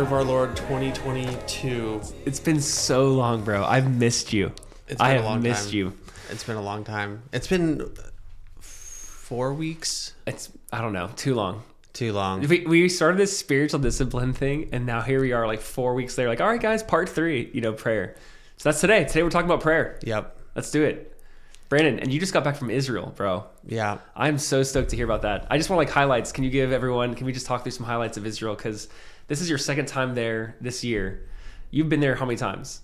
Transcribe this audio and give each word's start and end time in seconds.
year 0.00 0.06
of 0.06 0.12
our 0.14 0.24
Lord 0.24 0.56
2022. 0.56 2.00
It's 2.24 2.40
been 2.40 2.62
so 2.62 3.08
long, 3.08 3.42
bro. 3.42 3.62
I've 3.64 3.98
missed 3.98 4.32
you. 4.32 4.50
It's 4.88 4.98
I 4.98 5.08
been 5.08 5.16
a 5.16 5.20
have 5.20 5.24
long 5.30 5.42
missed 5.42 5.68
time. 5.68 5.76
you. 5.76 5.98
It's 6.30 6.42
been 6.42 6.56
a 6.56 6.62
long 6.62 6.84
time. 6.84 7.22
It's 7.34 7.46
been 7.46 7.92
four 8.60 9.52
weeks. 9.52 10.14
It's 10.26 10.50
I 10.72 10.80
don't 10.80 10.94
know, 10.94 11.10
too 11.16 11.34
long. 11.34 11.64
Too 11.92 12.14
long. 12.14 12.40
We, 12.48 12.64
we 12.64 12.88
started 12.88 13.18
this 13.18 13.36
spiritual 13.36 13.80
discipline 13.80 14.32
thing, 14.32 14.70
and 14.72 14.86
now 14.86 15.02
here 15.02 15.20
we 15.20 15.32
are, 15.32 15.46
like 15.46 15.60
four 15.60 15.92
weeks 15.94 16.16
later. 16.16 16.30
Like, 16.30 16.40
all 16.40 16.48
right, 16.48 16.62
guys, 16.62 16.82
part 16.82 17.10
three. 17.10 17.50
You 17.52 17.60
know, 17.60 17.74
prayer. 17.74 18.14
So 18.56 18.70
that's 18.70 18.80
today. 18.80 19.04
Today 19.04 19.22
we're 19.22 19.28
talking 19.28 19.50
about 19.50 19.60
prayer. 19.60 19.98
Yep. 20.02 20.34
Let's 20.54 20.70
do 20.70 20.82
it, 20.82 21.14
Brandon. 21.68 21.98
And 21.98 22.10
you 22.10 22.18
just 22.18 22.32
got 22.32 22.42
back 22.42 22.56
from 22.56 22.70
Israel, 22.70 23.12
bro. 23.16 23.44
Yeah. 23.66 23.98
I'm 24.16 24.38
so 24.38 24.62
stoked 24.62 24.90
to 24.90 24.96
hear 24.96 25.04
about 25.04 25.22
that. 25.22 25.46
I 25.50 25.58
just 25.58 25.68
want 25.68 25.76
like 25.78 25.90
highlights. 25.90 26.32
Can 26.32 26.44
you 26.44 26.50
give 26.50 26.72
everyone? 26.72 27.14
Can 27.14 27.26
we 27.26 27.34
just 27.34 27.44
talk 27.44 27.64
through 27.64 27.72
some 27.72 27.84
highlights 27.84 28.16
of 28.16 28.24
Israel? 28.24 28.54
Because 28.54 28.88
this 29.30 29.40
is 29.40 29.48
your 29.48 29.58
second 29.58 29.86
time 29.86 30.16
there 30.16 30.56
this 30.60 30.82
year. 30.82 31.24
You've 31.70 31.88
been 31.88 32.00
there 32.00 32.16
how 32.16 32.26
many 32.26 32.36
times? 32.36 32.80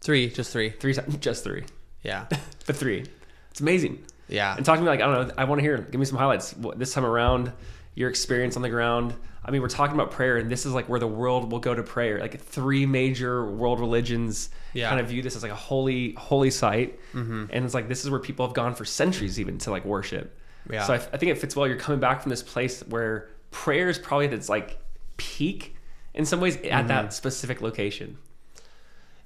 Three. 0.00 0.30
Just 0.30 0.50
three. 0.50 0.70
Three 0.70 0.94
times, 0.94 1.14
just 1.20 1.44
three, 1.44 1.64
Yeah. 2.02 2.24
but 2.66 2.74
three. 2.74 3.04
It's 3.50 3.60
amazing. 3.60 4.02
Yeah. 4.26 4.56
And 4.56 4.64
talk 4.64 4.76
to 4.76 4.80
me 4.82 4.88
like 4.88 5.02
I 5.02 5.14
don't 5.14 5.28
know. 5.28 5.34
I 5.36 5.44
want 5.44 5.58
to 5.58 5.62
hear. 5.62 5.76
Give 5.76 6.00
me 6.00 6.06
some 6.06 6.16
highlights. 6.16 6.56
What, 6.56 6.78
this 6.78 6.94
time 6.94 7.04
around, 7.04 7.52
your 7.94 8.08
experience 8.08 8.56
on 8.56 8.62
the 8.62 8.70
ground. 8.70 9.12
I 9.44 9.50
mean, 9.50 9.60
we're 9.60 9.68
talking 9.68 9.94
about 9.94 10.10
prayer, 10.10 10.38
and 10.38 10.50
this 10.50 10.64
is 10.64 10.72
like 10.72 10.88
where 10.88 11.00
the 11.00 11.06
world 11.06 11.52
will 11.52 11.58
go 11.58 11.74
to 11.74 11.82
prayer. 11.82 12.18
Like 12.18 12.40
three 12.40 12.86
major 12.86 13.44
world 13.44 13.78
religions 13.78 14.48
Yeah. 14.72 14.88
kind 14.88 15.00
of 15.02 15.08
view 15.08 15.20
this 15.20 15.36
as 15.36 15.42
like 15.42 15.52
a 15.52 15.56
holy, 15.56 16.14
holy 16.14 16.50
site, 16.50 16.98
mm-hmm. 17.12 17.44
and 17.50 17.64
it's 17.66 17.74
like 17.74 17.88
this 17.88 18.04
is 18.04 18.10
where 18.10 18.20
people 18.20 18.46
have 18.46 18.54
gone 18.54 18.74
for 18.74 18.86
centuries 18.86 19.38
even 19.38 19.58
to 19.58 19.70
like 19.70 19.84
worship. 19.84 20.34
Yeah. 20.70 20.84
So 20.84 20.94
I, 20.94 20.96
I 20.96 21.16
think 21.18 21.32
it 21.32 21.36
fits 21.38 21.54
well. 21.54 21.66
You're 21.66 21.76
coming 21.76 22.00
back 22.00 22.22
from 22.22 22.30
this 22.30 22.42
place 22.42 22.80
where 22.88 23.28
prayer 23.50 23.90
is 23.90 23.98
probably 23.98 24.28
at 24.28 24.32
its 24.32 24.48
like 24.48 24.78
peak 25.18 25.76
in 26.14 26.24
some 26.24 26.40
ways 26.40 26.56
at 26.56 26.62
Mm-hmm. 26.62 26.88
that 26.88 27.12
specific 27.12 27.60
location. 27.60 28.18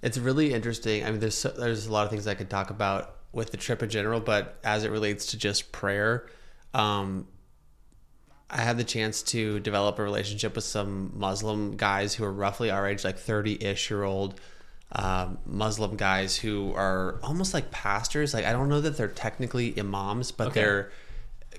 It's 0.03 0.19
really 0.19 0.53
interesting. 0.53 1.05
I 1.05 1.11
mean, 1.11 1.21
there's 1.21 1.35
so, 1.37 1.49
there's 1.49 1.87
a 1.87 1.93
lot 1.93 2.05
of 2.05 2.11
things 2.11 2.27
I 2.27 2.35
could 2.35 2.51
talk 2.51 2.71
about 2.71 3.17
with 3.33 3.51
the 3.51 3.57
trip 3.57 3.83
in 3.83 3.89
general, 3.89 4.21
but 4.21 4.59
as 4.63 4.85
it 4.85 4.91
relates 4.91 5.27
to 5.27 5.39
just 5.39 5.73
prayer, 5.73 6.27
um, 6.75 7.27
I 8.51 8.59
had 8.59 8.77
the 8.77 8.85
chance 8.85 9.23
to 9.25 9.59
develop 9.61 9.99
a 9.99 10.03
relationship 10.03 10.55
with 10.55 10.65
some 10.65 11.13
Muslim 11.17 11.77
guys 11.77 12.15
who 12.15 12.25
are 12.25 12.33
roughly 12.33 12.71
our 12.71 12.87
age, 12.87 13.03
like 13.03 13.19
30 13.19 13.65
ish 13.65 13.91
year 13.91 14.03
old 14.05 14.39
um, 14.93 15.39
Muslim 15.47 15.97
guys 15.97 16.37
who 16.37 16.73
are 16.75 17.19
almost 17.23 17.55
like 17.55 17.71
pastors. 17.71 18.35
Like, 18.35 18.45
I 18.45 18.53
don't 18.53 18.69
know 18.69 18.81
that 18.83 18.97
they're 18.97 19.09
technically 19.09 19.77
imams, 19.79 20.31
but 20.31 20.49
Okay. 20.49 20.61
they're 20.61 20.93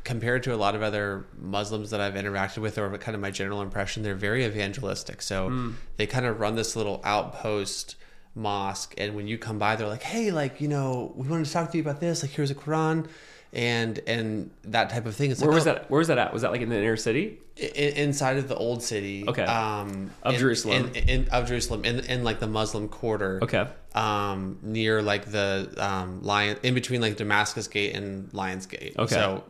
compared 0.06 0.44
to 0.44 0.54
a 0.54 0.56
lot 0.56 0.74
of 0.76 0.82
other 0.82 1.26
Muslims 1.38 1.90
that 1.90 2.00
I've 2.00 2.14
interacted 2.14 2.60
with, 2.60 2.78
or 2.78 2.98
kind 2.98 3.14
of 3.16 3.20
my 3.22 3.32
general 3.32 3.62
impression, 3.62 4.04
they're 4.04 4.16
very 4.16 4.46
evangelistic. 4.46 5.22
So 5.22 5.74
they 5.98 6.08
kind 6.08 6.26
of 6.26 6.40
run 6.40 6.56
this 6.56 6.78
little 6.78 7.02
outpost 7.04 7.96
mosque, 8.36 8.94
and 8.98 9.16
when 9.16 9.28
you 9.28 9.38
come 9.38 9.60
by, 9.60 9.76
they're 9.76 9.88
like, 9.88 10.04
"Hey, 10.04 10.32
like 10.32 10.62
you 10.62 10.68
know, 10.70 11.12
we 11.16 11.28
wanted 11.28 11.46
to 11.46 11.52
talk 11.52 11.72
to 11.72 11.78
you 11.78 11.84
about 11.84 12.00
this. 12.00 12.22
Like, 12.24 12.32
here's 12.32 12.52
a 12.52 12.56
Quran." 12.56 13.08
And 13.54 14.00
and 14.06 14.52
that 14.66 14.90
type 14.90 15.06
of 15.06 15.16
thing. 15.16 15.32
It's 15.32 15.40
Where 15.42 15.50
like, 15.50 15.56
was 15.56 15.68
oh, 15.68 15.74
that? 15.74 15.90
Where 15.90 16.00
was 16.00 16.08
that 16.10 16.18
at? 16.18 16.34
Was 16.34 16.42
that 16.42 16.52
like 16.52 16.62
in 16.62 16.70
the 16.70 16.78
inner 16.78 16.98
city? 16.98 17.40
i- 17.58 17.62
inside 17.96 18.36
of 18.36 18.50
the 18.50 18.56
old 18.56 18.84
city 18.84 19.24
Okay. 19.26 19.44
um 19.46 20.12
Of 20.24 20.34
in- 20.34 20.40
Jerusalem. 20.42 20.92
in, 20.94 21.10
in, 21.10 21.28
of 21.30 21.48
jerusalem 21.48 21.86
in, 21.86 22.00
in 22.02 22.22
like 22.26 22.42
the 22.42 22.48
muslim 22.48 22.90
quarter 22.90 23.40
Okay. 23.42 23.66
um 23.94 24.58
near 24.62 25.02
like 25.02 25.32
the 25.32 25.74
um 25.78 26.22
lion 26.22 26.58
in 26.64 26.74
between 26.74 27.00
like 27.00 27.16
damascus 27.16 27.70
gate 27.70 27.96
and 27.96 28.28
lions 28.34 28.66
gate 28.66 28.96
Okay. 29.00 29.16
so 29.16 29.46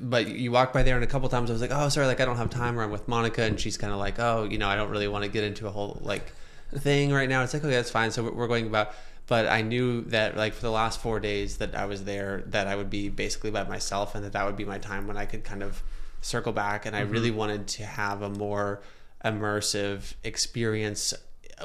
but 0.00 0.28
you 0.28 0.50
walk 0.50 0.72
by 0.72 0.82
there 0.82 0.94
and 0.94 1.04
a 1.04 1.06
couple 1.06 1.28
times 1.28 1.50
i 1.50 1.52
was 1.52 1.60
like 1.60 1.70
oh 1.72 1.88
sorry 1.88 2.06
like 2.06 2.20
i 2.20 2.24
don't 2.24 2.36
have 2.36 2.48
time 2.48 2.78
or 2.78 2.82
i'm 2.82 2.90
with 2.90 3.06
monica 3.06 3.42
and 3.42 3.60
she's 3.60 3.76
kind 3.76 3.92
of 3.92 3.98
like 3.98 4.18
oh 4.18 4.44
you 4.44 4.56
know 4.56 4.68
i 4.68 4.74
don't 4.74 4.90
really 4.90 5.08
want 5.08 5.24
to 5.24 5.30
get 5.30 5.44
into 5.44 5.66
a 5.66 5.70
whole 5.70 5.98
like 6.02 6.32
thing 6.76 7.12
right 7.12 7.28
now. 7.28 7.42
It's 7.42 7.54
like 7.54 7.64
okay 7.64 7.74
that's 7.74 7.90
fine 7.90 8.10
so 8.10 8.22
we're- 8.22 8.34
we're 8.34 8.48
going 8.48 8.66
about 8.66 8.94
but 9.26 9.46
i 9.46 9.62
knew 9.62 10.02
that 10.06 10.36
like 10.36 10.54
for 10.54 10.62
the 10.62 10.70
last 10.70 11.00
four 11.00 11.20
days 11.20 11.58
that 11.58 11.74
i 11.74 11.84
was 11.84 12.04
there 12.04 12.42
that 12.46 12.66
i 12.66 12.76
would 12.76 12.90
be 12.90 13.08
basically 13.08 13.50
by 13.50 13.64
myself 13.64 14.14
and 14.14 14.24
that 14.24 14.32
that 14.32 14.44
would 14.44 14.56
be 14.56 14.64
my 14.64 14.78
time 14.78 15.06
when 15.06 15.16
i 15.16 15.24
could 15.24 15.44
kind 15.44 15.62
of 15.62 15.82
circle 16.20 16.52
back 16.52 16.84
and 16.84 16.96
i 16.96 17.02
mm-hmm. 17.02 17.12
really 17.12 17.30
wanted 17.30 17.66
to 17.66 17.84
have 17.84 18.22
a 18.22 18.28
more 18.28 18.82
immersive 19.24 20.14
experience 20.24 21.14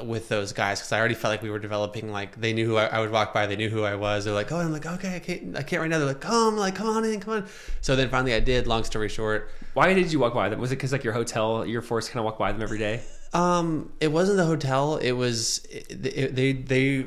with 0.02 0.28
those 0.28 0.52
guys 0.52 0.80
because 0.80 0.92
I 0.92 0.98
already 0.98 1.14
felt 1.14 1.30
like 1.32 1.42
we 1.42 1.50
were 1.50 1.58
developing 1.58 2.10
like 2.10 2.40
they 2.40 2.52
knew 2.52 2.66
who 2.66 2.76
I, 2.76 2.86
I 2.86 3.00
would 3.00 3.10
walk 3.12 3.32
by 3.32 3.46
they 3.46 3.54
knew 3.56 3.68
who 3.70 3.84
I 3.84 3.94
was 3.94 4.24
they're 4.24 4.34
like 4.34 4.50
oh 4.50 4.58
I'm 4.58 4.72
like 4.72 4.86
okay 4.86 5.14
I 5.16 5.18
can't 5.20 5.56
I 5.56 5.62
can't 5.62 5.80
right 5.80 5.88
now 5.90 5.98
they're 5.98 6.06
like 6.08 6.20
come 6.20 6.56
like 6.56 6.74
come 6.74 6.88
on 6.88 7.04
in 7.04 7.20
come 7.20 7.34
on 7.34 7.46
so 7.80 7.94
then 7.94 8.08
finally 8.08 8.34
I 8.34 8.40
did 8.40 8.66
long 8.66 8.84
story 8.84 9.08
short 9.08 9.50
Why 9.74 9.94
did 9.94 10.12
you 10.12 10.18
walk 10.18 10.34
by 10.34 10.48
them? 10.48 10.58
Was 10.60 10.72
it 10.72 10.76
because 10.76 10.92
like 10.92 11.04
your 11.04 11.12
hotel, 11.12 11.64
you're 11.66 11.82
forced 11.82 12.08
to 12.08 12.12
kind 12.12 12.20
of 12.20 12.24
walk 12.24 12.38
by 12.38 12.50
them 12.52 12.62
every 12.62 12.78
day? 12.78 13.02
Um, 13.32 13.92
it 14.00 14.08
wasn't 14.12 14.36
the 14.38 14.44
hotel. 14.46 14.96
It 14.96 15.12
was 15.12 15.64
it, 15.70 16.06
it- 16.06 16.34
they 16.36 16.52
they 16.52 17.06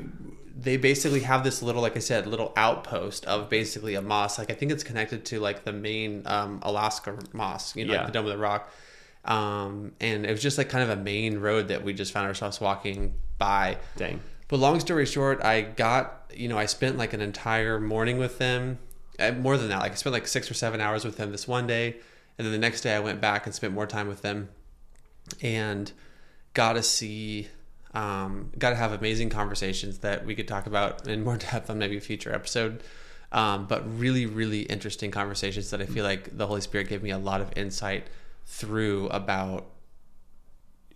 they 0.60 0.76
basically 0.76 1.20
have 1.20 1.44
this 1.44 1.62
little, 1.62 1.80
like 1.82 1.96
I 1.96 2.00
said, 2.00 2.26
little 2.26 2.52
outpost 2.56 3.24
of 3.26 3.48
basically 3.48 3.94
a 3.94 4.02
mosque. 4.02 4.38
Like 4.38 4.50
I 4.50 4.54
think 4.54 4.72
it's 4.72 4.82
connected 4.82 5.24
to 5.26 5.38
like 5.40 5.64
the 5.64 5.72
main 5.72 6.22
um, 6.26 6.60
Al-Aqsa 6.64 7.32
mosque, 7.32 7.76
you 7.76 7.84
know, 7.84 7.92
Yeah. 7.92 7.98
like 8.00 8.08
the 8.08 8.12
Dome 8.12 8.26
of 8.26 8.32
the 8.32 8.38
Rock. 8.38 8.68
Um, 9.28 9.92
and 10.00 10.24
it 10.24 10.30
was 10.30 10.42
just 10.42 10.56
like 10.56 10.70
kind 10.70 10.90
of 10.90 10.98
a 10.98 11.00
main 11.00 11.38
road 11.38 11.68
that 11.68 11.84
we 11.84 11.92
just 11.92 12.12
found 12.12 12.26
ourselves 12.26 12.60
walking 12.60 13.14
by. 13.36 13.76
Dang. 13.96 14.20
But 14.48 14.58
long 14.58 14.80
story 14.80 15.04
short, 15.04 15.44
I 15.44 15.60
got, 15.60 16.32
you 16.34 16.48
know, 16.48 16.58
I 16.58 16.64
spent 16.64 16.96
like 16.96 17.12
an 17.12 17.20
entire 17.20 17.78
morning 17.78 18.16
with 18.16 18.38
them. 18.38 18.78
Uh, 19.20 19.32
more 19.32 19.58
than 19.58 19.68
that, 19.68 19.80
like 19.80 19.92
I 19.92 19.94
spent 19.96 20.14
like 20.14 20.26
six 20.26 20.50
or 20.50 20.54
seven 20.54 20.80
hours 20.80 21.04
with 21.04 21.18
them 21.18 21.30
this 21.30 21.46
one 21.46 21.66
day. 21.66 21.96
And 22.38 22.46
then 22.46 22.52
the 22.52 22.58
next 22.58 22.80
day 22.80 22.94
I 22.94 23.00
went 23.00 23.20
back 23.20 23.44
and 23.44 23.54
spent 23.54 23.74
more 23.74 23.86
time 23.86 24.08
with 24.08 24.22
them 24.22 24.48
and 25.42 25.92
got 26.54 26.74
to 26.74 26.82
see, 26.82 27.48
um, 27.92 28.50
got 28.58 28.70
to 28.70 28.76
have 28.76 28.92
amazing 28.92 29.28
conversations 29.28 29.98
that 29.98 30.24
we 30.24 30.34
could 30.34 30.48
talk 30.48 30.66
about 30.66 31.06
in 31.06 31.22
more 31.22 31.36
depth 31.50 31.68
on 31.68 31.78
maybe 31.78 31.98
a 31.98 32.00
future 32.00 32.34
episode. 32.34 32.82
Um, 33.30 33.66
but 33.66 33.84
really, 33.98 34.24
really 34.24 34.62
interesting 34.62 35.10
conversations 35.10 35.68
that 35.68 35.82
I 35.82 35.86
feel 35.86 36.04
like 36.04 36.38
the 36.38 36.46
Holy 36.46 36.62
Spirit 36.62 36.88
gave 36.88 37.02
me 37.02 37.10
a 37.10 37.18
lot 37.18 37.42
of 37.42 37.52
insight 37.56 38.06
through 38.50 39.08
about 39.10 39.66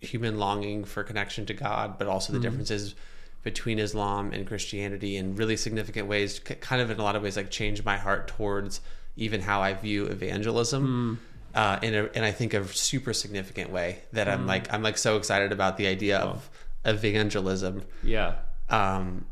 human 0.01 0.37
longing 0.37 0.83
for 0.83 1.03
connection 1.03 1.45
to 1.45 1.53
God, 1.53 1.97
but 1.97 2.07
also 2.07 2.33
the 2.33 2.39
differences 2.39 2.95
between 3.43 3.79
Islam 3.79 4.31
and 4.33 4.45
Christianity 4.47 5.15
in 5.17 5.35
really 5.35 5.55
significant 5.55 6.07
ways, 6.07 6.39
kind 6.39 6.81
of 6.81 6.89
in 6.89 6.99
a 6.99 7.03
lot 7.03 7.15
of 7.15 7.21
ways, 7.23 7.37
like 7.37 7.49
changed 7.51 7.85
my 7.85 7.97
heart 7.97 8.27
towards 8.27 8.81
even 9.15 9.39
how 9.41 9.61
I 9.61 9.73
view 9.73 10.05
evangelism. 10.05 11.19
Uh, 11.53 11.77
in 11.83 11.93
a, 11.93 12.03
in 12.15 12.23
I 12.23 12.31
think 12.31 12.55
a 12.55 12.67
super 12.67 13.13
significant 13.13 13.69
way 13.69 13.99
that 14.11 14.27
I'm 14.27 14.47
like 14.47 14.73
I'm 14.73 14.81
like 14.81 14.97
so 14.97 15.17
excited 15.17 15.51
about 15.51 15.77
the 15.77 15.85
idea 15.85 16.17
of 16.17 16.49
evangelism 16.83 17.83
Yeah. 18.01 18.35
um, 18.69 19.25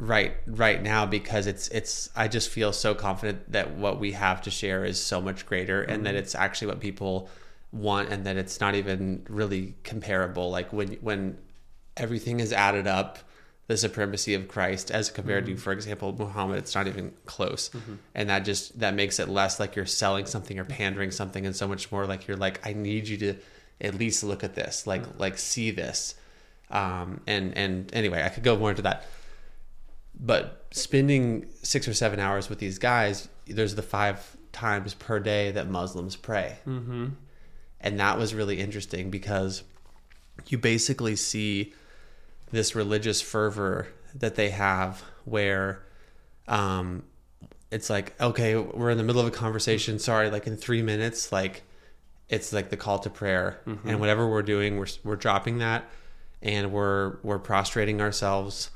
right 0.00 0.34
right 0.48 0.82
now 0.82 1.06
because 1.06 1.46
it's 1.46 1.68
it's 1.68 2.10
I 2.16 2.26
just 2.26 2.48
feel 2.50 2.72
so 2.72 2.94
confident 2.96 3.52
that 3.52 3.76
what 3.76 4.00
we 4.00 4.10
have 4.12 4.42
to 4.42 4.50
share 4.50 4.84
is 4.84 5.00
so 5.00 5.20
much 5.20 5.46
greater 5.46 5.80
and 5.82 6.04
that 6.06 6.16
it's 6.16 6.34
actually 6.34 6.66
what 6.66 6.80
people 6.80 7.30
want 7.72 8.10
and 8.10 8.24
that 8.26 8.36
it's 8.36 8.60
not 8.60 8.74
even 8.74 9.24
really 9.28 9.74
comparable. 9.84 10.50
Like 10.50 10.72
when 10.72 10.92
when 11.00 11.38
everything 11.96 12.40
is 12.40 12.52
added 12.52 12.86
up 12.86 13.18
the 13.66 13.76
supremacy 13.76 14.32
of 14.32 14.48
Christ 14.48 14.90
as 14.90 15.10
compared 15.10 15.44
to 15.46 15.56
for 15.56 15.72
example 15.72 16.14
Muhammad 16.18 16.58
it's 16.58 16.74
not 16.74 16.86
even 16.86 17.12
close. 17.26 17.70
And 18.14 18.30
that 18.30 18.40
just 18.40 18.78
that 18.80 18.94
makes 18.94 19.18
it 19.18 19.28
less 19.28 19.60
like 19.60 19.76
you're 19.76 19.86
selling 19.86 20.24
something 20.26 20.58
or 20.58 20.64
pandering 20.64 21.10
something 21.10 21.44
and 21.44 21.54
so 21.54 21.68
much 21.68 21.92
more 21.92 22.06
like 22.06 22.26
you're 22.26 22.36
like 22.36 22.66
I 22.66 22.72
need 22.72 23.08
you 23.08 23.18
to 23.18 23.34
at 23.80 23.94
least 23.94 24.24
look 24.24 24.42
at 24.42 24.54
this 24.54 24.86
like 24.86 25.02
like 25.18 25.36
see 25.36 25.70
this. 25.70 26.14
Um 26.70 27.20
and 27.26 27.56
and 27.56 27.94
anyway 27.94 28.22
I 28.22 28.30
could 28.30 28.44
go 28.44 28.56
more 28.56 28.70
into 28.70 28.82
that. 28.82 29.04
But 30.18 30.66
spending 30.70 31.46
six 31.62 31.86
or 31.86 31.94
seven 31.94 32.18
hours 32.18 32.48
with 32.48 32.58
these 32.58 32.78
guys 32.78 33.28
there's 33.46 33.74
the 33.74 33.82
five 33.82 34.36
times 34.52 34.94
per 34.94 35.20
day 35.20 35.50
that 35.50 35.68
muslims 35.68 36.16
pray. 36.16 36.56
Mm-hmm. 36.66 37.08
And 37.80 37.98
that 38.00 38.18
was 38.18 38.34
really 38.34 38.60
interesting 38.60 39.10
because 39.10 39.62
you 40.46 40.58
basically 40.58 41.16
see 41.16 41.72
this 42.50 42.74
religious 42.74 43.20
fervor 43.20 43.88
that 44.14 44.34
they 44.36 44.50
have 44.50 45.02
where 45.24 45.82
um 46.46 47.02
it's 47.70 47.90
like 47.90 48.18
okay 48.20 48.56
we're 48.56 48.90
in 48.90 48.96
the 48.98 49.04
middle 49.04 49.20
of 49.20 49.26
a 49.26 49.30
conversation. 49.30 49.98
Sorry 49.98 50.30
like 50.30 50.46
in 50.46 50.56
three 50.56 50.82
minutes 50.82 51.30
like 51.32 51.62
it's 52.28 52.52
like 52.52 52.70
the 52.70 52.76
call 52.76 52.98
to 53.00 53.10
prayer. 53.10 53.60
And 53.88 54.00
whatever 54.00 54.28
we're 54.28 54.42
doing 54.42 54.78
we're, 54.78 54.86
we're 55.04 55.16
dropping 55.16 55.58
that 55.58 55.84
and 56.42 56.72
we're 56.72 57.16
we're 57.22 57.38
prostrating 57.38 58.00
ourselves 58.00 58.70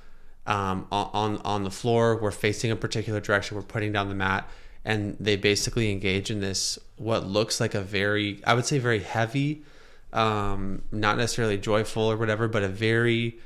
um, 0.46 0.86
on 0.90 1.38
on 1.38 1.64
the 1.64 1.70
floor. 1.70 2.16
We're 2.16 2.30
facing 2.30 2.70
a 2.70 2.76
particular 2.76 3.20
direction. 3.20 3.56
We're 3.56 3.62
putting 3.62 3.92
down 3.92 4.08
the 4.08 4.14
mat 4.14 4.48
and 4.84 5.16
they 5.20 5.36
basically 5.36 5.90
engage 5.92 6.30
in 6.30 6.40
this 6.40 6.78
what 6.96 7.26
looks 7.26 7.60
like 7.60 7.74
a 7.74 7.80
very 7.80 8.40
i 8.46 8.54
would 8.54 8.64
say 8.66 8.78
very 8.78 9.00
heavy 9.00 9.62
um, 10.12 10.82
not 10.92 11.16
necessarily 11.16 11.56
joyful 11.56 12.02
or 12.02 12.16
whatever 12.16 12.46
but 12.48 12.62
a 12.62 12.68
very 12.68 13.38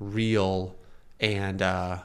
real 0.00 0.74
and 1.20 1.60
uh, 1.60 1.98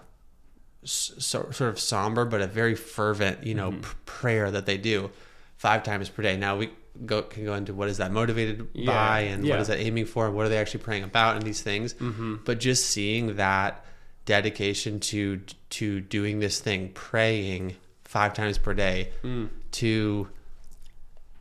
so, 0.84 1.50
sort 1.52 1.62
of 1.70 1.80
somber 1.80 2.26
but 2.26 2.42
a 2.42 2.48
very 2.48 2.76
fervent 2.76 3.44
you 3.46 3.54
know 3.56 3.72
p- 3.72 3.80
prayer 4.06 4.50
that 4.52 4.66
they 4.66 4.78
do 4.78 5.10
five 5.58 5.84
times 5.84 6.08
per 6.10 6.22
day. 6.24 6.38
Now 6.38 6.56
we 6.58 6.70
go 7.06 7.22
can 7.22 7.44
go 7.46 7.54
into 7.54 7.74
what 7.74 7.90
is 7.90 7.98
that 7.98 8.12
motivated 8.12 8.68
Yeah. 8.74 8.86
by 8.88 9.20
and 9.22 9.46
Yeah. 9.46 9.56
what 9.56 9.62
is 9.62 9.68
that 9.68 9.80
aiming 9.80 10.06
for 10.06 10.26
and 10.28 10.36
what 10.36 10.46
are 10.46 10.50
they 10.50 10.58
actually 10.58 10.84
praying 10.84 11.04
about 11.04 11.36
and 11.36 11.44
these 11.46 11.62
things. 11.62 11.94
Mm-hmm. 11.96 12.38
But 12.46 12.60
just 12.60 12.86
seeing 12.88 13.36
that 13.38 13.84
dedication 14.26 15.00
to 15.02 15.42
to 15.72 16.00
doing 16.02 16.40
this 16.40 16.60
thing, 16.60 16.92
praying 16.94 17.76
five 18.10 18.34
times 18.34 18.58
per 18.58 18.74
day 18.74 19.12
Mm. 19.24 19.48
to 19.72 20.28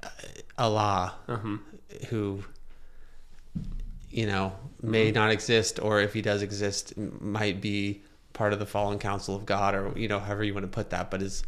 uh, 0.02 0.08
Allah, 0.58 1.14
Uh-huh. 1.26 1.56
who 2.10 2.44
you 4.10 4.26
know 4.26 4.52
may 4.82 5.10
not 5.10 5.30
exist, 5.30 5.80
or 5.80 6.00
if 6.00 6.12
he 6.12 6.20
does 6.22 6.42
exist, 6.42 6.96
might 6.98 7.60
be 7.62 8.02
part 8.34 8.52
of 8.52 8.58
the 8.58 8.66
fallen 8.66 8.98
council 8.98 9.34
of 9.34 9.46
God, 9.46 9.74
or 9.74 9.92
you 9.96 10.08
know 10.08 10.18
however 10.20 10.44
you 10.44 10.52
want 10.52 10.64
to 10.64 10.68
put 10.80 10.90
that, 10.90 11.10
but 11.10 11.22
is 11.22 11.42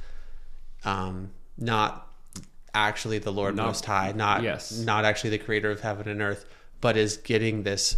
um, 0.84 1.30
not 1.58 2.08
actually 2.74 3.18
the 3.18 3.30
Lord 3.32 3.54
Not- 3.56 3.66
Most 3.66 3.84
High, 3.84 4.12
not 4.12 4.42
Yes. 4.42 4.72
not 4.78 5.04
actually 5.04 5.30
the 5.30 5.38
Creator 5.38 5.70
of 5.70 5.80
heaven 5.82 6.08
and 6.08 6.22
earth, 6.22 6.46
but 6.80 6.96
is 6.96 7.18
getting 7.18 7.62
this 7.62 7.96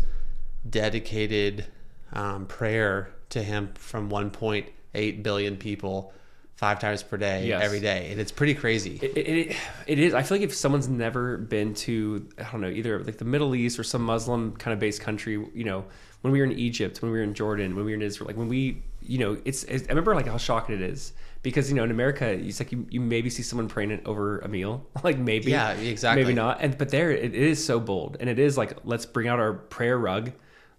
dedicated 0.69 1.67
um, 2.13 2.47
prayer 2.47 3.11
to 3.31 3.43
Him 3.45 3.71
from 3.75 4.11
1.8 4.11 5.23
billion 5.23 5.57
people 5.57 6.13
five 6.63 6.79
times 6.79 7.03
per 7.03 7.17
day 7.17 7.49
Yes. 7.49 7.61
every 7.61 7.81
day, 7.81 8.09
and 8.13 8.21
it's 8.21 8.31
pretty 8.31 8.55
crazy. 8.55 8.97
It, 9.03 9.19
it, 9.19 9.57
it 9.89 9.99
is. 9.99 10.15
I 10.15 10.23
feel 10.23 10.39
like 10.39 10.45
if 10.45 10.55
someone's 10.55 10.89
never 10.89 11.37
been 11.37 11.75
to, 11.87 12.29
I 12.39 12.45
don't 12.53 12.61
know, 12.61 12.69
either 12.69 13.03
like 13.03 13.19
the 13.19 13.25
Middle 13.25 13.57
East 13.57 13.81
or 13.81 13.83
some 13.83 14.03
Muslim 14.05 14.53
kind 14.57 14.73
of 14.73 14.79
based 14.79 15.01
country, 15.01 15.33
you 15.55 15.65
know, 15.65 15.85
when 16.21 16.33
we 16.33 16.39
were 16.39 16.45
in 16.45 16.53
Egypt, 16.53 17.03
when 17.03 17.11
we 17.11 17.19
were 17.19 17.25
in 17.25 17.35
Jordan, 17.35 17.75
when 17.75 17.85
we 17.85 17.91
were 17.91 17.97
in 17.97 18.03
Israel, 18.03 18.29
like 18.29 18.37
when 18.37 18.47
we, 18.49 18.81
you 19.01 19.19
know, 19.19 19.37
it's, 19.45 19.65
it's 19.65 19.87
I 19.87 19.89
remember 19.89 20.15
like 20.15 20.29
how 20.29 20.37
shocking 20.37 20.77
it 20.77 20.83
is 20.83 21.15
because, 21.43 21.69
you 21.69 21.75
know, 21.75 21.83
in 21.83 21.91
America, 21.91 22.29
it's 22.29 22.61
like 22.61 22.71
you, 22.71 22.87
you 22.91 23.01
maybe 23.01 23.29
see 23.29 23.43
someone 23.43 23.67
praying 23.69 24.01
over 24.07 24.39
a 24.39 24.49
meal, 24.49 24.87
like 25.03 25.19
maybe, 25.19 25.51
Yeah, 25.51 25.73
exactly. 25.73 26.23
maybe 26.23 26.33
not. 26.35 26.59
And, 26.61 26.79
but 26.79 26.91
there 26.91 27.11
it, 27.11 27.25
it 27.25 27.35
is 27.35 27.65
so 27.65 27.81
bold. 27.81 28.19
And 28.21 28.31
it 28.31 28.39
is 28.39 28.57
like, 28.57 28.79
let's 28.85 29.05
bring 29.05 29.27
out 29.27 29.41
our 29.41 29.53
prayer 29.53 29.99
rug, 29.99 30.31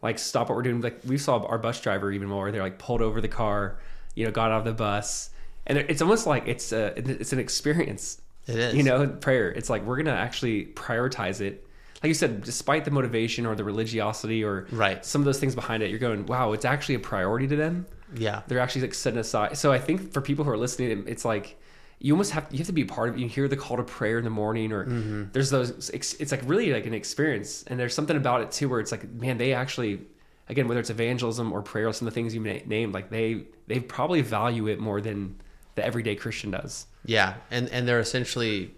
like 0.02 0.18
stop 0.18 0.48
what 0.48 0.56
we're 0.56 0.62
doing. 0.62 0.80
Like 0.80 1.02
we 1.06 1.18
saw 1.18 1.44
our 1.46 1.58
bus 1.58 1.82
driver 1.82 2.10
even 2.10 2.30
more. 2.30 2.50
They're 2.54 2.62
like 2.64 2.80
pulled 2.80 3.02
over 3.02 3.20
the 3.20 3.28
car, 3.28 3.80
you 4.16 4.24
know, 4.24 4.32
got 4.32 4.50
out 4.50 4.60
of 4.60 4.66
the 4.66 4.72
bus. 4.74 5.30
And 5.66 5.78
it's 5.78 6.02
almost 6.02 6.28
like 6.28 6.48
it's 6.48 6.72
a, 6.72 6.94
it's 6.98 7.32
an 7.34 7.40
experience 7.40 8.22
It 8.48 8.58
is. 8.58 8.76
you 8.76 8.84
know 8.84 9.08
prayer 9.08 9.50
it's 9.52 9.70
like 9.70 9.86
we're 9.86 9.98
gonna 9.98 10.12
actually 10.12 10.66
prioritize 10.66 11.40
it 11.42 11.66
like 12.04 12.10
you 12.10 12.14
said 12.14 12.44
despite 12.44 12.84
the 12.84 12.92
motivation 12.92 13.46
or 13.46 13.56
the 13.56 13.64
religiosity 13.64 14.44
or 14.44 14.68
Right. 14.72 15.06
some 15.06 15.22
of 15.22 15.26
those 15.26 15.40
things 15.40 15.56
behind 15.56 15.82
it 15.84 15.90
you're 15.90 16.00
going 16.00 16.26
wow 16.26 16.52
it's 16.52 16.66
actually 16.66 16.96
a 16.96 17.00
priority 17.00 17.48
to 17.48 17.56
them 17.56 17.86
Yeah. 18.16 18.42
they're 18.48 18.60
actually 18.60 18.82
like 18.82 18.94
setting 18.94 19.20
aside 19.20 19.58
so 19.58 19.72
i 19.72 19.80
think 19.80 20.12
for 20.12 20.20
people 20.22 20.44
who 20.44 20.52
are 20.52 20.58
listening 20.58 21.06
it's 21.08 21.24
like 21.24 21.58
you 22.00 22.14
almost 22.14 22.32
have 22.32 22.46
you 22.52 22.58
have 22.58 22.68
to 22.68 22.74
be 22.74 22.84
part 22.84 23.08
of 23.10 23.16
it 23.16 23.22
you 23.22 23.30
hear 23.30 23.48
the 23.48 23.56
call 23.56 23.78
to 23.78 23.84
prayer 23.84 24.18
in 24.18 24.26
the 24.26 24.30
morning 24.30 24.74
or 24.74 24.86
Mm-hmm. 24.86 25.24
there's 25.32 25.50
those 25.50 25.90
it's 25.92 26.32
like 26.34 26.42
really 26.46 26.74
like 26.74 26.86
an 26.86 26.94
experience 26.94 27.64
and 27.68 27.80
there's 27.80 27.94
something 27.96 28.18
about 28.18 28.42
it 28.42 28.52
too 28.52 28.68
where 28.68 28.82
it's 28.82 28.92
like 28.92 29.10
man 29.14 29.38
they 29.38 29.54
actually 29.54 30.02
again 30.50 30.68
whether 30.68 30.82
it's 30.82 30.90
evangelism 30.90 31.54
or 31.54 31.62
prayer 31.62 31.88
or 31.88 31.94
some 31.94 32.06
of 32.06 32.14
the 32.14 32.16
things 32.20 32.36
you 32.36 32.42
na- 32.42 32.60
named 32.66 32.94
like 32.94 33.10
they 33.10 33.46
they 33.68 33.80
probably 33.80 34.20
value 34.22 34.68
it 34.68 34.78
more 34.82 35.00
than 35.00 35.40
the 35.76 35.86
everyday 35.86 36.16
christian 36.16 36.52
does. 36.52 36.86
Yeah, 37.06 37.36
and 37.52 37.68
and 37.70 37.88
they're 37.88 38.00
essentially 38.00 38.72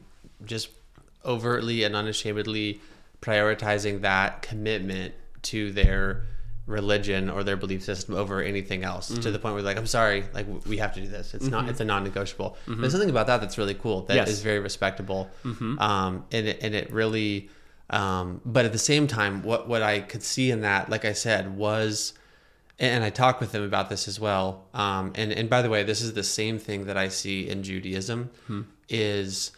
just 0.46 0.70
overtly 1.24 1.84
and 1.84 1.96
unashamedly 1.96 2.80
prioritizing 3.22 4.02
that 4.02 4.42
commitment 4.42 5.14
to 5.44 5.72
their 5.72 6.24
religion 6.68 7.30
or 7.30 7.44
their 7.44 7.56
belief 7.58 7.84
system 7.84 8.16
over 8.16 8.42
anything 8.42 8.84
else 8.84 9.10
to 9.20 9.30
the 9.32 9.38
point 9.38 9.54
where 9.54 9.64
like 9.64 9.78
I'm 9.78 9.86
sorry 9.86 10.24
like 10.34 10.48
we 10.66 10.78
have 10.78 10.94
to 10.96 11.02
do 11.02 11.08
this. 11.08 11.34
It's 11.36 11.46
not 11.48 11.70
it's 11.70 11.80
a 11.80 11.86
non-negotiable. 11.86 12.58
There's 12.68 12.92
something 12.92 13.10
about 13.10 13.28
that 13.28 13.40
that's 13.42 13.58
really 13.60 13.76
cool 13.76 14.02
That 14.04 14.28
is 14.28 14.38
Yes. 14.38 14.42
very 14.42 14.60
respectable. 14.60 15.30
Um 15.44 16.26
and 16.32 16.48
it, 16.48 16.60
and 16.64 16.74
it 16.74 16.92
really 16.92 17.50
um 17.92 18.42
but 18.46 18.66
at 18.66 18.72
the 18.72 18.80
same 18.80 19.06
time 19.06 19.44
what 19.44 19.68
what 19.68 19.84
I 19.84 20.00
could 20.00 20.24
see 20.24 20.50
in 20.50 20.62
that 20.62 20.90
like 20.90 21.06
I 21.06 21.14
said 21.14 21.56
was 21.56 22.14
and 22.80 23.04
I 23.04 23.10
talk 23.10 23.40
with 23.40 23.52
them 23.52 23.64
about 23.64 23.90
this 23.90 24.08
as 24.08 24.20
well. 24.20 24.66
Um, 24.74 25.14
and 25.16 25.32
and 25.32 25.50
by 25.50 25.62
the 25.62 25.70
way, 25.70 25.84
this 25.84 26.02
is 26.02 26.14
the 26.14 26.24
same 26.24 26.60
thing 26.60 26.86
that 26.86 26.98
I 26.98 27.08
see 27.08 27.48
in 27.48 27.64
Judaism 27.64 28.32
is 28.90 29.52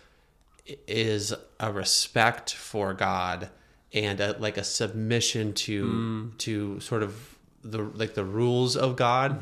is 0.87 1.33
a 1.59 1.71
respect 1.71 2.53
for 2.53 2.93
God 2.93 3.49
and 3.93 4.19
a, 4.19 4.35
like 4.37 4.57
a 4.57 4.63
submission 4.63 5.53
to 5.53 6.31
to 6.39 6.79
sort 6.79 7.03
of 7.03 7.35
the 7.63 7.79
like 7.83 8.13
the 8.13 8.25
rules 8.25 8.75
of 8.75 8.95
God. 8.95 9.41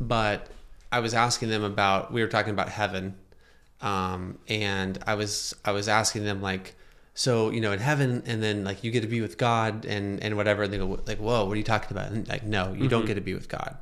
But 0.00 0.48
I 0.92 1.00
was 1.00 1.14
asking 1.14 1.48
them 1.48 1.62
about 1.64 2.12
we 2.12 2.20
were 2.20 2.28
talking 2.28 2.52
about 2.52 2.68
heaven, 2.68 3.14
um, 3.80 4.38
and 4.48 4.98
I 5.06 5.14
was 5.14 5.54
I 5.64 5.72
was 5.72 5.88
asking 5.88 6.24
them 6.24 6.42
like 6.42 6.76
so 7.16 7.50
you 7.50 7.60
know 7.60 7.70
in 7.72 7.78
heaven 7.78 8.22
and 8.26 8.42
then 8.42 8.64
like 8.64 8.82
you 8.82 8.90
get 8.90 9.00
to 9.02 9.06
be 9.06 9.20
with 9.20 9.38
god 9.38 9.84
and 9.84 10.20
and 10.22 10.36
whatever 10.36 10.64
and 10.64 10.72
they 10.72 10.78
go 10.78 10.98
like 11.06 11.18
whoa 11.18 11.44
what 11.44 11.52
are 11.52 11.56
you 11.56 11.62
talking 11.62 11.96
about? 11.96 12.10
And 12.10 12.26
like 12.28 12.42
no 12.44 12.72
you 12.72 12.88
don't 12.88 13.06
get 13.06 13.14
to 13.14 13.20
be 13.20 13.34
with 13.34 13.48
god. 13.48 13.76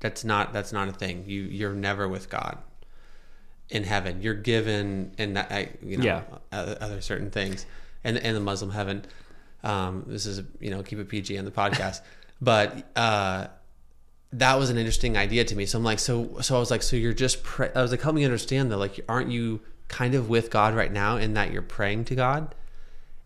That's 0.00 0.24
not 0.24 0.52
that's 0.52 0.72
not 0.72 0.86
a 0.88 0.92
thing. 0.92 1.24
You 1.26 1.42
you're 1.42 1.72
never 1.72 2.06
with 2.06 2.28
god 2.28 2.58
in 3.70 3.82
heaven. 3.84 4.20
You're 4.22 4.34
given 4.34 5.12
and 5.18 5.36
that 5.36 5.50
I, 5.50 5.70
you 5.82 5.96
know 5.96 6.04
Yeah. 6.04 6.22
other, 6.52 6.76
other 6.80 7.00
certain 7.00 7.30
things. 7.30 7.64
And 8.04 8.18
and 8.18 8.36
the 8.36 8.40
muslim 8.40 8.70
heaven 8.70 9.04
um 9.64 10.04
this 10.06 10.26
is 10.26 10.42
you 10.60 10.70
know 10.70 10.82
keep 10.82 10.98
it 10.98 11.08
pg 11.08 11.38
on 11.38 11.44
the 11.44 11.50
podcast. 11.50 12.00
But 12.42 12.84
uh 12.94 13.46
that 14.34 14.58
was 14.58 14.68
an 14.68 14.76
interesting 14.76 15.16
idea 15.16 15.44
to 15.44 15.56
me. 15.56 15.64
So 15.64 15.78
I'm 15.78 15.84
like, 15.84 15.98
so 15.98 16.38
so 16.42 16.56
I 16.56 16.58
was 16.58 16.70
like, 16.70 16.82
so 16.82 16.94
you're 16.96 17.14
just 17.14 17.42
pray- 17.42 17.70
I 17.74 17.80
was 17.80 17.90
like, 17.90 18.02
help 18.02 18.14
me 18.14 18.24
understand 18.24 18.70
though, 18.70 18.76
like, 18.76 19.00
aren't 19.08 19.30
you 19.30 19.60
kind 19.88 20.14
of 20.14 20.28
with 20.28 20.50
God 20.50 20.74
right 20.74 20.92
now 20.92 21.16
in 21.16 21.32
that 21.34 21.52
you're 21.52 21.62
praying 21.62 22.04
to 22.06 22.14
God? 22.14 22.54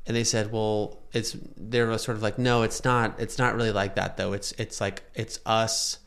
And 0.07 0.17
they 0.17 0.25
said, 0.25 0.51
well, 0.51 0.99
it's 1.13 1.37
they 1.57 1.83
were 1.83 1.97
sort 1.99 2.17
of 2.17 2.23
like, 2.23 2.39
no, 2.39 2.63
it's 2.63 2.85
not. 2.85 3.21
It's 3.21 3.39
not 3.39 3.55
really 3.55 3.71
like 3.73 3.95
that 3.97 4.17
though. 4.17 4.33
It's 4.33 4.53
it's 4.53 4.81
like 4.81 5.03
it's 5.15 5.39
us, 5.47 5.99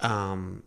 um, 0.00 0.62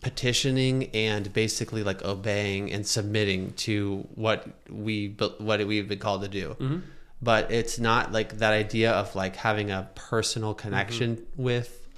petitioning 0.00 0.90
and 0.94 1.32
basically 1.32 1.82
like 1.82 2.02
obeying 2.04 2.70
and 2.72 2.86
submitting 2.86 3.52
to 3.54 4.06
what 4.14 4.46
we 4.70 5.16
what 5.38 5.64
we've 5.66 5.88
been 5.88 5.98
called 5.98 6.22
to 6.22 6.28
do. 6.28 6.82
But 7.22 7.50
it's 7.50 7.78
not 7.78 8.12
like 8.12 8.38
that 8.38 8.52
idea 8.52 8.92
of 8.92 9.14
like 9.16 9.36
having 9.36 9.70
a 9.70 9.88
personal 9.94 10.52
connection 10.54 11.26
with 11.36 11.88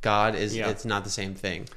God 0.00 0.34
is 0.34 0.56
Yeah. 0.56 0.70
it's 0.70 0.84
not 0.86 1.04
the 1.04 1.10
same 1.10 1.34
thing. 1.34 1.68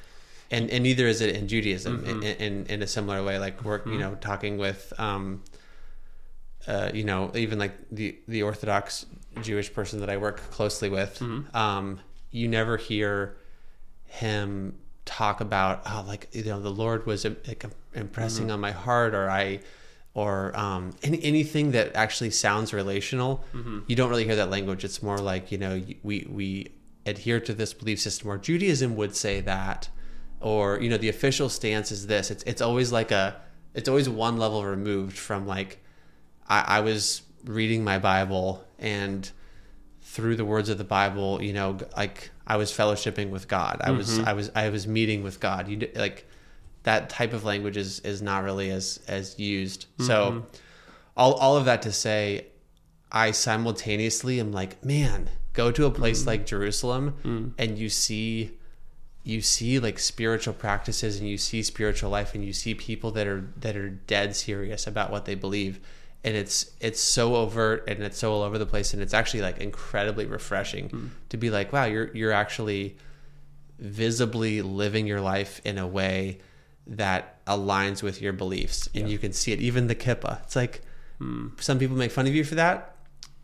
And 0.51 0.69
and 0.69 0.83
neither 0.83 1.07
is 1.07 1.19
it 1.21 1.35
in 1.35 1.47
Judaism 1.47 2.05
in, 2.05 2.23
in 2.23 2.65
in 2.67 2.81
a 2.81 2.87
similar 2.87 3.23
way. 3.23 3.39
Like 3.39 3.63
we're 3.63 3.81
you 3.85 3.97
know 3.97 4.15
talking 4.15 4.57
with 4.57 4.93
um 4.97 5.43
uh, 6.67 6.91
you 6.93 7.03
know, 7.03 7.31
even 7.35 7.59
like 7.59 7.73
the 7.91 8.17
the 8.27 8.43
Orthodox 8.43 9.05
Jewish 9.41 9.73
person 9.73 9.99
that 9.99 10.09
I 10.09 10.17
work 10.17 10.37
closely 10.51 10.89
with, 10.89 11.21
um, 11.53 11.99
you 12.31 12.47
never 12.47 12.77
hear 12.77 13.37
him 14.05 14.77
talk 15.05 15.41
about 15.41 15.81
oh, 15.85 16.03
like 16.07 16.29
you 16.31 16.43
know, 16.45 16.61
the 16.61 16.69
Lord 16.71 17.05
was 17.05 17.25
uh, 17.25 17.33
like, 17.47 17.65
impressing 17.93 18.49
on 18.51 18.59
my 18.59 18.71
heart, 18.71 19.13
or 19.13 19.29
I, 19.29 19.59
or 20.13 20.57
um, 20.57 20.91
any, 21.03 21.21
anything 21.23 21.71
that 21.71 21.95
actually 21.95 22.29
sounds 22.31 22.73
relational. 22.73 23.43
You 23.87 23.95
don't 23.95 24.09
really 24.09 24.25
hear 24.25 24.35
that 24.37 24.49
language. 24.49 24.83
It's 24.85 25.03
more 25.03 25.17
like 25.17 25.51
you 25.51 25.57
know, 25.57 25.81
we 26.03 26.27
we 26.29 26.71
adhere 27.05 27.41
to 27.41 27.53
this 27.53 27.73
belief 27.73 27.99
system, 27.99 28.29
or 28.29 28.37
Judaism 28.37 28.95
would 28.95 29.15
say 29.15 29.41
that, 29.41 29.89
or 30.39 30.79
you 30.79 30.89
know, 30.89 30.97
the 30.97 31.09
official 31.09 31.49
stance 31.49 31.91
is 31.91 32.07
this. 32.07 32.31
It's 32.31 32.43
it's 32.43 32.61
always 32.61 32.91
like 32.93 33.11
a, 33.11 33.35
it's 33.73 33.89
always 33.89 34.07
one 34.07 34.37
level 34.37 34.63
removed 34.63 35.17
from 35.17 35.45
like 35.45 35.82
I, 36.47 36.77
I 36.77 36.79
was 36.81 37.21
reading 37.45 37.83
my 37.83 37.99
Bible 37.99 38.63
and 38.79 39.29
through 40.01 40.35
the 40.35 40.45
words 40.45 40.69
of 40.69 40.77
the 40.77 40.83
Bible, 40.83 41.41
you 41.41 41.53
know, 41.53 41.77
like 41.97 42.29
I 42.45 42.57
was 42.57 42.71
fellowshipping 42.71 43.29
with 43.29 43.47
God. 43.47 43.81
I 43.81 43.91
was, 43.91 44.09
mm-hmm. 44.11 44.27
I 44.27 44.33
was, 44.33 44.51
I 44.55 44.69
was 44.69 44.85
meeting 44.85 45.23
with 45.23 45.39
God. 45.39 45.67
You 45.67 45.89
like 45.95 46.27
that 46.83 47.09
type 47.09 47.33
of 47.33 47.43
language 47.43 47.77
is, 47.77 47.99
is 48.01 48.21
not 48.21 48.43
really 48.43 48.69
as, 48.69 48.99
as 49.07 49.39
used. 49.39 49.87
So 49.99 50.31
mm-hmm. 50.31 50.39
all, 51.17 51.33
all 51.33 51.57
of 51.57 51.65
that 51.65 51.81
to 51.83 51.91
say, 51.91 52.47
I 53.11 53.31
simultaneously 53.31 54.39
am 54.39 54.51
like, 54.51 54.83
man, 54.83 55.29
go 55.53 55.71
to 55.71 55.85
a 55.85 55.91
place 55.91 56.19
mm-hmm. 56.19 56.29
like 56.29 56.45
Jerusalem 56.45 57.15
mm. 57.23 57.53
and 57.57 57.79
you 57.79 57.89
see, 57.89 58.57
you 59.23 59.41
see 59.41 59.79
like 59.79 59.99
spiritual 59.99 60.53
practices 60.53 61.19
and 61.19 61.29
you 61.29 61.37
see 61.37 61.63
spiritual 61.63 62.09
life 62.09 62.35
and 62.35 62.43
you 62.43 62.53
see 62.53 62.75
people 62.75 63.11
that 63.11 63.25
are 63.25 63.49
that 63.55 63.77
are 63.77 63.89
dead 63.89 64.35
serious 64.35 64.85
about 64.85 65.11
what 65.11 65.25
they 65.25 65.35
believe 65.35 65.79
and 66.23 66.35
it's 66.35 66.71
it's 66.79 66.99
so 66.99 67.35
overt 67.35 67.83
and 67.87 68.01
it's 68.01 68.17
so 68.17 68.31
all 68.31 68.41
over 68.41 68.57
the 68.57 68.65
place 68.65 68.93
and 68.93 69.01
it's 69.01 69.13
actually 69.13 69.41
like 69.41 69.57
incredibly 69.57 70.25
refreshing 70.25 70.89
hmm. 70.89 71.07
to 71.29 71.37
be 71.37 71.49
like 71.49 71.73
wow 71.73 71.85
you're 71.85 72.15
you're 72.15 72.31
actually 72.31 72.97
visibly 73.79 74.61
living 74.61 75.05
your 75.05 75.21
life 75.21 75.59
in 75.65 75.77
a 75.77 75.87
way 75.87 76.39
that 76.87 77.45
aligns 77.45 78.03
with 78.03 78.21
your 78.21 78.33
beliefs 78.33 78.89
and 78.93 79.09
you 79.09 79.17
can 79.17 79.33
see 79.33 79.51
it. 79.51 79.59
Even 79.59 79.87
the 79.87 79.95
kippah 79.95 80.41
it's 80.43 80.55
like 80.55 80.81
hmm. 81.17 81.47
some 81.59 81.79
people 81.79 81.95
make 81.97 82.11
fun 82.11 82.27
of 82.27 82.33
you 82.33 82.43
for 82.43 82.55
that 82.55 82.92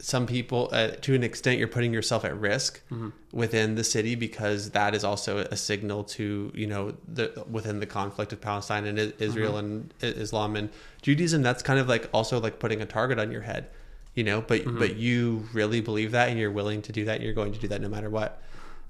some 0.02 0.26
people 0.26 0.70
uh, 0.72 0.88
to 1.02 1.14
an 1.14 1.24
extent 1.24 1.60
you're 1.60 1.68
putting 1.68 1.94
yourself 1.94 2.24
at 2.26 2.38
risk 2.40 2.82
Mm-hmm. 2.92 3.10
within 3.34 3.76
the 3.76 3.84
city 3.84 4.16
because 4.16 4.72
that 4.72 4.96
is 4.96 5.04
also 5.04 5.40
a 5.40 5.56
signal 5.58 6.04
to 6.06 6.52
you 6.56 6.68
know 6.68 6.94
the 7.08 7.44
within 7.52 7.80
the 7.80 7.86
conflict 7.86 8.32
of 8.34 8.40
Palestine 8.42 8.86
and 8.86 8.98
Israel 9.20 9.54
Mm-hmm. 9.54 9.66
and 10.06 10.18
Islam 10.26 10.56
and 10.56 10.70
Judaism 11.02 11.42
that's 11.42 11.62
kind 11.62 11.80
of 11.80 11.88
like 11.90 12.10
also 12.14 12.40
like 12.40 12.60
putting 12.60 12.82
a 12.82 12.86
target 12.86 13.20
on 13.20 13.32
your 13.32 13.42
head 13.42 13.68
you 14.16 14.24
know 14.24 14.40
but 14.42 14.62
Mm-hmm. 14.62 14.80
but 14.80 14.96
you 14.96 15.46
really 15.54 15.82
believe 15.82 16.12
that 16.12 16.30
and 16.30 16.40
you're 16.40 16.52
willing 16.52 16.82
to 16.84 16.92
do 16.92 17.06
that 17.06 17.16
and 17.16 17.24
you're 17.24 17.34
going 17.34 17.54
to 17.54 17.60
do 17.60 17.68
that 17.68 17.82
no 17.82 17.90
matter 17.90 18.10
what 18.10 18.42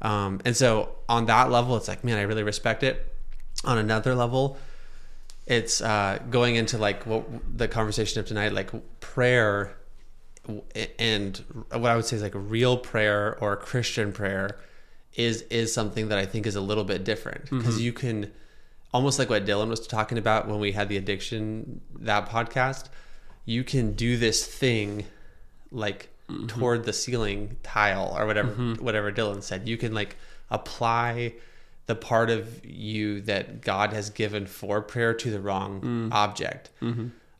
um, 0.01 0.39
and 0.45 0.55
so 0.55 0.89
on 1.09 1.25
that 1.25 1.49
level 1.51 1.75
it's 1.75 1.87
like 1.87 2.03
man 2.03 2.17
I 2.17 2.21
really 2.23 2.43
respect 2.43 2.83
it 2.83 3.13
on 3.65 3.77
another 3.77 4.13
level 4.15 4.57
it's 5.47 5.81
uh, 5.81 6.19
going 6.29 6.55
into 6.55 6.77
like 6.77 7.05
what 7.07 7.25
the 7.57 7.67
conversation 7.67 8.19
of 8.19 8.27
tonight 8.27 8.53
like 8.53 8.69
prayer 8.99 9.75
and 10.97 11.37
what 11.71 11.85
I 11.85 11.95
would 11.95 12.05
say 12.05 12.15
is 12.15 12.21
like 12.21 12.35
a 12.35 12.39
real 12.39 12.77
prayer 12.77 13.37
or 13.39 13.53
a 13.53 13.57
Christian 13.57 14.11
prayer 14.11 14.57
is 15.15 15.41
is 15.43 15.73
something 15.73 16.09
that 16.09 16.17
I 16.17 16.25
think 16.25 16.45
is 16.45 16.55
a 16.55 16.61
little 16.61 16.83
bit 16.83 17.03
different. 17.03 17.45
Mm-hmm. 17.45 17.59
Because 17.59 17.81
you 17.81 17.93
can 17.93 18.31
almost 18.93 19.19
like 19.19 19.29
what 19.29 19.45
Dylan 19.45 19.69
was 19.69 19.85
talking 19.85 20.17
about 20.17 20.47
when 20.47 20.59
we 20.59 20.71
had 20.71 20.89
the 20.89 20.97
addiction 20.97 21.81
that 21.99 22.27
podcast 22.27 22.89
you 23.49 23.63
can 23.63 23.93
do 23.93 24.15
this 24.15 24.45
thing 24.45 25.05
like 25.71 26.09
mm-hmm. 26.29 26.45
toward 26.45 26.83
the 26.83 26.93
ceiling 26.93 27.57
tile 27.63 28.15
or 28.17 28.27
whatever 28.27 28.51
mm-hmm. 28.51 28.83
whatever 28.83 29.11
Dylan 29.11 29.41
said. 29.41 29.67
You 29.67 29.75
can 29.75 29.93
like 29.93 30.15
apply 30.51 31.33
the 31.87 31.95
part 31.95 32.29
of 32.29 32.63
you 32.63 33.21
that 33.21 33.61
God 33.61 33.91
has 33.93 34.11
given 34.11 34.45
for 34.45 34.81
prayer 34.81 35.15
to 35.15 35.31
the 35.31 35.39
wrong 35.39 35.81
mm. 35.81 36.13
object 36.13 36.69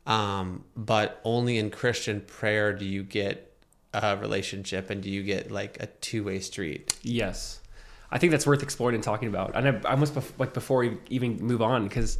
um, 0.06 0.64
but 0.76 1.20
only 1.24 1.58
in 1.58 1.70
Christian 1.70 2.20
prayer 2.20 2.72
do 2.72 2.84
you 2.84 3.02
get 3.02 3.50
a 3.92 4.16
relationship 4.16 4.90
and 4.90 5.02
do 5.02 5.10
you 5.10 5.22
get 5.22 5.50
like 5.50 5.82
a 5.82 5.86
two 5.86 6.24
way 6.24 6.40
street. 6.40 6.96
Yes, 7.02 7.60
I 8.10 8.18
think 8.18 8.30
that's 8.30 8.46
worth 8.46 8.62
exploring 8.62 8.94
and 8.94 9.04
talking 9.04 9.28
about. 9.28 9.54
And 9.54 9.68
I, 9.86 9.92
I 9.92 9.94
must 9.96 10.14
bef- 10.14 10.32
like 10.38 10.54
before 10.54 10.78
we 10.78 10.98
even 11.08 11.38
move 11.38 11.62
on 11.62 11.88
because 11.88 12.18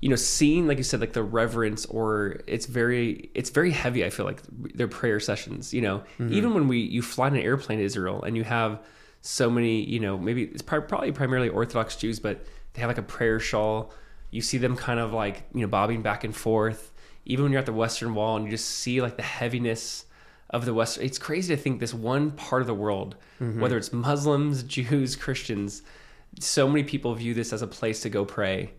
you 0.00 0.08
know 0.08 0.16
seeing 0.16 0.68
like 0.68 0.78
you 0.78 0.84
said 0.84 1.00
like 1.00 1.12
the 1.12 1.22
reverence 1.22 1.84
or 1.86 2.40
it's 2.46 2.66
very 2.66 3.30
it's 3.34 3.50
very 3.50 3.70
heavy. 3.70 4.04
I 4.04 4.10
feel 4.10 4.26
like 4.26 4.42
their 4.74 4.88
prayer 4.88 5.20
sessions. 5.20 5.74
You 5.74 5.82
know, 5.82 6.02
even 6.20 6.54
when 6.54 6.68
we 6.68 6.78
you 6.78 7.02
fly 7.02 7.28
in 7.28 7.36
an 7.36 7.42
airplane 7.42 7.78
to 7.78 7.84
Israel 7.84 8.22
and 8.22 8.36
you 8.36 8.44
have 8.44 8.80
so 9.20 9.50
many 9.50 9.82
you 9.82 9.98
know 9.98 10.16
maybe 10.16 10.44
it's 10.44 10.62
pri- 10.62 10.80
probably 10.80 11.12
primarily 11.12 11.48
Orthodox 11.48 11.96
Jews, 11.96 12.20
but 12.20 12.44
they 12.74 12.80
have 12.80 12.88
like 12.88 12.98
a 12.98 13.02
prayer 13.02 13.40
shawl. 13.40 13.92
You 14.30 14.42
see 14.42 14.58
them 14.58 14.76
kind 14.76 15.00
of 15.00 15.12
like 15.12 15.44
you 15.52 15.62
know 15.62 15.68
bobbing 15.68 16.02
back 16.02 16.22
and 16.22 16.34
forth. 16.34 16.87
Even 17.28 17.44
when 17.44 17.52
you're 17.52 17.60
at 17.60 17.66
the 17.66 17.72
Western 17.72 18.14
Wall 18.14 18.36
and 18.36 18.44
you 18.44 18.50
just 18.50 18.68
see 18.68 19.00
like 19.00 19.16
the 19.16 19.22
heaviness 19.22 20.06
of 20.50 20.64
the 20.64 20.74
West. 20.74 20.98
It's 20.98 21.18
crazy 21.18 21.54
to 21.54 21.60
think 21.60 21.78
this 21.78 21.94
one 21.94 22.32
part 22.32 22.62
of 22.62 22.66
the 22.66 22.74
world, 22.74 23.16
mm-hmm. 23.40 23.60
whether 23.60 23.76
it's 23.76 23.92
Muslims, 23.92 24.62
Jews, 24.64 25.14
Christians, 25.14 25.82
so 26.40 26.68
many 26.68 26.82
people 26.82 27.14
view 27.14 27.34
this 27.34 27.52
as 27.52 27.62
a 27.62 27.66
place 27.66 28.00
to 28.00 28.10
go 28.10 28.24
pray. 28.24 28.72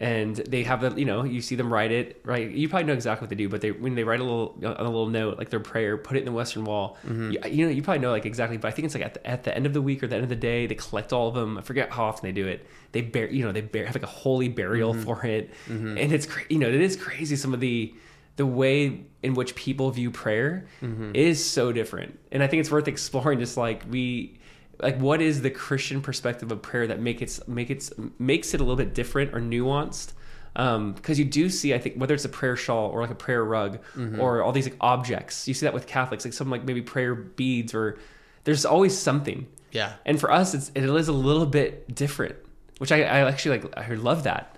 And 0.00 0.34
they 0.34 0.62
have 0.62 0.80
the, 0.80 0.98
you 0.98 1.04
know, 1.04 1.24
you 1.24 1.42
see 1.42 1.56
them 1.56 1.70
write 1.70 1.92
it, 1.92 2.22
right? 2.24 2.50
You 2.50 2.70
probably 2.70 2.86
know 2.86 2.94
exactly 2.94 3.26
what 3.26 3.28
they 3.28 3.36
do, 3.36 3.50
but 3.50 3.60
they 3.60 3.70
when 3.70 3.94
they 3.94 4.02
write 4.02 4.20
a 4.20 4.24
little 4.24 4.56
on 4.64 4.74
a 4.74 4.84
little 4.84 5.08
note, 5.08 5.36
like 5.36 5.50
their 5.50 5.60
prayer, 5.60 5.98
put 5.98 6.16
it 6.16 6.20
in 6.20 6.24
the 6.24 6.32
Western 6.32 6.64
Wall. 6.64 6.96
Mm-hmm. 7.06 7.32
You, 7.32 7.40
you 7.50 7.66
know, 7.66 7.70
you 7.70 7.82
probably 7.82 8.00
know 8.00 8.10
like 8.10 8.24
exactly, 8.24 8.56
but 8.56 8.68
I 8.68 8.70
think 8.70 8.86
it's 8.86 8.94
like 8.94 9.04
at 9.04 9.14
the, 9.14 9.26
at 9.26 9.44
the 9.44 9.54
end 9.54 9.66
of 9.66 9.74
the 9.74 9.82
week 9.82 10.02
or 10.02 10.06
the 10.06 10.14
end 10.14 10.24
of 10.24 10.30
the 10.30 10.36
day, 10.36 10.66
they 10.66 10.74
collect 10.74 11.12
all 11.12 11.28
of 11.28 11.34
them. 11.34 11.58
I 11.58 11.60
forget 11.60 11.90
how 11.90 12.04
often 12.04 12.26
they 12.26 12.32
do 12.32 12.48
it. 12.48 12.66
They 12.92 13.02
bear, 13.02 13.30
you 13.30 13.44
know, 13.44 13.52
they 13.52 13.60
bear, 13.60 13.84
have 13.84 13.94
like 13.94 14.02
a 14.02 14.06
holy 14.06 14.48
burial 14.48 14.94
mm-hmm. 14.94 15.02
for 15.02 15.26
it, 15.26 15.50
mm-hmm. 15.68 15.98
and 15.98 16.12
it's 16.12 16.24
cra- 16.24 16.44
you 16.48 16.58
know, 16.58 16.68
it 16.68 16.80
is 16.80 16.96
crazy. 16.96 17.36
Some 17.36 17.52
of 17.52 17.60
the 17.60 17.94
the 18.36 18.46
way 18.46 19.04
in 19.22 19.34
which 19.34 19.54
people 19.54 19.90
view 19.90 20.10
prayer 20.10 20.66
is 21.12 21.44
so 21.44 21.72
different 21.72 22.18
and 22.32 22.42
i 22.42 22.46
think 22.46 22.60
it's 22.60 22.70
worth 22.70 22.88
exploring 22.88 23.38
just 23.38 23.58
like 23.58 23.82
we 23.90 24.39
like 24.82 24.98
what 24.98 25.20
is 25.22 25.42
the 25.42 25.50
christian 25.50 26.00
perspective 26.00 26.50
of 26.52 26.60
prayer 26.62 26.86
that 26.86 27.00
make 27.00 27.20
it 27.22 27.38
make 27.46 27.70
it 27.70 27.90
makes 28.18 28.54
it 28.54 28.60
a 28.60 28.64
little 28.64 28.76
bit 28.76 28.94
different 28.94 29.34
or 29.34 29.40
nuanced 29.40 30.12
um 30.56 30.92
because 30.94 31.18
you 31.18 31.24
do 31.24 31.48
see 31.48 31.72
i 31.74 31.78
think 31.78 31.94
whether 31.96 32.14
it's 32.14 32.24
a 32.24 32.28
prayer 32.28 32.56
shawl 32.56 32.88
or 32.90 33.00
like 33.02 33.10
a 33.10 33.14
prayer 33.14 33.44
rug 33.44 33.78
or 34.18 34.42
all 34.42 34.52
these 34.52 34.64
like 34.66 34.76
objects 34.80 35.46
you 35.46 35.54
see 35.54 35.64
that 35.66 35.74
with 35.74 35.86
catholics 35.86 36.24
like 36.24 36.34
some 36.34 36.50
like 36.50 36.64
maybe 36.64 36.82
prayer 36.82 37.14
beads 37.14 37.72
or 37.74 37.98
there's 38.44 38.64
always 38.64 38.96
something 38.96 39.46
Yeah. 39.72 39.92
and 40.04 40.18
for 40.18 40.30
us 40.32 40.54
it's 40.54 40.72
it 40.74 40.84
is 40.84 41.08
a 41.08 41.12
little 41.12 41.46
bit 41.46 41.94
different 41.94 42.34
which 42.78 42.90
i, 42.90 42.98
I 43.02 43.28
actually 43.28 43.60
like 43.60 43.76
i 43.78 43.94
love 43.94 44.24
that 44.24 44.56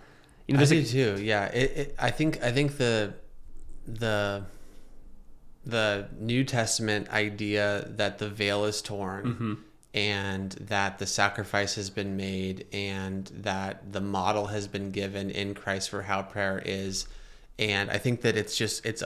you 0.48 0.54
know 0.56 0.62
I 0.62 0.64
do 0.66 0.78
like, 0.78 0.86
too. 0.88 1.16
Yeah. 1.22 1.44
It, 1.46 1.70
it, 1.76 1.94
I 1.98 2.10
think 2.10 2.42
I 2.42 2.50
think 2.50 2.76
the 2.76 3.14
the 3.86 4.44
the 5.64 6.08
New 6.18 6.42
Testament 6.44 7.08
idea 7.10 7.86
that 7.96 8.18
the 8.18 8.28
veil 8.28 8.64
is 8.64 8.82
torn 8.82 9.24
Mm-hmm. 9.24 9.54
And 9.94 10.52
that 10.52 10.98
the 10.98 11.06
sacrifice 11.06 11.74
has 11.74 11.90
been 11.90 12.16
made 12.16 12.66
and 12.72 13.26
that 13.34 13.92
the 13.92 14.00
model 14.00 14.46
has 14.46 14.66
been 14.66 14.90
given 14.90 15.30
in 15.30 15.54
Christ 15.54 15.90
for 15.90 16.02
how 16.02 16.22
prayer 16.22 16.62
is 16.64 17.06
and 17.58 17.90
I 17.90 17.98
think 17.98 18.22
that 18.22 18.36
it's 18.36 18.56
just 18.56 18.84
it's 18.86 19.02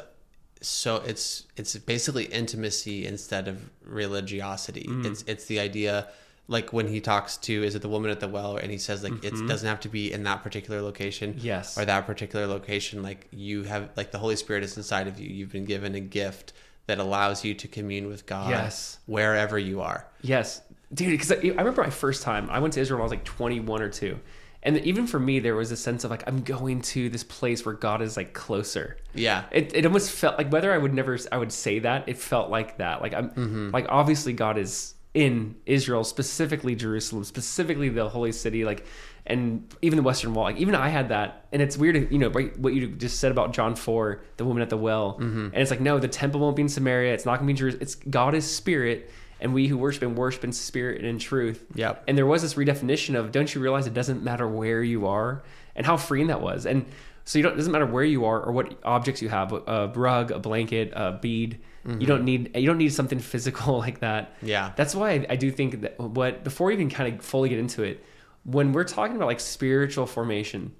so 0.63 0.97
it's 1.05 1.45
it's 1.57 1.77
basically 1.77 2.25
intimacy 2.27 3.05
instead 3.07 3.49
of 3.49 3.69
religiosity. 3.85 4.87
Mm. 4.89 5.05
It's 5.05 5.23
it's 5.27 5.45
the 5.47 5.61
idea 5.61 6.09
like 6.49 6.73
when 6.73 6.87
he 6.87 7.01
talks 7.01 7.37
to 7.39 7.65
is 7.65 7.75
it 7.75 7.83
the 7.83 7.89
woman 7.89 8.09
at 8.11 8.21
the 8.21 8.29
well 8.29 8.57
and 8.57 8.71
he 8.71 8.79
says 8.79 9.03
like 9.03 9.25
it 9.25 9.35
doesn't 9.49 9.69
have 9.69 9.81
to 9.81 9.89
be 9.89 10.13
in 10.13 10.23
that 10.23 10.43
particular 10.45 10.81
location 10.81 11.35
Mm-hmm. 11.35 11.45
Yes. 11.47 11.77
or 11.77 11.85
that 11.85 12.07
particular 12.07 12.47
location 12.47 13.03
like 13.03 13.27
you 13.33 13.65
have 13.65 13.91
like 13.97 14.13
the 14.13 14.19
holy 14.19 14.37
spirit 14.37 14.63
is 14.63 14.77
inside 14.77 15.09
of 15.09 15.19
you 15.19 15.29
you've 15.29 15.51
been 15.53 15.65
given 15.65 15.97
a 15.97 16.01
gift 16.01 16.53
that 16.87 16.99
allows 17.01 17.45
you 17.45 17.53
to 17.55 17.67
commune 17.67 18.07
with 18.07 18.27
god 18.27 18.51
Yes. 18.51 18.99
wherever 19.07 19.59
you 19.59 19.81
are 19.81 20.07
Yes, 20.23 20.61
dude. 20.93 21.11
Because 21.11 21.33
I, 21.33 21.37
I 21.37 21.49
remember 21.63 21.83
my 21.83 21.91
first 21.91 22.23
time 22.23 22.49
I 22.51 22.59
went 22.59 22.75
to 22.75 22.81
Israel 22.81 22.99
when 22.99 23.03
I 23.03 23.05
was 23.05 23.13
like 23.13 23.25
21 23.25 23.83
or 23.83 23.89
two, 23.89 24.19
and 24.63 24.79
even 24.79 25.07
for 25.07 25.19
me 25.19 25.39
there 25.41 25.55
was 25.55 25.71
a 25.73 25.77
sense 25.77 26.05
of 26.05 26.11
like 26.11 26.25
I'm 26.27 26.43
going 26.43 26.81
to 26.83 27.09
this 27.09 27.25
place 27.25 27.65
where 27.67 27.75
God 27.75 28.03
is 28.03 28.17
like 28.17 28.33
closer. 28.35 28.97
yeah 29.15 29.45
It, 29.51 29.75
it 29.75 29.87
almost 29.87 30.11
felt 30.11 30.39
like 30.39 30.51
whether 30.53 30.73
I 30.73 30.79
would 30.79 30.95
never 30.95 31.19
I 31.33 31.39
would 31.39 31.53
say 31.53 31.79
that 31.81 32.09
it 32.09 32.19
felt 32.19 32.51
like 32.51 32.79
that. 32.79 33.03
Like 33.03 33.15
I'm 33.15 33.31
Mm-hmm. 33.31 33.71
like 33.73 33.87
obviously 33.89 34.33
God 34.33 34.59
is 34.59 34.95
in 35.15 35.55
Israel, 35.65 36.05
specifically 36.05 36.75
Jerusalem, 36.75 37.25
specifically 37.25 37.89
the 37.89 38.07
holy 38.09 38.33
city, 38.33 38.65
like 38.67 38.85
and 39.29 39.75
even 39.83 39.97
the 39.97 40.03
Western 40.03 40.35
Wall. 40.35 40.45
Like 40.45 40.59
even 40.59 40.75
I 40.75 40.89
had 40.91 41.09
that, 41.09 41.47
and 41.53 41.61
it's 41.63 41.77
weird, 41.77 42.13
you 42.13 42.19
know, 42.19 42.29
right, 42.29 42.57
what 42.59 42.75
you 42.75 42.87
just 42.89 43.19
said 43.19 43.33
about 43.33 43.53
John 43.55 43.75
four, 43.75 44.23
the 44.37 44.45
woman 44.45 44.63
at 44.63 44.69
the 44.71 44.77
well, 44.77 45.15
Mm-hmm. 45.15 45.47
and 45.47 45.57
it's 45.57 45.71
like 45.71 45.81
no, 45.81 45.99
the 45.99 46.07
temple 46.09 46.41
won't 46.41 46.55
be 46.55 46.63
in 46.63 46.69
Samaria. 46.69 47.15
It's 47.15 47.25
not 47.25 47.39
going 47.41 47.47
to 47.47 47.47
be 47.47 47.53
in 47.53 47.57
Jerusalem. 47.57 47.83
It's 47.83 47.95
God 47.95 48.35
is 48.35 48.45
spirit. 48.49 49.11
And 49.41 49.53
we 49.53 49.67
who 49.67 49.77
worship 49.77 50.03
and 50.03 50.17
worship 50.17 50.45
in 50.45 50.53
spirit 50.53 50.99
and 50.99 51.07
in 51.07 51.19
truth. 51.19 51.65
Yep. 51.75 52.05
And 52.09 52.17
there 52.17 52.27
was 52.27 52.43
this 52.43 52.55
redefinition 52.55 53.17
of 53.17 53.33
don't 53.33 53.55
you 53.55 53.61
realize 53.61 53.87
it 53.87 53.95
doesn't 53.95 54.23
matter 54.23 54.49
where 54.49 54.83
you 54.83 55.07
are 55.07 55.43
and 55.75 55.85
how 55.85 55.97
freeing 55.97 56.29
that 56.29 56.41
was. 56.41 56.65
And 56.65 56.87
so 57.25 57.39
you 57.39 57.43
don't 57.43 57.53
it 57.53 57.57
doesn't 57.57 57.73
matter 57.73 57.87
where 57.87 58.05
you 58.05 58.25
are 58.25 58.41
or 58.41 58.53
what 58.53 58.79
objects 58.85 59.21
you 59.21 59.29
have, 59.29 59.53
a 59.53 59.93
rug, 59.95 60.31
a 60.31 60.39
blanket, 60.39 60.93
a 60.95 61.13
bead. 61.13 61.61
You 61.85 61.93
mm-hmm. 61.93 62.05
don't 62.05 62.25
need 62.25 62.57
you 62.57 62.67
don't 62.67 62.79
need 62.79 62.93
something 62.93 63.19
physical 63.33 63.79
like 63.79 64.01
that. 64.01 64.35
Yeah. 64.43 64.73
That's 64.77 64.95
why 64.95 65.11
I, 65.11 65.27
I 65.31 65.37
do 65.37 65.51
think 65.51 65.83
that 65.83 65.99
what 65.99 66.43
before 66.45 66.69
we 66.69 66.73
even 66.73 66.89
kind 66.89 67.15
of 67.15 67.25
fully 67.25 67.49
get 67.49 67.59
into 67.59 67.83
it, 67.83 68.05
when 68.45 68.73
we're 68.73 68.85
talking 68.85 69.17
about 69.17 69.27
like 69.27 69.41
spiritual 69.41 70.07
formation, 70.07 70.73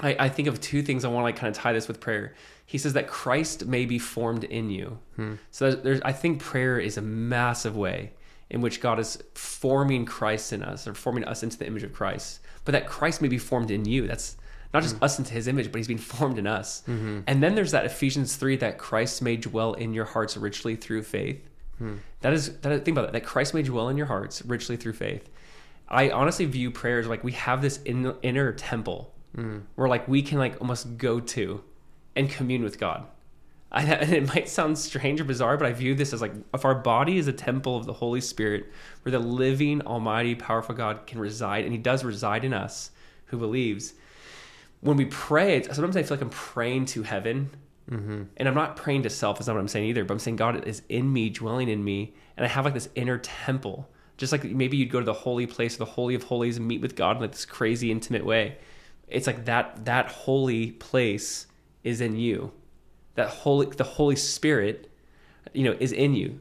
I, 0.00 0.16
I 0.18 0.28
think 0.28 0.48
of 0.48 0.60
two 0.60 0.82
things 0.82 1.04
I 1.04 1.08
want 1.08 1.22
to 1.22 1.24
like 1.24 1.36
kind 1.36 1.54
of 1.54 1.60
tie 1.60 1.72
this 1.72 1.88
with 1.88 2.00
prayer. 2.00 2.34
He 2.72 2.78
says 2.78 2.94
that 2.94 3.06
Christ 3.06 3.66
may 3.66 3.84
be 3.84 3.98
formed 3.98 4.44
in 4.44 4.70
you. 4.70 4.98
Hmm. 5.16 5.34
So 5.50 5.72
there's, 5.72 6.00
I 6.06 6.12
think 6.12 6.40
prayer 6.40 6.78
is 6.78 6.96
a 6.96 7.02
massive 7.02 7.76
way 7.76 8.14
in 8.48 8.62
which 8.62 8.80
God 8.80 8.98
is 8.98 9.22
forming 9.34 10.06
Christ 10.06 10.54
in 10.54 10.62
us 10.62 10.88
or 10.88 10.94
forming 10.94 11.22
us 11.24 11.42
into 11.42 11.58
the 11.58 11.66
image 11.66 11.82
of 11.82 11.92
Christ, 11.92 12.40
but 12.64 12.72
that 12.72 12.86
Christ 12.86 13.20
may 13.20 13.28
be 13.28 13.36
formed 13.36 13.70
in 13.70 13.84
you. 13.84 14.06
That's 14.06 14.38
not 14.72 14.82
just 14.82 14.96
hmm. 14.96 15.04
us 15.04 15.18
into 15.18 15.34
his 15.34 15.48
image, 15.48 15.70
but 15.70 15.80
he's 15.80 15.86
being 15.86 15.98
formed 15.98 16.38
in 16.38 16.46
us. 16.46 16.80
Mm-hmm. 16.88 17.20
And 17.26 17.42
then 17.42 17.54
there's 17.56 17.72
that 17.72 17.84
Ephesians 17.84 18.36
3 18.36 18.56
that 18.56 18.78
Christ 18.78 19.20
may 19.20 19.36
dwell 19.36 19.74
in 19.74 19.92
your 19.92 20.06
hearts 20.06 20.38
richly 20.38 20.74
through 20.74 21.02
faith. 21.02 21.46
Hmm. 21.76 21.96
That 22.22 22.32
is, 22.32 22.56
that, 22.60 22.86
think 22.86 22.96
about 22.96 23.02
that, 23.02 23.12
that 23.12 23.26
Christ 23.26 23.52
may 23.52 23.62
dwell 23.62 23.90
in 23.90 23.98
your 23.98 24.06
hearts 24.06 24.42
richly 24.46 24.78
through 24.78 24.94
faith. 24.94 25.28
I 25.90 26.08
honestly 26.08 26.46
view 26.46 26.70
prayers 26.70 27.06
like 27.06 27.22
we 27.22 27.32
have 27.32 27.60
this 27.60 27.82
in, 27.82 28.14
inner 28.22 28.50
temple 28.50 29.12
where 29.74 29.88
like 29.88 30.08
we 30.08 30.22
can 30.22 30.38
like 30.38 30.58
almost 30.58 30.96
go 30.96 31.20
to 31.20 31.62
and 32.14 32.30
commune 32.30 32.62
with 32.62 32.78
God. 32.78 33.06
I, 33.72 33.82
and 33.94 34.12
it 34.12 34.28
might 34.28 34.48
sound 34.48 34.78
strange 34.78 35.20
or 35.20 35.24
bizarre, 35.24 35.56
but 35.56 35.66
I 35.66 35.72
view 35.72 35.94
this 35.94 36.12
as 36.12 36.20
like 36.20 36.34
if 36.54 36.64
our 36.64 36.74
body 36.74 37.18
is 37.18 37.26
a 37.26 37.32
temple 37.32 37.76
of 37.76 37.86
the 37.86 37.92
Holy 37.92 38.20
Spirit, 38.20 38.70
where 39.02 39.10
the 39.10 39.18
living, 39.18 39.82
almighty, 39.82 40.34
powerful 40.34 40.74
God 40.74 41.06
can 41.06 41.18
reside, 41.18 41.64
and 41.64 41.72
He 41.72 41.78
does 41.78 42.04
reside 42.04 42.44
in 42.44 42.52
us 42.52 42.90
who 43.26 43.38
believes. 43.38 43.94
When 44.80 44.96
we 44.96 45.06
pray, 45.06 45.62
sometimes 45.62 45.96
I 45.96 46.02
feel 46.02 46.16
like 46.16 46.22
I'm 46.22 46.30
praying 46.30 46.86
to 46.86 47.02
heaven, 47.02 47.50
mm-hmm. 47.90 48.24
and 48.36 48.48
I'm 48.48 48.54
not 48.54 48.76
praying 48.76 49.04
to 49.04 49.10
self. 49.10 49.38
That's 49.38 49.46
not 49.46 49.54
what 49.54 49.60
I'm 49.60 49.68
saying 49.68 49.86
either. 49.86 50.04
But 50.04 50.14
I'm 50.14 50.20
saying 50.20 50.36
God 50.36 50.66
is 50.66 50.82
in 50.88 51.12
me, 51.12 51.30
dwelling 51.30 51.68
in 51.68 51.82
me, 51.82 52.14
and 52.36 52.44
I 52.44 52.48
have 52.48 52.64
like 52.64 52.74
this 52.74 52.88
inner 52.94 53.18
temple. 53.18 53.88
Just 54.18 54.32
like 54.32 54.44
maybe 54.44 54.76
you'd 54.76 54.90
go 54.90 55.00
to 55.00 55.06
the 55.06 55.12
holy 55.12 55.46
place, 55.46 55.76
the 55.76 55.84
holy 55.84 56.14
of 56.14 56.24
holies, 56.24 56.58
and 56.58 56.66
meet 56.66 56.80
with 56.80 56.94
God 56.94 57.16
in 57.16 57.22
like 57.22 57.32
this 57.32 57.46
crazy 57.46 57.90
intimate 57.90 58.26
way. 58.26 58.58
It's 59.08 59.26
like 59.26 59.46
that 59.46 59.84
that 59.84 60.06
holy 60.08 60.72
place 60.72 61.46
is 61.84 62.00
in 62.00 62.16
you. 62.16 62.52
That 63.14 63.28
holy 63.28 63.66
the 63.66 63.84
Holy 63.84 64.16
Spirit, 64.16 64.90
you 65.52 65.64
know, 65.64 65.76
is 65.78 65.92
in 65.92 66.14
you. 66.14 66.40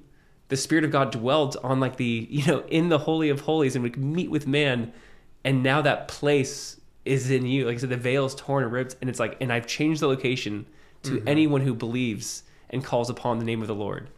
the 0.52 0.58
Spirit 0.58 0.84
of 0.84 0.92
God 0.92 1.12
dwelt 1.14 1.56
on 1.64 1.80
like 1.80 1.96
the, 1.96 2.28
you 2.30 2.46
know, 2.46 2.60
in 2.68 2.90
the 2.90 2.98
Holy 2.98 3.30
of 3.30 3.40
Holies 3.40 3.74
and 3.74 3.84
would 3.84 3.96
meet 3.96 4.30
with 4.30 4.46
man. 4.46 4.92
And 5.46 5.64
now 5.64 5.82
that 5.82 6.10
place 6.10 6.80
is 7.06 7.32
in 7.32 7.46
you. 7.46 7.66
Like 7.68 7.78
I 7.78 7.80
said, 7.80 7.90
the 7.90 7.96
veil 7.96 8.26
is 8.26 8.36
torn 8.36 8.66
and 8.66 8.72
ripped. 8.74 8.98
And 9.00 9.10
it's 9.10 9.18
like, 9.18 9.38
and 9.40 9.52
I've 9.52 9.66
changed 9.66 10.02
the 10.02 10.08
location 10.08 10.66
to 11.04 11.12
mm-hmm. 11.12 11.28
anyone 11.30 11.62
who 11.62 11.74
believes 11.74 12.44
and 12.70 12.84
calls 12.84 13.10
upon 13.10 13.40
the 13.40 13.46
name 13.46 13.62
of 13.62 13.70
the 13.70 13.76
Lord. 13.76 14.10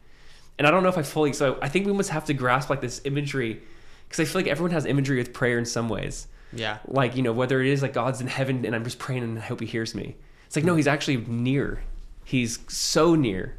And 0.57 0.65
I 0.65 0.71
don't 0.71 0.81
know 0.81 0.89
if 0.89 0.97
I 0.97 1.03
fully, 1.03 1.33
so 1.33 1.59
I 1.61 1.69
think 1.69 1.85
we 1.85 1.93
must 1.93 2.09
have 2.09 2.25
to 2.25 2.33
grasp 2.33 2.67
like 2.67 2.81
this 2.81 2.99
imagery 3.03 3.61
because 4.07 4.19
I 4.19 4.25
feel 4.25 4.41
like 4.41 4.49
everyone 4.49 4.71
has 4.71 4.87
imagery 4.87 5.17
with 5.17 5.33
prayer 5.33 5.59
in 5.59 5.65
some 5.65 5.87
ways. 5.87 6.27
Yeah. 6.51 6.79
Like, 6.87 7.15
you 7.15 7.21
know, 7.21 7.31
whether 7.31 7.61
it 7.61 7.67
is 7.67 7.83
like 7.83 7.93
God's 7.93 8.21
in 8.21 8.27
heaven 8.27 8.65
and 8.65 8.75
I'm 8.75 8.83
just 8.83 8.97
praying 8.97 9.21
and 9.21 9.37
I 9.37 9.41
hope 9.43 9.59
he 9.59 9.67
hears 9.67 9.93
me. 9.93 10.15
It's 10.53 10.55
like, 10.57 10.65
no, 10.65 10.75
he's 10.75 10.85
actually 10.85 11.17
near. 11.17 11.81
He's 12.25 12.59
so 12.67 13.15
near. 13.15 13.57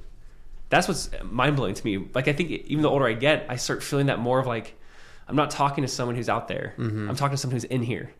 That's 0.68 0.86
what's 0.86 1.10
mind 1.24 1.56
blowing 1.56 1.74
to 1.74 1.84
me. 1.84 2.06
Like, 2.14 2.28
I 2.28 2.32
think 2.32 2.50
even 2.52 2.82
the 2.82 2.88
older 2.88 3.04
I 3.04 3.14
get, 3.14 3.46
I 3.48 3.56
start 3.56 3.82
feeling 3.82 4.06
that 4.06 4.20
more 4.20 4.38
of 4.38 4.46
like, 4.46 4.78
I'm 5.26 5.34
not 5.34 5.50
talking 5.50 5.82
to 5.82 5.88
someone 5.88 6.14
who's 6.14 6.28
out 6.28 6.46
there. 6.46 6.74
Mm-hmm. 6.78 7.10
I'm 7.10 7.16
talking 7.16 7.32
to 7.34 7.36
someone 7.36 7.56
who's 7.56 7.64
in 7.64 7.82
here. 7.82 8.12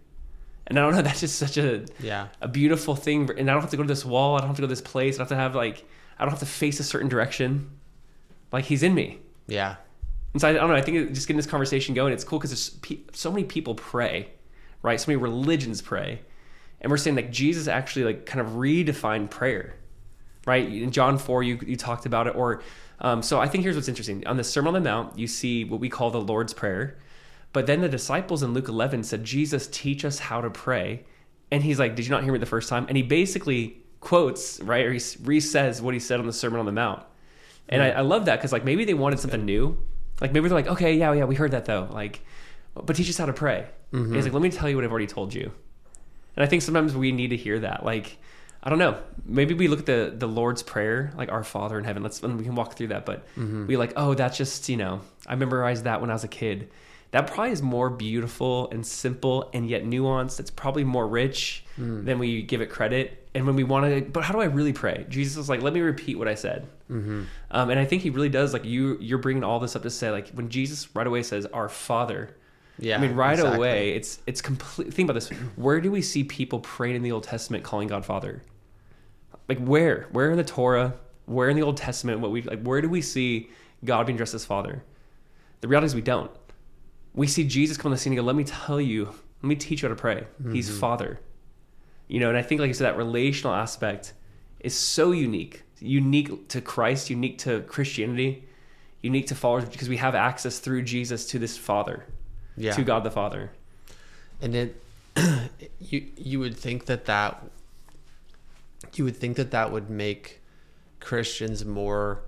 And 0.66 0.76
I 0.76 0.83
don't 0.83 0.93
know, 0.97 1.02
that's 1.09 1.21
just 1.21 1.37
such 1.38 1.57
a 1.57 1.85
Yeah. 2.00 2.26
a 2.40 2.49
beautiful 2.49 2.97
thing. 2.97 3.31
And 3.38 3.49
I 3.49 3.52
don't 3.52 3.62
have 3.62 3.71
to 3.71 3.76
go 3.76 3.85
to 3.85 3.87
this 3.87 4.04
wall. 4.04 4.35
I 4.35 4.38
don't 4.40 4.49
have 4.49 4.57
to 4.57 4.62
go 4.62 4.66
to 4.66 4.73
this 4.73 4.81
place. 4.81 5.14
I 5.14 5.19
don't 5.19 5.28
have 5.28 5.37
to 5.37 5.37
have 5.37 5.54
like, 5.54 5.85
I 6.19 6.25
don't 6.25 6.31
have 6.31 6.40
to 6.40 6.47
face 6.47 6.81
a 6.81 6.85
certain 6.85 7.09
direction. 7.09 7.71
Like 8.50 8.64
he's 8.64 8.83
in 8.83 8.93
me. 8.93 9.21
Yeah. 9.47 9.76
And 10.33 10.40
so 10.40 10.49
I, 10.49 10.50
I 10.50 10.54
don't 10.54 10.69
know. 10.71 10.75
I 10.75 10.81
think 10.83 11.12
just 11.12 11.28
getting 11.28 11.37
this 11.37 11.47
conversation 11.47 11.95
going, 11.95 12.12
it's 12.12 12.25
cool 12.25 12.40
because 12.40 12.71
pe- 12.83 12.99
so 13.12 13.31
many 13.31 13.45
people 13.45 13.76
pray, 13.76 14.31
right? 14.83 15.00
So 15.00 15.12
many 15.12 15.23
religions 15.23 15.81
pray, 15.81 16.23
and 16.85 16.91
we're 16.91 16.99
saying 16.99 17.17
like 17.17 17.33
Jesus 17.33 17.67
actually 17.67 18.05
like 18.05 18.26
kind 18.26 18.47
of 18.47 18.55
redefined 18.55 19.31
prayer, 19.31 19.75
right? 20.47 20.71
In 20.71 20.91
John 20.93 21.17
four, 21.19 21.43
you 21.43 21.59
you 21.67 21.76
talked 21.76 22.05
about 22.05 22.26
it, 22.26 22.37
or 22.37 22.62
um, 23.00 23.23
so 23.23 23.41
I 23.41 23.49
think 23.49 23.64
here's 23.64 23.75
what's 23.75 23.88
interesting 23.88 24.25
on 24.26 24.37
the 24.37 24.45
Sermon 24.45 24.69
on 24.69 24.83
the 24.83 24.88
Mount, 24.88 25.19
you 25.19 25.26
see 25.26 25.64
what 25.64 25.81
we 25.81 25.88
call 25.88 26.11
the 26.11 26.21
Lord's 26.21 26.53
Prayer, 26.53 26.99
but 27.55 27.67
then 27.67 27.81
the 27.81 27.88
disciples 27.88 28.43
in 28.43 28.53
Luke 28.53 28.69
11 28.69 29.03
said, 29.03 29.25
"Jesus, 29.25 29.67
teach 29.67 30.05
us 30.05 30.19
how 30.19 30.43
to 30.43 30.50
pray," 30.50 31.05
and 31.50 31.64
he's 31.64 31.79
like, 31.79 31.97
"Did 31.97 32.05
you 32.05 32.11
not 32.11 32.23
hear 32.23 32.33
me 32.35 32.38
the 32.38 32.47
first 32.47 32.69
time?" 32.69 32.85
And 32.88 32.97
he 32.99 33.03
basically 33.03 33.79
quotes 34.00 34.61
right, 34.61 34.85
or 34.85 34.93
he 34.93 35.00
re-says 35.23 35.81
what 35.81 35.95
he 35.95 36.00
said 36.00 36.21
on 36.21 36.26
the 36.26 36.33
Sermon 36.35 36.61
on 36.61 36.67
the 36.67 36.73
Mount. 36.73 37.03
And 37.71 37.83
I, 37.83 37.91
I 37.91 38.00
love 38.03 38.26
that 38.26 38.37
because 38.37 38.53
like 38.53 38.64
maybe 38.64 38.85
they 38.85 38.93
wanted 38.93 39.19
something 39.21 39.43
new. 39.43 39.79
Like 40.21 40.33
maybe 40.35 40.49
they're 40.49 40.59
like, 40.59 40.69
okay, 40.69 40.95
yeah, 40.95 41.12
yeah, 41.14 41.25
we 41.25 41.35
heard 41.35 41.53
that 41.53 41.64
though. 41.64 41.88
Like, 41.91 42.21
but 42.75 42.95
teach 42.95 43.09
us 43.09 43.17
how 43.17 43.25
to 43.25 43.33
pray. 43.33 43.67
And 44.09 44.14
he's 44.17 44.25
like, 44.26 44.35
let 44.35 44.43
me 44.43 44.50
tell 44.50 44.69
you 44.69 44.76
what 44.76 44.85
I've 44.85 44.91
already 44.91 45.07
told 45.07 45.33
you. 45.33 45.50
And 46.37 46.45
I 46.45 46.47
think 46.47 46.62
sometimes 46.62 46.97
we 46.97 47.12
need 47.12 47.29
to 47.29 47.37
hear 47.37 47.61
that. 47.61 47.85
Like, 47.85 48.19
I 48.62 48.71
don't 48.71 48.79
know. 48.79 48.99
Maybe 49.26 49.55
we 49.55 49.69
look 49.69 49.81
at 49.81 49.87
the 49.87 50.14
the 50.17 50.26
Lord's 50.26 50.62
prayer, 50.62 51.12
like 51.17 51.31
our 51.31 51.45
Father 51.45 51.79
in 51.79 51.85
heaven. 51.85 52.03
Let's 52.03 52.23
and 52.23 52.38
we 52.38 52.45
can 52.45 52.55
walk 52.55 52.76
through 52.76 52.88
that. 52.88 53.05
But 53.05 53.26
mm-hmm. 53.37 53.67
we 53.67 53.76
like, 53.76 53.93
oh, 53.97 54.14
that's 54.14 54.37
just 54.37 54.69
you 54.69 54.76
know, 54.76 55.03
I 55.26 55.35
memorized 55.37 55.85
that 55.85 56.00
when 56.00 56.11
I 56.11 56.14
was 56.14 56.25
a 56.25 56.29
kid. 56.29 56.71
That 57.11 57.29
probably 57.29 57.53
is 57.53 57.62
more 57.62 57.91
beautiful 57.91 58.69
and 58.73 58.85
simple 58.85 59.49
and 59.53 59.69
yet 59.69 59.85
nuanced. 59.85 60.41
It's 60.41 60.50
probably 60.50 60.83
more 60.83 61.07
rich 61.07 61.64
mm. 61.79 62.05
than 62.05 62.19
we 62.19 62.43
give 62.43 62.61
it 62.61 62.71
credit. 62.71 63.29
And 63.37 63.47
when 63.47 63.55
we 63.55 63.62
want 63.62 63.87
to, 63.87 64.11
but 64.11 64.25
how 64.25 64.33
do 64.33 64.41
I 64.41 64.47
really 64.47 64.73
pray? 64.73 65.07
Jesus 65.09 65.37
is 65.37 65.49
like, 65.49 65.62
let 65.62 65.73
me 65.73 65.81
repeat 65.81 66.19
what 66.19 66.26
I 66.26 66.35
said. 66.35 66.67
Mm-hmm. 66.91 67.23
Um, 67.53 67.71
and 67.71 67.79
I 67.79 67.85
think 67.85 68.03
he 68.03 68.11
really 68.11 68.31
does. 68.31 68.53
Like 68.53 68.64
you, 68.64 68.99
you're 69.00 69.19
bringing 69.19 69.45
all 69.45 69.61
this 69.61 69.76
up 69.76 69.83
to 69.83 69.91
say, 69.91 70.11
like 70.11 70.31
when 70.31 70.49
Jesus 70.49 70.88
right 70.93 71.07
away 71.07 71.23
says, 71.23 71.47
"Our 71.47 71.69
Father." 71.69 72.35
Yeah. 72.78 72.97
I 72.97 73.00
mean, 73.00 73.14
right 73.14 73.35
exactly. 73.35 73.57
away, 73.57 73.90
it's 73.93 74.21
it's 74.26 74.40
complete. 74.40 74.93
Think 74.93 75.09
about 75.09 75.14
this. 75.14 75.28
Where 75.57 75.81
do 75.81 75.90
we 75.90 76.02
see 76.02 76.25
people 76.25 76.61
praying 76.61 76.97
in 76.97 77.02
the 77.02 77.12
Old 77.12 77.25
Testament 77.25 77.62
calling 77.62 77.88
God 77.88 78.04
Father? 78.04 78.43
Like 79.49 79.59
where? 79.59 80.09
Where 80.12 80.31
in 80.31 80.37
the 80.37 80.45
Torah? 80.45 80.95
Where 81.26 81.49
in 81.49 81.57
the 81.57 81.62
Old 81.62 81.76
Testament? 81.76 82.21
What 82.21 82.31
we 82.31 82.43
like? 82.43 82.62
Where 82.62 82.81
do 82.81 82.88
we 82.88 83.00
see 83.00 83.50
God 83.85 84.07
being 84.07 84.16
dressed 84.16 84.35
as 84.35 84.45
Father? 84.45 84.83
The 85.61 85.69
reality 85.69 85.87
is 85.87 85.95
we 85.95 86.02
don't. 86.02 86.31
We 87.14 87.26
see 87.28 87.45
Jesus 87.45 87.76
come 87.76 87.90
on 87.90 87.93
the 87.93 87.99
scene 87.99 88.12
and 88.12 88.19
go, 88.19 88.25
"Let 88.25 88.37
me 88.37 88.45
tell 88.45 88.81
you. 88.81 89.07
Let 89.07 89.49
me 89.49 89.57
teach 89.57 89.83
you 89.83 89.88
how 89.88 89.95
to 89.95 90.00
pray. 90.00 90.26
He's 90.50 90.69
mm-hmm. 90.69 90.81
Father." 90.81 91.21
You 92.09 92.21
know, 92.21 92.28
and 92.28 92.37
I 92.37 92.43
think, 92.43 92.61
like 92.61 92.69
you 92.69 92.75
said, 92.75 92.87
that 92.87 92.99
relational 92.99 93.54
aspect 93.54 94.14
is 94.61 94.75
so 94.75 95.12
unique, 95.12 95.62
unique 95.78 96.49
to 96.49 96.61
Christ, 96.61 97.09
unique 97.09 97.38
to 97.38 97.62
Christianity, 97.62 98.44
unique 99.01 99.29
to 99.29 99.35
followers 99.35 99.64
because 99.66 99.88
we 99.88 99.96
have 99.99 100.14
access 100.14 100.59
through 100.59 100.83
Jesus 100.83 101.27
to 101.29 101.38
this 101.38 101.57
Father 101.57 102.05
Yeah. 102.57 102.73
to 102.73 102.83
God 102.83 103.05
the 103.05 103.11
Father. 103.11 103.51
And 104.40 104.55
it, 104.55 104.83
you 105.81 106.07
you 106.17 106.38
would 106.40 106.57
think 106.57 106.87
that 106.87 107.07
that 107.07 107.43
you 108.95 109.05
would 109.05 109.17
think 109.17 109.37
that 109.37 109.51
that 109.53 109.73
would 109.73 109.90
make 109.90 110.40
Christians 111.01 111.64
more 111.64 112.23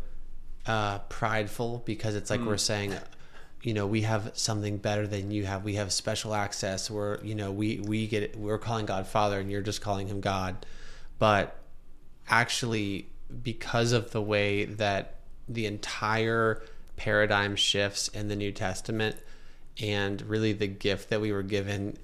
uh, 0.66 0.98
prideful 1.00 1.82
because 1.84 2.14
it's 2.14 2.30
like 2.30 2.40
we're 2.40 2.56
saying, 2.56 2.94
you 3.62 3.72
know, 3.72 3.86
we 3.86 4.02
have 4.02 4.32
something 4.34 4.78
better 4.78 5.06
than 5.06 5.30
you 5.30 5.46
have. 5.46 5.64
We 5.64 5.74
have 5.74 5.92
special 5.92 6.34
access. 6.34 6.90
We're 6.90 7.22
you 7.22 7.34
know 7.34 7.52
we 7.52 7.80
we 7.80 8.06
get 8.06 8.22
it, 8.22 8.36
we're 8.36 8.58
calling 8.58 8.86
God 8.86 9.06
Father 9.06 9.40
and 9.40 9.50
you're 9.50 9.62
just 9.62 9.80
calling 9.80 10.08
him 10.08 10.20
God, 10.20 10.66
but 11.18 11.56
actually 12.28 13.08
because 13.42 13.92
of 13.92 14.10
the 14.10 14.22
way 14.22 14.64
that 14.64 15.16
the 15.48 15.66
entire 15.66 16.62
paradigm 16.96 17.56
shifts 17.56 18.08
in 18.08 18.28
the 18.28 18.36
New 18.36 18.52
Testament 18.52 19.16
and 19.80 20.22
really 20.22 20.52
the 20.52 20.66
gift 20.66 21.10
that 21.10 21.20
we 21.20 21.32
were 21.32 21.42
given 21.42 21.96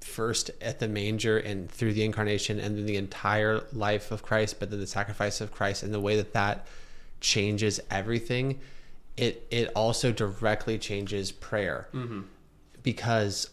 first 0.00 0.50
at 0.60 0.80
the 0.80 0.88
manger 0.88 1.38
and 1.38 1.70
through 1.70 1.92
the 1.92 2.04
incarnation 2.04 2.58
and 2.58 2.76
then 2.76 2.86
the 2.86 2.96
entire 2.96 3.62
life 3.72 4.10
of 4.10 4.22
Christ 4.22 4.58
but 4.58 4.70
then 4.70 4.80
the 4.80 4.86
sacrifice 4.86 5.40
of 5.40 5.52
Christ 5.52 5.82
and 5.82 5.94
the 5.94 6.00
way 6.00 6.16
that 6.16 6.32
that 6.32 6.66
changes 7.20 7.80
everything 7.90 8.58
it 9.16 9.46
it 9.50 9.70
also 9.74 10.12
directly 10.12 10.78
changes 10.78 11.32
prayer. 11.32 11.88
Mm-hmm. 11.92 12.22
Because 12.82 13.50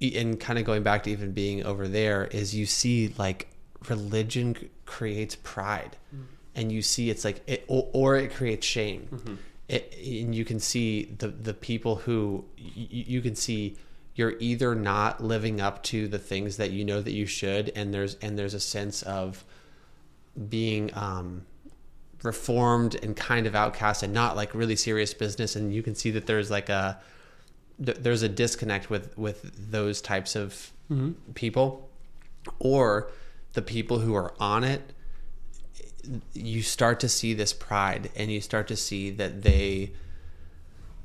and 0.00 0.38
kind 0.38 0.58
of 0.58 0.64
going 0.64 0.82
back 0.82 1.02
to 1.04 1.10
even 1.10 1.32
being 1.32 1.64
over 1.64 1.88
there 1.88 2.26
is 2.26 2.54
you 2.54 2.66
see 2.66 3.14
like 3.18 3.48
religion 3.88 4.56
creates 4.86 5.36
pride. 5.36 5.96
Mm-hmm. 6.14 6.24
And 6.54 6.72
you 6.72 6.82
see 6.82 7.08
it's 7.10 7.24
like 7.24 7.42
it 7.46 7.64
or, 7.68 7.88
or 7.92 8.16
it 8.16 8.34
creates 8.34 8.66
shame 8.66 9.08
mm-hmm. 9.12 9.34
It, 9.68 9.94
and 9.98 10.34
you 10.34 10.44
can 10.44 10.60
see 10.60 11.04
the 11.18 11.28
the 11.28 11.54
people 11.54 11.96
who 11.96 12.44
you, 12.56 13.04
you 13.06 13.20
can 13.20 13.34
see 13.34 13.76
you're 14.14 14.34
either 14.40 14.74
not 14.74 15.22
living 15.22 15.60
up 15.60 15.82
to 15.84 16.08
the 16.08 16.18
things 16.18 16.56
that 16.56 16.70
you 16.70 16.84
know 16.84 17.00
that 17.00 17.12
you 17.12 17.26
should 17.26 17.70
and 17.76 17.94
there's 17.94 18.16
and 18.16 18.38
there's 18.38 18.54
a 18.54 18.60
sense 18.60 19.02
of 19.02 19.44
being 20.48 20.90
um 20.94 21.42
reformed 22.22 22.96
and 23.02 23.16
kind 23.16 23.46
of 23.46 23.54
outcast 23.54 24.02
and 24.02 24.12
not 24.12 24.34
like 24.36 24.54
really 24.54 24.74
serious 24.74 25.14
business 25.14 25.54
and 25.54 25.72
you 25.72 25.82
can 25.82 25.94
see 25.94 26.10
that 26.10 26.26
there's 26.26 26.50
like 26.50 26.68
a 26.68 26.98
th- 27.84 27.98
there's 27.98 28.22
a 28.22 28.28
disconnect 28.28 28.90
with 28.90 29.16
with 29.16 29.70
those 29.70 30.00
types 30.00 30.34
of 30.34 30.72
people 31.34 31.88
or 32.58 33.10
the 33.52 33.62
people 33.62 33.98
who 33.98 34.14
are 34.14 34.34
on 34.40 34.64
it 34.64 34.92
you 36.32 36.62
start 36.62 37.00
to 37.00 37.08
see 37.08 37.34
this 37.34 37.52
pride 37.52 38.10
and 38.16 38.30
you 38.30 38.40
start 38.40 38.68
to 38.68 38.76
see 38.76 39.10
that 39.10 39.42
they 39.42 39.92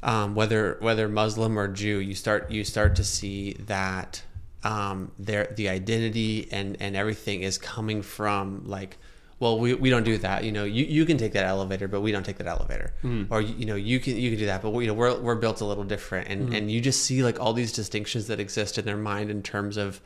um, 0.01 0.35
whether 0.35 0.77
whether 0.81 1.07
Muslim 1.07 1.57
or 1.57 1.67
Jew, 1.67 1.99
you 1.99 2.13
start 2.13 2.51
you 2.51 2.63
start 2.63 2.95
to 2.97 3.03
see 3.03 3.53
that 3.53 4.23
um, 4.63 5.11
their 5.17 5.53
the 5.55 5.69
identity 5.69 6.47
and 6.51 6.77
and 6.79 6.95
everything 6.95 7.41
is 7.41 7.57
coming 7.57 8.01
from 8.01 8.63
like, 8.65 8.97
well, 9.39 9.59
we, 9.59 9.73
we 9.73 9.89
don't 9.89 10.03
do 10.03 10.17
that. 10.17 10.43
You 10.43 10.51
know, 10.51 10.65
you, 10.65 10.85
you 10.85 11.05
can 11.05 11.17
take 11.17 11.33
that 11.33 11.45
elevator, 11.45 11.87
but 11.87 12.01
we 12.01 12.11
don't 12.11 12.25
take 12.25 12.37
that 12.37 12.47
elevator. 12.47 12.93
Or 13.29 13.41
you 13.41 13.65
know, 13.65 13.75
you 13.75 13.99
can 13.99 14.17
you 14.17 14.29
can 14.29 14.39
do 14.39 14.45
that, 14.47 14.61
but 14.61 14.71
we, 14.71 14.83
you 14.83 14.87
know, 14.89 14.93
we're 14.93 15.17
we're 15.19 15.35
built 15.35 15.61
a 15.61 15.65
little 15.65 15.85
different. 15.85 16.27
And 16.27 16.49
and 16.53 16.71
you 16.71 16.81
just 16.81 17.01
see 17.03 17.23
like 17.23 17.39
all 17.39 17.53
these 17.53 17.71
distinctions 17.71 18.27
that 18.27 18.39
exist 18.41 18.77
in 18.77 18.85
their 18.85 18.97
mind 18.97 19.31
in 19.31 19.41
terms 19.41 19.77
of 19.77 20.01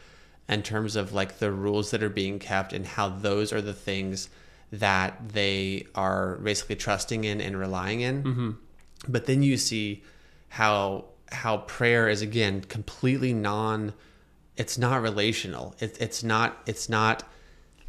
in 0.48 0.62
terms 0.62 0.96
of 0.96 1.12
like 1.12 1.40
the 1.40 1.52
rules 1.52 1.90
that 1.92 2.04
are 2.04 2.10
being 2.10 2.38
kept 2.38 2.72
and 2.72 2.86
how 2.86 3.10
those 3.10 3.52
are 3.52 3.62
the 3.62 3.74
things 3.74 4.30
that 4.72 5.30
they 5.30 5.88
are 5.96 6.36
basically 6.38 6.76
trusting 6.76 7.24
in 7.24 7.42
and 7.42 7.58
relying 7.58 8.02
in. 8.02 8.24
Mm-hmm. 8.24 8.52
But 9.08 9.26
then 9.26 9.44
you 9.44 9.58
see 9.58 10.04
how 10.50 11.06
how 11.32 11.58
prayer 11.58 12.08
is 12.08 12.22
again 12.22 12.62
completely 12.62 13.34
non 13.34 13.94
it's 14.56 14.78
not 14.78 15.02
relational. 15.02 15.76
It, 15.80 15.98
it's 16.02 16.24
not 16.24 16.58
it's 16.66 16.90
not 16.90 17.24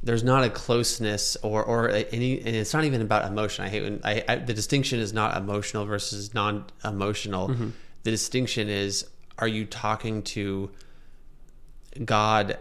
there's 0.03 0.23
not 0.23 0.45
a 0.45 0.51
closeness 0.51 1.37
or 1.43 1.65
or 1.65 1.89
any 1.89 2.39
and 2.39 2.55
it's 2.55 2.75
not 2.75 2.85
even 2.85 3.01
about 3.01 3.25
emotion. 3.25 3.65
I 3.65 3.69
hate 3.69 3.83
when 3.83 4.01
i, 4.05 4.25
I 4.29 4.37
the 4.37 4.55
distinction 4.55 5.01
is 5.01 5.13
not 5.13 5.37
emotional 5.37 5.85
versus 5.85 6.35
non-emotional. 6.35 7.49
Mm-hmm. 7.49 7.71
The 8.05 8.11
distinction 8.11 8.69
is 8.69 9.07
are 9.39 9.49
you 9.49 9.65
talking 9.65 10.23
to 10.23 10.71
god 12.05 12.59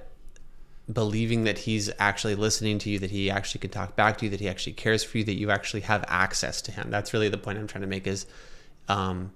believing 0.91 1.43
that 1.43 1.60
he's 1.60 1.89
actually 2.00 2.36
listening 2.36 2.80
to 2.80 2.89
you, 2.89 3.00
that 3.00 3.12
he 3.12 3.30
actually 3.30 3.60
can 3.60 3.69
talk 3.69 3.95
back 3.95 4.17
to 4.17 4.26
you, 4.26 4.32
that 4.32 4.39
he 4.39 4.47
actually 4.47 4.73
cares 4.73 5.04
for 5.04 5.17
you, 5.17 5.23
that 5.26 5.38
you 5.38 5.52
actually 5.52 5.82
have 5.82 6.04
access 6.08 6.62
to 6.62 6.71
him. 6.71 6.89
That's 6.89 7.13
really 7.13 7.30
the 7.30 7.38
point 7.38 7.58
I'm 7.58 7.67
trying 7.67 7.82
to 7.82 7.88
make 7.88 8.08
is 8.08 8.26
um, 8.88 9.32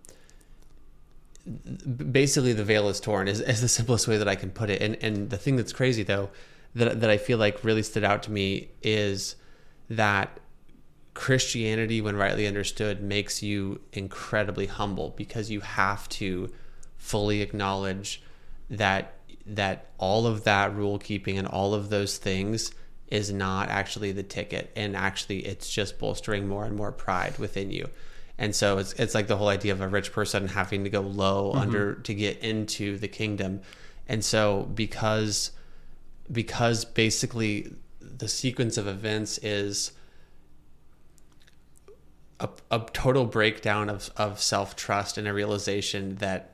basically 2.11 2.53
the 2.53 2.63
veil 2.63 2.87
is 2.87 2.99
torn 2.99 3.27
is, 3.27 3.41
is 3.41 3.61
the 3.61 3.67
simplest 3.67 4.07
way 4.07 4.17
that 4.17 4.27
I 4.27 4.35
can 4.35 4.49
put 4.51 4.69
it. 4.69 4.81
And, 4.81 4.97
and 5.01 5.29
the 5.29 5.37
thing 5.37 5.57
that's 5.57 5.73
crazy 5.73 6.03
though, 6.03 6.29
that, 6.75 7.01
that 7.01 7.09
I 7.09 7.17
feel 7.17 7.37
like 7.37 7.63
really 7.63 7.83
stood 7.83 8.05
out 8.05 8.23
to 8.23 8.31
me 8.31 8.69
is 8.81 9.35
that 9.89 10.39
Christianity, 11.13 11.99
when 11.99 12.15
rightly 12.15 12.47
understood, 12.47 13.03
makes 13.03 13.43
you 13.43 13.81
incredibly 13.91 14.67
humble 14.67 15.13
because 15.17 15.51
you 15.51 15.59
have 15.59 16.07
to 16.09 16.49
fully 16.97 17.41
acknowledge 17.41 18.23
that 18.69 19.15
that 19.45 19.91
all 19.97 20.27
of 20.27 20.43
that 20.43 20.75
rule 20.75 20.99
keeping 20.99 21.37
and 21.37 21.47
all 21.47 21.73
of 21.73 21.89
those 21.89 22.17
things 22.17 22.71
is 23.07 23.31
not 23.31 23.69
actually 23.69 24.11
the 24.11 24.23
ticket. 24.23 24.71
And 24.75 24.95
actually 24.95 25.39
it's 25.39 25.69
just 25.69 25.99
bolstering 25.99 26.47
more 26.47 26.65
and 26.65 26.75
more 26.75 26.91
pride 26.91 27.37
within 27.37 27.71
you. 27.71 27.89
And 28.37 28.55
so 28.55 28.79
it's 28.79 28.93
it's 28.93 29.13
like 29.13 29.27
the 29.27 29.37
whole 29.37 29.49
idea 29.49 29.71
of 29.73 29.81
a 29.81 29.87
rich 29.87 30.11
person 30.11 30.47
having 30.47 30.83
to 30.85 30.89
go 30.89 31.01
low 31.01 31.51
mm-hmm. 31.51 31.59
under 31.59 31.95
to 31.95 32.13
get 32.13 32.39
into 32.39 32.97
the 32.97 33.07
kingdom. 33.07 33.61
And 34.07 34.23
so 34.25 34.63
because 34.73 35.51
because 36.31 36.85
basically 36.85 37.73
the 37.99 38.27
sequence 38.27 38.77
of 38.77 38.87
events 38.87 39.37
is 39.39 39.91
a, 42.39 42.49
a 42.71 42.79
total 42.93 43.25
breakdown 43.25 43.89
of, 43.89 44.09
of 44.17 44.41
self-trust 44.41 45.17
and 45.17 45.27
a 45.27 45.33
realization 45.33 46.15
that 46.15 46.50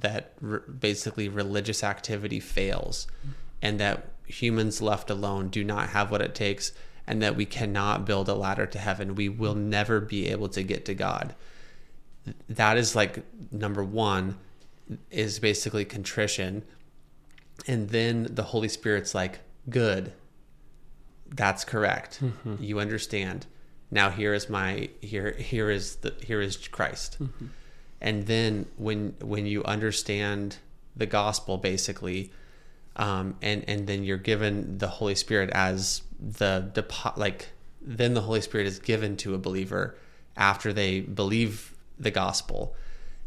that 0.00 0.32
re- 0.40 0.60
basically 0.80 1.28
religious 1.28 1.82
activity 1.82 2.40
fails 2.40 3.06
and 3.62 3.80
that 3.80 4.08
humans 4.26 4.82
left 4.82 5.10
alone 5.10 5.48
do 5.48 5.62
not 5.64 5.90
have 5.90 6.10
what 6.10 6.20
it 6.20 6.34
takes 6.34 6.72
and 7.06 7.22
that 7.22 7.36
we 7.36 7.44
cannot 7.44 8.04
build 8.04 8.28
a 8.28 8.34
ladder 8.34 8.66
to 8.66 8.78
heaven. 8.78 9.14
We 9.14 9.28
will 9.28 9.54
never 9.54 10.00
be 10.00 10.28
able 10.28 10.48
to 10.50 10.62
get 10.62 10.84
to 10.86 10.94
god. 10.94 11.34
That 12.48 12.76
is 12.76 12.96
like 12.96 13.24
number 13.52 13.84
1 13.84 14.36
is 15.10 15.38
basically 15.38 15.84
contrition. 15.84 16.64
And 17.66 17.88
then 17.90 18.26
the 18.30 18.42
holy 18.42 18.68
spirit's 18.68 19.14
like 19.14 19.40
good. 19.70 20.12
That's 21.28 21.64
correct. 21.64 22.20
Mm-hmm. 22.22 22.62
you 22.62 22.80
understand. 22.80 23.46
Now 23.90 24.10
here 24.10 24.34
is 24.34 24.48
my 24.48 24.90
here 25.00 25.32
here 25.32 25.70
is 25.70 25.96
the 25.96 26.14
here 26.20 26.40
is 26.40 26.56
christ. 26.68 27.22
Mm-hmm 27.22 27.46
and 28.06 28.26
then 28.26 28.66
when 28.76 29.14
when 29.20 29.46
you 29.46 29.62
understand 29.64 30.56
the 30.96 31.06
gospel 31.06 31.58
basically 31.58 32.30
um, 32.96 33.36
and 33.42 33.64
and 33.68 33.86
then 33.86 34.04
you're 34.04 34.16
given 34.16 34.78
the 34.78 34.88
holy 34.88 35.14
spirit 35.14 35.50
as 35.50 36.02
the 36.18 36.70
depo- 36.72 37.16
like 37.16 37.48
then 37.82 38.14
the 38.14 38.22
holy 38.22 38.40
spirit 38.40 38.66
is 38.66 38.78
given 38.78 39.16
to 39.18 39.34
a 39.34 39.38
believer 39.38 39.96
after 40.36 40.72
they 40.72 41.00
believe 41.00 41.74
the 41.98 42.10
gospel. 42.10 42.74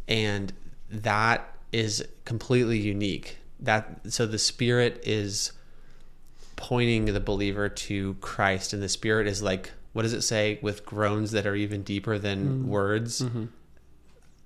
And 0.08 0.52
that 0.89 1.56
is 1.72 2.06
completely 2.26 2.80
unique. 2.80 3.38
That 3.60 4.02
so 4.10 4.26
the 4.26 4.39
spirit 4.39 5.02
is 5.06 5.54
pointing 6.56 7.06
the 7.06 7.20
believer 7.22 7.70
to 7.70 8.15
christ 8.15 8.74
and 8.74 8.84
the 8.84 8.89
spirit 8.89 9.28
is 9.28 9.42
like 9.42 9.72
what 9.94 10.04
does 10.04 10.13
it 10.13 10.22
say? 10.22 10.60
With 10.62 10.86
groans 10.86 11.32
that 11.32 11.48
are 11.48 11.56
even 11.56 11.84
deeper 11.84 12.20
than 12.20 12.46
mm 12.46 12.65
words. 12.65 13.22
Mm-hmm. 13.22 13.46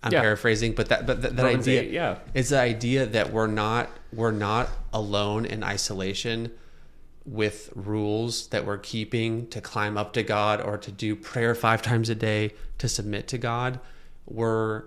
I'm 0.03 0.11
yeah. 0.11 0.21
paraphrasing, 0.21 0.73
but 0.73 0.89
that 0.89 1.07
but 1.07 1.21
that, 1.21 1.37
that 1.37 1.45
idea, 1.45 1.81
eight, 1.81 1.91
yeah, 1.91 2.17
it's 2.33 2.49
the 2.49 2.59
idea 2.59 3.05
that 3.05 3.31
we're 3.31 3.47
not 3.47 3.89
we're 4.11 4.31
not 4.31 4.69
alone 4.91 5.45
in 5.45 5.63
isolation 5.63 6.51
with 7.25 7.69
rules 7.73 8.47
that 8.47 8.65
we're 8.65 8.77
keeping 8.77 9.47
to 9.47 9.61
climb 9.61 9.97
up 9.97 10.11
to 10.11 10.21
God 10.21 10.59
or 10.59 10.77
to 10.77 10.91
do 10.91 11.15
prayer 11.15 11.55
five 11.55 11.81
times 11.81 12.09
a 12.09 12.15
day 12.15 12.51
to 12.79 12.89
submit 12.89 13.29
to 13.29 13.37
God. 13.37 13.79
We're 14.25 14.83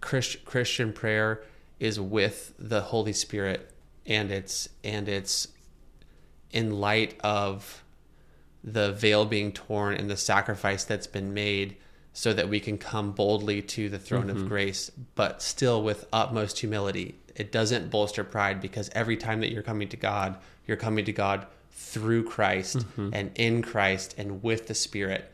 Christ, 0.00 0.44
Christian 0.44 0.92
prayer 0.92 1.44
is 1.78 2.00
with 2.00 2.54
the 2.58 2.80
Holy 2.80 3.12
Spirit, 3.12 3.70
and 4.04 4.32
it's 4.32 4.68
and 4.82 5.08
it's 5.08 5.46
in 6.50 6.80
light 6.80 7.16
of 7.20 7.84
the 8.64 8.90
veil 8.92 9.24
being 9.24 9.52
torn 9.52 9.94
and 9.94 10.10
the 10.10 10.16
sacrifice 10.16 10.82
that's 10.84 11.06
been 11.06 11.32
made 11.32 11.76
so 12.14 12.32
that 12.32 12.48
we 12.48 12.60
can 12.60 12.78
come 12.78 13.10
boldly 13.10 13.60
to 13.60 13.88
the 13.88 13.98
throne 13.98 14.28
mm-hmm. 14.28 14.42
of 14.42 14.48
grace, 14.48 14.90
but 15.16 15.42
still 15.42 15.82
with 15.82 16.06
utmost 16.12 16.60
humility. 16.60 17.16
It 17.34 17.50
doesn't 17.50 17.90
bolster 17.90 18.22
pride 18.22 18.60
because 18.60 18.88
every 18.94 19.16
time 19.16 19.40
that 19.40 19.50
you're 19.50 19.64
coming 19.64 19.88
to 19.88 19.96
God, 19.96 20.38
you're 20.66 20.76
coming 20.76 21.04
to 21.06 21.12
God 21.12 21.46
through 21.72 22.22
Christ 22.22 22.78
mm-hmm. 22.78 23.10
and 23.12 23.32
in 23.34 23.62
Christ 23.62 24.14
and 24.16 24.44
with 24.44 24.68
the 24.68 24.74
Spirit. 24.74 25.30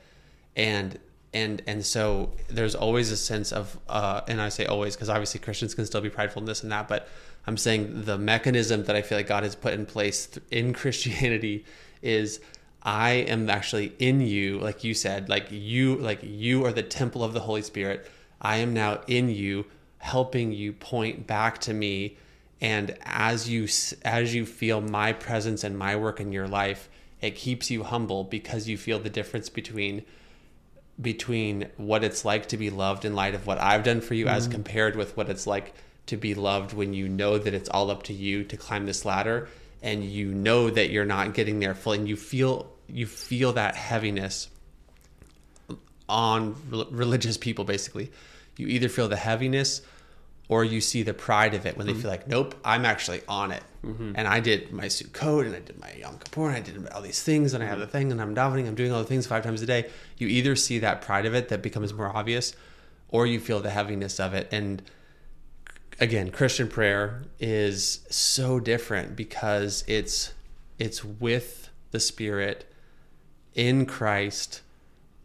And 0.57 0.99
and 1.35 1.63
and 1.67 1.85
so 1.85 2.33
there's 2.49 2.75
always 2.75 3.13
a 3.13 3.17
sense 3.17 3.53
of 3.53 3.79
uh, 3.87 4.23
and 4.27 4.41
I 4.41 4.49
say 4.49 4.65
always 4.65 4.97
because 4.97 5.11
obviously 5.11 5.39
Christians 5.39 5.75
can 5.75 5.85
still 5.85 6.01
be 6.01 6.11
prideful 6.11 6.41
in 6.41 6.47
this 6.47 6.63
and 6.63 6.73
that, 6.73 6.89
but 6.89 7.09
I'm 7.47 7.59
saying 7.59 8.05
the 8.05 8.17
mechanism 8.17 8.85
that 8.85 8.97
I 8.97 9.03
feel 9.03 9.19
like 9.19 9.27
God 9.27 9.43
has 9.43 9.55
put 9.55 9.75
in 9.75 9.85
place 9.85 10.31
in 10.51 10.73
Christianity 10.73 11.67
is 12.01 12.41
I 12.83 13.11
am 13.11 13.51
actually 13.51 13.93
in 13.99 14.21
you, 14.21 14.59
like 14.59 14.85
you 14.85 14.95
said, 14.95 15.29
like 15.29 15.49
you, 15.51 15.97
like 15.97 16.21
you 16.23 16.65
are 16.65 16.73
the 16.73 16.83
temple 16.83 17.23
of 17.23 17.35
the 17.35 17.41
Holy 17.41 17.63
Spirit. 17.63 18.11
I 18.41 18.57
am 18.57 18.73
now 18.73 19.01
in 19.07 19.29
you, 19.29 19.67
helping 19.99 20.53
you 20.53 20.73
point 20.73 21.27
back 21.27 21.59
to 21.63 21.75
me. 21.75 22.17
And 22.61 22.97
as 23.03 23.49
you 23.49 23.69
as 24.05 24.35
you 24.35 24.47
feel 24.47 24.81
my 24.81 25.13
presence 25.13 25.65
and 25.65 25.79
my 25.79 25.97
work 25.97 26.21
in 26.21 26.33
your 26.33 26.49
life, 26.49 26.89
it 27.21 27.37
keeps 27.37 27.71
you 27.71 27.85
humble 27.85 28.25
because 28.25 28.69
you 28.69 28.79
feel 28.79 28.99
the 28.99 29.11
difference 29.11 29.49
between 29.49 30.05
between 31.01 31.69
what 31.77 32.05
it's 32.05 32.25
like 32.25 32.47
to 32.47 32.57
be 32.57 32.69
loved 32.69 33.05
in 33.05 33.15
light 33.15 33.35
of 33.35 33.47
what 33.47 33.59
I've 33.59 33.85
done 33.85 34.01
for 34.01 34.15
you 34.15 34.27
mm-hmm. 34.27 34.35
as 34.35 34.49
compared 34.49 34.97
with 34.97 35.17
what 35.17 35.31
it's 35.31 35.47
like 35.47 35.75
to 36.07 36.17
be 36.17 36.35
loved 36.35 36.73
when 36.73 36.93
you 36.93 37.09
know 37.09 37.39
that 37.39 37.55
it's 37.55 37.69
all 37.71 37.91
up 37.91 38.03
to 38.05 38.13
you 38.13 38.45
to 38.45 38.57
climb 38.57 38.87
this 38.87 39.05
ladder 39.05 39.49
and 39.83 40.05
you 40.05 40.33
know 40.33 40.71
that 40.71 40.91
you're 40.91 41.05
not 41.05 41.35
getting 41.35 41.61
there 41.61 41.75
fully 41.75 41.99
and 41.99 42.09
you 42.09 42.17
feel 42.17 42.71
you 42.89 43.07
feel 43.07 43.53
that 43.53 43.77
heaviness 43.77 44.49
on 46.09 46.57
religious 46.91 47.37
people 47.37 47.65
basically 47.65 48.11
you 48.57 48.67
either 48.67 48.89
feel 48.89 49.09
the 49.09 49.17
heaviness 49.17 49.83
or 50.49 50.65
you 50.65 50.81
see 50.81 51.05
the 51.05 51.15
pride 51.15 51.55
of 51.55 51.65
it 51.65 51.77
when 51.79 51.87
they 51.87 51.93
mm-hmm. 51.93 52.03
feel 52.03 52.11
like 52.11 52.27
nope 52.27 52.55
i'm 52.65 52.85
actually 52.85 53.23
on 53.29 53.53
it 53.53 53.63
mm-hmm. 53.85 54.13
and 54.17 54.27
i 54.27 54.41
did 54.41 54.73
my 54.73 54.87
Sukkot 54.87 55.47
and 55.47 55.55
i 55.55 55.61
did 55.61 55.81
my 55.81 55.93
yom 55.93 56.19
kippur 56.19 56.49
and 56.49 56.57
i 56.57 56.61
did 56.61 56.89
all 56.89 57.01
these 57.01 57.23
things 57.23 57.55
and 57.55 57.63
i 57.63 57.67
have 57.67 57.75
mm-hmm. 57.75 57.83
the 57.83 57.87
thing 57.87 58.13
and 58.13 58.21
i'm 58.21 58.35
davening 58.35 58.67
i'm 58.67 58.75
doing 58.75 58.93
all 58.93 58.99
the 58.99 59.07
things 59.07 59.27
five 59.27 59.45
times 59.45 59.63
a 59.63 59.67
day 59.67 59.89
you 60.19 60.27
either 60.27 60.57
see 60.57 60.81
that 60.81 61.01
pride 61.01 61.27
of 61.27 61.35
it 61.35 61.49
that 61.49 61.63
becomes 61.63 61.95
more 61.95 62.15
obvious 62.15 62.55
or 63.09 63.27
you 63.27 63.39
feel 63.39 63.61
the 63.61 63.71
heaviness 63.71 64.19
of 64.19 64.35
it 64.35 64.49
and 64.51 64.83
again, 66.01 66.31
Christian 66.31 66.69
prayer 66.69 67.23
is 67.39 68.01
so 68.11 68.59
different 68.59 69.15
because 69.15 69.85
it's 69.87 70.33
it's 70.79 71.05
with 71.05 71.69
the 71.91 72.01
Spirit 72.01 72.73
in 73.55 73.85
Christ 73.87 74.63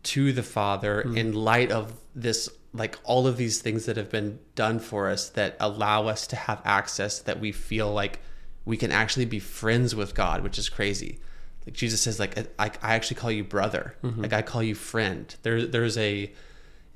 to 0.04 0.34
the 0.34 0.44
Father 0.44 1.04
mm. 1.08 1.18
in 1.18 1.34
light 1.34 1.72
of 1.72 1.94
this 2.14 2.50
like 2.74 3.00
all 3.06 3.26
of 3.26 3.38
these 3.38 3.62
things 3.62 3.86
that 3.86 3.96
have 3.96 4.12
been 4.12 4.38
done 4.54 4.80
for 4.80 5.08
us 5.10 5.30
that 5.30 5.56
allow 5.62 6.08
us 6.08 6.28
to 6.28 6.36
have 6.36 6.62
access 6.66 7.20
that 7.20 7.40
we 7.40 7.54
feel 7.54 7.92
like 7.92 8.20
we 8.66 8.76
can 8.76 8.92
actually 8.92 9.26
be 9.26 9.40
friends 9.40 9.96
with 9.96 10.14
God, 10.14 10.44
which 10.44 10.60
is 10.60 10.68
crazy. 10.68 11.20
Like 11.66 11.74
Jesus 11.74 12.02
says, 12.02 12.20
like 12.20 12.38
I, 12.60 12.72
I 12.82 12.96
actually 12.96 13.16
call 13.16 13.32
you 13.32 13.46
brother, 13.46 13.96
mm-hmm. 14.04 14.22
like 14.22 14.34
I 14.34 14.42
call 14.42 14.62
you 14.62 14.76
friend. 14.76 15.34
There, 15.44 15.66
there's 15.66 15.98
a 15.98 16.32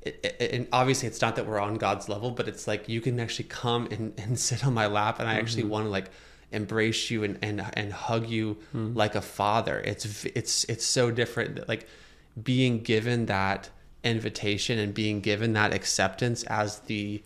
it, 0.02 0.36
it, 0.40 0.52
and 0.52 0.66
obviously 0.72 1.08
it's 1.08 1.20
not 1.20 1.36
that 1.36 1.46
we're 1.46 1.60
on 1.60 1.74
God's 1.74 2.08
level, 2.08 2.30
but 2.30 2.48
it's 2.48 2.66
like 2.66 2.88
you 2.88 3.00
can 3.00 3.20
actually 3.20 3.46
come 3.46 3.86
and, 3.90 4.12
and 4.18 4.38
sit 4.48 4.66
on 4.66 4.74
my 4.74 4.86
lap, 4.86 5.20
and 5.20 5.28
I 5.28 5.34
actually 5.34 5.62
mm-hmm. 5.62 5.72
want 5.72 5.86
to 5.86 5.90
like 5.90 6.10
embrace 6.52 7.10
you 7.10 7.22
and 7.22 7.38
and 7.42 7.64
and 7.74 7.92
hug 7.92 8.28
you 8.28 8.56
mm. 8.74 8.94
like 8.96 9.14
a 9.14 9.20
father. 9.20 9.80
It's 9.80 10.24
it's 10.26 10.64
it's 10.64 10.84
so 10.84 11.10
different. 11.10 11.68
Like 11.68 11.86
being 12.42 12.80
given 12.80 13.26
that 13.26 13.70
invitation 14.02 14.78
and 14.78 14.94
being 14.94 15.20
given 15.20 15.52
that 15.52 15.74
acceptance 15.74 16.42
as 16.44 16.80
the 16.80 17.22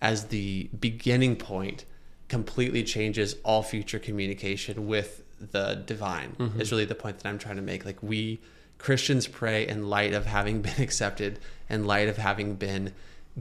as 0.00 0.26
the 0.26 0.68
beginning 0.78 1.36
point 1.36 1.84
completely 2.28 2.82
changes 2.82 3.36
all 3.44 3.62
future 3.62 3.98
communication 3.98 4.86
with 4.86 5.22
the 5.52 5.82
divine. 5.86 6.34
Mm-hmm. 6.38 6.60
Is 6.60 6.72
really 6.72 6.84
the 6.84 6.94
point 6.94 7.18
that 7.18 7.28
I'm 7.28 7.38
trying 7.38 7.56
to 7.56 7.62
make. 7.62 7.84
Like 7.84 8.02
we 8.02 8.40
Christians 8.84 9.26
pray 9.26 9.66
in 9.66 9.88
light 9.88 10.12
of 10.12 10.26
having 10.26 10.60
been 10.66 10.78
accepted, 10.78 11.38
in 11.70 11.86
light 11.86 12.08
of 12.08 12.18
having 12.18 12.56
been 12.56 12.92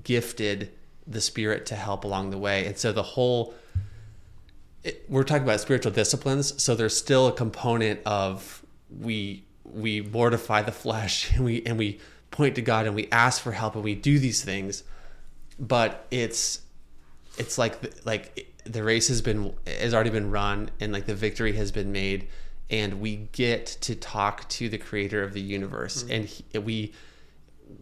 gifted 0.01 0.71
the 1.05 1.19
Spirit 1.19 1.65
to 1.65 1.75
help 1.75 2.05
along 2.05 2.29
the 2.29 2.37
way. 2.37 2.65
And 2.65 2.77
so 2.77 2.93
the 2.93 3.03
whole, 3.03 3.53
it, 4.85 5.03
we're 5.09 5.25
talking 5.25 5.43
about 5.43 5.59
spiritual 5.59 5.91
disciplines. 5.91 6.63
So 6.63 6.75
there's 6.75 6.95
still 6.95 7.27
a 7.27 7.33
component 7.33 7.99
of 8.05 8.63
we 9.01 9.43
we 9.65 9.99
mortify 9.99 10.61
the 10.61 10.71
flesh 10.71 11.31
and 11.35 11.43
we 11.43 11.61
and 11.65 11.77
we 11.77 11.99
point 12.31 12.55
to 12.55 12.61
God 12.61 12.85
and 12.85 12.95
we 12.95 13.09
ask 13.11 13.41
for 13.41 13.51
help 13.51 13.75
and 13.75 13.83
we 13.83 13.95
do 13.95 14.19
these 14.19 14.41
things, 14.45 14.83
but 15.59 16.07
it's 16.09 16.61
it's 17.37 17.57
like 17.57 18.05
like 18.05 18.47
the 18.63 18.81
race 18.81 19.09
has 19.09 19.21
been 19.21 19.53
has 19.67 19.93
already 19.93 20.09
been 20.09 20.31
run 20.31 20.69
and 20.79 20.93
like 20.93 21.05
the 21.05 21.15
victory 21.15 21.51
has 21.53 21.69
been 21.69 21.91
made 21.91 22.29
and 22.73 22.99
we 22.99 23.15
get 23.31 23.67
to 23.67 23.95
talk 23.95 24.49
to 24.49 24.67
the 24.67 24.79
creator 24.79 25.21
of 25.21 25.33
the 25.33 25.41
universe 25.41 26.03
mm-hmm. 26.03 26.11
and 26.11 26.25
he, 26.25 26.59
we 26.59 26.93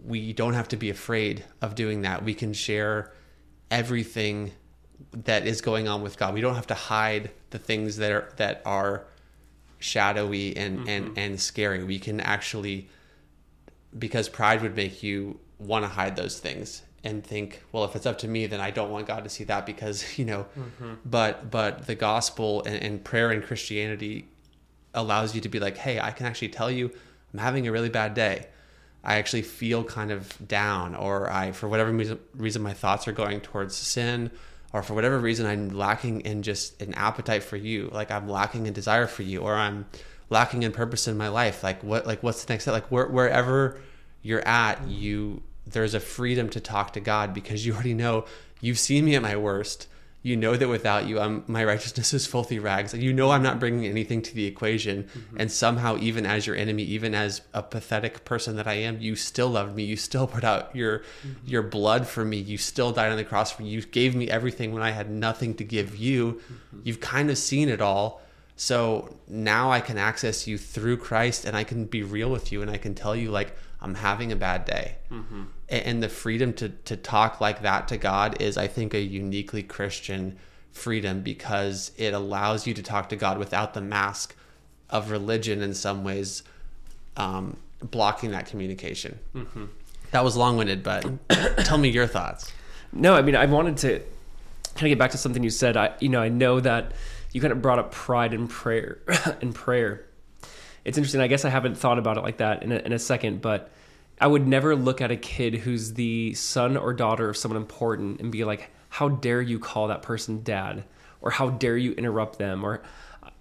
we 0.04 0.34
don't 0.34 0.54
have 0.54 0.67
to 0.67 0.77
be 0.77 0.89
afraid 0.89 1.43
of 1.62 1.73
doing 1.75 2.01
that 2.01 2.23
we 2.23 2.34
can 2.34 2.54
share 2.54 3.12
everything 3.71 4.51
that 5.13 5.47
is 5.47 5.62
going 5.62 5.88
on 5.88 6.01
with 6.01 6.17
god 6.17 6.34
we 6.34 6.41
don't 6.41 6.56
have 6.56 6.67
to 6.67 6.75
hide 6.75 7.32
the 7.51 7.58
things 7.58 7.97
that 7.97 8.12
are 8.12 8.30
that 8.36 8.62
are 8.65 9.06
shadowy 9.80 10.56
and 10.58 10.80
mm-hmm. 10.80 10.89
and 10.89 11.17
and 11.17 11.39
scary 11.39 11.84
we 11.84 11.97
can 11.97 12.19
actually 12.19 12.89
because 13.97 14.27
pride 14.30 14.62
would 14.62 14.75
make 14.75 15.01
you 15.01 15.39
want 15.58 15.84
to 15.84 15.89
hide 15.89 16.15
those 16.15 16.39
things 16.39 16.84
and 17.04 17.23
think, 17.23 17.63
well, 17.71 17.84
if 17.84 17.95
it's 17.95 18.06
up 18.06 18.19
to 18.19 18.27
me, 18.27 18.45
then 18.45 18.62
I 18.62 18.69
don't 18.69 18.91
want 18.91 19.08
God 19.08 19.23
to 19.23 19.30
see 19.30 19.43
that 19.45 19.65
because 19.65 20.06
you 20.19 20.25
know. 20.25 20.45
Mm-hmm. 20.58 20.93
But 21.04 21.49
but 21.49 21.88
the 21.88 21.95
gospel 21.95 22.63
and, 22.63 22.75
and 22.75 23.04
prayer 23.04 23.32
and 23.32 23.43
Christianity 23.43 24.27
allows 24.93 25.36
you 25.36 25.41
to 25.41 25.49
be 25.49 25.60
like, 25.60 25.77
hey, 25.77 25.99
I 25.99 26.12
can 26.12 26.25
actually 26.25 26.49
tell 26.49 26.69
you 26.69 26.91
I'm 27.34 27.39
having 27.39 27.67
a 27.67 27.71
really 27.71 27.89
bad 27.89 28.13
day. 28.13 28.47
I 29.04 29.15
actually 29.15 29.41
feel 29.41 29.84
kind 29.84 30.12
of 30.12 30.47
down, 30.47 30.95
or 30.95 31.32
I, 31.32 31.54
for 31.54 31.67
whatever 31.67 31.91
reason, 32.36 32.62
my 32.62 32.73
thoughts 32.73 33.08
are 33.08 33.13
going 33.13 33.41
towards 33.41 33.75
sin, 33.75 34.30
or 34.73 34.84
for 34.84 34.93
whatever 34.93 35.17
reason, 35.17 35.47
I'm 35.47 35.69
lacking 35.69 36.21
in 36.21 36.43
just 36.43 36.80
an 36.82 36.93
appetite 36.93 37.41
for 37.41 37.58
you, 37.58 37.89
like 37.91 38.12
I'm 38.12 38.30
lacking 38.30 38.67
in 38.67 38.73
desire 38.73 39.08
for 39.08 39.23
you, 39.23 39.39
or 39.39 39.56
I'm 39.56 39.88
lacking 40.30 40.63
in 40.63 40.71
purpose 40.71 41.08
in 41.08 41.17
my 41.17 41.30
life. 41.30 41.63
Like 41.63 41.84
what, 41.84 42.06
like 42.06 42.21
what's 42.21 42.43
the 42.43 42.54
next 42.54 42.65
step? 42.65 42.73
Like 42.73 42.91
where, 42.91 43.08
wherever 43.08 43.80
you're 44.21 44.47
at, 44.47 44.88
you 44.88 45.41
there's 45.65 45.93
a 45.93 45.99
freedom 45.99 46.49
to 46.49 46.60
talk 46.60 46.93
to 46.93 46.99
God 46.99 47.34
because 47.34 47.65
you 47.65 47.73
already 47.73 47.93
know 47.93 48.25
you've 48.62 48.80
seen 48.80 49.06
me 49.06 49.15
at 49.15 49.21
my 49.21 49.36
worst 49.36 49.88
you 50.23 50.38
know 50.38 50.55
that 50.55 50.67
without 50.67 51.07
you 51.07 51.19
I'm, 51.19 51.43
my 51.47 51.65
righteousness 51.65 52.13
is 52.13 52.27
filthy 52.27 52.60
rags. 52.60 52.93
You 52.93 53.13
know 53.13 53.31
i'm 53.31 53.41
not 53.41 53.60
bringing 53.60 53.86
anything 53.86 54.21
to 54.21 54.36
the 54.36 54.45
equation. 54.45 55.03
Mm-hmm. 55.03 55.38
and 55.39 55.51
somehow 55.51 55.97
even 55.99 56.25
as 56.25 56.45
your 56.45 56.55
enemy 56.55 56.84
even 56.84 57.15
as 57.15 57.41
a 57.53 57.63
pathetic 57.63 58.23
person 58.23 58.55
that 58.57 58.67
i 58.67 58.73
am 58.73 58.99
you 58.99 59.15
still 59.15 59.49
loved 59.49 59.75
me. 59.75 59.84
You 59.84 59.95
still 59.95 60.27
put 60.27 60.43
out 60.43 60.75
your 60.75 60.99
mm-hmm. 60.99 61.47
your 61.47 61.63
blood 61.63 62.07
for 62.07 62.23
me. 62.23 62.38
You 62.38 62.57
still 62.57 62.91
died 62.91 63.12
on 63.12 63.17
the 63.17 63.23
cross 63.23 63.51
for 63.51 63.63
me. 63.63 63.69
You 63.69 63.81
gave 63.81 64.15
me 64.15 64.29
everything 64.29 64.73
when 64.73 64.84
i 64.84 64.91
had 64.91 65.10
nothing 65.10 65.55
to 65.55 65.63
give 65.63 65.95
you. 65.95 66.34
Mm-hmm. 66.34 66.79
you've 66.84 66.99
kind 66.99 67.29
of 67.29 67.38
seen 67.38 67.69
it 67.69 67.81
all. 67.81 68.21
So 68.55 69.17
now 69.27 69.71
i 69.71 69.79
can 69.79 69.97
access 69.97 70.45
you 70.45 70.57
through 70.57 70.97
christ 70.97 71.45
and 71.45 71.57
i 71.57 71.63
can 71.63 71.86
be 71.86 72.03
real 72.03 72.29
with 72.29 72.51
you 72.51 72.62
and 72.62 72.69
i 72.69 72.77
can 72.77 72.93
tell 72.93 73.15
you 73.15 73.31
like 73.31 73.55
i'm 73.82 73.96
having 73.96 74.32
a 74.32 74.36
bad 74.36 74.65
day 74.65 74.96
mm-hmm 75.12 75.44
and 75.72 76.04
the 76.04 76.10
freedom 76.10 76.52
to 76.54 76.70
to 76.70 76.98
talk 76.98 77.39
like 77.39 77.62
that 77.62 77.88
to 77.88 77.98
God 77.98 78.41
is 78.41 78.58
I 78.58 78.67
think 78.67 78.94
a 78.94 79.00
uniquely 79.00 79.63
Christian 79.63 80.38
freedom 80.72 81.22
because 81.22 81.91
it 81.98 82.13
allows 82.13 82.67
you 82.67 82.74
to 82.74 82.84
talk 82.84 83.10
to 83.10 83.15
God 83.15 83.38
without 83.38 83.74
the 83.74 83.82
mask 83.82 84.36
of 84.89 85.10
religion 85.12 85.62
in 85.62 85.74
some 85.74 86.04
ways 86.04 86.44
um, 87.17 87.58
blocking 87.82 88.32
that 88.32 88.46
communication. 88.46 89.20
Mm-hmm. 89.34 89.65
That 90.12 90.24
was 90.24 90.36
long 90.36 90.58
winded, 90.58 90.84
but 90.84 91.06
tell 91.60 91.78
me 91.78 91.89
your 91.89 92.08
thoughts. 92.08 92.52
No, 92.91 93.15
I 93.15 93.22
mean 93.22 93.38
I 93.38 93.46
wanted 93.46 93.78
to 93.78 94.00
kind 94.76 94.84
of 94.84 94.89
get 94.89 95.00
back 95.00 95.12
to 95.12 95.17
something 95.17 95.41
you 95.41 95.50
said. 95.50 95.78
I 95.78 95.94
you 96.02 96.10
know 96.10 96.22
I 96.22 96.28
know 96.28 96.60
that 96.60 96.91
you 97.32 97.39
kind 97.39 97.54
of 97.54 97.62
brought 97.62 97.80
up 97.80 97.94
pride 97.94 98.34
in 98.34 98.50
prayer 98.50 99.00
in 99.41 99.54
prayer. 99.54 100.06
It's 100.84 100.98
interesting. 100.98 101.22
I 101.22 101.28
guess 101.28 101.46
I 101.46 101.50
haven't 101.50 101.78
thought 101.78 102.00
about 102.00 102.17
it 102.17 102.22
like 102.22 102.38
that 102.38 102.63
in 102.63 102.72
a, 102.72 102.78
in 102.78 102.94
a 102.94 103.00
second, 103.00 103.41
but 103.41 103.72
I 104.20 104.28
would 104.28 104.48
never 104.48 104.76
look 104.76 105.02
at 105.02 105.12
a 105.12 105.17
kid 105.17 105.56
who's 105.56 105.94
the 105.94 106.34
son 106.34 106.78
or 106.78 106.94
daughter 106.94 107.30
of 107.30 107.38
someone 107.38 107.62
important 107.62 108.20
and 108.20 108.32
be 108.32 108.44
like, 108.44 108.70
how 108.89 109.10
dare 109.10 109.41
you 109.41 109.58
call 109.60 109.88
that 109.88 110.02
person 110.02 110.44
dad? 110.44 110.84
Or 111.22 111.32
how 111.32 111.50
dare 111.50 111.78
you 111.78 111.94
interrupt 111.94 112.39
them? 112.39 112.63
Or 112.63 112.82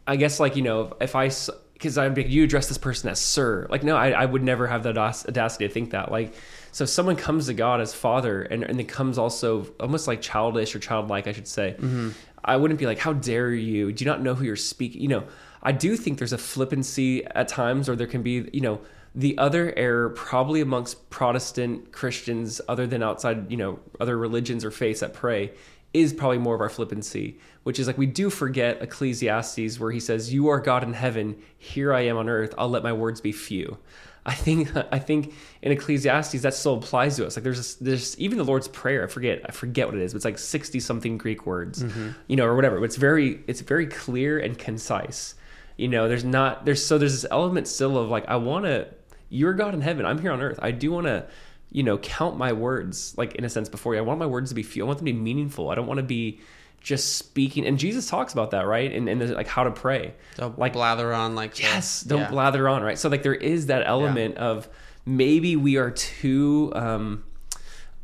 I 0.06 0.16
guess, 0.16 0.38
like, 0.38 0.56
you 0.56 0.62
know, 0.62 0.96
if 1.00 1.16
I, 1.16 1.30
because 1.72 1.96
I'd 1.96 2.14
be, 2.14 2.24
you 2.24 2.44
address 2.44 2.68
this 2.68 2.78
person 2.78 3.08
as 3.08 3.18
sir. 3.20 3.66
Like, 3.70 3.82
no, 3.82 3.96
I, 3.96 4.10
I 4.10 4.26
would 4.26 4.42
never 4.42 4.66
have 4.66 4.82
the 4.82 4.90
audacity 4.90 5.66
to 5.66 5.72
think 5.72 5.90
that. 5.90 6.10
Like, 6.10 6.34
so 6.72 6.84
if 6.84 6.90
someone 6.90 7.16
comes 7.16 7.46
to 7.46 7.54
God 7.54 7.80
as 7.80 7.94
father 7.94 8.42
and, 8.42 8.62
and 8.62 8.78
it 8.78 8.84
comes 8.88 9.16
also 9.18 9.66
almost 9.80 10.06
like 10.06 10.20
childish 10.20 10.74
or 10.74 10.78
childlike, 10.78 11.26
I 11.26 11.32
should 11.32 11.48
say, 11.48 11.74
mm-hmm. 11.78 12.10
I 12.44 12.56
wouldn't 12.56 12.78
be 12.78 12.86
like, 12.86 12.98
how 12.98 13.14
dare 13.14 13.52
you? 13.52 13.92
Do 13.92 14.04
you 14.04 14.10
not 14.10 14.22
know 14.22 14.34
who 14.34 14.44
you're 14.44 14.56
speaking? 14.56 15.00
You 15.00 15.08
know, 15.08 15.24
I 15.62 15.72
do 15.72 15.96
think 15.96 16.18
there's 16.18 16.32
a 16.32 16.38
flippancy 16.38 17.24
at 17.24 17.48
times, 17.48 17.88
or 17.88 17.96
there 17.96 18.06
can 18.06 18.22
be, 18.22 18.48
you 18.52 18.60
know, 18.60 18.80
the 19.14 19.36
other 19.38 19.74
error, 19.76 20.10
probably 20.10 20.60
amongst 20.60 21.10
Protestant 21.10 21.92
Christians, 21.92 22.60
other 22.68 22.86
than 22.86 23.02
outside, 23.02 23.50
you 23.50 23.56
know, 23.56 23.80
other 23.98 24.16
religions 24.16 24.64
or 24.64 24.70
faiths 24.70 25.00
that 25.00 25.12
pray, 25.12 25.52
is 25.92 26.12
probably 26.12 26.38
more 26.38 26.54
of 26.54 26.60
our 26.60 26.68
flippancy, 26.68 27.38
which 27.64 27.78
is 27.78 27.86
like 27.86 27.98
we 27.98 28.06
do 28.06 28.30
forget 28.30 28.80
Ecclesiastes, 28.80 29.80
where 29.80 29.90
he 29.90 30.00
says, 30.00 30.32
"You 30.32 30.48
are 30.48 30.60
God 30.60 30.84
in 30.84 30.92
heaven; 30.92 31.36
here 31.58 31.92
I 31.92 32.02
am 32.02 32.16
on 32.16 32.28
earth. 32.28 32.54
I'll 32.56 32.68
let 32.68 32.84
my 32.84 32.92
words 32.92 33.20
be 33.20 33.32
few." 33.32 33.78
I 34.24 34.34
think 34.34 34.70
I 34.92 34.98
think 34.98 35.34
in 35.62 35.72
Ecclesiastes 35.72 36.42
that 36.42 36.54
still 36.54 36.74
applies 36.74 37.16
to 37.16 37.26
us. 37.26 37.36
Like 37.36 37.44
there's 37.44 37.76
there's 37.76 38.18
even 38.18 38.38
the 38.38 38.44
Lord's 38.44 38.68
Prayer. 38.68 39.04
I 39.04 39.06
forget 39.08 39.42
I 39.44 39.52
forget 39.52 39.86
what 39.86 39.96
it 39.96 40.02
is, 40.02 40.12
but 40.12 40.16
it's 40.16 40.24
like 40.24 40.38
sixty 40.38 40.80
something 40.80 41.18
Greek 41.18 41.46
words, 41.46 41.82
mm-hmm. 41.82 42.10
you 42.28 42.36
know, 42.36 42.46
or 42.46 42.54
whatever. 42.54 42.78
But 42.78 42.84
it's 42.84 42.96
very 42.96 43.42
it's 43.46 43.60
very 43.60 43.86
clear 43.86 44.38
and 44.38 44.56
concise. 44.56 45.34
You 45.80 45.88
know, 45.88 46.08
there's 46.08 46.24
not 46.24 46.64
there's 46.64 46.84
so 46.84 46.98
there's 46.98 47.22
this 47.22 47.30
element 47.30 47.66
still 47.66 47.96
of 47.96 48.10
like 48.10 48.28
I 48.28 48.36
want 48.36 48.66
to 48.66 48.88
you're 49.30 49.54
God 49.54 49.72
in 49.72 49.80
heaven. 49.80 50.04
I'm 50.04 50.20
here 50.20 50.32
on 50.32 50.42
earth. 50.42 50.58
I 50.60 50.72
do 50.72 50.92
want 50.92 51.06
to, 51.06 51.26
you 51.70 51.82
know, 51.82 51.96
count 51.98 52.36
my 52.36 52.52
words, 52.52 53.14
like 53.16 53.36
in 53.36 53.44
a 53.44 53.48
sense, 53.48 53.68
before 53.68 53.94
you. 53.94 54.00
I 54.00 54.02
want 54.02 54.18
my 54.18 54.26
words 54.26 54.50
to 54.50 54.54
be 54.54 54.62
few. 54.62 54.84
I 54.84 54.86
want 54.86 54.98
them 54.98 55.06
to 55.06 55.12
be 55.12 55.18
meaningful. 55.18 55.70
I 55.70 55.74
don't 55.74 55.86
want 55.86 55.98
to 55.98 56.04
be 56.04 56.40
just 56.80 57.16
speaking. 57.16 57.66
And 57.66 57.78
Jesus 57.78 58.08
talks 58.08 58.32
about 58.32 58.50
that, 58.50 58.66
right? 58.66 58.92
And, 58.92 59.08
and 59.08 59.34
like 59.34 59.46
how 59.46 59.64
to 59.64 59.70
pray. 59.70 60.14
Don't 60.36 60.58
like 60.58 60.72
blather 60.72 61.14
on, 61.14 61.34
like 61.34 61.58
yes, 61.58 62.02
don't 62.02 62.20
yeah. 62.20 62.30
blather 62.30 62.68
on, 62.68 62.82
right? 62.82 62.98
So 62.98 63.08
like 63.08 63.22
there 63.22 63.34
is 63.34 63.66
that 63.66 63.86
element 63.86 64.34
yeah. 64.34 64.44
of 64.44 64.68
maybe 65.06 65.56
we 65.56 65.76
are 65.76 65.90
too 65.90 66.72
um, 66.74 67.24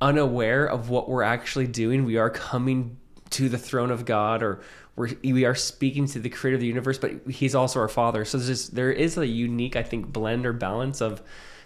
unaware 0.01 0.67
of 0.67 0.89
what 0.89 1.09
we're 1.09 1.23
actually 1.23 1.67
doing. 1.67 2.05
We 2.05 2.17
are 2.17 2.31
coming 2.31 2.99
to 3.31 3.49
the 3.49 3.59
throne 3.59 3.91
of 3.91 4.05
God, 4.05 4.43
or 4.43 4.61
we're, 4.97 5.11
we 5.23 5.45
are 5.45 5.55
speaking 5.55 6.07
to 6.09 6.19
the 6.19 6.31
creator 6.31 6.57
of 6.57 6.61
the 6.61 6.67
universe, 6.67 6.99
but 6.99 7.13
he's 7.29 7.55
also 7.55 7.79
our 7.81 7.89
father. 7.89 8.25
So 8.25 8.39
there's 8.39 8.69
there 8.69 8.91
is 8.91 9.17
a 9.17 9.27
unique, 9.27 9.77
I 9.77 9.83
think, 9.83 10.07
blend 10.13 10.47
or 10.47 10.53
balance 10.53 11.01
of 11.01 11.23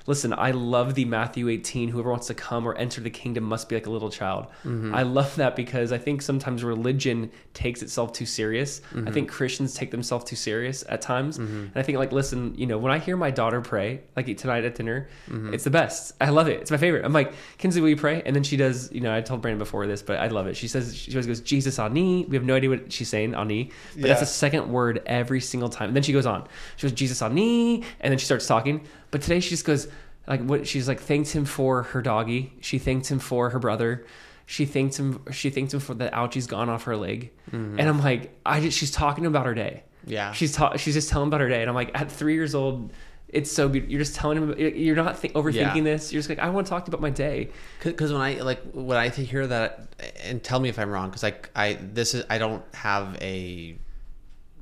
listen, 0.06 0.32
I 0.36 0.50
love 0.50 0.94
the 0.94 1.04
Matthew 1.04 1.48
18, 1.48 1.88
whoever 1.88 2.10
wants 2.10 2.26
to 2.28 2.34
come 2.34 2.66
or 2.66 2.74
enter 2.74 3.00
the 3.00 3.10
kingdom 3.10 3.44
must 3.44 3.68
be 3.68 3.76
like 3.76 3.86
a 3.86 3.90
little 3.90 4.10
child. 4.10 4.46
Mm-hmm. 4.64 4.94
I 4.94 5.02
love 5.02 5.36
that 5.36 5.56
because 5.56 5.92
I 5.92 5.98
think 5.98 6.22
sometimes 6.22 6.64
religion 6.64 7.30
takes 7.54 7.82
itself 7.82 8.12
too 8.12 8.26
serious. 8.26 8.80
Mm-hmm. 8.92 9.08
I 9.08 9.10
think 9.10 9.30
Christians 9.30 9.74
take 9.74 9.90
themselves 9.90 10.24
too 10.24 10.36
serious 10.36 10.84
at 10.88 11.02
times. 11.02 11.38
Mm-hmm. 11.38 11.58
And 11.58 11.76
I 11.76 11.82
think 11.82 11.98
like, 11.98 12.12
listen, 12.12 12.54
you 12.56 12.66
know, 12.66 12.78
when 12.78 12.92
I 12.92 12.98
hear 12.98 13.16
my 13.16 13.30
daughter 13.30 13.60
pray, 13.60 14.02
like 14.16 14.36
tonight 14.36 14.64
at 14.64 14.74
dinner, 14.74 15.08
mm-hmm. 15.28 15.54
it's 15.54 15.64
the 15.64 15.70
best. 15.70 16.12
I 16.20 16.30
love 16.30 16.48
it. 16.48 16.60
It's 16.60 16.70
my 16.70 16.76
favorite. 16.76 17.04
I'm 17.04 17.12
like, 17.12 17.32
Kinsley, 17.58 17.80
will 17.80 17.88
you 17.88 17.96
pray? 17.96 18.22
And 18.24 18.34
then 18.34 18.42
she 18.42 18.56
does, 18.56 18.90
you 18.92 19.00
know, 19.00 19.14
I 19.14 19.20
told 19.20 19.42
Brandon 19.42 19.58
before 19.58 19.86
this, 19.86 20.02
but 20.02 20.18
I 20.18 20.28
love 20.28 20.46
it. 20.46 20.56
She 20.56 20.68
says, 20.68 20.96
she 20.96 21.12
always 21.12 21.26
goes, 21.26 21.40
Jesus 21.40 21.78
ani. 21.78 22.24
We 22.26 22.36
have 22.36 22.44
no 22.44 22.54
idea 22.54 22.70
what 22.70 22.92
she's 22.92 23.08
saying, 23.08 23.34
ani, 23.34 23.70
but 23.94 24.02
yeah. 24.02 24.06
that's 24.08 24.20
the 24.20 24.26
second 24.26 24.70
word 24.70 25.02
every 25.06 25.40
single 25.40 25.68
time. 25.68 25.88
And 25.88 25.96
then 25.96 26.02
she 26.02 26.12
goes 26.12 26.26
on. 26.26 26.46
She 26.76 26.86
goes, 26.86 26.92
Jesus 26.92 27.22
ani. 27.22 27.84
And 28.00 28.10
then 28.10 28.18
she 28.18 28.26
starts 28.26 28.46
talking. 28.46 28.86
But 29.10 29.22
today 29.22 29.40
she 29.40 29.50
just 29.50 29.64
goes, 29.64 29.88
like 30.26 30.42
what 30.42 30.66
she's 30.66 30.86
like 30.88 31.00
thanked 31.00 31.30
him 31.30 31.44
for 31.44 31.82
her 31.82 32.02
doggy. 32.02 32.52
She 32.60 32.78
thanked 32.78 33.10
him 33.10 33.18
for 33.18 33.50
her 33.50 33.58
brother. 33.58 34.06
She 34.46 34.64
thanked 34.66 34.96
him. 34.96 35.24
She 35.32 35.50
thanked 35.50 35.74
him 35.74 35.80
for 35.80 35.94
the 35.94 36.08
ouchie's 36.10 36.46
gone 36.46 36.68
off 36.68 36.84
her 36.84 36.96
leg. 36.96 37.32
Mm-hmm. 37.50 37.78
And 37.78 37.88
I'm 37.88 38.00
like, 38.00 38.36
I 38.44 38.60
just 38.60 38.78
she's 38.78 38.90
talking 38.90 39.26
about 39.26 39.46
her 39.46 39.54
day. 39.54 39.84
Yeah, 40.06 40.32
she's 40.32 40.52
ta- 40.52 40.76
she's 40.76 40.94
just 40.94 41.08
telling 41.08 41.28
about 41.28 41.40
her 41.40 41.48
day. 41.48 41.60
And 41.60 41.68
I'm 41.68 41.74
like, 41.74 41.90
at 41.94 42.10
three 42.10 42.34
years 42.34 42.54
old, 42.54 42.92
it's 43.28 43.50
so 43.50 43.68
beautiful. 43.68 43.92
You're 43.92 44.00
just 44.00 44.14
telling 44.14 44.38
him. 44.38 44.54
You're 44.58 44.96
not 44.96 45.20
th- 45.20 45.34
overthinking 45.34 45.76
yeah. 45.76 45.82
this. 45.82 46.12
You're 46.12 46.20
just 46.20 46.28
like, 46.28 46.38
I 46.38 46.50
want 46.50 46.66
to 46.66 46.70
talk 46.70 46.84
to 46.84 46.90
you 46.90 46.94
about 46.96 47.02
my 47.02 47.10
day. 47.10 47.50
Because 47.82 48.12
when 48.12 48.20
I 48.20 48.40
like 48.40 48.62
when 48.72 48.96
I 48.96 49.08
hear 49.08 49.46
that, 49.46 49.94
and 50.22 50.42
tell 50.42 50.58
me 50.58 50.68
if 50.68 50.78
I'm 50.78 50.90
wrong. 50.90 51.10
Because 51.10 51.22
like 51.22 51.50
I 51.54 51.78
this 51.80 52.14
is 52.14 52.24
I 52.28 52.38
don't 52.38 52.64
have 52.74 53.16
a 53.20 53.76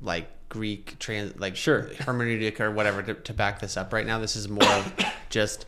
like 0.01 0.29
Greek 0.49 0.97
trans 0.99 1.39
like 1.39 1.55
sure 1.55 1.83
hermeneutic 1.99 2.59
or 2.59 2.71
whatever 2.71 3.01
to, 3.01 3.13
to 3.13 3.33
back 3.33 3.59
this 3.59 3.77
up. 3.77 3.93
Right 3.93 4.05
now, 4.05 4.19
this 4.19 4.35
is 4.35 4.49
more 4.49 4.71
of 4.71 4.93
just. 5.29 5.65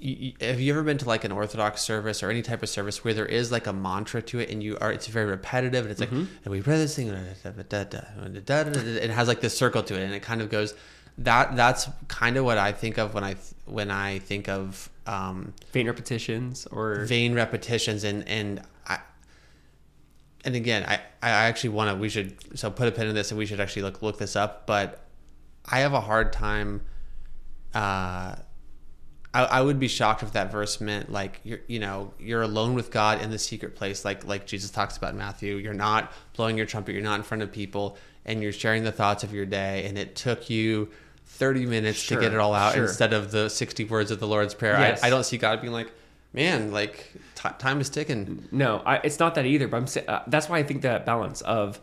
You, 0.00 0.34
have 0.40 0.60
you 0.60 0.72
ever 0.72 0.84
been 0.84 0.98
to 0.98 1.08
like 1.08 1.24
an 1.24 1.32
Orthodox 1.32 1.82
service 1.82 2.22
or 2.22 2.30
any 2.30 2.40
type 2.40 2.62
of 2.62 2.68
service 2.68 3.02
where 3.02 3.14
there 3.14 3.26
is 3.26 3.50
like 3.50 3.66
a 3.66 3.72
mantra 3.72 4.22
to 4.22 4.38
it 4.38 4.48
and 4.48 4.62
you 4.62 4.78
are 4.80 4.92
it's 4.92 5.08
very 5.08 5.26
repetitive 5.26 5.82
and 5.82 5.90
it's 5.90 5.98
like 5.98 6.10
mm-hmm. 6.10 6.32
and 6.44 6.52
we 6.52 6.62
pray 6.62 6.76
this 6.76 6.94
thing 6.94 7.08
it 7.08 9.10
has 9.10 9.26
like 9.26 9.40
this 9.40 9.58
circle 9.58 9.82
to 9.82 10.00
it 10.00 10.04
and 10.04 10.14
it 10.14 10.22
kind 10.22 10.40
of 10.40 10.50
goes 10.50 10.74
that 11.18 11.56
that's 11.56 11.88
kind 12.06 12.36
of 12.36 12.44
what 12.44 12.58
I 12.58 12.72
think 12.72 12.96
of 12.96 13.12
when 13.12 13.24
I 13.24 13.36
when 13.66 13.90
I 13.90 14.20
think 14.20 14.48
of 14.48 14.88
um, 15.06 15.52
vain 15.72 15.86
repetitions 15.86 16.66
or 16.66 17.04
vain 17.04 17.34
repetitions 17.34 18.04
and 18.04 18.26
and 18.28 18.62
and 20.44 20.54
again, 20.54 20.84
I, 20.86 21.00
I 21.22 21.30
actually 21.30 21.70
want 21.70 21.90
to, 21.90 21.96
we 21.96 22.08
should, 22.08 22.58
so 22.58 22.70
put 22.70 22.88
a 22.88 22.92
pin 22.92 23.08
in 23.08 23.14
this 23.14 23.30
and 23.30 23.38
we 23.38 23.46
should 23.46 23.60
actually 23.60 23.82
look, 23.82 24.02
look 24.02 24.18
this 24.18 24.36
up. 24.36 24.66
But 24.66 25.04
I 25.66 25.80
have 25.80 25.92
a 25.92 26.00
hard 26.00 26.32
time, 26.32 26.82
uh, 27.74 28.36
I, 29.34 29.44
I 29.44 29.60
would 29.60 29.78
be 29.78 29.88
shocked 29.88 30.22
if 30.22 30.32
that 30.32 30.50
verse 30.50 30.80
meant 30.80 31.12
like 31.12 31.40
you're 31.44 31.60
you 31.66 31.78
know 31.80 32.14
you're 32.18 32.40
alone 32.40 32.72
with 32.72 32.90
God 32.90 33.20
in 33.20 33.30
the 33.30 33.38
secret 33.38 33.76
place 33.76 34.02
like 34.02 34.26
like 34.26 34.46
Jesus 34.46 34.70
talks 34.70 34.96
about 34.96 35.12
in 35.12 35.18
Matthew 35.18 35.56
you're 35.56 35.74
not 35.74 36.12
blowing 36.34 36.56
your 36.56 36.64
trumpet 36.64 36.94
you're 36.94 37.02
not 37.02 37.16
in 37.16 37.22
front 37.22 37.42
of 37.42 37.52
people 37.52 37.98
and 38.24 38.42
you're 38.42 38.52
sharing 38.52 38.84
the 38.84 38.90
thoughts 38.90 39.24
of 39.24 39.34
your 39.34 39.44
day 39.44 39.84
and 39.84 39.98
it 39.98 40.16
took 40.16 40.48
you 40.48 40.88
30 41.26 41.66
minutes 41.66 41.98
sure, 41.98 42.16
to 42.16 42.24
get 42.24 42.32
it 42.32 42.40
all 42.40 42.54
out 42.54 42.72
sure. 42.72 42.84
instead 42.84 43.12
of 43.12 43.30
the 43.30 43.50
60 43.50 43.84
words 43.84 44.10
of 44.10 44.18
the 44.18 44.26
Lord's 44.26 44.54
prayer 44.54 44.78
yes. 44.80 45.02
I, 45.02 45.08
I 45.08 45.10
don't 45.10 45.24
see 45.24 45.36
God 45.36 45.60
being 45.60 45.74
like 45.74 45.92
man, 46.32 46.72
like 46.72 47.12
t- 47.38 47.48
time 47.58 47.80
is 47.80 47.88
ticking. 47.88 48.48
No, 48.50 48.82
I, 48.84 48.96
it's 48.96 49.18
not 49.18 49.34
that 49.36 49.46
either. 49.46 49.68
But 49.68 49.76
I'm 49.76 50.04
uh, 50.08 50.22
that's 50.26 50.48
why 50.48 50.58
I 50.58 50.62
think 50.62 50.82
that 50.82 51.06
balance 51.06 51.40
of 51.42 51.80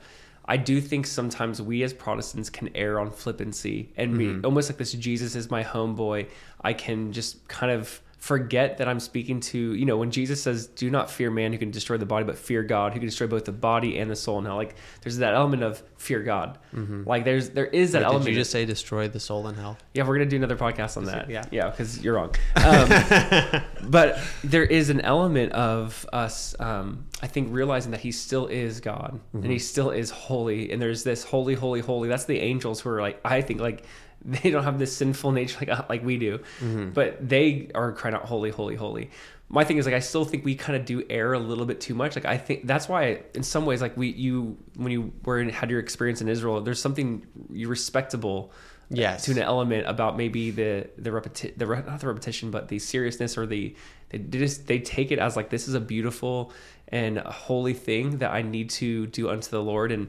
I 0.48 0.58
do 0.58 0.80
think 0.80 1.08
sometimes 1.08 1.62
we 1.62 1.82
as 1.84 1.94
Protestants 1.94 2.50
can 2.50 2.70
err 2.76 3.00
on 3.00 3.12
flippancy 3.12 3.90
and 3.98 4.18
be 4.18 4.40
almost 4.44 4.70
like 4.70 4.78
this 4.78 4.92
Jesus 4.92 5.36
is 5.36 5.50
my 5.50 5.64
homeboy. 5.64 6.30
I 6.62 6.74
can 6.74 7.12
just 7.12 7.48
kind 7.48 7.72
of 7.72 8.02
forget 8.26 8.80
that 8.80 8.88
I'm 8.88 9.00
speaking 9.00 9.40
to, 9.40 9.76
you 9.76 9.86
know, 9.86 9.98
when 9.98 10.10
Jesus 10.10 10.42
says, 10.42 10.66
do 10.66 10.90
not 10.90 11.12
fear 11.12 11.30
man 11.30 11.52
who 11.52 11.60
can 11.60 11.70
destroy 11.70 11.98
the 11.98 12.08
body, 12.08 12.26
but 12.26 12.40
fear 12.40 12.64
God 12.64 12.92
who 12.94 13.00
can 13.00 13.08
destroy 13.08 13.28
both 13.28 13.46
the 13.46 13.52
body 13.52 14.00
and 14.00 14.10
the 14.10 14.16
soul. 14.16 14.42
Now, 14.42 14.56
like, 14.56 14.74
there's 15.02 15.18
that 15.18 15.36
element 15.36 15.62
of 15.62 15.84
fear 15.98 16.24
God. 16.24 16.58
Like, 17.06 17.24
there's, 17.24 17.52
there 17.52 17.68
is 17.68 17.92
that 17.92 18.00
Wait, 18.00 18.06
element. 18.06 18.26
did 18.26 18.32
you 18.32 18.38
just 18.38 18.50
say 18.50 18.66
destroy 18.66 19.08
the 19.08 19.20
soul 19.20 19.48
in 19.48 19.54
hell? 19.54 19.78
Yeah, 19.94 20.08
we're 20.08 20.16
gonna 20.16 20.26
do 20.26 20.38
another 20.38 20.58
podcast 20.58 20.98
on 20.98 21.06
that. 21.06 21.30
Yeah. 21.30 21.44
yeah, 21.52 21.70
because 21.70 22.04
you're 22.04 22.16
wrong. 22.16 22.34
Um, 22.66 23.62
but 23.84 24.18
there 24.44 24.64
is 24.64 24.90
an 24.90 25.02
element 25.02 25.52
of 25.52 26.08
us, 26.12 26.60
um, 26.60 27.06
I 27.22 27.28
think, 27.28 27.50
realizing 27.52 27.92
that 27.92 28.00
He 28.00 28.12
still 28.12 28.48
is 28.48 28.80
God 28.80 29.20
and 29.34 29.46
He 29.46 29.60
still 29.60 29.92
is 29.92 30.10
holy, 30.10 30.72
and 30.72 30.82
there's 30.82 31.04
this 31.04 31.24
holy, 31.24 31.54
holy, 31.54 31.82
holy. 31.82 32.10
That's 32.10 32.26
the 32.26 32.40
angels 32.40 32.82
who 32.82 32.90
are 32.90 33.02
like, 33.02 33.20
I 33.24 33.42
think, 33.42 33.60
like 33.60 33.84
they 34.42 34.50
don't 34.50 34.64
have 34.64 34.80
this 34.80 34.96
sinful 34.96 35.32
nature 35.32 35.58
like 35.60 35.70
uh, 35.70 35.84
like 35.88 36.04
we 36.04 36.18
do, 36.18 36.40
mm-hmm. 36.60 36.90
but 36.90 37.28
they 37.28 37.70
are 37.76 37.92
crying 37.92 38.16
out, 38.16 38.24
holy, 38.24 38.50
holy, 38.50 38.76
holy. 38.76 39.12
My 39.48 39.64
thing 39.64 39.78
is 39.78 39.86
like 39.86 39.94
I 39.94 40.00
still 40.00 40.26
think 40.26 40.44
we 40.44 40.56
kind 40.56 40.76
of 40.76 40.86
do 40.86 41.04
err 41.10 41.34
a 41.34 41.40
little 41.40 41.66
bit 41.66 41.80
too 41.80 41.94
much. 41.94 42.16
Like 42.16 42.26
I 42.26 42.38
think 42.38 42.66
that's 42.66 42.90
why, 42.90 43.22
in 43.36 43.44
some 43.44 43.66
ways, 43.68 43.82
like 43.82 43.96
we 43.96 44.08
you 44.10 44.58
when 44.76 44.92
you 44.92 45.14
were 45.24 45.40
in, 45.40 45.50
had 45.50 45.70
your 45.70 45.80
experience 45.80 46.22
in 46.22 46.28
Israel, 46.28 46.62
there's 46.62 46.82
something 46.82 47.26
respectable 47.50 48.52
Yes. 48.90 49.26
to 49.26 49.32
an 49.32 49.40
element 49.40 49.88
about 49.88 50.16
maybe 50.16 50.52
the 50.52 50.88
the 50.98 51.10
repeti- 51.10 51.58
the 51.58 51.66
re- 51.66 51.82
not 51.88 52.02
the 52.02 52.08
repetition 52.08 52.52
but 52.52 52.68
the 52.68 52.78
seriousness 52.78 53.36
or 53.36 53.48
the 53.48 53.76
they, 54.10 54.20
they 54.20 54.38
just 54.38 54.68
they 54.68 54.78
take 54.78 55.12
it 55.12 55.18
as 55.18 55.36
like 55.36 55.50
this 55.50 55.68
is 55.68 55.74
a 55.74 55.80
beautiful 55.80 56.54
and 56.90 57.18
a 57.18 57.32
holy 57.32 57.74
thing 57.74 58.20
that 58.20 58.32
I 58.32 58.44
need 58.44 58.70
to 58.72 59.08
do 59.08 59.30
unto 59.30 59.50
the 59.50 59.62
Lord 59.62 59.92
and 59.92 60.08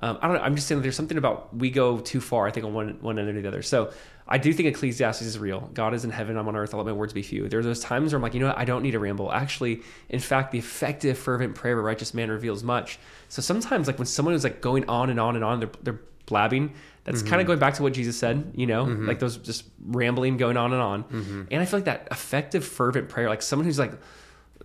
um, 0.00 0.18
I 0.20 0.28
don't 0.28 0.36
know 0.36 0.42
I'm 0.42 0.54
just 0.54 0.68
saying 0.68 0.82
there's 0.82 0.96
something 0.96 1.18
about 1.18 1.54
we 1.56 1.70
go 1.70 1.98
too 1.98 2.20
far 2.20 2.46
I 2.46 2.50
think 2.50 2.66
on 2.66 2.74
one 2.74 2.98
one 3.00 3.18
end 3.18 3.28
or 3.28 3.40
the 3.40 3.48
other. 3.48 3.62
So 3.62 3.92
I 4.26 4.38
do 4.38 4.52
think 4.52 4.68
Ecclesiastes 4.68 5.22
is 5.22 5.38
real. 5.38 5.70
God 5.72 5.94
is 5.94 6.04
in 6.04 6.10
heaven 6.10 6.36
I'm 6.36 6.48
on 6.48 6.56
earth 6.56 6.74
I'll 6.74 6.82
let 6.82 6.86
my 6.86 6.92
words 6.92 7.12
be 7.12 7.22
few. 7.22 7.48
There 7.48 7.60
are 7.60 7.62
those 7.62 7.80
times 7.80 8.12
where 8.12 8.18
I'm 8.18 8.22
like 8.22 8.34
you 8.34 8.40
know 8.40 8.48
what 8.48 8.58
I 8.58 8.64
don't 8.64 8.82
need 8.82 8.92
to 8.92 8.98
ramble. 8.98 9.32
Actually 9.32 9.82
in 10.08 10.20
fact 10.20 10.52
the 10.52 10.58
effective 10.58 11.18
fervent 11.18 11.54
prayer 11.54 11.74
of 11.74 11.80
a 11.80 11.82
righteous 11.82 12.14
man 12.14 12.30
reveals 12.30 12.62
much. 12.62 12.98
So 13.28 13.42
sometimes 13.42 13.86
like 13.86 13.98
when 13.98 14.06
someone 14.06 14.34
is 14.34 14.44
like 14.44 14.60
going 14.60 14.88
on 14.88 15.10
and 15.10 15.18
on 15.18 15.34
and 15.36 15.44
on 15.44 15.60
they're, 15.60 15.70
they're 15.82 16.00
blabbing 16.26 16.74
that's 17.08 17.22
kind 17.22 17.36
of 17.36 17.40
mm-hmm. 17.40 17.46
going 17.46 17.58
back 17.58 17.74
to 17.74 17.82
what 17.82 17.94
Jesus 17.94 18.18
said, 18.18 18.52
you 18.54 18.66
know, 18.66 18.84
mm-hmm. 18.84 19.06
like 19.06 19.18
those 19.18 19.38
just 19.38 19.64
rambling 19.86 20.36
going 20.36 20.58
on 20.58 20.74
and 20.74 20.82
on. 20.82 21.04
Mm-hmm. 21.04 21.42
And 21.50 21.62
I 21.62 21.64
feel 21.64 21.78
like 21.78 21.86
that 21.86 22.08
effective, 22.10 22.66
fervent 22.66 23.08
prayer, 23.08 23.30
like 23.30 23.40
someone 23.40 23.64
who's 23.64 23.78
like, 23.78 23.92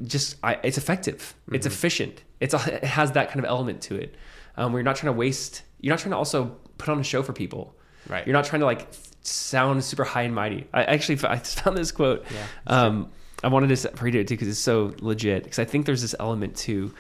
just, 0.02 0.36
I, 0.43 0.60
it's 0.63 0.78
effective, 0.78 1.36
it's 1.52 1.65
efficient, 1.65 2.22
it's 2.41 2.54
it 2.67 2.84
has 2.84 3.13
that 3.13 3.30
kind 3.30 3.39
of 3.39 3.46
element 3.46 3.82
to 3.84 3.96
it. 3.96 4.15
Um, 4.55 4.71
where 4.71 4.79
you're 4.79 4.85
not 4.85 4.95
trying 4.95 5.13
to 5.13 5.17
waste, 5.17 5.63
you're 5.81 5.91
not 5.91 5.99
trying 5.99 6.11
to 6.11 6.17
also 6.17 6.55
put 6.77 6.89
on 6.89 6.99
a 6.99 7.03
show 7.03 7.23
for 7.23 7.33
people. 7.33 7.75
Right. 8.07 8.25
You're 8.27 8.33
not 8.33 8.45
trying 8.45 8.59
to 8.59 8.65
like 8.65 8.87
sound 9.21 9.83
super 9.83 10.03
high 10.03 10.23
and 10.23 10.35
mighty. 10.35 10.67
I 10.73 10.83
actually 10.83 11.17
I 11.27 11.37
found 11.39 11.77
this 11.77 11.91
quote. 11.91 12.25
Yeah, 12.31 12.45
Um, 12.67 13.09
I 13.43 13.47
wanted 13.47 13.75
to 13.75 13.91
read 14.01 14.15
it 14.15 14.27
too 14.27 14.35
because 14.35 14.47
it's 14.47 14.59
so 14.59 14.93
legit. 14.99 15.43
Because 15.43 15.59
I 15.59 15.65
think 15.65 15.85
there's 15.85 16.01
this 16.01 16.15
element 16.19 16.55
to 16.57 16.93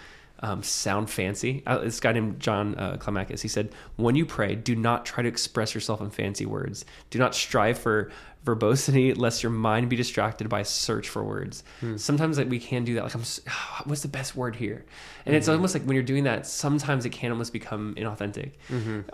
um, 0.43 0.61
sound 0.61 1.09
fancy. 1.09 1.63
Uh, 1.65 1.79
this 1.79 1.99
guy 1.99 2.11
named 2.11 2.39
John 2.39 2.75
uh, 2.75 2.97
Climacus, 2.97 3.41
he 3.41 3.47
said, 3.47 3.71
"When 3.95 4.15
you 4.15 4.25
pray, 4.25 4.53
do 4.55 4.75
not 4.75 5.05
try 5.05 5.23
to 5.23 5.29
express 5.29 5.73
yourself 5.73 6.01
in 6.01 6.09
fancy 6.11 6.45
words. 6.45 6.85
Do 7.09 7.17
not 7.17 7.33
strive 7.33 7.79
for 7.79 8.11
verbosity, 8.43 9.13
lest 9.13 9.41
your 9.41 9.53
mind 9.53 9.89
be 9.89 9.95
distracted 9.95 10.49
by 10.49 10.59
a 10.59 10.65
search 10.65 11.07
for 11.07 11.23
words. 11.23 11.63
Sometimes 11.95 12.37
like 12.37 12.49
we 12.49 12.59
can 12.59 12.83
do 12.83 12.95
that. 12.95 13.03
Like, 13.03 13.15
I'm, 13.15 13.21
what's 13.85 14.01
the 14.01 14.09
best 14.09 14.35
word 14.35 14.55
here? 14.57 14.83
And 15.25 15.33
it's 15.33 15.47
almost 15.47 15.73
like 15.73 15.83
when 15.83 15.95
you're 15.95 16.03
doing 16.03 16.25
that, 16.25 16.45
sometimes 16.45 17.05
it 17.05 17.11
can 17.11 17.31
almost 17.31 17.53
become 17.53 17.95
inauthentic. 17.95 18.51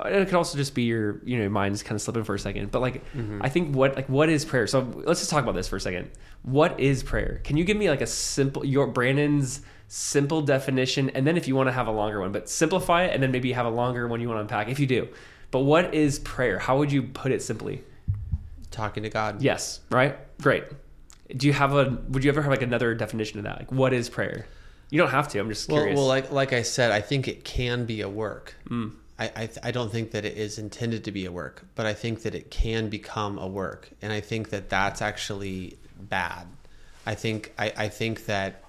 And 0.04 0.15
it 0.15 0.26
could 0.26 0.34
also 0.34 0.58
just 0.58 0.74
be 0.74 0.82
your, 0.84 1.22
you 1.24 1.36
know, 1.38 1.44
your 1.44 1.52
mind's 1.52 1.84
kind 1.84 1.96
of 1.96 2.02
slipping 2.02 2.24
for 2.24 2.34
a 2.34 2.39
second. 2.39 2.72
But 2.72 2.82
like, 2.82 3.04
I 3.42 3.50
think 3.50 3.76
what 3.76 3.96
like 3.96 4.10
what 4.10 4.30
is 4.30 4.46
prayer? 4.46 4.65
So 4.65 4.80
let's 5.06 5.20
just 5.20 5.30
talk 5.30 5.44
about 5.44 5.54
this 5.54 5.68
for 5.68 5.76
a 5.76 5.82
second. 5.82 6.10
What 6.42 6.80
is 6.80 7.04
prayer? 7.04 7.42
Can 7.44 7.56
you 7.56 7.65
give 7.65 7.78
me 7.78 7.88
like 7.88 8.02
a 8.02 8.08
simple 8.08 8.65
your 8.65 8.88
Brandon's 8.88 9.62
simple 9.89 10.41
definition, 10.41 11.10
and 11.10 11.28
then 11.28 11.36
if 11.36 11.47
you 11.47 11.56
want 11.56 11.67
to 11.67 11.73
have 11.73 11.88
a 11.88 11.91
longer 11.91 12.21
one, 12.21 12.32
but 12.32 12.47
simplify 12.47 13.04
it, 13.04 13.13
and 13.13 13.21
then 13.21 13.32
maybe 13.32 13.52
have 13.52 13.65
a 13.65 13.69
longer 13.69 14.08
one 14.08 14.21
you 14.21 14.30
want 14.30 14.38
to 14.38 14.41
unpack 14.41 14.69
if 14.69 14.80
you 14.80 14.88
do. 14.88 15.10
But 15.52 15.62
what 15.62 15.93
is 15.93 16.19
prayer? 16.19 16.60
How 16.60 16.78
would 16.78 16.91
you 16.91 17.04
put 17.04 17.32
it 17.32 17.41
simply? 17.41 17.84
Talking 18.71 19.04
to 19.04 19.10
God. 19.10 19.41
Yes, 19.41 19.82
right? 19.89 20.15
Great. 20.41 20.63
Do 21.36 21.47
you 21.47 21.54
have 21.54 21.73
a 21.73 21.97
would 22.10 22.23
you 22.23 22.30
ever 22.30 22.41
have 22.41 22.52
like 22.52 22.62
another 22.62 22.93
definition 22.93 23.39
of 23.39 23.45
that? 23.45 23.60
Like 23.60 23.71
what 23.71 23.93
is 23.93 24.10
prayer? 24.10 24.45
You 24.91 24.99
don't 24.99 25.10
have 25.10 25.28
to. 25.30 25.39
I'm 25.39 25.49
just 25.49 25.67
curious. 25.67 25.97
well, 25.97 26.08
like 26.08 26.32
like 26.32 26.54
I 26.54 26.62
said, 26.62 26.91
I 26.91 27.02
think 27.02 27.28
it 27.28 27.43
can 27.43 27.86
be 27.86 28.02
a 28.02 28.10
work. 28.10 28.56
Mm. 28.69 28.93
I 29.17 29.32
I, 29.36 29.49
I 29.63 29.71
don't 29.71 29.91
think 29.91 30.12
that 30.12 30.23
it 30.23 30.38
is 30.38 30.60
intended 30.60 31.04
to 31.06 31.12
be 31.12 31.25
a 31.25 31.32
work, 31.32 31.65
but 31.73 31.88
I 31.88 31.93
think 31.93 32.21
that 32.23 32.36
it 32.36 32.52
can 32.52 32.89
become 32.89 33.39
a 33.39 33.47
work, 33.47 33.89
and 34.04 34.13
I 34.13 34.21
think 34.21 34.49
that 34.52 34.69
that's 34.69 35.02
actually 35.02 35.78
bad. 35.99 36.47
I 37.08 37.15
think 37.15 37.54
I, 37.58 37.73
I 37.75 37.89
think 37.89 38.25
that 38.28 38.63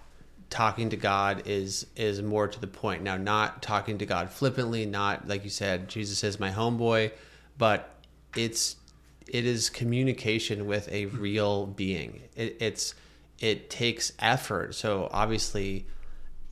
talking 0.50 0.90
to 0.90 0.96
God 0.96 1.44
is 1.46 1.86
is 1.96 2.20
more 2.20 2.48
to 2.48 2.60
the 2.60 2.66
point. 2.66 3.02
Now, 3.02 3.16
not 3.16 3.62
talking 3.62 3.98
to 3.98 4.06
God 4.06 4.30
flippantly, 4.30 4.84
not 4.84 5.26
like 5.26 5.44
you 5.44 5.50
said, 5.50 5.88
Jesus 5.88 6.22
is 6.24 6.38
my 6.38 6.50
homeboy, 6.50 7.12
but 7.56 7.94
it's 8.36 8.76
it 9.26 9.46
is 9.46 9.70
communication 9.70 10.66
with 10.66 10.90
a 10.90 11.06
real 11.06 11.66
being. 11.66 12.20
It, 12.34 12.56
it's 12.60 12.94
it 13.38 13.70
takes 13.70 14.12
effort. 14.18 14.74
So 14.74 15.08
obviously, 15.12 15.86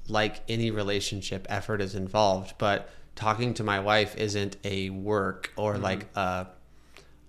like 0.06 0.42
any 0.48 0.70
relationship, 0.70 1.46
effort 1.50 1.80
is 1.80 1.94
involved. 1.94 2.54
But 2.56 2.88
talking 3.16 3.52
to 3.54 3.64
my 3.64 3.80
wife 3.80 4.16
isn't 4.16 4.56
a 4.62 4.90
work 4.90 5.52
or 5.56 5.74
mm-hmm. 5.74 5.82
like 5.82 6.16
a 6.16 6.46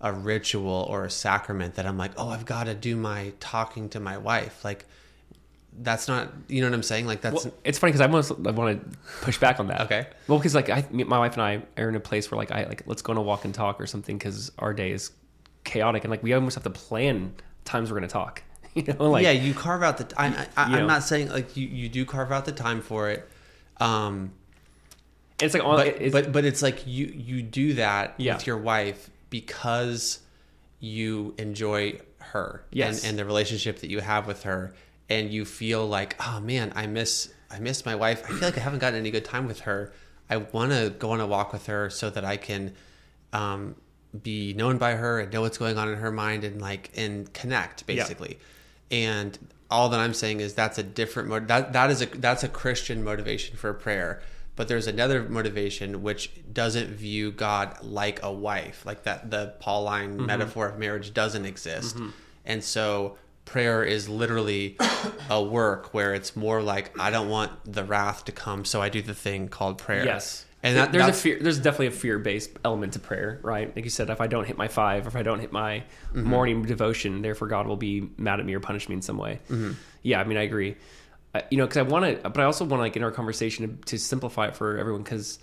a 0.02 0.14
ritual 0.14 0.88
or 0.90 1.04
a 1.04 1.10
sacrament 1.10 1.76
that 1.76 1.86
I'm 1.86 1.98
like, 1.98 2.12
oh, 2.16 2.30
I've 2.30 2.46
got 2.46 2.66
to 2.66 2.76
do 2.76 2.96
my 2.96 3.34
talking 3.40 3.90
to 3.90 4.00
my 4.00 4.18
wife. 4.18 4.64
Like 4.64 4.86
that's 5.82 6.08
not, 6.08 6.32
you 6.48 6.62
know 6.62 6.68
what 6.68 6.74
I'm 6.76 6.84
saying? 6.84 7.06
Like 7.08 7.22
that's 7.22 7.46
Well, 7.46 7.54
it's 7.64 7.78
funny 7.80 7.92
because 7.94 8.02
I 8.02 8.08
want 8.08 8.48
I 8.48 8.52
want 8.52 8.92
to 8.92 8.98
push 9.22 9.38
back 9.40 9.60
on 9.60 9.68
that. 9.68 9.82
Okay. 9.82 10.08
Well, 10.28 10.38
because 10.38 10.54
like 10.54 10.70
I, 10.70 10.86
my 10.92 11.18
wife 11.20 11.34
and 11.34 11.42
I 11.42 11.62
are 11.82 11.90
in 11.90 11.96
a 11.96 12.00
place 12.00 12.30
where 12.30 12.38
like 12.38 12.52
I 12.52 12.66
like 12.66 12.84
let's 12.86 13.02
go 13.02 13.12
on 13.12 13.18
a 13.18 13.22
walk 13.22 13.46
and 13.46 13.54
talk 13.54 13.80
or 13.80 13.88
something 13.88 14.18
because 14.18 14.52
our 14.60 14.74
day 14.74 14.92
is 14.92 15.12
chaotic 15.64 16.04
and 16.04 16.12
like 16.12 16.22
we 16.24 16.34
almost 16.34 16.56
have 16.56 16.64
to 16.64 16.70
plan 16.70 17.34
times 17.66 17.92
we're 17.92 17.98
gonna 17.98 18.08
talk. 18.08 18.44
You 18.76 18.84
know, 18.84 19.10
like 19.10 19.24
yeah, 19.24 19.32
you 19.32 19.56
carve 19.56 19.82
out 19.82 19.98
the. 19.98 20.14
I, 20.22 20.28
I. 20.56 20.78
I'm 20.78 20.86
not 20.86 21.02
saying 21.04 21.30
like 21.30 21.58
you, 21.58 21.68
you 21.68 21.90
do 21.90 22.06
carve 22.06 22.32
out 22.32 22.46
the 22.46 22.52
time 22.52 22.82
for 22.82 23.10
it, 23.10 23.28
um, 23.78 24.32
it's 25.42 25.56
like 25.56 25.64
on, 25.64 25.78
but 25.78 25.88
it's, 25.88 26.12
but 26.14 26.32
but 26.32 26.46
it's 26.46 26.62
like 26.62 26.86
you 26.86 27.08
you 27.08 27.42
do 27.42 27.74
that 27.74 28.14
Yeah. 28.18 28.36
with 28.36 28.46
your 28.46 28.58
wife 28.58 29.10
because 29.32 30.20
you 30.80 31.34
enjoy 31.40 32.00
her 32.20 32.64
Yes. 32.72 33.00
and, 33.02 33.10
and 33.12 33.20
the 33.20 33.26
relationship 33.26 33.80
that 33.80 33.90
you 33.90 34.02
have 34.02 34.28
with 34.28 34.44
her, 34.44 34.76
and 35.10 35.32
you 35.32 35.46
feel 35.46 35.88
like 35.88 36.16
oh 36.26 36.40
man, 36.40 36.72
I 36.76 36.88
miss 36.88 37.34
I 37.52 37.60
miss 37.60 37.86
my 37.86 37.96
wife. 37.96 38.24
I 38.26 38.28
feel 38.30 38.42
like 38.42 38.58
I 38.58 38.62
haven't 38.62 38.80
gotten 38.80 39.00
any 39.00 39.12
good 39.12 39.26
time 39.26 39.48
with 39.48 39.62
her. 39.62 39.92
I 40.30 40.38
want 40.38 40.72
to 40.72 40.94
go 40.98 41.12
on 41.12 41.20
a 41.20 41.28
walk 41.28 41.52
with 41.52 41.66
her 41.66 41.90
so 41.90 42.10
that 42.12 42.24
I 42.24 42.38
can 42.38 42.76
um, 43.34 43.76
be 44.22 44.54
known 44.54 44.78
by 44.78 44.92
her 44.94 45.20
and 45.20 45.34
know 45.34 45.42
what's 45.42 45.58
going 45.58 45.78
on 45.78 45.90
in 45.90 45.98
her 45.98 46.12
mind 46.12 46.44
and 46.44 46.62
like 46.62 46.92
and 46.96 47.32
connect 47.34 47.86
basically. 47.88 48.38
And 48.92 49.38
all 49.72 49.90
that 49.90 50.00
I'm 50.00 50.14
saying 50.14 50.40
is 50.42 50.54
that's 50.54 50.78
a 50.78 50.84
different 50.84 51.30
mode. 51.30 51.48
That 51.48 51.74
that 51.74 51.90
is 51.92 52.02
a 52.02 52.06
that's 52.06 52.44
a 52.44 52.48
Christian 52.50 53.04
motivation 53.04 53.56
for 53.58 53.74
prayer. 53.74 54.22
But 54.56 54.68
there's 54.68 54.88
another 54.88 55.24
motivation 55.24 56.04
which 56.04 56.32
doesn't 56.52 56.90
view 56.90 57.32
God 57.32 57.82
like 57.82 58.22
a 58.24 58.32
wife, 58.32 58.86
like 58.86 59.04
that 59.04 59.32
the 59.32 59.54
Pauline 59.60 60.26
metaphor 60.26 60.68
of 60.68 60.78
marriage 60.78 61.14
doesn't 61.14 61.46
exist. 61.46 61.96
And 62.46 62.62
so 62.64 63.18
prayer 63.50 63.84
is 63.84 64.08
literally 64.08 64.78
a 65.30 65.42
work 65.42 65.94
where 65.94 66.14
it's 66.14 66.36
more 66.36 66.62
like 66.62 66.98
I 67.00 67.10
don't 67.10 67.30
want 67.30 67.52
the 67.66 67.84
wrath 67.84 68.26
to 68.26 68.32
come, 68.32 68.64
so 68.66 68.82
I 68.82 68.90
do 68.90 69.02
the 69.02 69.14
thing 69.16 69.48
called 69.50 69.78
prayer. 69.78 70.06
yes. 70.06 70.46
And 70.62 70.76
that, 70.76 70.92
there's 70.92 71.08
a 71.08 71.14
fear. 71.14 71.40
There's 71.42 71.58
definitely 71.58 71.88
a 71.88 71.92
fear 71.92 72.20
based 72.20 72.52
element 72.66 72.92
to 72.94 73.00
prayer, 73.00 73.40
right? 73.44 73.74
Like 73.74 73.86
you 73.86 73.90
said, 73.90 74.10
if 74.10 74.20
I 74.20 74.28
don't 74.28 74.44
hit 74.46 74.58
my 74.58 74.68
five, 74.68 75.06
or 75.06 75.10
if 75.10 75.16
I 75.16 75.24
don't 75.24 75.40
hit 75.40 75.52
my 75.54 75.84
Mm-hmm. 76.14 76.24
morning 76.28 76.64
devotion, 76.64 77.22
therefore 77.22 77.48
God 77.48 77.66
will 77.68 77.78
be 77.78 78.10
mad 78.18 78.40
at 78.42 78.46
me 78.46 78.54
or 78.56 78.60
punish 78.60 78.90
me 78.90 78.96
in 78.96 79.02
some 79.02 79.18
way. 79.18 79.40
Mm-hmm. 79.50 79.72
Yeah, 80.02 80.20
I 80.20 80.24
mean, 80.26 80.38
I 80.38 80.42
agree. 80.42 80.76
I, 81.34 81.44
you 81.50 81.58
know, 81.58 81.66
because 81.66 81.78
I 81.78 81.84
want 81.84 82.04
to, 82.24 82.30
but 82.30 82.40
I 82.42 82.44
also 82.44 82.66
want 82.66 82.80
to 82.80 82.84
like 82.84 82.98
in 82.98 83.04
our 83.04 83.12
conversation 83.12 83.68
to, 83.80 83.86
to 83.92 83.98
simplify 84.00 84.48
it 84.48 84.56
for 84.58 84.78
everyone. 84.78 85.04
Because 85.04 85.40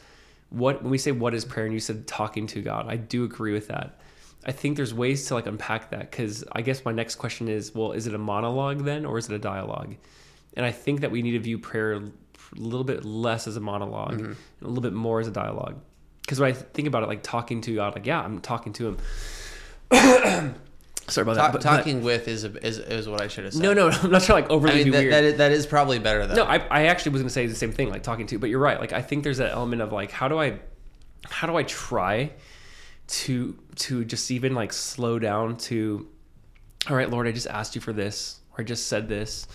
what 0.50 0.82
when 0.82 0.90
we 0.90 0.98
say 0.98 1.12
what 1.12 1.32
is 1.34 1.44
prayer, 1.46 1.64
and 1.64 1.72
you 1.74 1.80
said 1.80 2.06
talking 2.06 2.46
to 2.48 2.60
God, 2.60 2.86
I 2.88 2.96
do 2.96 3.24
agree 3.24 3.52
with 3.54 3.68
that. 3.68 3.98
I 4.46 4.52
think 4.52 4.76
there's 4.76 4.94
ways 4.94 5.26
to 5.26 5.34
like 5.34 5.46
unpack 5.46 5.90
that 5.90 6.10
because 6.10 6.44
I 6.52 6.62
guess 6.62 6.84
my 6.84 6.92
next 6.92 7.16
question 7.16 7.48
is, 7.48 7.74
well, 7.74 7.90
is 7.92 8.06
it 8.06 8.14
a 8.14 8.18
monologue 8.18 8.84
then, 8.84 9.04
or 9.04 9.18
is 9.18 9.28
it 9.28 9.34
a 9.34 9.38
dialogue? 9.40 9.96
And 10.56 10.64
I 10.64 10.70
think 10.72 11.00
that 11.00 11.10
we 11.10 11.20
need 11.20 11.32
to 11.32 11.40
view 11.40 11.58
prayer 11.58 11.94
a 11.94 12.02
little 12.54 12.84
bit 12.84 13.04
less 13.04 13.46
as 13.48 13.56
a 13.56 13.60
monolog 13.60 14.12
Mm-hmm. 14.12 14.24
and 14.26 14.36
a 14.62 14.68
little 14.68 14.82
bit 14.82 14.92
more 14.92 15.18
as 15.20 15.26
a 15.26 15.32
dialogue. 15.32 15.80
Because 16.22 16.38
when 16.40 16.48
I 16.50 16.52
think 16.54 16.86
about 16.88 17.02
it, 17.02 17.08
like 17.08 17.22
talking 17.24 17.60
to 17.62 17.74
God, 17.74 17.94
like 17.94 18.06
yeah, 18.06 18.20
I'm 18.22 18.40
talking 18.40 18.72
to 18.74 18.88
him. 18.88 18.98
Sorry 21.08 21.22
about 21.22 21.36
Ta- 21.36 21.42
that. 21.46 21.52
But, 21.52 21.62
talking 21.62 22.02
with 22.02 22.26
is, 22.26 22.42
a, 22.44 22.66
is 22.66 22.78
is 22.78 23.08
what 23.08 23.20
I 23.20 23.28
should 23.28 23.44
have 23.44 23.54
said. 23.54 23.62
no, 23.62 23.72
no, 23.72 23.88
I'm 24.02 24.10
not 24.10 24.22
trying 24.22 24.42
to 24.42 24.46
like 24.46 24.50
overly 24.50 24.80
I 24.80 24.84
mean 24.84 24.92
that, 24.92 24.98
weird. 24.98 25.12
that, 25.12 25.24
is, 25.24 25.36
that 25.38 25.52
is 25.52 25.66
probably 25.66 25.98
better 26.00 26.26
though. 26.26 26.34
No, 26.34 26.44
I, 26.44 26.56
I 26.68 26.82
actually 26.86 27.12
was 27.12 27.22
going 27.22 27.28
to 27.28 27.32
say 27.34 27.46
the 27.46 27.54
same 27.54 27.70
thing, 27.72 27.90
like 27.90 28.02
talking 28.02 28.26
to, 28.28 28.38
but 28.40 28.50
you're 28.50 28.58
right. 28.60 28.80
Like, 28.80 28.92
I 28.92 29.02
think 29.02 29.22
there's 29.22 29.38
that 29.38 29.52
element 29.52 29.82
of 29.82 29.92
like, 29.92 30.10
how 30.10 30.26
do 30.26 30.38
I, 30.38 30.58
how 31.30 31.46
do 31.46 31.54
I 31.56 31.62
try 31.64 32.32
to 33.08 33.56
to 33.76 34.04
just 34.04 34.30
even 34.30 34.54
like 34.54 34.72
slow 34.72 35.18
down 35.18 35.56
to 35.56 36.06
all 36.88 36.96
right, 36.96 37.10
Lord, 37.10 37.26
I 37.26 37.32
just 37.32 37.48
asked 37.48 37.74
you 37.74 37.80
for 37.80 37.92
this 37.92 38.40
or 38.52 38.62
I 38.62 38.64
just 38.64 38.86
said 38.86 39.08
this. 39.08 39.46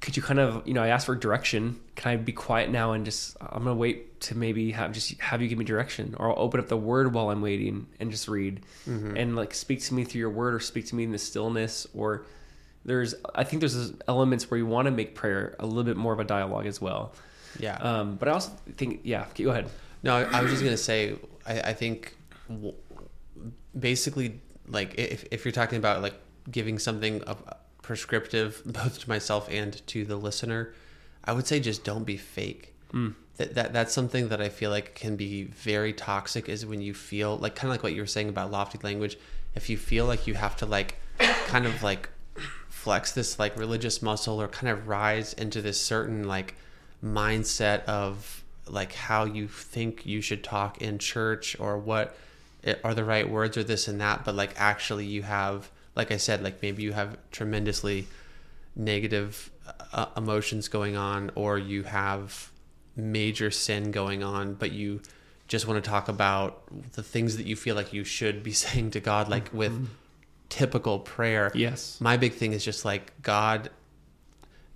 Could 0.00 0.16
you 0.16 0.22
kind 0.22 0.38
of, 0.38 0.66
you 0.66 0.74
know, 0.74 0.82
I 0.82 0.88
asked 0.88 1.06
for 1.06 1.14
direction. 1.14 1.80
Can 1.96 2.12
I 2.12 2.16
be 2.16 2.32
quiet 2.32 2.70
now 2.70 2.92
and 2.92 3.04
just 3.04 3.36
I'm 3.40 3.64
to 3.64 3.74
wait 3.74 4.20
to 4.22 4.34
maybe 4.34 4.72
have 4.72 4.92
just 4.92 5.18
have 5.20 5.42
you 5.42 5.48
give 5.48 5.58
me 5.58 5.64
direction 5.64 6.14
or 6.18 6.30
I'll 6.30 6.42
open 6.42 6.60
up 6.60 6.68
the 6.68 6.76
word 6.76 7.12
while 7.14 7.30
I'm 7.30 7.42
waiting 7.42 7.86
and 8.00 8.10
just 8.10 8.28
read 8.28 8.60
and 9.16 9.36
like 9.36 9.54
speak 9.54 9.82
to 9.82 9.94
me 9.94 10.04
through 10.04 10.20
your 10.20 10.30
word 10.30 10.54
or 10.54 10.60
speak 10.60 10.86
to 10.86 10.94
me 10.94 11.04
in 11.04 11.12
the 11.12 11.18
stillness 11.18 11.86
or 11.94 12.24
there's 12.84 13.14
I 13.34 13.44
think 13.44 13.60
there's 13.60 13.92
elements 14.06 14.50
where 14.50 14.58
you 14.58 14.66
want 14.66 14.86
to 14.86 14.92
make 14.92 15.14
prayer 15.14 15.56
a 15.58 15.66
little 15.66 15.84
bit 15.84 15.96
more 15.96 16.12
of 16.12 16.20
a 16.20 16.24
dialogue 16.24 16.66
as 16.66 16.80
well. 16.80 17.12
Yeah. 17.58 17.76
Um, 17.76 18.16
but 18.16 18.28
I 18.28 18.32
also 18.32 18.52
think, 18.76 19.00
yeah, 19.02 19.26
go 19.34 19.50
ahead. 19.50 19.68
No, 20.02 20.14
I, 20.16 20.42
was 20.42 20.50
just 20.50 20.62
gonna 20.62 20.76
say. 20.76 21.16
I, 21.46 21.60
I 21.60 21.72
think 21.72 22.14
basically, 23.78 24.40
like 24.68 24.94
if 24.98 25.24
if 25.30 25.44
you're 25.44 25.52
talking 25.52 25.78
about 25.78 26.02
like 26.02 26.14
giving 26.50 26.78
something 26.78 27.22
of 27.22 27.42
uh, 27.46 27.54
prescriptive 27.82 28.62
both 28.66 29.00
to 29.00 29.08
myself 29.08 29.48
and 29.50 29.86
to 29.88 30.04
the 30.04 30.16
listener, 30.16 30.74
I 31.24 31.32
would 31.32 31.46
say 31.46 31.60
just 31.60 31.84
don't 31.84 32.04
be 32.04 32.16
fake. 32.16 32.74
Mm. 32.92 33.14
That, 33.36 33.54
that 33.54 33.72
that's 33.72 33.92
something 33.92 34.28
that 34.28 34.40
I 34.40 34.48
feel 34.48 34.70
like 34.70 34.94
can 34.94 35.16
be 35.16 35.44
very 35.44 35.92
toxic. 35.92 36.48
Is 36.48 36.64
when 36.64 36.80
you 36.80 36.94
feel 36.94 37.36
like 37.36 37.54
kind 37.54 37.70
of 37.70 37.74
like 37.74 37.82
what 37.82 37.94
you 37.94 38.00
were 38.00 38.06
saying 38.06 38.28
about 38.28 38.50
lofty 38.50 38.78
language. 38.82 39.18
If 39.54 39.70
you 39.70 39.78
feel 39.78 40.04
like 40.04 40.26
you 40.26 40.34
have 40.34 40.56
to 40.56 40.66
like 40.66 40.96
kind 41.46 41.66
of 41.66 41.82
like 41.82 42.10
flex 42.68 43.12
this 43.12 43.38
like 43.38 43.58
religious 43.58 44.02
muscle 44.02 44.40
or 44.40 44.48
kind 44.48 44.70
of 44.70 44.86
rise 44.86 45.32
into 45.32 45.60
this 45.62 45.80
certain 45.80 46.24
like 46.28 46.54
mindset 47.04 47.84
of 47.84 48.44
like 48.68 48.92
how 48.92 49.24
you 49.24 49.48
think 49.48 50.06
you 50.06 50.20
should 50.20 50.44
talk 50.44 50.80
in 50.80 50.98
church 50.98 51.58
or 51.58 51.78
what 51.78 52.16
are 52.84 52.94
the 52.94 53.04
right 53.04 53.28
words 53.30 53.56
or 53.56 53.64
this 53.64 53.88
and 53.88 54.00
that 54.00 54.24
but 54.24 54.34
like 54.34 54.52
actually 54.56 55.06
you 55.06 55.22
have 55.22 55.70
like 55.94 56.10
i 56.10 56.16
said 56.16 56.42
like 56.42 56.60
maybe 56.62 56.82
you 56.82 56.92
have 56.92 57.16
tremendously 57.30 58.06
negative 58.74 59.50
uh, 59.92 60.06
emotions 60.16 60.68
going 60.68 60.96
on 60.96 61.30
or 61.34 61.58
you 61.58 61.82
have 61.84 62.50
major 62.96 63.50
sin 63.50 63.90
going 63.90 64.22
on 64.22 64.54
but 64.54 64.72
you 64.72 65.00
just 65.48 65.66
want 65.66 65.82
to 65.82 65.88
talk 65.88 66.08
about 66.08 66.62
the 66.92 67.02
things 67.02 67.36
that 67.36 67.46
you 67.46 67.54
feel 67.56 67.74
like 67.76 67.92
you 67.92 68.04
should 68.04 68.42
be 68.42 68.52
saying 68.64 68.90
to 68.90 69.00
god 69.00 69.28
like 69.28 69.52
with 69.52 69.88
typical 70.48 70.98
prayer 71.00 71.50
Yes. 71.54 72.00
my 72.00 72.16
big 72.16 72.34
thing 72.34 72.52
is 72.52 72.64
just 72.64 72.84
like 72.84 73.12
god 73.22 73.70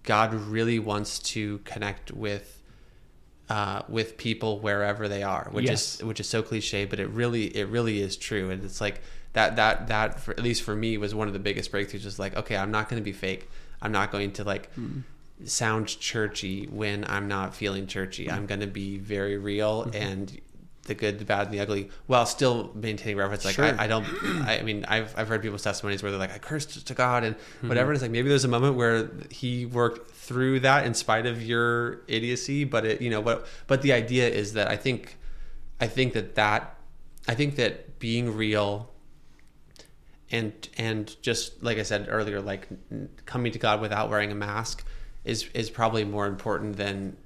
god 0.02 0.32
really 0.34 0.78
wants 0.78 1.18
to 1.18 1.58
connect 1.58 2.10
with 2.12 2.59
uh, 3.50 3.82
with 3.88 4.16
people 4.16 4.60
wherever 4.60 5.08
they 5.08 5.24
are 5.24 5.48
which 5.50 5.66
Yes. 5.66 5.96
is 5.96 6.04
which 6.04 6.20
is 6.20 6.28
so 6.28 6.40
cliche 6.40 6.84
but 6.84 7.00
it 7.00 7.08
really 7.08 7.46
it 7.56 7.68
really 7.68 8.00
is 8.00 8.16
true. 8.16 8.48
And 8.50 8.64
it's 8.64 8.80
like 8.80 9.02
that 9.32 9.56
that 9.56 9.88
that 9.88 10.20
for, 10.20 10.30
at 10.30 10.40
least 10.42 10.62
for 10.62 10.76
me 10.76 10.96
was 10.96 11.14
one 11.14 11.26
of 11.26 11.32
the 11.32 11.40
biggest 11.40 11.72
breakthroughs 11.72 12.00
just 12.00 12.18
like 12.18 12.36
okay 12.36 12.56
i'm 12.56 12.70
not 12.70 12.88
going 12.88 13.00
to 13.00 13.04
be 13.04 13.12
fake. 13.12 13.50
I'm 13.82 13.92
not 13.92 14.12
going 14.12 14.32
to 14.32 14.44
like 14.44 14.72
hmm. 14.74 15.00
sound 15.44 15.88
churchy 15.88 16.66
when 16.66 17.04
i'm 17.08 17.26
not 17.26 17.54
feeling 17.54 17.86
churchy. 17.88 18.26
Hmm. 18.26 18.34
I'm 18.34 18.46
going 18.46 18.60
to 18.60 18.68
be 18.68 18.98
very 18.98 19.36
real 19.36 19.84
mm-hmm. 19.84 19.96
and 19.96 20.40
the 20.84 20.94
good 20.94 21.18
the 21.18 21.24
bad 21.24 21.46
and 21.46 21.54
the 21.54 21.60
ugly 21.60 21.90
while 22.06 22.26
still 22.26 22.72
maintaining 22.74 23.16
reverence. 23.16 23.44
Like 23.44 23.54
Sure. 23.54 23.64
I, 23.64 23.84
I 23.84 23.86
don't 23.86 24.06
I 24.24 24.62
mean 24.62 24.84
I've, 24.88 25.14
I've 25.16 25.28
heard 25.28 25.42
people's 25.42 25.62
testimonies 25.62 26.02
where 26.02 26.10
they're 26.10 26.18
like 26.18 26.32
i 26.32 26.38
cursed 26.38 26.86
to 26.86 26.94
god 26.94 27.24
and 27.24 27.36
hmm. 27.60 27.68
whatever 27.68 27.90
and 27.90 27.96
it's 27.96 28.02
like 28.02 28.10
maybe 28.10 28.28
there's 28.28 28.44
a 28.44 28.48
moment 28.48 28.76
where 28.76 29.10
he 29.30 29.66
worked 29.66 30.10
through 30.12 30.60
that 30.60 30.86
in 30.86 30.94
spite 30.94 31.26
of 31.26 31.42
your 31.42 32.02
idiocy 32.08 32.64
but 32.64 32.84
it 32.84 33.00
you 33.00 33.10
know 33.10 33.20
what 33.20 33.46
but 33.66 33.82
the 33.82 33.92
idea 33.92 34.28
is 34.28 34.54
that 34.54 34.68
i 34.68 34.76
think 34.76 35.16
i 35.80 35.86
think 35.86 36.14
that 36.14 36.34
that 36.34 36.76
i 37.28 37.34
think 37.34 37.56
that 37.56 37.98
being 37.98 38.34
real 38.34 38.90
and 40.30 40.68
and 40.78 41.20
just 41.22 41.62
like 41.62 41.78
i 41.78 41.82
said 41.82 42.06
earlier 42.08 42.40
like 42.40 42.68
coming 43.26 43.52
to 43.52 43.58
god 43.58 43.80
without 43.80 44.08
wearing 44.08 44.32
a 44.32 44.34
mask 44.34 44.84
is 45.24 45.48
is 45.52 45.68
probably 45.68 46.04
more 46.04 46.26
important 46.26 46.76
than 46.76 47.16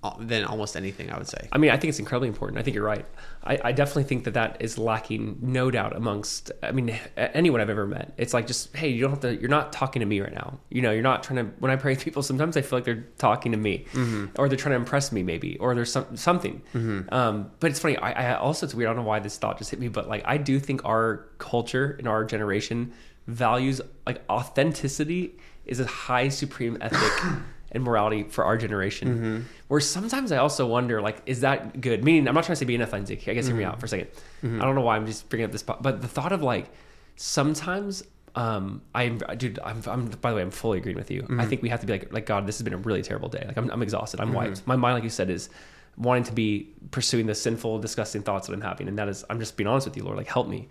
Uh, 0.00 0.14
than 0.20 0.44
almost 0.44 0.76
anything 0.76 1.10
i 1.10 1.18
would 1.18 1.26
say 1.26 1.48
I 1.52 1.58
mean, 1.58 1.70
I 1.70 1.76
think 1.76 1.88
it's 1.90 1.98
incredibly 1.98 2.28
important. 2.28 2.58
I 2.58 2.62
think 2.62 2.74
you're 2.74 2.84
right. 2.84 3.04
I, 3.42 3.58
I 3.64 3.72
definitely 3.72 4.04
think 4.04 4.24
that 4.24 4.34
that 4.34 4.58
is 4.60 4.78
lacking, 4.78 5.38
no 5.40 5.70
doubt, 5.70 5.96
amongst. 5.96 6.52
I 6.62 6.72
mean, 6.72 6.98
anyone 7.16 7.60
I've 7.60 7.70
ever 7.70 7.86
met. 7.86 8.12
It's 8.16 8.34
like 8.34 8.46
just, 8.46 8.76
hey, 8.76 8.88
you 8.88 9.00
don't 9.00 9.10
have 9.10 9.20
to. 9.20 9.34
You're 9.34 9.48
not 9.48 9.72
talking 9.72 10.00
to 10.00 10.06
me 10.06 10.20
right 10.20 10.32
now. 10.32 10.58
You 10.68 10.82
know, 10.82 10.90
you're 10.90 11.02
not 11.02 11.22
trying 11.22 11.44
to. 11.44 11.52
When 11.58 11.70
I 11.70 11.76
pray 11.76 11.92
with 11.92 12.04
people, 12.04 12.22
sometimes 12.22 12.56
I 12.56 12.62
feel 12.62 12.76
like 12.76 12.84
they're 12.84 13.06
talking 13.18 13.52
to 13.52 13.58
me, 13.58 13.86
mm-hmm. 13.92 14.26
or 14.36 14.48
they're 14.48 14.58
trying 14.58 14.72
to 14.72 14.76
impress 14.76 15.10
me, 15.10 15.22
maybe, 15.22 15.56
or 15.58 15.74
there's 15.74 15.90
some 15.90 16.16
something. 16.16 16.62
Mm-hmm. 16.74 17.12
Um, 17.12 17.50
but 17.60 17.70
it's 17.70 17.80
funny. 17.80 17.96
I, 17.96 18.12
I 18.12 18.36
also 18.36 18.66
it's 18.66 18.74
weird. 18.74 18.88
I 18.88 18.92
don't 18.92 19.02
know 19.04 19.08
why 19.08 19.20
this 19.20 19.38
thought 19.38 19.58
just 19.58 19.70
hit 19.70 19.80
me, 19.80 19.88
but 19.88 20.08
like 20.08 20.22
I 20.26 20.36
do 20.36 20.60
think 20.60 20.84
our 20.84 21.28
culture 21.38 21.96
in 21.98 22.06
our 22.06 22.24
generation 22.24 22.92
values 23.26 23.80
like 24.06 24.22
authenticity 24.30 25.36
is 25.66 25.80
a 25.80 25.86
high 25.86 26.28
supreme 26.28 26.78
ethic 26.80 27.12
and 27.72 27.82
morality 27.84 28.24
for 28.24 28.44
our 28.44 28.56
generation. 28.56 29.08
Mm-hmm. 29.08 29.40
Where 29.68 29.80
sometimes 29.80 30.32
I 30.32 30.38
also 30.38 30.66
wonder, 30.66 31.02
like, 31.02 31.22
is 31.26 31.40
that 31.40 31.80
good? 31.80 32.04
Meaning, 32.04 32.28
I'm 32.28 32.34
not 32.34 32.44
trying 32.44 32.54
to 32.54 32.56
say 32.56 32.64
be 32.64 32.78
inauthentic. 32.78 33.28
I 33.28 33.34
guess 33.34 33.46
hear 33.46 33.54
me 33.54 33.62
mm-hmm. 33.62 33.72
out 33.72 33.80
for 33.80 33.86
a 33.86 33.88
2nd 33.88 34.06
mm-hmm. 34.06 34.62
I 34.62 34.64
don't 34.64 34.74
know 34.74 34.80
why 34.80 34.96
I'm 34.96 35.06
just 35.06 35.28
bringing 35.28 35.44
up 35.44 35.52
this, 35.52 35.62
but 35.62 36.00
the 36.00 36.08
thought 36.08 36.32
of 36.32 36.42
like 36.42 36.70
sometimes. 37.16 38.04
Um, 38.34 38.82
I'm, 38.94 39.18
dude. 39.36 39.58
I'm, 39.64 39.82
I'm. 39.86 40.06
By 40.06 40.30
the 40.30 40.36
way, 40.36 40.42
I'm 40.42 40.50
fully 40.50 40.78
agreeing 40.78 40.96
with 40.96 41.10
you. 41.10 41.26
I 41.38 41.46
think 41.46 41.60
we 41.60 41.70
have 41.70 41.80
to 41.80 41.86
be 41.86 41.94
like, 41.94 42.12
like 42.12 42.26
God. 42.26 42.46
This 42.46 42.58
has 42.58 42.62
been 42.62 42.74
a 42.74 42.78
really 42.78 43.02
terrible 43.02 43.28
day. 43.28 43.42
Like, 43.44 43.56
I'm, 43.56 43.68
I'm 43.70 43.82
exhausted. 43.82 44.20
I'm 44.20 44.32
wiped. 44.32 44.64
My 44.66 44.76
mind, 44.76 44.94
like 44.94 45.02
you 45.02 45.10
said, 45.10 45.28
is 45.28 45.48
wanting 45.96 46.22
to 46.24 46.32
be 46.32 46.72
pursuing 46.92 47.26
the 47.26 47.34
sinful, 47.34 47.80
disgusting 47.80 48.22
thoughts 48.22 48.46
that 48.46 48.54
I'm 48.54 48.60
having, 48.60 48.86
and 48.86 48.98
that 48.98 49.08
is, 49.08 49.24
I'm 49.28 49.40
just 49.40 49.56
being 49.56 49.66
honest 49.66 49.88
with 49.88 49.96
you, 49.96 50.04
Lord. 50.04 50.16
Like, 50.16 50.28
help 50.28 50.46
me. 50.46 50.68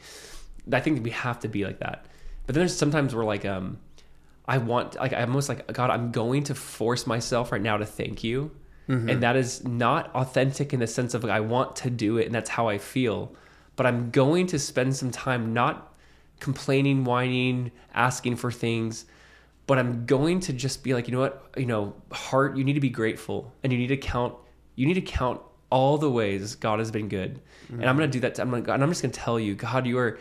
I 0.71 0.79
think 0.79 1.03
we 1.03 1.09
have 1.11 1.39
to 1.41 1.49
be 1.49 1.65
like 1.65 1.79
that. 1.79 2.05
But 2.45 2.55
then 2.55 2.61
there's 2.61 2.75
sometimes 2.75 3.13
we're 3.13 3.25
like, 3.25 3.45
um, 3.45 3.77
I 4.47 4.59
want 4.59 4.95
like 4.95 5.13
I'm 5.13 5.29
almost 5.29 5.49
like 5.49 5.71
God, 5.73 5.89
I'm 5.89 6.11
going 6.11 6.43
to 6.45 6.55
force 6.55 7.05
myself 7.05 7.51
right 7.51 7.61
now 7.61 7.77
to 7.77 7.85
thank 7.85 8.23
you. 8.23 8.51
Mm-hmm. 8.87 9.09
And 9.09 9.23
that 9.23 9.35
is 9.35 9.65
not 9.65 10.09
authentic 10.15 10.73
in 10.73 10.79
the 10.79 10.87
sense 10.87 11.13
of 11.13 11.23
like 11.23 11.33
I 11.33 11.41
want 11.41 11.75
to 11.77 11.89
do 11.89 12.17
it 12.17 12.25
and 12.25 12.33
that's 12.33 12.49
how 12.49 12.69
I 12.69 12.77
feel. 12.77 13.35
But 13.75 13.85
I'm 13.85 14.09
going 14.11 14.47
to 14.47 14.59
spend 14.59 14.95
some 14.95 15.11
time 15.11 15.53
not 15.53 15.93
complaining, 16.39 17.03
whining, 17.03 17.71
asking 17.93 18.37
for 18.37 18.51
things, 18.51 19.05
but 19.67 19.77
I'm 19.77 20.05
going 20.05 20.39
to 20.41 20.53
just 20.53 20.83
be 20.83 20.93
like, 20.93 21.07
you 21.07 21.13
know 21.13 21.19
what, 21.19 21.51
you 21.57 21.65
know, 21.65 21.93
heart, 22.11 22.55
you 22.55 22.63
need 22.63 22.73
to 22.73 22.79
be 22.79 22.89
grateful 22.89 23.53
and 23.63 23.73
you 23.73 23.77
need 23.77 23.87
to 23.87 23.97
count 23.97 24.35
you 24.77 24.85
need 24.85 24.93
to 24.93 25.01
count 25.01 25.41
all 25.69 25.97
the 25.97 26.09
ways 26.09 26.55
God 26.55 26.79
has 26.79 26.91
been 26.91 27.09
good. 27.09 27.41
And 27.67 27.79
mm-hmm. 27.79 27.89
I'm 27.89 27.97
going 27.97 28.09
to 28.09 28.13
do 28.13 28.21
that. 28.21 28.35
To, 28.35 28.43
I'm 28.43 28.51
gonna, 28.51 28.73
and 28.73 28.81
I'm 28.81 28.89
just 28.89 29.01
going 29.01 29.11
to 29.11 29.19
tell 29.19 29.37
you, 29.37 29.55
God, 29.55 29.85
you 29.85 29.97
are, 29.97 30.17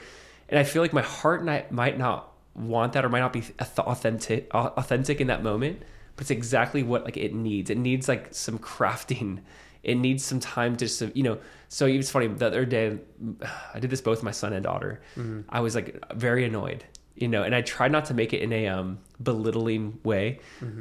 and 0.48 0.58
I 0.58 0.64
feel 0.64 0.82
like 0.82 0.92
my 0.92 1.02
heart 1.02 1.44
might, 1.44 1.70
might 1.70 1.96
not 1.96 2.32
want 2.56 2.94
that 2.94 3.04
or 3.04 3.08
might 3.08 3.20
not 3.20 3.32
be 3.32 3.44
authentic, 3.60 4.48
authentic 4.52 5.20
in 5.20 5.26
that 5.28 5.42
moment, 5.42 5.82
but 6.16 6.22
it's 6.22 6.30
exactly 6.30 6.82
what 6.82 7.04
like 7.04 7.16
it 7.16 7.34
needs. 7.34 7.70
It 7.70 7.78
needs 7.78 8.08
like 8.08 8.34
some 8.34 8.58
crafting. 8.58 9.40
It 9.82 9.94
needs 9.94 10.24
some 10.24 10.40
time 10.40 10.76
to, 10.78 10.84
just, 10.86 11.00
you 11.14 11.22
know, 11.22 11.38
so 11.68 11.86
it's 11.86 12.10
funny. 12.10 12.26
The 12.26 12.46
other 12.48 12.64
day, 12.64 12.98
I 13.74 13.78
did 13.78 13.88
this 13.88 14.00
both 14.00 14.20
my 14.20 14.32
son 14.32 14.52
and 14.52 14.64
daughter. 14.64 15.00
I 15.48 15.60
was 15.60 15.76
like 15.76 16.02
very 16.12 16.44
annoyed, 16.44 16.82
you 17.14 17.28
know, 17.28 17.44
and 17.44 17.54
I 17.54 17.60
tried 17.60 17.92
not 17.92 18.06
to 18.06 18.14
make 18.14 18.32
it 18.32 18.40
in 18.42 18.52
a 18.52 18.66
um, 18.66 18.98
belittling 19.22 20.00
way. 20.02 20.40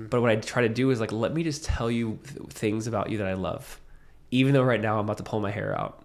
But 0.10 0.22
what 0.22 0.32
I 0.32 0.38
try 0.38 0.64
to 0.64 0.70
do 0.70 0.90
is 0.90 1.00
like, 1.00 1.12
let 1.12 1.36
me 1.36 1.44
just 1.44 1.64
tell 1.66 1.92
you 1.92 2.18
th- 2.26 2.50
things 2.50 2.88
about 2.88 3.12
you 3.12 3.20
that 3.20 3.28
I 3.28 3.34
love, 3.36 3.80
even 4.32 4.54
though 4.56 4.64
right 4.64 4.82
now 4.82 4.98
I'm 4.98 5.06
about 5.06 5.18
to 5.18 5.24
pull 5.24 5.40
my 5.40 5.52
hair 5.52 5.78
out. 5.80 6.04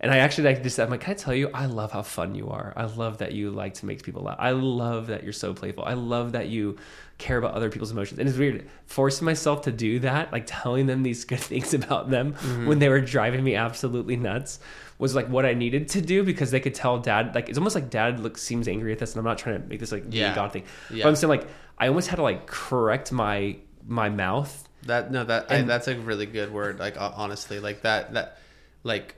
And 0.00 0.12
I 0.12 0.18
actually 0.18 0.44
like 0.44 0.62
just 0.62 0.78
I'm 0.78 0.90
like, 0.90 1.00
can 1.00 1.12
I 1.12 1.14
tell 1.14 1.34
you, 1.34 1.50
I 1.54 1.66
love 1.66 1.92
how 1.92 2.02
fun 2.02 2.34
you 2.34 2.50
are. 2.50 2.72
I 2.76 2.84
love 2.84 3.18
that 3.18 3.32
you 3.32 3.50
like 3.50 3.74
to 3.74 3.86
make 3.86 4.02
people 4.02 4.22
laugh. 4.22 4.36
I 4.38 4.50
love 4.50 5.06
that 5.06 5.22
you're 5.22 5.32
so 5.32 5.54
playful. 5.54 5.84
I 5.84 5.94
love 5.94 6.32
that 6.32 6.48
you 6.48 6.76
care 7.18 7.38
about 7.38 7.54
other 7.54 7.70
people's 7.70 7.90
emotions. 7.90 8.18
And 8.18 8.28
it's 8.28 8.36
weird 8.36 8.68
forcing 8.86 9.24
myself 9.24 9.62
to 9.62 9.72
do 9.72 10.00
that, 10.00 10.32
like 10.32 10.44
telling 10.46 10.86
them 10.86 11.02
these 11.02 11.24
good 11.24 11.40
things 11.40 11.74
about 11.74 12.10
them 12.10 12.34
mm-hmm. 12.34 12.66
when 12.66 12.78
they 12.78 12.88
were 12.88 13.00
driving 13.00 13.42
me 13.44 13.54
absolutely 13.54 14.16
nuts 14.16 14.58
was 14.98 15.14
like 15.14 15.28
what 15.28 15.44
I 15.44 15.54
needed 15.54 15.88
to 15.90 16.00
do 16.00 16.22
because 16.22 16.50
they 16.50 16.60
could 16.60 16.74
tell 16.74 16.98
dad 16.98 17.34
like 17.34 17.48
it's 17.48 17.58
almost 17.58 17.74
like 17.74 17.90
dad 17.90 18.20
looks 18.20 18.40
seems 18.40 18.68
angry 18.68 18.92
at 18.92 19.00
this 19.00 19.12
and 19.12 19.18
I'm 19.18 19.24
not 19.24 19.38
trying 19.38 19.60
to 19.60 19.68
make 19.68 19.80
this 19.80 19.90
like 19.90 20.04
Yeah. 20.10 20.34
God 20.34 20.52
thing. 20.52 20.64
Yeah. 20.88 21.02
But 21.02 21.08
I'm 21.10 21.16
saying 21.16 21.28
like 21.30 21.48
I 21.78 21.88
almost 21.88 22.08
had 22.08 22.16
to 22.16 22.22
like 22.22 22.46
correct 22.46 23.10
my 23.10 23.56
my 23.86 24.08
mouth. 24.08 24.68
That 24.84 25.10
no, 25.10 25.24
that 25.24 25.50
I, 25.50 25.62
that's 25.62 25.88
a 25.88 25.96
really 25.96 26.26
good 26.26 26.52
word. 26.52 26.78
Like 26.78 26.96
honestly, 26.98 27.58
like 27.58 27.82
that 27.82 28.14
that 28.14 28.38
like 28.82 29.16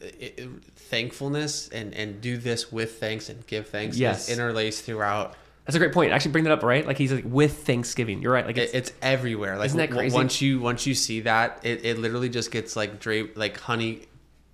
it, 0.00 0.34
it- 0.38 0.48
thankfulness 0.76 1.68
and 1.68 1.94
and 1.94 2.20
do 2.20 2.36
this 2.38 2.72
with 2.72 2.98
thanks 2.98 3.28
and 3.28 3.46
give 3.46 3.68
thanks. 3.68 3.96
Yes. 3.96 4.28
interlaced 4.28 4.84
throughout. 4.84 5.34
That's 5.66 5.76
a 5.76 5.78
great 5.78 5.92
point. 5.92 6.12
Actually 6.12 6.32
bring 6.32 6.44
that 6.44 6.52
up, 6.54 6.62
right? 6.62 6.86
Like 6.86 6.96
he's 6.96 7.12
like 7.12 7.24
with 7.26 7.66
Thanksgiving. 7.66 8.22
You're 8.22 8.32
right. 8.32 8.46
Like 8.46 8.56
It, 8.56 8.70
it's, 8.74 8.88
it's 8.88 8.92
everywhere. 9.02 9.58
Like 9.58 9.66
Isn't 9.66 9.78
that 9.78 9.90
crazy? 9.90 10.14
once 10.14 10.40
you 10.40 10.60
once 10.60 10.86
you 10.86 10.94
see 10.94 11.20
that, 11.20 11.60
it, 11.62 11.84
it 11.84 11.98
literally 11.98 12.30
just 12.30 12.50
gets 12.50 12.74
like 12.74 12.98
draped 13.00 13.36
like 13.36 13.58
honey 13.58 14.06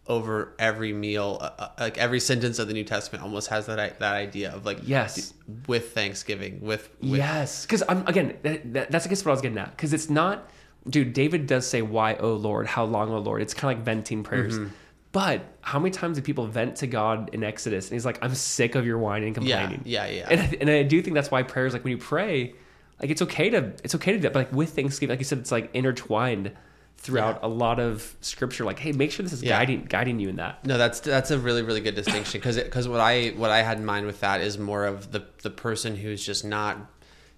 over 0.09 0.53
every 0.59 0.93
meal. 0.93 1.39
Uh, 1.41 1.51
uh, 1.57 1.69
like 1.79 1.99
every 1.99 2.19
sentence 2.19 2.59
of 2.59 2.67
the 2.67 2.75
New 2.75 2.83
Testament 2.85 3.23
almost 3.23 3.49
has 3.49 3.67
that 3.67 4.01
that 4.01 4.15
idea 4.15 4.53
of 4.53 4.67
like 4.67 4.79
Yes. 4.83 5.33
with 5.69 5.93
Thanksgiving 5.93 6.61
with, 6.61 6.91
with 7.01 7.11
yes, 7.21 7.65
because 7.65 7.85
I'm 7.89 8.05
again. 8.09 8.37
That, 8.43 8.73
that, 8.75 8.91
that's 8.91 9.07
I 9.07 9.09
guess 9.09 9.25
what 9.25 9.31
I 9.31 9.35
was 9.35 9.41
getting 9.41 9.59
at. 9.59 9.71
Because 9.71 9.93
it's 9.95 10.11
not 10.11 10.51
dude, 10.89 11.13
David 11.13 11.47
does 11.47 11.65
say, 11.67 11.81
"Why, 11.81 12.15
oh 12.17 12.33
Lord? 12.35 12.67
How 12.67 12.85
long, 12.85 13.11
oh 13.13 13.19
Lord?" 13.21 13.41
It's 13.41 13.55
kind 13.55 13.73
of 13.73 13.79
like 13.79 13.85
venting 13.85 14.25
prayers. 14.25 14.59
Mm-hmm. 14.59 14.75
But 15.15 15.43
how 15.61 15.79
many 15.79 15.93
times 15.93 16.17
do 16.17 16.23
people 16.23 16.49
vent 16.49 16.75
to 16.79 16.89
God 16.89 17.31
in 17.33 17.45
Exodus? 17.45 17.87
And 17.87 17.93
He's 17.95 18.05
like, 18.05 18.19
"I'm 18.21 18.35
sick 18.35 18.75
of 18.75 18.85
your 18.85 18.99
whining 18.99 19.29
and 19.29 19.35
complaining." 19.37 19.83
yeah, 19.85 20.07
yeah. 20.07 20.27
And 20.29 20.41
I, 20.41 20.57
and 20.61 20.69
I 20.69 20.83
do 20.83 21.01
think 21.03 21.15
that's 21.15 21.31
why 21.31 21.45
prayers, 21.45 21.73
like 21.73 21.85
when 21.85 21.93
you 21.93 21.99
pray, 21.99 22.53
like 23.01 23.11
it's 23.11 23.23
okay 23.23 23.49
to 23.51 23.73
it's 23.85 23.95
okay 23.95 24.11
to 24.11 24.19
do 24.19 24.23
that, 24.23 24.33
but 24.33 24.41
like 24.41 24.53
with 24.53 24.71
Thanksgiving, 24.71 25.13
like 25.13 25.21
you 25.21 25.25
said, 25.25 25.39
it's 25.39 25.53
like 25.53 25.71
intertwined 25.73 26.51
throughout 26.97 27.39
a 27.45 27.49
lot 27.49 27.79
of 27.79 28.17
scripture. 28.23 28.65
Like, 28.65 28.81
hey, 28.81 28.91
make 28.91 29.13
sure 29.13 29.23
this 29.23 29.33
is 29.33 29.41
Yeah. 29.45 29.57
guiding 29.57 29.85
guiding 29.85 30.19
you 30.19 30.31
in 30.31 30.37
that. 30.37 30.67
No, 30.67 30.79
that's 30.79 30.99
that's 30.99 31.31
a 31.31 31.39
really 31.39 31.63
really 31.63 31.81
good 31.81 31.95
distinction 31.95 32.41
because 32.41 32.57
because 32.57 32.89
what 32.89 32.99
I 32.99 33.29
what 33.37 33.53
I 33.53 33.63
had 33.63 33.79
in 33.79 33.85
mind 33.85 34.07
with 34.07 34.19
that 34.19 34.41
is 34.41 34.59
more 34.59 34.85
of 34.85 35.13
the 35.13 35.25
the 35.43 35.51
person 35.51 35.95
who's 35.95 36.27
just 36.27 36.45
not 36.45 36.77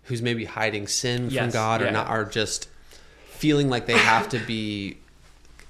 who's 0.04 0.22
maybe 0.22 0.46
hiding 0.46 0.86
sin 0.86 1.28
from 1.28 1.50
God 1.50 1.82
or 1.82 1.86
yeah. 1.86 1.90
not 1.90 2.06
are 2.06 2.24
just 2.24 2.70
feeling 3.26 3.68
like 3.68 3.84
they 3.84 3.98
have 3.98 4.30
to 4.30 4.38
be 4.38 4.96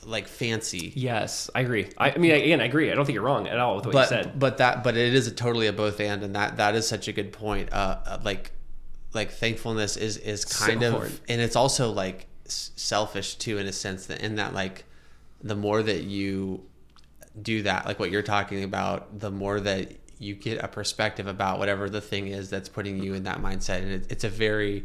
like 0.07 0.29
fancy. 0.29 0.93
Yes, 0.95 1.51
I 1.55 1.61
agree. 1.61 1.89
I, 1.99 2.13
I 2.13 2.17
mean, 2.19 2.31
again, 2.33 2.61
I 2.61 2.65
agree. 2.65 2.91
I 2.91 2.95
don't 2.95 3.05
think 3.05 3.15
you're 3.15 3.25
wrong 3.25 3.49
at 3.49 3.59
all 3.59 3.77
with 3.77 3.87
what 3.87 3.93
but 3.93 4.03
you 4.11 4.17
said. 4.23 4.39
but 4.39 4.59
that 4.59 4.83
but 4.85 4.97
it 4.97 5.15
is 5.15 5.27
a 5.27 5.31
totally 5.33 5.67
a 5.67 5.73
both 5.73 6.01
and 6.01 6.23
and 6.23 6.35
that 6.37 6.57
that 6.59 6.75
is 6.75 6.87
such 6.89 7.09
a 7.09 7.13
good 7.13 7.33
point. 7.33 7.73
Uh, 7.73 7.99
uh, 8.07 8.19
like 8.25 8.53
like 9.13 9.31
thankfulness 9.33 9.97
is 9.97 10.17
is 10.19 10.43
So 10.43 10.67
kind 10.67 10.83
of 10.83 10.93
important. 10.95 11.21
and 11.29 11.41
it's 11.41 11.57
also 11.57 11.91
like 11.91 12.27
selfish 12.47 13.35
too 13.35 13.59
in 13.59 13.67
a 13.67 13.73
sense 13.73 14.07
that 14.07 14.21
in 14.21 14.37
that 14.37 14.55
like 14.55 14.85
the 15.43 15.57
more 15.57 15.83
that 15.83 16.03
you 16.05 16.63
do 17.43 17.63
that 17.63 17.87
like 17.87 17.99
what 17.99 18.11
you're 18.11 18.23
talking 18.23 18.63
about 18.63 19.19
the 19.19 19.31
more 19.31 19.61
that 19.61 19.91
you 20.19 20.35
get 20.35 20.63
a 20.65 20.69
perspective 20.69 21.27
about 21.27 21.59
whatever 21.59 21.91
the 21.91 22.01
thing 22.01 22.29
is 22.29 22.49
that's 22.49 22.69
putting 22.69 23.03
you 23.03 23.15
in 23.15 23.25
that 23.25 23.43
mindset 23.43 23.79
and 23.83 23.91
it, 23.91 24.07
it's 24.11 24.25
a 24.25 24.29
very 24.29 24.85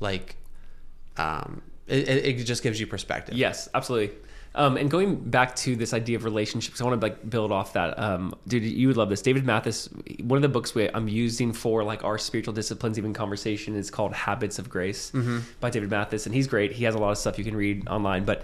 like 0.00 0.36
um 1.16 1.62
it 1.86 2.08
it 2.08 2.44
just 2.44 2.62
gives 2.62 2.78
you 2.78 2.86
perspective 2.86 3.34
Yes, 3.34 3.68
absolutely. 3.74 4.14
Um, 4.58 4.76
and 4.76 4.90
going 4.90 5.14
back 5.30 5.54
to 5.56 5.76
this 5.76 5.94
idea 5.94 6.16
of 6.16 6.24
relationships, 6.24 6.80
I 6.80 6.84
want 6.84 7.00
to 7.00 7.06
like 7.06 7.30
build 7.30 7.52
off 7.52 7.74
that. 7.74 7.96
Um, 7.96 8.34
dude, 8.48 8.64
you 8.64 8.88
would 8.88 8.96
love 8.96 9.08
this. 9.08 9.22
David 9.22 9.46
Mathis, 9.46 9.88
one 10.20 10.36
of 10.36 10.42
the 10.42 10.48
books 10.48 10.74
we, 10.74 10.90
I'm 10.92 11.06
using 11.06 11.52
for 11.52 11.84
like 11.84 12.02
our 12.02 12.18
spiritual 12.18 12.52
disciplines, 12.54 12.98
even 12.98 13.14
conversation, 13.14 13.76
is 13.76 13.88
called 13.88 14.12
Habits 14.12 14.58
of 14.58 14.68
Grace 14.68 15.12
by 15.60 15.70
David 15.70 15.90
Mathis, 15.90 16.26
and 16.26 16.34
he's 16.34 16.48
great. 16.48 16.72
He 16.72 16.82
has 16.84 16.96
a 16.96 16.98
lot 16.98 17.12
of 17.12 17.18
stuff 17.18 17.38
you 17.38 17.44
can 17.44 17.54
read 17.56 17.86
online, 17.88 18.24
but 18.24 18.42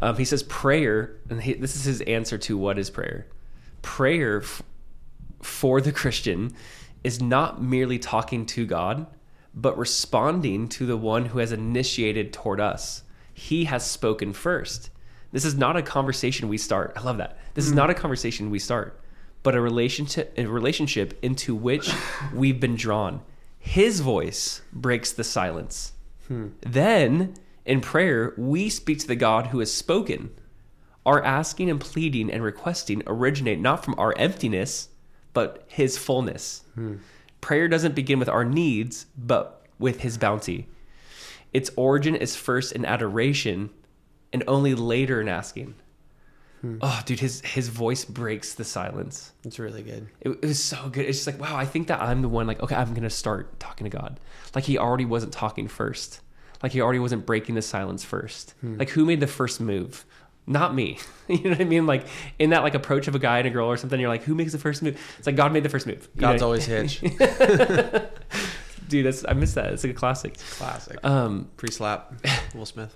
um, 0.00 0.16
he 0.16 0.24
says 0.24 0.42
prayer, 0.42 1.16
and 1.30 1.40
he, 1.40 1.54
this 1.54 1.76
is 1.76 1.84
his 1.84 2.00
answer 2.02 2.36
to 2.38 2.58
what 2.58 2.76
is 2.76 2.90
prayer. 2.90 3.28
Prayer 3.82 4.42
f- 4.42 4.62
for 5.42 5.80
the 5.80 5.92
Christian 5.92 6.54
is 7.04 7.22
not 7.22 7.62
merely 7.62 8.00
talking 8.00 8.46
to 8.46 8.66
God, 8.66 9.06
but 9.54 9.78
responding 9.78 10.66
to 10.70 10.86
the 10.86 10.96
one 10.96 11.26
who 11.26 11.38
has 11.38 11.52
initiated 11.52 12.32
toward 12.32 12.58
us. 12.60 13.04
He 13.32 13.66
has 13.66 13.88
spoken 13.88 14.32
first. 14.32 14.90
This 15.32 15.44
is 15.46 15.56
not 15.56 15.76
a 15.76 15.82
conversation 15.82 16.48
we 16.48 16.58
start. 16.58 16.92
I 16.94 17.00
love 17.00 17.16
that. 17.16 17.38
This 17.54 17.66
is 17.66 17.72
mm. 17.72 17.76
not 17.76 17.90
a 17.90 17.94
conversation 17.94 18.50
we 18.50 18.58
start, 18.58 19.00
but 19.42 19.54
a 19.54 19.60
relationship 19.60 20.32
a 20.36 20.46
relationship 20.46 21.18
into 21.22 21.54
which 21.54 21.90
we've 22.34 22.60
been 22.60 22.76
drawn. 22.76 23.22
His 23.58 24.00
voice 24.00 24.60
breaks 24.72 25.12
the 25.12 25.24
silence. 25.24 25.92
Hmm. 26.28 26.48
Then, 26.60 27.34
in 27.64 27.80
prayer, 27.80 28.34
we 28.36 28.68
speak 28.68 28.98
to 29.00 29.06
the 29.06 29.16
God 29.16 29.48
who 29.48 29.60
has 29.60 29.72
spoken. 29.72 30.30
Our 31.06 31.22
asking 31.22 31.70
and 31.70 31.80
pleading 31.80 32.30
and 32.30 32.42
requesting 32.42 33.02
originate 33.06 33.60
not 33.60 33.84
from 33.84 33.94
our 33.98 34.14
emptiness, 34.18 34.88
but 35.32 35.64
His 35.68 35.96
fullness. 35.96 36.62
Hmm. 36.74 36.96
Prayer 37.40 37.68
doesn't 37.68 37.94
begin 37.94 38.18
with 38.18 38.28
our 38.28 38.44
needs, 38.44 39.06
but 39.16 39.64
with 39.78 40.00
His 40.00 40.18
bounty. 40.18 40.68
Its 41.52 41.70
origin 41.76 42.16
is 42.16 42.34
first 42.34 42.72
in 42.72 42.84
adoration 42.84 43.70
and 44.32 44.44
only 44.46 44.74
later 44.74 45.20
in 45.20 45.28
asking. 45.28 45.74
Oh, 46.80 47.02
dude, 47.04 47.18
his 47.18 47.40
his 47.40 47.66
voice 47.66 48.04
breaks 48.04 48.54
the 48.54 48.62
silence. 48.62 49.32
it's 49.44 49.58
really 49.58 49.82
good 49.82 50.06
It, 50.20 50.28
it 50.30 50.42
was 50.42 50.62
so 50.62 50.88
good. 50.90 51.06
It's 51.06 51.18
just 51.18 51.26
like, 51.26 51.40
wow, 51.40 51.56
I 51.56 51.64
think 51.64 51.88
that 51.88 52.00
I'm 52.00 52.22
the 52.22 52.28
one, 52.28 52.46
like, 52.46 52.62
okay, 52.62 52.76
I'm 52.76 52.90
going 52.90 53.02
to 53.02 53.10
start 53.10 53.58
talking 53.58 53.84
to 53.84 53.90
God. 53.90 54.20
Like, 54.54 54.62
he 54.62 54.78
already 54.78 55.04
wasn't 55.04 55.32
talking 55.32 55.66
first. 55.66 56.20
Like, 56.62 56.70
he 56.70 56.80
already 56.80 57.00
wasn't 57.00 57.26
breaking 57.26 57.56
the 57.56 57.62
silence 57.62 58.04
first. 58.04 58.54
Like, 58.62 58.90
who 58.90 59.04
made 59.04 59.18
the 59.18 59.26
first 59.26 59.60
move? 59.60 60.04
Not 60.46 60.72
me. 60.72 60.98
you 61.28 61.42
know 61.42 61.50
what 61.50 61.60
I 61.60 61.64
mean? 61.64 61.86
Like, 61.86 62.06
in 62.38 62.50
that, 62.50 62.62
like, 62.62 62.74
approach 62.74 63.08
of 63.08 63.16
a 63.16 63.18
guy 63.18 63.38
and 63.38 63.48
a 63.48 63.50
girl 63.50 63.66
or 63.66 63.76
something, 63.76 63.98
you're 63.98 64.08
like, 64.08 64.22
who 64.22 64.36
makes 64.36 64.52
the 64.52 64.58
first 64.58 64.82
move? 64.84 64.96
It's 65.18 65.26
like, 65.26 65.34
God 65.34 65.52
made 65.52 65.64
the 65.64 65.68
first 65.68 65.88
move. 65.88 66.08
You 66.14 66.20
god's 66.20 66.42
know? 66.42 66.46
always 66.46 66.64
hitch 66.64 67.00
Dude, 68.88 69.06
that's, 69.06 69.24
I 69.26 69.32
miss 69.32 69.54
that. 69.54 69.72
It's 69.72 69.82
like 69.82 69.92
a 69.92 69.96
classic. 69.96 70.36
classic 70.38 71.04
Um, 71.04 71.50
pre-slap 71.56 72.14
will 72.54 72.66
smith 72.66 72.94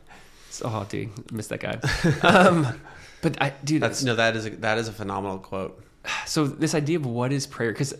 oh, 0.65 0.87
dude, 0.89 1.11
I 1.31 1.35
miss 1.35 1.49
that 1.49 1.61
guy. 1.61 1.79
um, 2.23 2.81
but 3.23 3.41
I, 3.41 3.53
dude, 3.65 3.83
That's 3.83 4.03
no, 4.03 4.15
that 4.15 4.37
is 4.37 4.47
a, 4.47 4.51
that 4.51 4.79
is 4.79 4.89
a 4.89 4.93
phenomenal 4.93 5.39
quote. 5.39 5.83
so 6.27 6.47
this 6.47 6.75
idea 6.75 6.99
of 6.99 7.07
what 7.07 7.33
is 7.33 7.47
prayer 7.47 7.73
because 7.73 7.95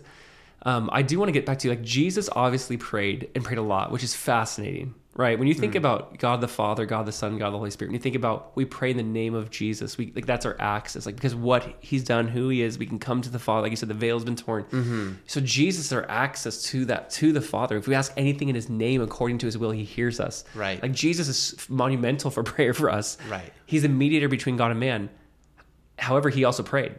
um, 0.63 0.89
i 0.93 1.01
do 1.01 1.19
want 1.19 1.27
to 1.29 1.33
get 1.33 1.45
back 1.45 1.59
to 1.59 1.69
like 1.69 1.81
jesus 1.81 2.29
obviously 2.35 2.77
prayed 2.77 3.29
and 3.35 3.43
prayed 3.43 3.57
a 3.57 3.61
lot 3.61 3.91
which 3.91 4.03
is 4.03 4.15
fascinating 4.15 4.95
right? 5.17 5.37
When 5.37 5.47
you 5.47 5.53
think 5.53 5.73
hmm. 5.73 5.77
about 5.77 6.17
god 6.19 6.41
the 6.41 6.47
father 6.47 6.85
god 6.85 7.05
the 7.05 7.11
son 7.11 7.37
god 7.37 7.51
the 7.51 7.57
holy 7.57 7.71
spirit 7.71 7.89
when 7.89 7.95
you 7.95 8.01
think 8.01 8.15
about 8.15 8.51
we 8.55 8.65
pray 8.65 8.91
in 8.91 8.97
the 8.97 9.03
name 9.03 9.33
of 9.33 9.49
jesus 9.49 9.97
we 9.97 10.11
like 10.15 10.25
that's 10.25 10.45
our 10.45 10.55
access 10.59 11.05
like 11.05 11.15
because 11.15 11.35
what 11.35 11.75
he's 11.79 12.03
done 12.03 12.27
who 12.27 12.49
he 12.49 12.61
is 12.61 12.77
we 12.77 12.85
can 12.85 12.99
come 12.99 13.21
to 13.21 13.29
the 13.29 13.39
father. 13.39 13.63
Like 13.63 13.71
you 13.71 13.77
said 13.77 13.89
the 13.89 13.95
veil's 13.95 14.23
been 14.23 14.35
torn. 14.35 14.63
Mm-hmm. 14.65 15.13
So 15.25 15.41
jesus 15.41 15.85
is 15.85 15.93
our 15.93 16.09
access 16.09 16.61
to 16.63 16.85
that 16.85 17.09
to 17.11 17.33
the 17.33 17.41
father. 17.41 17.77
If 17.77 17.87
we 17.87 17.95
ask 17.95 18.13
anything 18.15 18.49
in 18.49 18.55
his 18.55 18.69
name 18.69 19.01
according 19.01 19.39
to 19.39 19.45
his 19.45 19.57
will 19.57 19.71
he 19.71 19.83
hears 19.83 20.19
us. 20.19 20.43
Right. 20.55 20.81
like 20.81 20.93
jesus 20.93 21.27
is 21.27 21.69
monumental 21.69 22.31
for 22.31 22.43
prayer 22.53 22.73
for 22.73 22.89
us. 22.89 23.17
Right. 23.29 23.51
he's 23.65 23.81
the 23.81 23.89
mediator 23.89 24.29
between 24.29 24.57
god 24.57 24.71
and 24.71 24.79
man. 24.79 25.09
However 25.97 26.29
he 26.29 26.43
also 26.43 26.63
prayed 26.63 26.95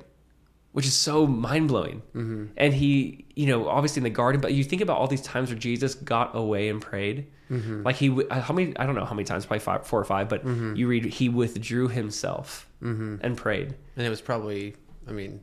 which 0.78 0.86
is 0.86 0.94
so 0.94 1.26
mind 1.26 1.66
blowing. 1.68 1.98
Mm-hmm. 2.14 2.44
And 2.56 2.72
he, 2.72 3.24
you 3.34 3.46
know, 3.46 3.68
obviously 3.68 4.00
in 4.00 4.04
the 4.04 4.10
garden, 4.22 4.40
but 4.40 4.52
you 4.54 4.62
think 4.62 4.80
about 4.82 4.96
all 4.98 5.08
these 5.08 5.22
times 5.22 5.50
where 5.50 5.58
Jesus 5.58 5.94
got 5.94 6.36
away 6.36 6.68
and 6.68 6.80
prayed. 6.80 7.26
Mm-hmm. 7.50 7.82
Like 7.82 7.96
he, 7.96 8.06
how 8.30 8.52
many? 8.54 8.76
I 8.76 8.86
don't 8.86 8.94
know 8.94 9.04
how 9.04 9.14
many 9.14 9.24
times, 9.24 9.46
probably 9.46 9.60
five, 9.70 9.86
four 9.86 9.98
or 10.00 10.04
five. 10.04 10.28
But 10.28 10.44
Mm-hmm. 10.44 10.76
you 10.76 10.86
read 10.86 11.04
he 11.04 11.28
withdrew 11.28 11.88
himself 11.88 12.68
and 12.80 13.36
prayed. 13.36 13.74
and 13.96 14.06
it 14.06 14.10
was 14.10 14.20
probably 14.20 14.76
i 15.08 15.10
mean 15.12 15.40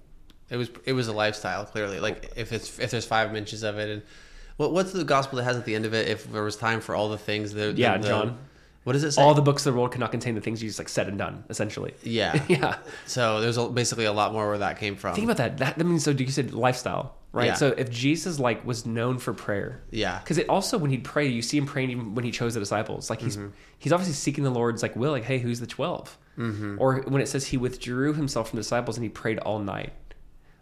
it 0.49 0.57
was 0.57 0.69
it 0.85 0.93
was 0.93 1.07
a 1.09 1.13
lifestyle 1.23 1.65
clearly 1.65 1.99
like 1.99 2.31
if 2.37 2.53
it's 2.53 2.79
if 2.79 2.91
there's 2.91 3.05
five 3.05 3.33
mentions 3.33 3.61
of 3.63 3.77
it 3.77 3.89
and 3.89 4.01
what 4.57 4.71
what's 4.71 4.93
the 4.93 5.03
gospel 5.03 5.35
that 5.37 5.43
has 5.43 5.57
at 5.57 5.65
the 5.65 5.75
end 5.75 5.85
of 5.85 5.93
it 5.93 6.07
if 6.07 6.31
there 6.31 6.43
was 6.43 6.55
time 6.55 6.79
for 6.79 6.95
all 6.95 7.09
the 7.09 7.17
things 7.17 7.51
the, 7.51 7.73
the- 7.73 7.81
Yeah, 7.81 7.97
the- 7.97 8.07
John. 8.07 8.37
What 8.85 8.93
does 8.93 9.03
it 9.03 9.11
say 9.11 9.21
All 9.21 9.33
the 9.33 9.41
books 9.41 9.65
of 9.65 9.73
the 9.73 9.77
world 9.79 9.91
cannot 9.91 10.11
contain 10.11 10.33
the 10.35 10.41
things 10.41 10.63
you 10.63 10.69
just 10.69 10.79
like 10.79 10.87
said 10.89 11.07
and 11.09 11.17
done. 11.17 11.43
Essentially, 11.49 11.93
yeah 12.03 12.41
yeah. 12.47 12.77
so 13.05 13.41
there's 13.41 13.57
a, 13.57 13.67
basically 13.67 14.05
a 14.05 14.13
lot 14.13 14.31
more 14.31 14.47
where 14.47 14.59
that 14.59 14.79
came 14.79 14.95
from 14.95 15.13
Think 15.15 15.25
about 15.25 15.37
that. 15.37 15.57
That, 15.57 15.77
that 15.77 15.83
means 15.83 16.03
so. 16.05 16.11
You 16.11 16.27
said 16.29 16.53
lifestyle, 16.53 17.15
right? 17.33 17.47
Yeah. 17.47 17.53
So 17.55 17.67
if 17.69 17.89
Jesus 17.89 18.39
like 18.39 18.65
was 18.65 18.85
known 18.85 19.17
for 19.17 19.33
prayer, 19.33 19.81
yeah 19.91 20.19
because 20.19 20.37
it 20.37 20.47
also 20.47 20.77
when 20.77 20.89
he'd 20.91 21.03
pray, 21.03 21.27
you 21.27 21.41
see 21.41 21.57
him 21.57 21.65
praying 21.65 21.89
even 21.91 22.15
when 22.15 22.23
he 22.23 22.31
chose 22.31 22.53
the 22.53 22.61
disciples. 22.61 23.09
Like 23.09 23.21
he's 23.21 23.35
Mm-hmm. 23.37 23.49
he's 23.79 23.91
obviously 23.91 24.13
seeking 24.13 24.43
the 24.45 24.49
Lord's 24.51 24.81
like 24.81 24.95
will, 24.95 25.11
like 25.11 25.25
hey, 25.25 25.39
who's 25.39 25.59
the 25.59 25.67
12 25.67 26.17
Mm-hmm. 26.37 26.75
Or 26.79 26.97
when 27.07 27.21
it 27.21 27.29
says 27.29 27.47
he 27.47 27.55
withdrew 27.57 28.13
himself 28.13 28.49
from 28.49 28.57
the 28.57 28.61
disciples 28.63 28.97
and 28.97 29.03
he 29.05 29.09
prayed 29.09 29.39
all 29.39 29.57
night, 29.59 29.93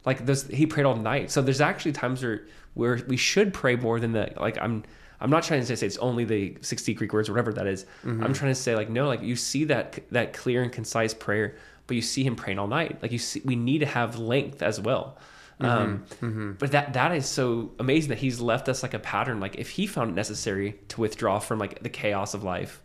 like 0.06 0.24
those 0.26 0.48
he 0.48 0.66
prayed 0.68 0.86
all 0.86 0.96
night. 0.96 1.32
So 1.32 1.42
there's 1.42 1.62
actually 1.62 1.94
times 1.94 2.22
where 2.22 2.44
where 2.76 3.02
we 3.08 3.18
should 3.18 3.54
pray 3.54 3.76
more 3.76 4.00
than 4.00 4.12
the 4.14 4.32
like 4.40 4.58
I'm. 4.62 4.84
I'm 5.24 5.30
not 5.30 5.44
trying 5.44 5.66
to 5.66 5.78
say 5.78 5.88
it's 5.88 5.98
only 5.98 6.26
the 6.26 6.58
60 6.60 6.94
Greek 6.96 7.14
words 7.14 7.30
whatever 7.30 7.54
that 7.54 7.66
is. 7.66 7.86
Mm-hmm. 8.04 8.24
I'm 8.24 8.34
trying 8.34 8.52
to 8.52 8.56
say 8.56 8.76
like 8.76 8.90
no, 8.90 9.08
like 9.08 9.22
you 9.22 9.38
see 9.38 9.64
that 9.66 10.00
that 10.12 10.34
clear 10.34 10.62
and 10.62 10.72
concise 10.72 11.14
prayer, 11.14 11.56
but 11.88 11.96
you 11.96 12.02
see 12.02 12.24
him 12.24 12.36
praying 12.36 12.60
all 12.60 12.68
night. 12.68 13.02
Like 13.02 13.14
you 13.14 13.20
see, 13.20 13.42
we 13.46 13.56
need 13.56 13.80
to 13.80 13.86
have 13.86 14.20
length 14.20 14.62
as 14.62 14.82
well. 14.82 15.18
Mm-hmm. 15.62 16.26
Um, 16.26 16.56
But 16.60 16.72
that 16.74 16.94
that 16.94 17.14
is 17.14 17.26
so 17.26 17.72
amazing 17.80 18.10
that 18.10 18.18
he's 18.18 18.42
left 18.42 18.68
us 18.68 18.84
like 18.84 18.94
a 18.94 19.00
pattern. 19.00 19.40
Like 19.40 19.56
if 19.56 19.70
he 19.70 19.88
found 19.88 20.12
it 20.12 20.14
necessary 20.14 20.76
to 20.90 21.00
withdraw 21.00 21.40
from 21.40 21.58
like 21.58 21.82
the 21.82 21.90
chaos 21.90 22.34
of 22.34 22.44
life, 22.44 22.82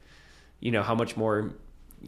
you 0.60 0.70
know, 0.70 0.84
how 0.84 0.94
much 0.94 1.16
more 1.16 1.50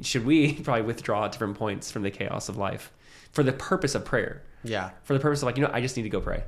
should 0.01 0.25
we 0.25 0.53
probably 0.63 0.83
withdraw 0.83 1.25
at 1.25 1.33
different 1.33 1.59
points 1.59 1.91
from 1.91 2.03
the 2.03 2.11
chaos 2.11 2.49
of 2.49 2.57
life 2.57 2.93
for 3.33 3.43
the 3.43 3.53
purpose 3.53 3.97
of 3.97 4.05
prayer? 4.05 4.43
yeah 4.63 4.91
For 5.03 5.15
the 5.15 5.21
purpose 5.21 5.41
of 5.41 5.47
like, 5.47 5.57
you 5.57 5.65
know, 5.65 5.71
I 5.73 5.81
just 5.81 5.97
need 5.97 6.05
to 6.05 6.09
go 6.11 6.21
pray. 6.21 6.45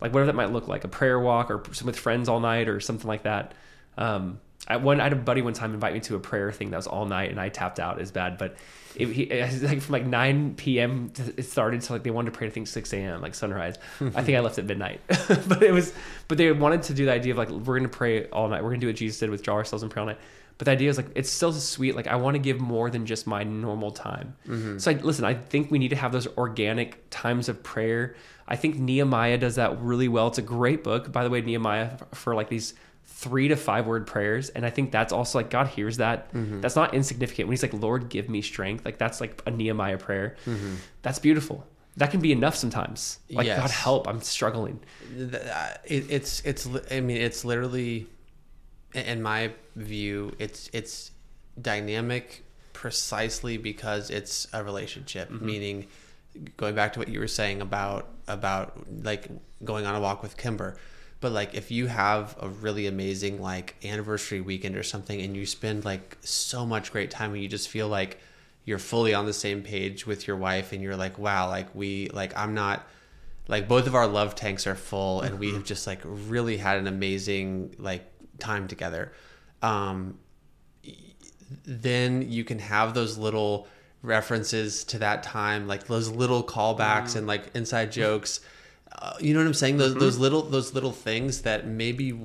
Like 0.00 0.12
whatever 0.12 0.26
that 0.26 0.36
might 0.36 0.52
look 0.52 0.68
like, 0.68 0.84
a 0.84 0.88
prayer 0.88 1.18
walk 1.18 1.50
or 1.50 1.58
with 1.84 1.98
friends 1.98 2.28
all 2.28 2.40
night 2.40 2.68
or 2.68 2.80
something 2.80 3.08
like 3.08 3.24
that. 3.24 3.54
Um, 3.96 4.40
I 4.66 4.76
one 4.76 5.00
I 5.00 5.04
had 5.04 5.12
a 5.12 5.16
buddy 5.16 5.42
one 5.42 5.54
time 5.54 5.72
invite 5.74 5.94
me 5.94 6.00
to 6.00 6.16
a 6.16 6.20
prayer 6.20 6.52
thing 6.52 6.70
that 6.70 6.76
was 6.76 6.86
all 6.86 7.06
night 7.06 7.30
and 7.30 7.40
I 7.40 7.48
tapped 7.48 7.80
out 7.80 8.00
as 8.00 8.10
bad, 8.10 8.38
but 8.38 8.56
it, 8.94 9.08
he, 9.08 9.22
it 9.22 9.62
like 9.62 9.80
from 9.80 9.92
like 9.92 10.06
9 10.06 10.54
p.m. 10.54 11.10
to, 11.10 11.34
it 11.36 11.44
started 11.44 11.80
to 11.82 11.92
like 11.92 12.02
they 12.02 12.10
wanted 12.10 12.32
to 12.32 12.36
pray 12.36 12.48
I 12.48 12.50
think 12.50 12.66
6 12.66 12.92
a.m. 12.92 13.20
like 13.20 13.34
sunrise. 13.34 13.76
I 14.00 14.22
think 14.22 14.36
I 14.36 14.40
left 14.40 14.58
at 14.58 14.66
midnight, 14.66 15.00
but 15.08 15.62
it 15.62 15.72
was 15.72 15.94
but 16.26 16.38
they 16.38 16.50
wanted 16.52 16.82
to 16.84 16.94
do 16.94 17.06
the 17.06 17.12
idea 17.12 17.32
of 17.32 17.38
like 17.38 17.50
we're 17.50 17.78
gonna 17.78 17.88
pray 17.88 18.28
all 18.28 18.48
night. 18.48 18.62
We're 18.62 18.70
gonna 18.70 18.80
do 18.80 18.88
what 18.88 18.96
Jesus 18.96 19.18
did, 19.18 19.30
withdraw 19.30 19.54
ourselves 19.54 19.82
and 19.82 19.90
pray 19.90 20.00
all 20.00 20.06
night. 20.06 20.18
But 20.58 20.64
the 20.64 20.72
idea 20.72 20.90
is 20.90 20.96
like 20.96 21.10
it's 21.14 21.30
still 21.30 21.52
sweet. 21.52 21.94
Like 21.94 22.08
I 22.08 22.16
want 22.16 22.34
to 22.34 22.38
give 22.40 22.60
more 22.60 22.90
than 22.90 23.06
just 23.06 23.26
my 23.26 23.44
normal 23.44 23.92
time. 23.92 24.34
So 24.78 24.90
I, 24.90 24.94
listen, 24.94 25.24
I 25.24 25.34
think 25.34 25.70
we 25.70 25.78
need 25.78 25.90
to 25.90 25.96
have 25.96 26.10
those 26.12 26.26
organic 26.36 27.08
times 27.10 27.48
of 27.48 27.62
prayer. 27.62 28.16
I 28.48 28.56
think 28.56 28.76
Nehemiah 28.76 29.38
does 29.38 29.54
that 29.56 29.80
really 29.80 30.08
well. 30.08 30.26
It's 30.28 30.38
a 30.38 30.42
great 30.42 30.82
book, 30.82 31.12
by 31.12 31.22
the 31.22 31.30
way. 31.30 31.40
Nehemiah 31.42 31.90
for 32.12 32.34
like 32.34 32.48
these 32.48 32.74
three 33.06 33.48
to 33.48 33.56
five 33.56 33.86
word 33.86 34.06
prayers. 34.06 34.48
And 34.50 34.64
I 34.66 34.70
think 34.70 34.90
that's 34.90 35.12
also 35.12 35.38
like 35.38 35.50
God 35.50 35.68
hears 35.68 35.96
that. 35.98 36.32
Mm-hmm. 36.32 36.60
That's 36.60 36.76
not 36.76 36.92
insignificant. 36.94 37.48
When 37.48 37.52
he's 37.52 37.62
like, 37.62 37.74
Lord, 37.74 38.08
give 38.08 38.28
me 38.28 38.42
strength, 38.42 38.84
like 38.84 38.98
that's 38.98 39.20
like 39.20 39.40
a 39.46 39.50
Nehemiah 39.50 39.98
prayer. 39.98 40.36
Mm-hmm. 40.46 40.74
That's 41.02 41.18
beautiful. 41.18 41.66
That 41.96 42.10
can 42.10 42.20
be 42.20 42.30
enough 42.32 42.54
sometimes. 42.56 43.18
Like, 43.30 43.46
Yes. 43.46 43.60
God 43.60 43.70
help, 43.70 44.08
I'm 44.08 44.20
struggling. 44.20 44.80
It's 45.84 46.40
it's 46.44 46.68
I 46.90 47.00
mean 47.00 47.16
it's 47.16 47.44
literally 47.44 48.06
in 49.06 49.22
my 49.22 49.52
view 49.76 50.32
it's 50.38 50.70
it's 50.72 51.12
dynamic 51.60 52.44
precisely 52.72 53.56
because 53.56 54.10
it's 54.10 54.46
a 54.52 54.62
relationship. 54.62 55.30
Mm-hmm. 55.30 55.46
Meaning 55.46 55.86
going 56.56 56.74
back 56.74 56.92
to 56.92 56.98
what 56.98 57.08
you 57.08 57.18
were 57.20 57.28
saying 57.28 57.60
about 57.60 58.08
about 58.28 58.78
like 59.02 59.28
going 59.64 59.86
on 59.86 59.94
a 59.94 60.00
walk 60.00 60.22
with 60.22 60.36
Kimber 60.36 60.76
but 61.20 61.32
like 61.32 61.54
if 61.54 61.70
you 61.70 61.86
have 61.86 62.36
a 62.40 62.48
really 62.48 62.86
amazing 62.86 63.40
like 63.40 63.74
anniversary 63.84 64.40
weekend 64.40 64.76
or 64.76 64.82
something 64.82 65.20
and 65.20 65.36
you 65.36 65.44
spend 65.46 65.84
like 65.84 66.16
so 66.20 66.64
much 66.64 66.92
great 66.92 67.10
time 67.10 67.32
and 67.32 67.42
you 67.42 67.48
just 67.48 67.68
feel 67.68 67.88
like 67.88 68.18
you're 68.64 68.78
fully 68.78 69.14
on 69.14 69.26
the 69.26 69.32
same 69.32 69.62
page 69.62 70.06
with 70.06 70.26
your 70.26 70.36
wife 70.36 70.72
and 70.72 70.82
you're 70.82 70.96
like 70.96 71.18
wow 71.18 71.48
like 71.48 71.74
we 71.74 72.08
like 72.10 72.36
I'm 72.36 72.54
not 72.54 72.86
like 73.48 73.66
both 73.66 73.86
of 73.86 73.94
our 73.94 74.06
love 74.06 74.34
tanks 74.34 74.66
are 74.66 74.74
full 74.74 75.22
and 75.22 75.38
we 75.38 75.48
mm-hmm. 75.48 75.56
have 75.56 75.64
just 75.64 75.86
like 75.86 76.00
really 76.04 76.56
had 76.56 76.78
an 76.78 76.86
amazing 76.86 77.74
like 77.78 78.04
time 78.38 78.68
together 78.68 79.12
um 79.62 80.18
then 81.64 82.30
you 82.30 82.44
can 82.44 82.58
have 82.58 82.94
those 82.94 83.18
little 83.18 83.66
references 84.02 84.84
to 84.84 84.98
that 84.98 85.22
time 85.22 85.66
like 85.66 85.86
those 85.86 86.08
little 86.08 86.42
callbacks 86.42 87.16
and 87.16 87.26
like 87.26 87.50
inside 87.54 87.90
jokes. 87.90 88.40
Uh, 89.00 89.12
you 89.20 89.32
know 89.34 89.40
what 89.40 89.46
i'm 89.46 89.54
saying? 89.54 89.76
Those 89.76 89.94
those 89.94 90.18
little 90.18 90.42
those 90.42 90.74
little 90.74 90.92
things 90.92 91.42
that 91.42 91.66
maybe 91.66 92.18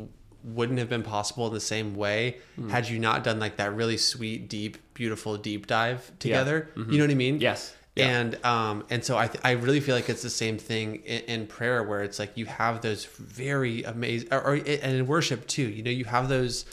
wouldn't 0.43 0.77
have 0.79 0.89
been 0.89 1.03
possible 1.03 1.47
in 1.47 1.53
the 1.53 1.59
same 1.59 1.95
way 1.95 2.37
had 2.69 2.89
you 2.89 2.99
not 2.99 3.23
done 3.23 3.39
like 3.39 3.55
that 3.57 3.73
really 3.75 3.97
sweet 3.97 4.49
deep 4.49 4.77
beautiful 4.93 5.37
deep 5.37 5.67
dive 5.67 6.11
together. 6.19 6.69
You 6.75 6.97
know 6.97 7.03
what 7.05 7.11
i 7.11 7.15
mean? 7.15 7.39
Yes. 7.39 7.75
Yeah. 7.95 8.07
and 8.07 8.43
um 8.43 8.85
and 8.89 9.05
so 9.05 9.17
I 9.17 9.27
th- 9.27 9.39
I 9.43 9.51
really 9.51 9.79
feel 9.79 9.95
like 9.95 10.09
it's 10.09 10.23
the 10.23 10.29
same 10.29 10.57
thing 10.57 10.95
in, 11.05 11.21
in 11.21 11.47
prayer 11.47 11.83
where 11.83 12.01
it's 12.01 12.17
like 12.17 12.35
you 12.35 12.47
have 12.47 12.81
those 12.81 13.05
very 13.05 13.83
amazing 13.83 14.29
or, 14.31 14.41
or 14.41 14.53
and 14.55 14.65
in 14.67 15.05
worship 15.05 15.45
too. 15.47 15.69
You 15.69 15.83
know, 15.83 15.91
you 15.91 16.05
have 16.05 16.27
those 16.27 16.65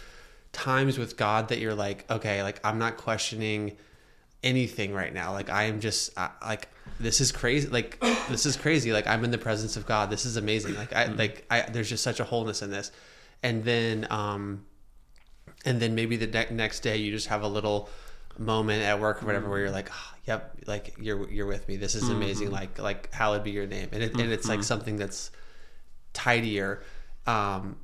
times 0.53 0.99
with 0.99 1.17
God 1.17 1.49
that 1.49 1.59
you're 1.59 1.75
like, 1.75 2.11
okay, 2.11 2.43
like 2.43 2.59
I'm 2.65 2.79
not 2.79 2.97
questioning 2.97 3.77
anything 4.43 4.95
right 4.95 5.13
now. 5.13 5.33
Like 5.33 5.51
I 5.51 5.65
am 5.65 5.81
just 5.81 6.17
I, 6.19 6.31
like 6.43 6.69
this 6.99 7.21
is 7.21 7.33
crazy. 7.33 7.69
Like 7.69 8.01
this 8.29 8.47
is 8.47 8.57
crazy. 8.57 8.93
Like 8.93 9.07
I'm 9.07 9.25
in 9.25 9.31
the 9.31 9.39
presence 9.39 9.77
of 9.77 9.87
God. 9.87 10.11
This 10.11 10.25
is 10.25 10.37
amazing. 10.37 10.75
Like 10.75 10.95
I 10.95 11.07
like 11.07 11.45
I 11.51 11.63
there's 11.63 11.89
just 11.89 12.03
such 12.03 12.21
a 12.21 12.25
wholeness 12.25 12.63
in 12.63 12.71
this. 12.71 12.93
And 13.43 13.65
then 13.65 14.07
um 14.11 14.65
and 15.65 15.81
then 15.81 15.95
maybe 15.95 16.17
the 16.17 16.27
ne- 16.27 16.51
next 16.51 16.81
day 16.81 16.97
you 16.97 17.11
just 17.11 17.27
have 17.29 17.43
a 17.43 17.49
little 17.49 17.89
moment 18.41 18.83
at 18.83 18.99
work 18.99 19.23
or 19.23 19.27
whatever 19.27 19.49
where 19.51 19.59
you're 19.61 19.71
like 19.71 19.89
"Ah, 19.93 20.15
yep 20.25 20.57
like 20.67 20.95
you're 20.99 21.29
you're 21.31 21.47
with 21.47 21.69
me 21.69 21.77
this 21.77 21.95
is 21.95 22.09
amazing 22.09 22.51
like 22.51 22.79
like 22.79 23.13
hallowed 23.13 23.45
be 23.45 23.51
your 23.51 23.67
name 23.67 23.89
and 23.93 24.03
it, 24.03 24.13
and 24.19 24.33
it's 24.33 24.49
like 24.49 24.63
something 24.63 24.97
that's 24.97 25.31
tidier 26.15 26.83
um 27.27 27.77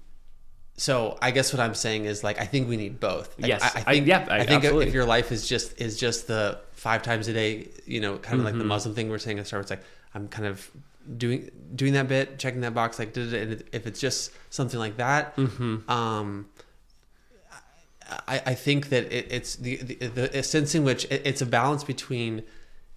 so 0.79 1.17
i 1.23 1.31
guess 1.31 1.53
what 1.53 1.61
i'm 1.61 1.75
saying 1.75 2.05
is 2.07 2.25
like 2.25 2.41
i 2.41 2.45
think 2.47 2.69
we 2.69 2.77
need 2.77 2.99
both 3.01 3.39
Like, 3.39 3.49
Yes. 3.49 3.63
i, 3.63 3.67
I 3.67 3.83
I- 3.87 3.95
think 3.95 4.07
yeah, 4.07 4.27
I- 4.31 4.35
I, 4.37 4.39
think 4.47 4.51
if, 4.51 4.55
absolutely. 4.65 4.87
if 4.89 4.95
your 4.95 5.05
life 5.05 5.31
is 5.31 5.47
just 5.49 5.81
is 5.81 5.99
just 5.99 6.27
the 6.27 6.59
five 6.73 7.03
times 7.03 7.29
a 7.29 7.33
day 7.33 7.69
you 7.85 8.01
know 8.01 8.17
kind 8.19 8.39
of 8.39 8.45
like 8.45 8.55
the 8.55 8.61
Mm-hmm. 8.61 8.69
muslim 8.69 8.95
thing 8.95 9.09
we're 9.11 9.19
saying 9.19 9.39
at 9.39 9.53
it's 9.53 9.71
like 9.71 9.83
i'm 10.15 10.27
kind 10.29 10.47
of 10.49 10.71
doing 11.19 11.51
doing 11.75 11.93
that 11.93 12.09
bit 12.09 12.39
checking 12.39 12.63
that 12.63 12.75
box 12.75 12.99
like 12.99 13.15
and 13.17 13.63
if 13.73 13.87
it's 13.87 14.01
just 14.01 14.33
something 14.51 14.81
like 14.81 14.97
that 14.97 15.37
Mm-hmm. 15.37 15.91
um 15.91 16.47
I, 18.29 18.43
I 18.47 18.55
think 18.55 18.89
that 18.91 19.13
it, 19.13 19.27
it's 19.31 19.57
the, 19.57 19.77
the 19.77 20.29
the 20.29 20.43
sense 20.43 20.75
in 20.75 20.85
which 20.85 21.05
it, 21.07 21.23
it's 21.25 21.43
a 21.43 21.47
balance 21.47 21.85
between 21.85 22.43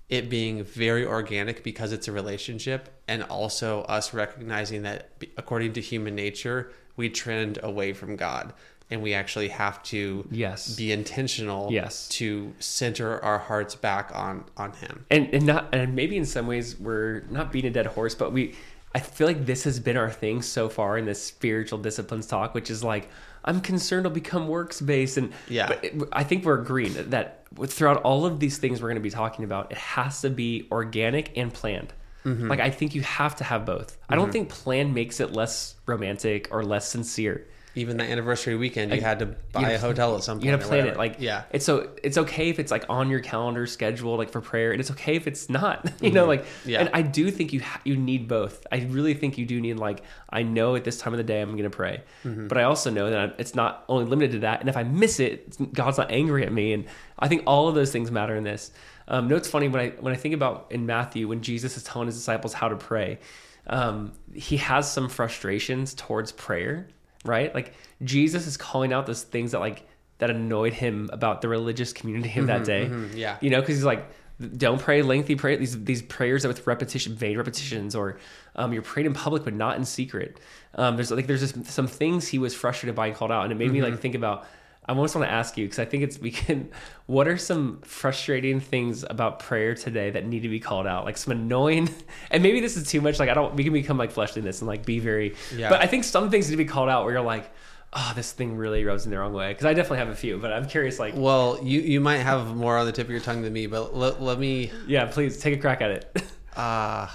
it 0.09 0.29
being 0.29 0.63
very 0.63 1.05
organic 1.05 1.63
because 1.63 1.91
it's 1.91 2.07
a 2.07 2.11
relationship 2.11 2.89
and 3.07 3.23
also 3.23 3.81
us 3.83 4.13
recognizing 4.13 4.81
that 4.83 5.11
according 5.37 5.73
to 5.73 5.81
human 5.81 6.15
nature 6.15 6.71
we 6.95 7.09
trend 7.09 7.59
away 7.63 7.93
from 7.93 8.15
God 8.15 8.53
and 8.91 9.03
we 9.03 9.13
actually 9.13 9.49
have 9.49 9.81
to 9.83 10.27
Yes. 10.31 10.75
be 10.75 10.91
intentional 10.91 11.71
Yes. 11.71 12.07
to 12.09 12.53
center 12.59 13.23
our 13.23 13.37
hearts 13.39 13.75
back 13.75 14.11
on 14.15 14.45
on 14.57 14.73
him 14.73 15.05
and 15.11 15.29
and 15.33 15.45
not 15.45 15.73
and 15.73 15.95
maybe 15.95 16.17
in 16.17 16.25
some 16.25 16.47
ways 16.47 16.77
we're 16.79 17.21
not 17.29 17.51
beating 17.51 17.69
a 17.71 17.73
dead 17.73 17.85
horse, 17.87 18.15
but 18.15 18.31
we 18.31 18.55
I 18.95 18.99
feel 18.99 19.27
like 19.27 19.45
this 19.45 19.63
has 19.65 19.79
been 19.79 19.97
our 19.97 20.09
thing 20.09 20.41
so 20.41 20.67
far 20.69 20.97
in 20.97 21.05
this 21.05 21.23
spiritual 21.23 21.77
disciplines 21.77 22.25
talk, 22.25 22.55
which 22.55 22.71
is 22.71 22.83
like 22.83 23.07
I'm 23.49 23.61
concerned 23.61 24.05
it'll 24.05 24.13
become 24.13 24.47
works 24.47 24.79
based, 24.79 25.17
and 25.17 25.33
Yeah. 25.47 25.67
But 25.67 25.83
it, 25.83 25.93
I 26.11 26.23
think 26.23 26.45
we're 26.45 26.61
agreeing 26.61 27.09
that 27.09 27.45
throughout 27.65 28.03
all 28.03 28.25
of 28.25 28.39
these 28.39 28.59
things 28.59 28.79
we're 28.79 28.89
going 28.89 28.95
to 28.95 29.01
be 29.01 29.09
talking 29.09 29.43
about, 29.43 29.71
it 29.71 29.77
has 29.77 30.21
to 30.21 30.29
be 30.29 30.67
organic 30.71 31.35
and 31.35 31.51
planned. 31.51 31.91
Mm-hmm. 32.25 32.47
Like 32.47 32.59
I 32.59 32.69
think 32.69 32.93
you 32.93 33.01
have 33.01 33.35
to 33.37 33.43
have 33.43 33.65
both. 33.65 33.97
I 34.07 34.15
don't 34.15 34.25
mm-hmm. 34.25 34.31
think 34.33 34.49
plan 34.49 34.93
makes 34.93 35.19
it 35.19 35.33
less 35.33 35.75
romantic 35.87 36.49
or 36.51 36.63
less 36.63 36.87
sincere. 36.87 37.47
Even 37.79 37.97
the 37.97 38.03
anniversary 38.03 38.55
weekend 38.55 38.93
you 38.93 39.01
had 39.01 39.19
to 39.19 39.25
buy 39.51 39.71
a 39.71 39.79
hotel 39.79 40.15
at 40.15 40.23
some 40.23 40.37
point 40.37 40.45
You 40.45 40.51
gotta 40.51 40.65
plan 40.67 40.87
it. 40.87 40.97
Like 40.97 41.15
yeah 41.19 41.43
it's 41.51 41.65
so 41.65 41.89
it's 42.03 42.17
okay 42.17 42.49
if 42.49 42.59
it's 42.59 42.71
like 42.71 42.85
on 42.89 43.09
your 43.09 43.19
calendar 43.19 43.65
schedule, 43.65 44.15
like 44.17 44.29
for 44.31 44.41
prayer, 44.41 44.71
and 44.71 44.79
it's 44.79 44.91
okay 44.91 45.15
if 45.15 45.25
it's 45.27 45.49
not. 45.49 45.89
You 46.01 46.11
know, 46.11 46.25
like 46.25 46.43
Mm-hmm. 46.43 46.69
Yeah. 46.69 46.79
And 46.81 46.89
I 46.93 47.01
do 47.01 47.31
think 47.31 47.53
you 47.53 47.61
ha- 47.61 47.81
you 47.83 47.95
need 47.97 48.27
both. 48.27 48.65
I 48.71 48.77
really 48.89 49.13
think 49.13 49.37
you 49.37 49.45
do 49.45 49.59
need 49.59 49.77
like 49.77 50.03
I 50.29 50.43
know 50.43 50.75
at 50.75 50.83
this 50.83 50.97
time 50.99 51.13
of 51.13 51.17
the 51.17 51.23
day 51.23 51.41
I'm 51.41 51.55
gonna 51.57 51.69
pray, 51.69 52.03
Mm-hmm. 52.25 52.47
but 52.47 52.57
I 52.57 52.63
also 52.63 52.89
know 52.91 53.09
that 53.09 53.35
it's 53.39 53.55
not 53.55 53.83
only 53.89 54.05
limited 54.05 54.31
to 54.33 54.39
that. 54.39 54.59
And 54.59 54.69
if 54.69 54.77
I 54.77 54.83
miss 54.83 55.19
it, 55.19 55.73
God's 55.73 55.97
not 55.97 56.11
angry 56.11 56.45
at 56.45 56.51
me. 56.53 56.73
And 56.73 56.85
I 57.17 57.27
think 57.27 57.43
all 57.47 57.67
of 57.67 57.75
those 57.75 57.91
things 57.91 58.11
matter 58.11 58.35
in 58.35 58.43
this. 58.43 58.71
Um, 59.07 59.27
no, 59.27 59.35
it's 59.35 59.49
funny 59.49 59.67
when 59.67 59.81
I 59.81 59.89
when 59.99 60.13
I 60.13 60.17
think 60.17 60.33
about 60.35 60.67
in 60.69 60.85
Matthew 60.85 61.27
when 61.27 61.41
Jesus 61.41 61.75
is 61.77 61.83
telling 61.83 62.05
his 62.07 62.15
disciples 62.15 62.53
how 62.53 62.67
to 62.69 62.75
pray. 62.75 63.19
Um, 63.67 64.13
he 64.33 64.57
has 64.57 64.91
some 64.91 65.09
frustrations 65.09 65.93
towards 65.93 66.31
prayer, 66.31 66.87
right? 67.25 67.53
Like 67.53 67.73
Jesus 68.03 68.47
is 68.47 68.57
calling 68.57 68.93
out 68.93 69.05
those 69.05 69.23
things 69.23 69.51
that 69.51 69.59
like 69.59 69.87
that 70.19 70.29
annoyed 70.29 70.73
him 70.73 71.09
about 71.13 71.41
the 71.41 71.47
religious 71.47 71.93
community 71.93 72.39
of 72.39 72.47
that 72.47 72.65
day. 72.65 72.87
mhm, 72.87 73.15
yeah. 73.15 73.37
you 73.41 73.49
know, 73.49 73.59
because 73.61 73.75
he's 73.75 73.85
like, 73.85 74.09
don't 74.55 74.79
pray 74.79 75.01
lengthy 75.01 75.35
prayer 75.35 75.57
these 75.57 75.83
these 75.83 76.01
prayers 76.01 76.43
that 76.43 76.47
with 76.47 76.65
repetition, 76.65 77.13
vain 77.13 77.37
repetitions, 77.37 77.93
or 77.93 78.19
um, 78.55 78.71
you're 78.71 78.81
praying 78.81 79.05
in 79.05 79.13
public 79.13 79.43
but 79.43 79.53
not 79.53 79.75
in 79.77 79.83
secret. 79.83 80.39
Um, 80.75 80.95
there's 80.95 81.11
like 81.11 81.27
there's 81.27 81.41
just 81.41 81.65
some 81.65 81.87
things 81.87 82.27
he 82.27 82.39
was 82.39 82.55
frustrated 82.55 82.95
by 82.95 83.07
and 83.07 83.15
called 83.15 83.31
out, 83.31 83.43
and 83.43 83.51
it 83.51 83.55
made 83.55 83.71
me 83.71 83.81
like 83.81 83.99
think 83.99 84.15
about. 84.15 84.45
I 84.89 84.91
almost 84.91 85.15
want 85.15 85.27
to 85.27 85.31
ask 85.31 85.55
you 85.55 85.67
because 85.67 85.77
I 85.77 85.85
think 85.85 86.01
it's 86.03 86.19
we 86.19 86.31
can. 86.31 86.71
What 87.05 87.27
are 87.27 87.37
some 87.37 87.81
frustrating 87.81 88.59
things 88.59 89.03
about 89.07 89.39
prayer 89.39 89.73
today 89.73 90.11
that 90.11 90.27
need 90.27 90.41
to 90.41 90.49
be 90.49 90.59
called 90.59 90.85
out? 90.85 91.05
Like 91.05 91.17
some 91.17 91.31
annoying, 91.31 91.89
and 92.31 92.43
maybe 92.43 92.59
this 92.59 92.75
is 92.77 92.87
too 92.87 93.01
much. 93.01 93.19
Like 93.19 93.29
I 93.29 93.35
don't. 93.35 93.55
We 93.55 93.63
can 93.63 93.73
become 93.73 93.97
like 93.97 94.11
fleshly 94.11 94.39
in 94.39 94.45
this 94.45 94.61
and 94.61 94.67
like 94.67 94.85
be 94.85 94.99
very. 94.99 95.35
Yeah. 95.55 95.69
But 95.69 95.81
I 95.81 95.87
think 95.87 96.03
some 96.03 96.31
things 96.31 96.49
need 96.49 96.53
to 96.53 96.57
be 96.57 96.65
called 96.65 96.89
out 96.89 97.05
where 97.05 97.13
you're 97.13 97.21
like, 97.21 97.51
oh, 97.93 98.13
this 98.15 98.31
thing 98.31 98.57
really 98.57 98.83
rubs 98.83 99.05
in 99.05 99.11
the 99.11 99.19
wrong 99.19 99.33
way. 99.33 99.49
Because 99.49 99.65
I 99.65 99.73
definitely 99.73 99.99
have 99.99 100.09
a 100.09 100.15
few, 100.15 100.37
but 100.37 100.51
I'm 100.51 100.67
curious. 100.67 100.99
Like, 100.99 101.13
well 101.15 101.59
you 101.63 101.81
you 101.81 101.99
might 101.99 102.17
have 102.17 102.55
more 102.55 102.77
on 102.77 102.87
the 102.87 102.91
tip 102.91 103.05
of 103.05 103.11
your 103.11 103.19
tongue 103.19 103.43
than 103.43 103.53
me 103.53 103.67
but 103.67 103.95
let, 103.95 104.21
let 104.21 104.39
me 104.39 104.71
yeah, 104.87 105.05
please 105.05 105.39
take 105.39 105.55
a 105.55 105.61
crack 105.61 105.81
at 105.81 105.91
it. 105.91 106.23
Uh, 106.55 107.07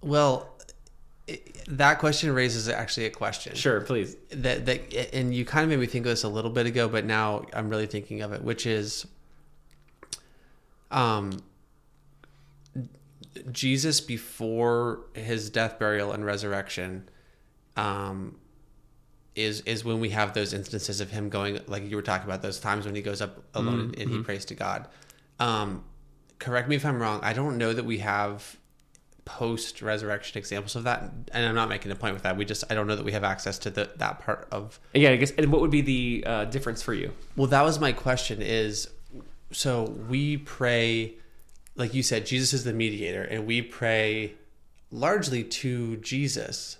well, 0.00 0.51
that 1.68 1.98
question 1.98 2.32
raises 2.32 2.68
actually 2.68 3.06
a 3.06 3.10
question. 3.10 3.54
sure, 3.54 3.80
please. 3.80 4.16
That 4.30 4.66
that 4.66 5.14
and 5.14 5.34
you 5.34 5.44
kind 5.44 5.64
of 5.64 5.70
made 5.70 5.78
me 5.78 5.86
think 5.86 6.06
of 6.06 6.10
this 6.10 6.24
a 6.24 6.28
little 6.28 6.50
bit 6.50 6.66
ago, 6.66 6.88
but 6.88 7.04
now 7.04 7.44
I'm 7.52 7.68
really 7.68 7.86
thinking 7.86 8.22
of 8.22 8.32
it, 8.32 8.42
which 8.42 8.66
is, 8.66 9.06
um, 10.90 11.42
Jesus 13.50 14.00
before 14.00 15.00
his 15.14 15.50
death, 15.50 15.78
burial, 15.78 16.12
and 16.12 16.24
resurrection, 16.24 17.08
um, 17.76 18.36
is 19.34 19.62
is 19.62 19.84
when 19.84 20.00
we 20.00 20.10
have 20.10 20.34
those 20.34 20.52
instances 20.52 21.00
of 21.00 21.10
him 21.10 21.28
going 21.28 21.60
like 21.66 21.88
you 21.88 21.96
were 21.96 22.02
talking 22.02 22.26
about 22.28 22.42
those 22.42 22.60
times 22.60 22.84
when 22.84 22.94
he 22.94 23.02
goes 23.02 23.20
up 23.20 23.42
alone 23.54 23.94
and 23.98 24.10
he 24.10 24.22
prays 24.22 24.44
to 24.46 24.54
God. 24.54 24.88
Um, 25.38 25.84
correct 26.38 26.68
me 26.68 26.76
if 26.76 26.84
I'm 26.84 27.00
wrong. 27.00 27.20
I 27.22 27.32
don't 27.32 27.56
know 27.56 27.72
that 27.72 27.84
we 27.84 27.98
have 27.98 28.58
post 29.24 29.82
resurrection 29.82 30.38
examples 30.38 30.76
of 30.76 30.84
that, 30.84 31.02
and 31.32 31.46
I'm 31.46 31.54
not 31.54 31.68
making 31.68 31.92
a 31.92 31.94
point 31.94 32.14
with 32.14 32.24
that. 32.24 32.36
We 32.36 32.44
just 32.44 32.64
I 32.70 32.74
don't 32.74 32.86
know 32.86 32.96
that 32.96 33.04
we 33.04 33.12
have 33.12 33.24
access 33.24 33.58
to 33.60 33.70
the 33.70 33.90
that 33.96 34.20
part 34.20 34.48
of. 34.50 34.80
Yeah, 34.94 35.10
I 35.10 35.16
guess. 35.16 35.30
And 35.32 35.52
what 35.52 35.60
would 35.60 35.70
be 35.70 35.80
the 35.80 36.24
uh, 36.26 36.44
difference 36.46 36.82
for 36.82 36.94
you? 36.94 37.12
Well, 37.36 37.48
that 37.48 37.62
was 37.62 37.78
my 37.78 37.92
question. 37.92 38.42
Is 38.42 38.88
so 39.52 39.84
we 40.08 40.38
pray, 40.38 41.14
like 41.76 41.94
you 41.94 42.02
said, 42.02 42.26
Jesus 42.26 42.52
is 42.52 42.64
the 42.64 42.72
mediator, 42.72 43.22
and 43.22 43.46
we 43.46 43.62
pray 43.62 44.34
largely 44.90 45.44
to 45.44 45.96
Jesus. 45.98 46.78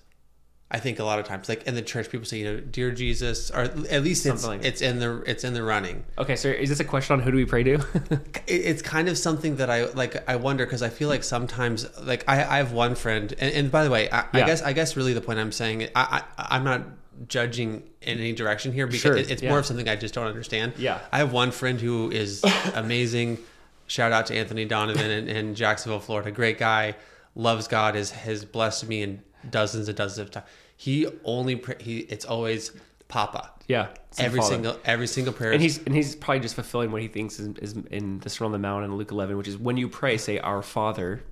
I 0.75 0.79
think 0.79 0.99
a 0.99 1.05
lot 1.05 1.19
of 1.19 1.27
times, 1.27 1.51
like 1.51 1.65
in 1.65 1.75
the 1.75 1.83
church, 1.83 2.09
people 2.11 2.25
say, 2.25 2.39
you 2.39 2.45
know, 2.47 2.59
"Dear 2.61 2.93
Jesus," 2.93 3.51
or 3.51 3.61
at 3.61 4.03
least 4.03 4.25
it's 4.25 4.47
like 4.47 4.65
it's 4.65 4.81
in 4.81 4.99
the 5.01 5.23
it's 5.27 5.45
in 5.45 5.53
the 5.53 5.63
running. 5.63 6.05
Okay, 6.17 6.35
so 6.35 6.49
is 6.49 6.71
this 6.71 6.81
a 6.81 6.85
question 6.85 7.13
on 7.15 7.21
who 7.21 7.31
do 7.31 7.37
we 7.37 7.45
pray 7.45 7.63
to? 7.63 7.75
It- 8.47 8.65
it's 8.71 8.81
kind 8.83 9.09
of 9.09 9.19
something 9.19 9.57
that 9.57 9.69
I 9.71 9.85
like. 9.91 10.27
I 10.29 10.37
wonder 10.37 10.65
because 10.65 10.83
I 10.83 10.89
feel 10.89 11.09
like 11.11 11.25
sometimes, 11.25 11.87
like 12.01 12.25
I, 12.27 12.37
I 12.43 12.57
have 12.57 12.73
one 12.73 12.95
friend, 12.95 13.33
and, 13.39 13.53
and 13.55 13.71
by 13.71 13.85
the 13.85 13.91
way, 13.91 14.11
I, 14.11 14.25
I 14.33 14.41
guess 14.47 14.63
I 14.63 14.73
guess 14.73 14.97
really 14.97 15.13
the 15.13 15.21
point 15.21 15.39
I'm 15.39 15.53
saying, 15.53 15.89
I, 15.95 16.23
I 16.39 16.57
I'm 16.57 16.65
not 16.65 16.83
judging 17.29 17.83
in 18.01 18.19
any 18.19 18.33
direction 18.33 18.73
here 18.73 18.87
because 18.87 19.01
Sure, 19.03 19.17
it- 19.17 19.31
it's 19.31 19.43
yeah. 19.43 19.51
more 19.51 19.59
of 19.59 19.67
something 19.67 19.89
I 19.89 19.97
just 19.97 20.15
don't 20.15 20.27
understand. 20.27 20.73
Yeah. 20.79 20.99
I 21.13 21.19
have 21.19 21.33
one 21.33 21.51
friend 21.51 21.79
who 21.81 22.11
is 22.11 22.43
amazing. 22.75 23.39
Shout 23.87 24.11
out 24.13 24.27
to 24.27 24.35
Anthony 24.35 24.65
Donovan 24.65 25.11
in, 25.11 25.29
in 25.29 25.55
Jacksonville, 25.55 26.01
Florida. 26.01 26.31
Great 26.31 26.59
guy, 26.59 26.95
loves 27.35 27.69
God, 27.69 27.95
has 27.95 28.11
has 28.13 28.45
blessed 28.47 28.89
me 28.89 29.03
in 29.03 29.23
dozens 29.51 29.89
and 29.89 29.97
dozens 29.97 30.19
of 30.19 30.31
times. 30.31 30.47
He 30.83 31.07
only 31.25 31.63
he 31.79 31.99
it's 32.01 32.25
always 32.25 32.73
Papa. 33.07 33.51
Yeah. 33.69 33.89
Every 34.19 34.41
Father. 34.41 34.53
single 34.55 34.77
every 34.85 35.07
single 35.07 35.33
prayer. 35.33 35.53
And 35.53 35.63
he's 35.63 35.79
and 35.85 35.95
he's 35.95 36.17
probably 36.17 36.41
just 36.41 36.57
fulfilling 36.57 36.91
what 36.91 37.03
he 37.03 37.07
thinks 37.09 37.39
is, 37.39 37.57
is 37.59 37.73
in 37.93 38.19
the 38.19 38.29
Sermon 38.29 38.47
on 38.47 38.53
the 38.53 38.59
Mount 38.67 38.85
in 38.85 38.97
Luke 38.97 39.13
11, 39.13 39.37
which 39.37 39.47
is 39.47 39.57
when 39.57 39.77
you 39.77 39.89
pray, 39.89 40.17
say 40.19 40.41
Our 40.41 40.61
Father. 40.63 41.23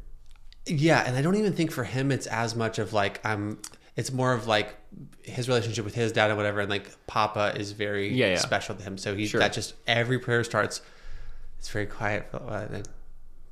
Yeah, 0.66 1.01
and 1.05 1.16
I 1.16 1.22
don't 1.22 1.34
even 1.34 1.53
think 1.53 1.72
for 1.72 1.82
him 1.82 2.12
it's 2.12 2.28
as 2.28 2.55
much 2.55 2.78
of 2.78 2.92
like 2.92 3.20
I'm. 3.26 3.59
It's 3.96 4.12
more 4.12 4.32
of 4.32 4.46
like 4.46 4.76
his 5.24 5.48
relationship 5.48 5.84
with 5.84 5.94
his 5.96 6.12
dad 6.12 6.28
and 6.30 6.36
whatever, 6.36 6.61
and 6.61 6.70
like 6.70 6.86
Papa 7.09 7.55
is 7.57 7.72
very 7.72 8.14
Yeah, 8.14 8.28
yeah. 8.28 8.36
special 8.38 8.76
to 8.76 8.82
him. 8.84 8.96
So 8.98 9.16
he 9.16 9.26
Sure. 9.26 9.40
that 9.40 9.53
just 9.53 9.74
every 9.88 10.20
prayer 10.20 10.44
starts. 10.44 10.80
It's 11.59 11.68
very 11.70 11.86
quiet, 11.86 12.28
uh, 12.32 12.66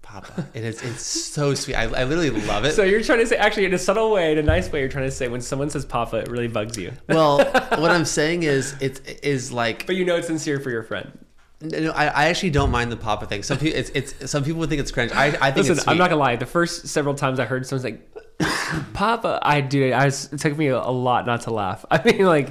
Papa, 0.09 0.47
and 0.55 0.65
it's 0.65 0.83
it's 0.83 1.03
so 1.03 1.53
sweet. 1.53 1.75
I, 1.75 1.83
I 1.83 2.05
literally 2.05 2.31
love 2.31 2.65
it. 2.65 2.73
So 2.73 2.83
you're 2.83 3.03
trying 3.03 3.19
to 3.19 3.27
say, 3.27 3.37
actually, 3.37 3.67
in 3.67 3.75
a 3.75 3.79
subtle 3.79 4.11
way, 4.11 4.33
in 4.33 4.39
a 4.39 4.43
nice 4.43 4.73
way, 4.73 4.81
you're 4.81 4.89
trying 4.89 5.05
to 5.05 5.11
say 5.11 5.29
when 5.29 5.43
someone 5.43 5.69
says 5.69 5.85
Papa, 5.85 6.17
it 6.17 6.29
really 6.29 6.49
bugs 6.49 6.79
you. 6.79 6.93
well, 7.09 7.39
what 7.45 7.91
I'm 7.91 8.07
saying 8.07 8.45
is 8.45 8.75
it's 8.81 9.01
is 9.01 9.53
like 9.53 9.87
But 9.87 9.97
you 9.97 10.07
know 10.07 10.17
it's 10.17 10.27
sincere 10.27 10.61
for 10.61 10.71
your 10.71 10.83
friend. 10.83 11.13
no, 11.61 11.91
I, 11.91 12.07
I 12.07 12.25
actually 12.29 12.51
don't 12.51 12.71
mind 12.71 12.91
the 12.91 12.97
Papa 12.97 13.27
thing. 13.27 13.43
Some 13.43 13.59
people 13.59 13.79
it's 13.79 13.91
it's 13.91 14.31
some 14.31 14.45
people 14.45 14.61
would 14.61 14.71
think 14.71 14.81
it's 14.81 14.91
cringe. 14.91 15.13
I 15.13 15.27
I 15.43 15.51
think 15.51 15.69
Listen. 15.69 15.87
I'm 15.87 15.99
not 15.99 16.09
gonna 16.09 16.21
lie. 16.23 16.37
The 16.37 16.47
first 16.47 16.89
several 16.89 17.15
times 17.15 17.39
I 17.39 17.45
heard 17.45 17.67
someone 17.67 17.83
say 17.83 17.99
"Papa," 18.95 19.41
I 19.43 19.61
do. 19.61 19.93
I 19.93 20.07
was, 20.07 20.33
it 20.33 20.41
took 20.41 20.57
me 20.57 20.69
a, 20.69 20.79
a 20.79 20.91
lot 20.91 21.27
not 21.27 21.43
to 21.43 21.51
laugh. 21.53 21.85
I 21.91 22.03
mean, 22.03 22.25
like 22.25 22.49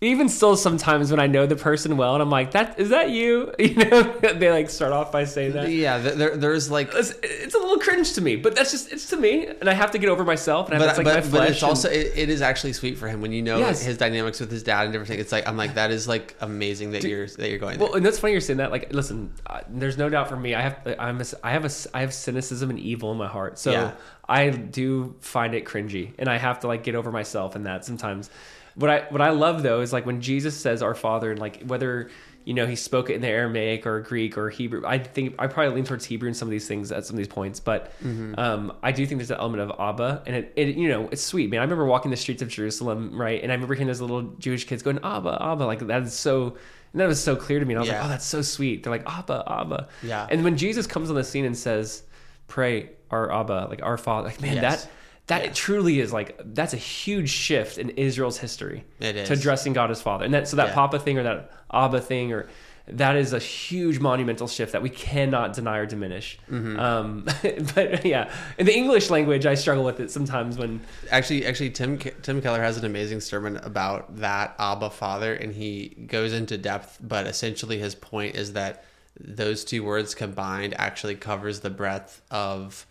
even 0.00 0.28
still, 0.28 0.56
sometimes 0.56 1.10
when 1.10 1.18
I 1.18 1.26
know 1.26 1.44
the 1.46 1.56
person 1.56 1.96
well, 1.96 2.14
and 2.14 2.22
I'm 2.22 2.30
like, 2.30 2.52
"That 2.52 2.78
is 2.78 2.90
that 2.90 3.10
you?" 3.10 3.52
You 3.58 3.74
know, 3.74 4.02
they 4.20 4.48
like 4.50 4.70
start 4.70 4.92
off 4.92 5.10
by 5.10 5.24
saying 5.24 5.54
that. 5.54 5.68
yeah, 5.70 5.98
there 5.98 6.36
there's 6.36 6.70
like 6.70 6.90
It's, 6.94 7.12
it's 7.22 7.54
a 7.54 7.58
little 7.58 7.78
cringe 7.78 8.12
to 8.12 8.20
me, 8.20 8.36
but 8.36 8.54
that's 8.54 8.70
just 8.70 8.92
it's 8.92 9.08
to 9.10 9.16
me, 9.16 9.46
and 9.46 9.68
I 9.68 9.74
have 9.74 9.90
to 9.90 9.98
get 9.98 10.08
over 10.08 10.24
myself, 10.24 10.68
and 10.68 10.76
I 10.76 10.78
but, 10.78 10.86
that's 10.86 10.98
like 10.98 11.04
but, 11.06 11.14
my 11.14 11.20
but 11.20 11.28
flesh. 11.30 11.50
it's 11.50 11.62
and- 11.62 11.68
also 11.68 11.88
it, 11.90 12.12
it 12.16 12.28
is 12.28 12.42
actually 12.42 12.74
sweet 12.74 12.96
for 12.96 13.08
him 13.08 13.20
when 13.20 13.32
you 13.32 13.42
know 13.42 13.58
Yes. 13.58 13.82
his 13.82 13.96
dynamics 13.98 14.38
with 14.38 14.50
his 14.52 14.62
dad 14.62 14.86
and 14.86 14.94
everything. 14.94 15.18
It's 15.18 15.32
like 15.32 15.48
I'm 15.48 15.56
like 15.56 15.74
that 15.74 15.90
is 15.90 16.06
like 16.06 16.36
amazing 16.40 16.92
that 16.92 17.02
you're 17.02 17.26
that 17.26 17.50
you're 17.50 17.58
going. 17.58 17.80
Well, 17.80 17.88
there. 17.88 17.96
and 17.96 18.06
that's 18.06 18.20
funny 18.20 18.32
you're 18.34 18.40
saying 18.40 18.58
that. 18.58 18.70
Like, 18.70 18.92
listen, 18.92 19.32
uh, 19.46 19.60
there's 19.68 19.98
no 19.98 20.08
doubt 20.08 20.28
for 20.28 20.36
me. 20.36 20.54
I 20.54 20.60
have, 20.62 20.96
I'm, 20.98 21.20
a, 21.20 21.24
I 21.42 21.50
have 21.50 21.64
a, 21.64 21.70
I 21.92 22.00
have 22.02 22.14
cynicism 22.14 22.70
and 22.70 22.78
evil 22.78 23.10
in 23.10 23.18
my 23.18 23.26
heart. 23.26 23.58
So 23.58 23.72
Yeah. 23.72 23.92
I 24.28 24.50
do 24.50 25.16
find 25.20 25.54
it 25.54 25.64
cringy, 25.64 26.12
and 26.18 26.28
I 26.28 26.36
have 26.38 26.60
to 26.60 26.68
like 26.68 26.84
get 26.84 26.94
over 26.94 27.10
myself 27.10 27.56
in 27.56 27.64
that 27.64 27.84
sometimes. 27.84 28.30
What 28.78 28.90
I, 28.90 29.00
what 29.10 29.20
I 29.20 29.30
love 29.30 29.62
though 29.62 29.80
is 29.80 29.92
like 29.92 30.06
when 30.06 30.20
Jesus 30.20 30.56
says 30.56 30.82
"Our 30.82 30.94
Father," 30.94 31.30
and 31.32 31.40
like 31.40 31.62
whether 31.64 32.10
you 32.44 32.54
know 32.54 32.64
he 32.66 32.76
spoke 32.76 33.10
it 33.10 33.14
in 33.14 33.20
the 33.20 33.28
Aramaic 33.28 33.86
or 33.86 34.00
Greek 34.00 34.38
or 34.38 34.48
Hebrew. 34.50 34.82
I 34.86 34.98
think 34.98 35.34
I 35.38 35.46
probably 35.48 35.74
lean 35.74 35.84
towards 35.84 36.04
Hebrew 36.04 36.28
in 36.28 36.34
some 36.34 36.48
of 36.48 36.50
these 36.50 36.66
things 36.68 36.90
at 36.92 37.04
some 37.04 37.14
of 37.14 37.18
these 37.18 37.28
points, 37.28 37.60
but 37.60 37.92
um, 38.38 38.72
I 38.82 38.92
do 38.92 39.04
think 39.04 39.18
there's 39.18 39.30
an 39.30 39.38
element 39.38 39.62
of 39.70 39.78
Abba, 39.78 40.22
and 40.26 40.34
it, 40.36 40.52
it, 40.56 40.76
you 40.76 40.88
know, 40.88 41.08
it's 41.12 41.22
sweet, 41.22 41.50
man. 41.50 41.60
I 41.60 41.64
remember 41.64 41.84
walking 41.86 42.10
the 42.10 42.16
streets 42.16 42.40
of 42.40 42.48
Jerusalem, 42.48 43.20
right, 43.20 43.42
and 43.42 43.52
I 43.52 43.54
remember 43.54 43.74
hearing 43.74 43.88
those 43.88 44.00
little 44.00 44.22
Jewish 44.38 44.64
kids 44.64 44.82
going 44.82 44.98
Abba, 45.02 45.38
Abba, 45.42 45.64
like 45.64 45.80
that 45.86 46.02
is 46.04 46.14
so. 46.14 46.56
And 46.94 47.02
that 47.02 47.06
was 47.06 47.22
so 47.22 47.36
clear 47.36 47.58
to 47.60 47.66
me. 47.66 47.74
And 47.74 47.80
I 47.80 47.82
was 47.82 47.88
Yeah. 47.90 47.96
like, 47.98 48.06
oh, 48.06 48.08
that's 48.08 48.24
so 48.24 48.40
sweet. 48.40 48.82
They're 48.82 48.90
like, 48.90 49.04
Abba, 49.06 49.44
Abba. 49.46 49.88
Yeah. 50.02 50.26
And 50.30 50.42
when 50.42 50.56
Jesus 50.56 50.86
comes 50.86 51.10
on 51.10 51.16
the 51.16 51.22
scene 51.22 51.44
and 51.44 51.54
says, 51.54 52.02
pray 52.46 52.88
our 53.10 53.30
Abba, 53.30 53.66
like 53.68 53.82
our 53.82 53.98
Father, 53.98 54.28
like, 54.28 54.40
man, 54.40 54.54
Yes. 54.56 54.84
that 54.84 54.90
that 55.28 55.44
Yeah. 55.44 55.52
truly 55.52 56.00
is 56.00 56.12
like, 56.12 56.40
that's 56.44 56.74
a 56.74 56.78
huge 56.78 57.30
shift 57.30 57.78
in 57.78 57.90
Israel's 57.90 58.38
history. 58.38 58.84
It 59.00 59.16
is. 59.16 59.28
To 59.28 59.34
addressing 59.34 59.72
God 59.72 59.90
as 59.90 60.02
Father. 60.02 60.24
And 60.24 60.34
that, 60.34 60.48
so 60.48 60.56
that 60.56 60.68
Yeah. 60.68 60.74
Papa 60.74 60.98
thing 60.98 61.18
or 61.18 61.22
that 61.22 61.50
Abba 61.72 62.00
thing 62.00 62.32
or, 62.32 62.48
that 62.90 63.16
is 63.16 63.34
a 63.34 63.38
huge 63.38 63.98
monumental 63.98 64.48
shift 64.48 64.72
that 64.72 64.80
we 64.80 64.88
cannot 64.88 65.52
deny 65.52 65.76
or 65.76 65.84
diminish. 65.84 66.38
Mm-hmm. 66.50 66.80
Um, 66.80 67.26
but 67.74 68.06
yeah, 68.06 68.30
in 68.56 68.64
the 68.64 68.74
English 68.74 69.10
language, 69.10 69.44
I 69.44 69.54
struggle 69.56 69.84
with 69.84 70.00
it 70.00 70.10
sometimes 70.10 70.56
when 70.56 70.80
Actually, 71.10 71.44
actually, 71.44 71.68
Tim 71.68 71.98
Tim 71.98 72.40
Keller 72.40 72.62
has 72.62 72.78
an 72.78 72.86
amazing 72.86 73.20
sermon 73.20 73.58
about 73.58 74.16
that 74.16 74.54
Abba 74.58 74.88
Father, 74.88 75.34
and 75.34 75.52
he 75.52 75.88
goes 76.06 76.32
into 76.32 76.56
depth. 76.56 76.98
But 77.02 77.26
essentially, 77.26 77.78
his 77.78 77.94
point 77.94 78.36
is 78.36 78.54
that 78.54 78.84
those 79.20 79.66
two 79.66 79.84
words 79.84 80.14
combined 80.14 80.72
actually 80.78 81.16
covers 81.16 81.60
the 81.60 81.70
breadth 81.70 82.22
of 82.30 82.86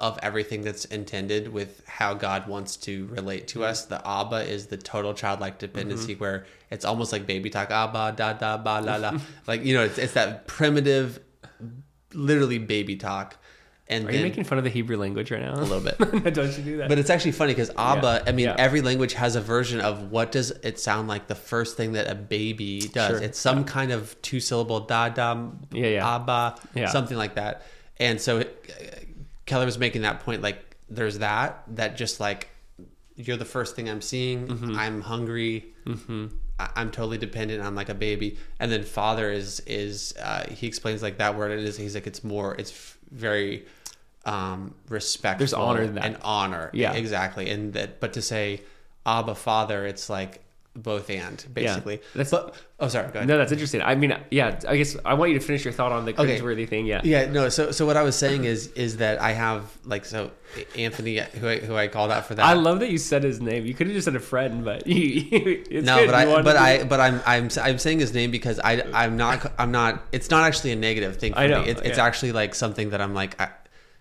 of 0.00 0.18
everything 0.22 0.62
that's 0.62 0.84
intended 0.86 1.48
with 1.52 1.82
how 1.86 2.14
God 2.14 2.46
wants 2.48 2.76
to 2.78 3.06
relate 3.06 3.48
to 3.48 3.64
us. 3.64 3.84
The 3.86 4.00
Abba 4.06 4.48
is 4.48 4.66
the 4.66 4.76
total 4.76 5.14
childlike 5.14 5.58
dependency, 5.58 6.14
Mm-hmm. 6.14 6.22
where 6.24 6.46
it's 6.70 6.84
almost 6.84 7.12
like 7.12 7.26
baby 7.26 7.50
talk, 7.50 7.70
Abba 7.70 8.14
da 8.16 8.32
da 8.34 8.56
ba 8.58 8.80
la 8.82 8.96
la, 8.96 9.18
like 9.46 9.64
you 9.64 9.74
know, 9.74 9.82
it's, 9.84 9.98
it's 9.98 10.12
that 10.14 10.46
primitive, 10.46 11.18
literally 12.14 12.58
baby 12.58 12.96
talk. 12.96 13.36
And 13.90 14.04
are 14.06 14.12
then, 14.12 14.16
you 14.20 14.26
making 14.26 14.44
fun 14.44 14.58
of 14.58 14.64
the 14.64 14.70
Hebrew 14.70 14.98
language 14.98 15.30
right 15.30 15.40
now? 15.40 15.54
a 15.54 15.62
little 15.64 15.80
bit. 15.80 15.96
Don't 16.34 16.58
you 16.58 16.62
do 16.62 16.76
that? 16.76 16.90
But 16.90 16.98
it's 16.98 17.08
actually 17.08 17.32
funny 17.32 17.52
because 17.54 17.70
Abba, 17.70 18.22
I 18.26 18.32
mean, 18.32 18.44
yeah. 18.44 18.54
every 18.58 18.82
language 18.82 19.14
has 19.14 19.34
a 19.34 19.40
version 19.40 19.80
of 19.80 20.10
what 20.10 20.30
does 20.30 20.50
it 20.50 20.78
sound 20.78 21.08
like 21.08 21.26
the 21.26 21.34
first 21.34 21.78
thing 21.78 21.92
that 21.92 22.06
a 22.06 22.14
baby 22.14 22.80
does. 22.80 23.16
Sure. 23.16 23.22
It's 23.22 23.38
some 23.38 23.64
kind 23.64 23.90
of 23.90 24.20
two 24.20 24.40
syllable 24.40 24.80
da 24.80 25.08
da 25.08 25.48
Yeah, 25.72 25.86
yeah. 25.86 26.14
Abba, 26.16 26.56
Yeah. 26.74 26.88
something 26.90 27.16
like 27.16 27.36
that. 27.36 27.62
And 27.98 28.20
so 28.20 28.44
Keller 29.48 29.64
was 29.64 29.78
making 29.78 30.02
that 30.02 30.20
point 30.20 30.42
like 30.42 30.76
there's 30.88 31.18
that 31.18 31.62
that 31.74 31.96
just 31.96 32.20
like 32.20 32.48
you're 33.16 33.36
the 33.36 33.44
first 33.44 33.74
thing 33.74 33.88
I'm 33.88 34.00
seeing. 34.00 34.46
Mm-hmm. 34.46 34.76
I'm 34.78 35.00
hungry. 35.00 35.66
I- 36.60 36.70
I'm 36.76 36.90
totally 36.90 37.18
dependent. 37.18 37.62
I'm 37.64 37.74
like 37.74 37.88
a 37.88 37.94
baby. 37.94 38.36
And 38.60 38.70
then 38.70 38.82
father 38.84 39.30
is 39.30 39.60
is 39.66 40.14
uh, 40.22 40.44
he 40.50 40.66
explains 40.66 41.02
like 41.02 41.18
that 41.18 41.36
word. 41.36 41.50
It 41.52 41.60
is 41.64 41.76
he's 41.76 41.94
like 41.94 42.06
it's 42.06 42.22
more. 42.22 42.54
It's 42.58 42.70
f- 42.70 42.98
very 43.10 43.66
um 44.24 44.74
respectful. 44.88 45.38
There's 45.38 45.54
honor 45.54 45.82
in 45.82 45.94
that. 45.94 46.04
and 46.04 46.16
honor. 46.22 46.70
Yeah. 46.74 46.92
exactly. 46.94 47.48
And 47.50 47.72
that, 47.74 48.00
but 48.00 48.12
to 48.14 48.22
say 48.22 48.60
Abba 49.06 49.34
Father, 49.34 49.86
it's 49.86 50.08
like 50.10 50.44
both 50.82 51.10
and 51.10 51.44
basically. 51.52 51.96
That's- 52.14 52.30
but 52.30 52.54
oh, 52.80 52.88
sorry. 52.88 53.08
Go 53.08 53.18
ahead. 53.18 53.28
no, 53.28 53.36
that's 53.38 53.52
interesting. 53.52 53.82
I 53.82 53.94
mean, 53.94 54.16
yeah, 54.30 54.58
I 54.66 54.76
guess 54.76 54.96
I 55.04 55.14
want 55.14 55.32
you 55.32 55.38
to 55.38 55.44
finish 55.44 55.64
your 55.64 55.72
thought 55.72 55.92
on 55.92 56.04
the 56.04 56.12
Okay. 56.18 56.38
cringeworthy 56.38 56.68
thing. 56.68 56.86
Yeah. 56.86 57.00
Yeah, 57.04 57.30
no. 57.30 57.48
So, 57.48 57.70
so 57.72 57.86
what 57.86 57.96
I 57.96 58.02
was 58.02 58.16
saying 58.16 58.44
is, 58.44 58.68
is 58.68 58.98
that 58.98 59.20
I 59.20 59.32
have 59.32 59.64
like 59.84 60.04
so 60.04 60.30
Anthony, 60.76 61.18
who 61.18 61.48
I, 61.48 61.58
who 61.58 61.76
I 61.76 61.88
called 61.88 62.10
out 62.10 62.26
for 62.26 62.34
that. 62.34 62.44
I 62.46 62.54
love 62.54 62.80
that 62.80 62.90
you 62.90 62.98
said 62.98 63.22
his 63.22 63.40
name. 63.40 63.66
You 63.66 63.74
could 63.74 63.86
have 63.88 63.94
just 63.94 64.06
said 64.06 64.16
a 64.16 64.20
friend, 64.20 64.64
but 64.64 64.86
you, 64.86 65.64
it's 65.70 65.86
no, 65.86 65.96
good. 65.98 66.06
but 66.06 66.14
I, 66.14 66.42
but 66.42 66.56
I, 66.56 66.84
but 66.84 67.00
I'm, 67.00 67.20
I'm, 67.26 67.48
I'm 67.60 67.78
saying 67.78 67.98
his 68.00 68.14
name 68.14 68.30
because 68.30 68.58
I, 68.62 68.82
I'm 68.94 69.16
not, 69.16 69.52
I'm 69.58 69.72
not. 69.72 70.02
It's 70.12 70.30
not 70.30 70.44
actually 70.44 70.72
a 70.72 70.76
negative 70.76 71.16
thing 71.16 71.32
for 71.34 71.40
I 71.40 71.46
know, 71.48 71.62
me. 71.62 71.68
It's, 71.68 71.80
it's 71.82 71.98
actually 71.98 72.32
like 72.32 72.54
something 72.54 72.90
that 72.90 73.00
I'm 73.00 73.14
like, 73.14 73.40
I, 73.40 73.50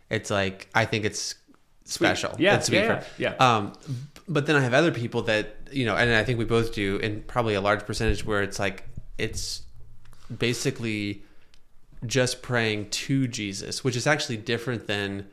it's 0.10 0.30
like 0.30 0.70
I 0.74 0.86
think 0.86 1.04
it's 1.04 1.36
special. 1.84 2.36
Yeah, 2.38 2.56
It's 2.58 2.68
sweet 2.68 2.80
yeah, 2.84 3.04
yeah. 3.18 3.34
Um, 3.36 3.74
but 4.28 4.46
then 4.46 4.56
I 4.56 4.62
have 4.62 4.74
other 4.74 4.92
people 4.92 5.22
that 5.24 5.56
you 5.72 5.86
know, 5.86 5.96
and 5.96 6.14
I 6.14 6.24
think 6.24 6.40
we 6.40 6.46
both 6.46 6.74
do, 6.74 7.00
and 7.02 7.26
probably 7.28 7.54
a 7.54 7.62
large 7.62 7.86
percentage 7.86 8.26
where 8.26 8.42
it's 8.42 8.60
like 8.60 8.84
it's 9.18 9.64
basically 10.36 11.24
just 12.06 12.42
praying 12.42 12.90
to 12.90 13.28
Jesus, 13.28 13.84
which 13.84 13.96
is 13.96 14.06
actually 14.06 14.38
different 14.38 14.88
than 14.88 15.28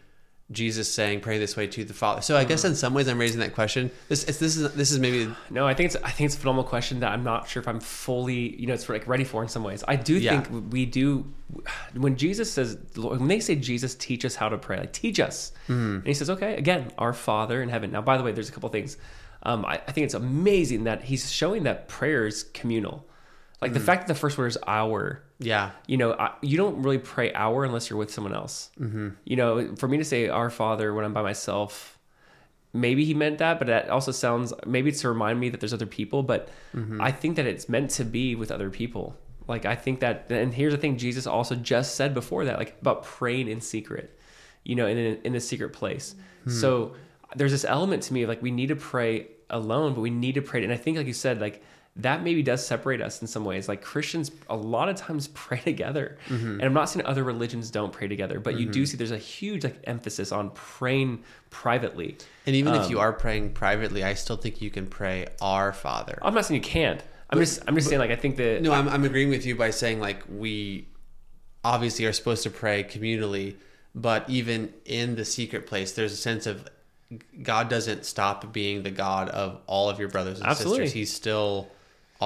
Jesus 0.51 0.93
saying 0.93 1.21
pray 1.21 1.39
this 1.39 1.57
way 1.57 1.67
to 1.69 1.85
the 1.85 1.95
Father. 1.95 2.21
So 2.21 2.37
I 2.37 2.45
guess 2.45 2.65
in 2.65 2.75
some 2.75 2.93
ways 2.93 3.09
I'm 3.09 3.19
raising 3.19 3.41
that 3.41 3.55
question. 3.55 3.91
This 4.09 4.25
it's, 4.25 4.39
this 4.39 4.57
is 4.57 4.75
this 4.75 4.91
is 4.91 4.99
maybe 4.99 5.35
No, 5.51 5.67
I 5.67 5.73
think 5.73 5.87
it's 5.87 5.97
I 6.05 6.11
think 6.11 6.27
it's 6.27 6.37
a 6.37 6.39
phenomenal 6.39 6.65
question 6.65 7.01
that 7.01 7.13
I'm 7.13 7.25
not 7.25 7.49
sure 7.49 7.63
if 7.63 7.67
I'm 7.69 7.81
fully 7.81 8.55
you 8.61 8.67
know 8.67 8.75
it's 8.75 8.87
like 8.89 9.09
ready 9.09 9.25
for 9.25 9.43
in 9.43 9.49
some 9.49 9.65
ways. 9.65 9.83
I 9.89 9.97
do 9.97 10.15
Yeah. 10.19 10.43
think 10.43 10.71
we 10.73 10.85
do 10.85 11.33
when 11.95 12.17
Jesus 12.17 12.53
says 12.53 12.77
when 12.95 13.27
they 13.29 13.41
say 13.41 13.55
Jesus 13.57 13.95
teach 13.95 14.25
us 14.25 14.35
how 14.35 14.49
to 14.51 14.59
pray, 14.59 14.79
like 14.79 14.93
teach 14.93 15.19
us, 15.19 15.53
Mm-hmm. 15.69 15.95
and 15.97 16.07
he 16.07 16.15
says 16.15 16.29
okay 16.29 16.57
again 16.57 16.91
our 16.99 17.15
Father 17.15 17.63
in 17.63 17.71
heaven. 17.71 17.91
Now 17.91 18.03
by 18.03 18.19
the 18.19 18.23
way, 18.23 18.33
there's 18.33 18.51
a 18.51 18.53
couple 18.53 18.69
things. 18.69 18.99
Um, 19.45 19.65
I, 19.65 19.75
I 19.89 19.93
think 19.93 20.05
it's 20.07 20.15
amazing 20.15 20.85
that 20.85 21.05
he's 21.05 21.31
showing 21.33 21.65
that 21.65 21.89
prayer 21.89 22.27
is 22.27 22.45
communal. 22.45 23.07
Like 23.63 23.71
Mm. 23.71 23.75
the 23.75 23.81
fact 23.81 24.07
that 24.07 24.13
the 24.15 24.19
first 24.19 24.37
word 24.37 24.47
is 24.49 24.59
our, 24.67 25.23
yeah 25.39 25.71
you 25.87 25.97
know, 25.97 26.13
I, 26.13 26.33
you 26.43 26.57
don't 26.57 26.83
really 26.83 26.99
pray 26.99 27.33
our 27.35 27.65
unless 27.65 27.89
you're 27.89 27.99
with 27.99 28.13
someone 28.13 28.35
else. 28.35 28.71
Mm-hmm. 28.81 29.09
You 29.25 29.37
know, 29.37 29.75
for 29.77 29.89
me 29.89 29.97
to 29.99 30.05
say 30.05 30.29
our 30.29 30.51
Father 30.51 30.93
when 30.95 31.05
I'm 31.05 31.13
by 31.15 31.23
myself, 31.23 31.99
maybe 32.73 33.05
he 33.05 33.15
meant 33.15 33.39
that, 33.39 33.59
but 33.59 33.69
that 33.69 33.89
also 33.89 34.13
sounds 34.13 34.53
maybe 34.67 34.91
it's 34.91 35.01
to 35.03 35.09
remind 35.09 35.41
me 35.41 35.49
that 35.51 35.61
there's 35.61 35.73
other 35.73 35.87
people. 35.87 36.23
But 36.23 36.49
I 37.01 37.11
think 37.13 37.37
that 37.37 37.47
it's 37.47 37.69
meant 37.69 37.91
to 37.93 38.05
be 38.05 38.35
with 38.35 38.51
other 38.51 38.71
people. 38.71 39.17
Like 39.47 39.65
I 39.67 39.77
think 39.77 40.01
that, 40.01 40.27
and 40.31 40.53
here's 40.53 40.73
the 40.73 40.79
thing: 40.79 40.97
Jesus 40.99 41.27
also 41.27 41.55
just 41.55 41.95
said 41.95 42.13
before 42.15 42.45
that, 42.47 42.59
like 42.59 42.77
about 42.81 43.05
praying 43.05 43.49
in 43.49 43.61
secret, 43.61 44.19
you 44.65 44.75
know, 44.75 44.87
in 44.87 44.99
a, 44.99 45.27
in 45.27 45.35
a 45.35 45.41
secret 45.41 45.73
place. 45.73 46.15
So 46.47 46.95
there's 47.37 47.53
this 47.53 47.65
element 47.65 48.03
to 48.05 48.13
me 48.15 48.23
of 48.23 48.29
like 48.29 48.43
we 48.43 48.51
need 48.51 48.69
to 48.69 48.77
pray 48.77 49.29
alone, 49.51 49.95
but 49.95 50.01
we 50.03 50.11
need 50.11 50.35
to 50.35 50.43
pray. 50.43 50.63
And 50.65 50.73
I 50.73 50.77
think, 50.77 50.97
like 50.99 51.07
you 51.07 51.13
said, 51.13 51.41
like 51.41 51.63
that 51.97 52.25
maybe 52.25 52.43
does 52.43 52.67
separate 52.67 53.01
us 53.01 53.21
in 53.23 53.29
some 53.29 53.45
ways. 53.45 53.69
Like 53.69 53.81
Christians, 53.83 54.31
a 54.51 54.57
lot 54.57 54.89
of 54.89 54.97
times 54.97 55.29
pray 55.35 55.59
together, 55.61 56.19
Mm-hmm. 56.29 56.47
and 56.55 56.63
I'm 56.63 56.73
not 56.75 56.89
saying 56.89 57.07
other 57.07 57.23
religions 57.23 57.71
don't 57.71 57.93
pray 57.93 58.09
together, 58.09 58.41
but 58.41 58.59
you 58.59 58.67
do 58.67 58.85
see 58.87 58.97
there's 58.97 59.11
a 59.13 59.19
huge 59.19 59.65
like 59.65 59.79
emphasis 59.85 60.33
on 60.33 60.51
praying 60.51 61.23
privately. 61.51 62.17
And 62.47 62.57
even 62.57 62.75
if 62.75 62.91
you 62.91 62.97
Um, 62.99 63.05
are 63.05 63.13
praying 63.13 63.53
privately, 63.53 64.03
I 64.03 64.15
still 64.15 64.37
think 64.37 64.61
you 64.61 64.71
can 64.71 64.87
pray 64.87 65.27
Our 65.41 65.73
Father. 65.73 66.19
I'm 66.23 66.35
not 66.35 66.47
saying 66.47 66.63
you 66.63 66.69
can't. 66.69 67.01
I'm 67.31 67.39
just 67.39 67.63
I'm 67.67 67.75
just 67.75 67.89
saying 67.89 68.01
like 68.01 68.11
I 68.11 68.17
think 68.17 68.37
that 68.37 68.61
No, 68.63 68.73
I'm, 68.73 68.89
I'm 68.89 69.05
agreeing 69.05 69.31
with 69.31 69.47
you 69.47 69.55
by 69.57 69.71
saying 69.71 70.01
like 70.01 70.23
we 70.29 70.89
obviously 71.65 72.05
are 72.07 72.13
supposed 72.13 72.43
to 72.43 72.51
pray 72.51 72.85
communally, 72.85 73.55
but 73.95 74.29
even 74.29 74.73
in 74.85 75.15
the 75.17 75.25
secret 75.25 75.67
place, 75.67 75.93
there's 75.93 76.13
a 76.13 76.17
sense 76.17 76.47
of 76.47 76.69
God 77.43 77.69
doesn't 77.69 78.05
stop 78.05 78.53
being 78.53 78.83
the 78.83 78.91
God 78.91 79.29
of 79.29 79.61
all 79.67 79.89
of 79.89 79.99
your 80.01 80.09
brothers 80.09 80.39
and 80.41 80.49
Absolutely. 80.49 80.87
sisters. 80.87 80.93
He's 80.93 81.13
still 81.13 81.69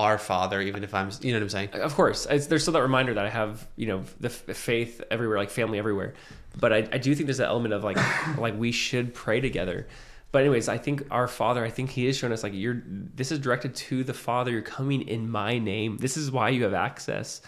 our 0.03 0.19
Father, 0.19 0.61
even 0.61 0.85
if 0.85 0.95
I'm, 0.95 1.11
you 1.21 1.33
know 1.33 1.39
what 1.39 1.45
I'm 1.45 1.49
saying? 1.49 1.69
Of 1.75 1.95
course, 1.95 2.27
it's, 2.29 2.47
there's 2.47 2.63
still 2.63 2.75
that 2.75 2.83
reminder 2.83 3.15
that 3.15 3.25
I 3.27 3.31
have, 3.31 3.67
you 3.77 3.87
know, 3.87 4.05
the 4.21 4.29
f- 4.29 4.57
faith 4.57 5.03
everywhere, 5.11 5.39
like 5.39 5.51
family 5.51 5.79
everywhere. 5.79 6.15
But 6.59 6.73
I, 6.73 6.77
I 6.93 6.99
do 6.99 7.15
think 7.15 7.27
there's 7.27 7.41
an 7.41 7.47
element 7.47 7.75
of 7.75 7.85
like, 7.85 7.99
like 8.39 8.59
we 8.59 8.73
should 8.73 9.15
pray 9.15 9.41
together. 9.41 9.87
But 10.31 10.43
anyways, 10.43 10.69
I 10.69 10.79
think 10.79 11.05
our 11.11 11.27
Father, 11.27 11.65
I 11.65 11.71
think 11.71 11.91
He 11.91 12.07
is 12.07 12.19
showing 12.19 12.33
us 12.33 12.43
like 12.43 12.53
you're. 12.55 12.83
This 12.87 13.33
is 13.33 13.39
directed 13.39 13.75
to 13.75 14.05
the 14.05 14.13
Father. 14.13 14.51
You're 14.51 14.61
coming 14.61 15.03
in 15.09 15.31
My 15.31 15.59
name. 15.59 15.97
This 15.97 16.17
is 16.17 16.31
why 16.31 16.51
you 16.51 16.65
have 16.65 16.75
access. 16.75 17.41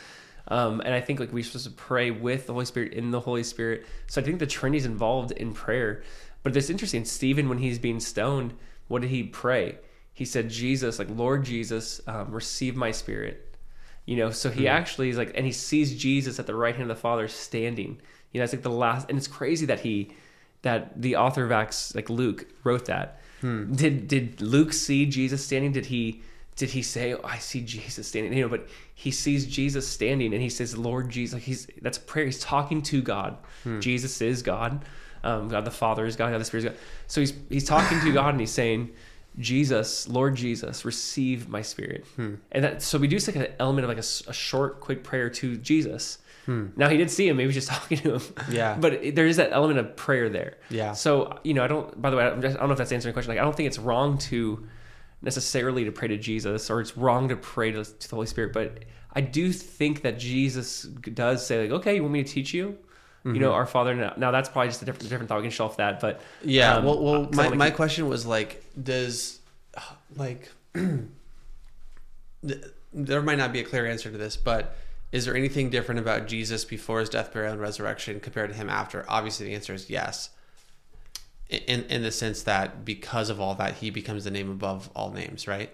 Um, 0.49 0.81
and 0.81 0.95
I 0.95 1.01
think 1.01 1.21
like 1.21 1.33
we're 1.33 1.45
supposed 1.45 1.67
to 1.67 1.71
pray 1.73 2.11
with 2.11 2.47
the 2.47 2.55
Holy 2.55 2.65
Spirit 2.65 2.95
in 2.95 3.11
the 3.11 3.21
Holy 3.21 3.43
Spirit. 3.43 3.87
So 4.07 4.21
I 4.21 4.25
think 4.25 4.39
the 4.39 4.47
Trinity's 4.47 4.87
involved 4.87 5.33
in 5.33 5.53
prayer. 5.53 6.03
But 6.43 6.57
it's 6.57 6.71
interesting. 6.71 7.05
Stephen, 7.05 7.49
when 7.49 7.59
he's 7.59 7.79
being 7.79 8.01
stoned, 8.01 8.55
what 8.89 9.03
did 9.03 9.11
he 9.11 9.25
pray? 9.25 9.79
He 10.21 10.27
said, 10.27 10.51
"Jesus, 10.51 10.99
like 10.99 11.09
Lord 11.11 11.47
Jesus, 11.47 12.03
um, 12.07 12.31
receive 12.31 12.77
my 12.77 12.91
spirit." 12.91 13.57
You 14.05 14.17
know, 14.17 14.31
so 14.31 14.51
he 14.51 14.69
actually 14.69 15.09
is 15.09 15.17
like, 15.17 15.33
and 15.35 15.47
he 15.47 15.53
sees 15.53 15.97
Jesus 15.97 16.39
at 16.39 16.47
the 16.47 16.55
right 16.55 16.75
hand 16.77 16.91
of 16.91 16.95
the 16.95 17.01
Father 17.01 17.27
standing. 17.27 17.93
You 18.31 18.39
know, 18.39 18.45
it's 18.45 18.53
like 18.53 18.63
the 18.63 18.69
last, 18.85 19.09
and 19.09 19.17
it's 19.17 19.27
crazy 19.27 19.65
that 19.65 19.81
he, 19.81 20.11
that 20.61 21.01
the 21.01 21.17
author 21.17 21.43
of 21.47 21.53
Acts, 21.53 21.95
like 21.95 22.11
Luke, 22.11 22.47
wrote 22.65 22.85
that. 22.85 23.07
Did 23.75 24.09
did 24.09 24.43
Luke 24.43 24.75
see 24.75 25.07
Jesus 25.07 25.43
standing? 25.43 25.73
Did 25.73 25.87
he 25.87 26.21
did 26.57 26.71
he 26.71 26.83
say, 26.83 27.15
oh, 27.15 27.21
"I 27.25 27.39
see 27.39 27.63
Jesus 27.63 28.07
standing"? 28.07 28.35
You 28.35 28.43
know, 28.43 28.51
but 28.51 28.69
he 28.95 29.11
sees 29.11 29.47
Jesus 29.47 29.89
standing, 29.89 30.35
and 30.35 30.43
he 30.43 30.51
says, 30.51 30.77
"Lord 30.77 31.09
Jesus." 31.09 31.33
Like 31.35 31.45
he's 31.45 31.67
that's 31.81 31.97
prayer. 31.97 32.27
He's 32.27 32.41
talking 32.41 32.83
to 32.93 33.01
God. 33.01 33.39
Jesus 33.81 34.21
is 34.21 34.43
God. 34.43 34.85
Um, 35.25 35.49
God 35.49 35.65
the 35.65 35.71
Father 35.71 36.05
is 36.05 36.17
God. 36.17 36.31
God 36.33 36.41
the 36.41 36.45
Spirit 36.45 36.65
is 36.67 36.71
God. 36.73 36.79
So 37.07 37.23
he's 37.23 37.33
he's 37.49 37.65
talking 37.65 37.99
to 38.01 38.13
God, 38.13 38.31
and 38.35 38.41
he's 38.41 38.53
saying. 38.53 38.91
Jesus, 39.39 40.09
Lord 40.09 40.35
Jesus, 40.37 40.85
receive 40.85 41.49
my 41.49 41.63
spirit. 41.63 42.05
Hmm. 42.17 42.35
And 42.53 42.65
that, 42.65 42.83
so 42.83 42.99
we 42.99 43.09
do 43.09 43.19
take 43.19 43.37
an 43.37 43.47
element 43.59 43.85
of 43.85 43.89
like 43.89 43.99
a 43.99 44.33
short, 44.33 44.81
quick 44.81 45.03
prayer 45.05 45.31
to 45.31 45.57
Jesus. 45.57 46.19
Now 46.47 46.89
he 46.89 46.97
did 46.97 47.13
see 47.13 47.29
him, 47.29 47.37
maybe 47.37 47.45
he 47.53 47.57
was 47.57 47.65
just 47.65 47.69
talking 47.81 47.99
to 47.99 48.15
him. 48.15 48.21
Hmm. 48.21 48.53
Yeah. 48.53 48.77
But 48.81 48.95
it- 48.95 49.15
there 49.15 49.27
is 49.29 49.37
that 49.37 49.53
element 49.53 49.79
of 49.79 49.95
prayer 49.95 50.29
there. 50.29 50.55
Yeah. 50.69 50.93
So, 50.95 51.39
you 51.45 51.55
know, 51.55 51.63
I 51.63 51.69
don't, 51.69 52.03
by 52.03 52.11
the 52.11 52.17
way, 52.17 52.25
I 52.25 52.31
don't 52.31 52.43
know 52.43 52.73
if 52.73 52.79
that's 52.79 52.91
answering 52.91 53.13
the 53.13 53.15
question. 53.15 53.31
Like, 53.33 53.39
I 53.41 53.45
don't 53.45 53.57
think 53.57 53.69
it's 53.69 53.79
wrong 53.79 54.19
to 54.19 54.67
necessarily 55.23 55.85
to 55.85 55.93
pray 55.93 56.09
to 56.09 56.17
Jesus 56.17 56.69
or 56.71 56.81
it's 56.81 56.97
wrong 56.97 57.29
to 57.29 57.37
pray 57.37 57.71
to, 57.71 57.85
to 57.85 58.09
the 58.09 58.15
Holy 58.17 58.27
Spirit, 58.27 58.53
but 58.53 58.85
I 59.13 59.21
do 59.21 59.53
think 59.53 60.03
that 60.03 60.19
Jesus 60.19 60.83
does 60.83 61.45
say 61.47 61.63
like, 61.63 61.71
okay, 61.81 61.95
you 61.97 62.03
want 62.03 62.15
me 62.15 62.25
to 62.25 62.33
teach 62.33 62.55
you? 62.55 62.79
You 63.23 63.33
know, 63.33 63.49
mm-hmm. 63.49 63.55
our 63.55 63.67
Father. 63.67 63.95
Now, 63.95 64.15
now 64.17 64.31
that's 64.31 64.49
probably 64.49 64.69
just 64.69 64.81
a 64.81 64.87
different, 64.87 65.09
different 65.09 65.29
thought. 65.29 65.37
We 65.39 65.43
can 65.43 65.51
shelf 65.51 65.77
that, 65.77 66.01
but 66.01 66.23
Yeah. 66.43 66.77
um, 66.77 66.85
well, 66.85 67.03
well, 67.03 67.29
my, 67.33 67.51
my 67.51 67.71
question 67.71 68.09
was 68.09 68.25
like, 68.25 68.65
does 68.83 69.41
uh, 69.77 69.81
like 70.17 70.51
there 72.93 73.23
might 73.23 73.39
not 73.39 73.53
be 73.53 73.61
a 73.61 73.65
clear 73.65 73.87
answer 73.87 74.11
to 74.11 74.17
this, 74.17 74.37
but 74.37 74.75
is 75.13 75.25
there 75.25 75.37
anything 75.37 75.71
different 75.71 76.01
about 76.01 76.29
Jesus 76.29 76.65
before 76.65 77.01
his 77.01 77.09
death, 77.09 77.33
burial, 77.33 77.53
and 77.53 77.61
resurrection 77.61 78.21
compared 78.21 78.51
to 78.51 78.57
him 78.57 78.71
after? 78.71 79.05
Obviously, 79.09 79.47
the 79.47 79.55
answer 79.55 79.75
is 79.75 79.91
yes. 79.91 80.31
In 81.49 81.85
in 81.85 82.03
the 82.03 82.13
sense 82.13 82.45
that 82.45 82.85
because 82.85 83.29
of 83.29 83.41
all 83.41 83.55
that, 83.57 83.75
he 83.75 83.91
becomes 83.91 84.25
the 84.25 84.31
name 84.31 84.51
above 84.51 84.89
all 84.95 85.11
names, 85.11 85.49
right? 85.49 85.71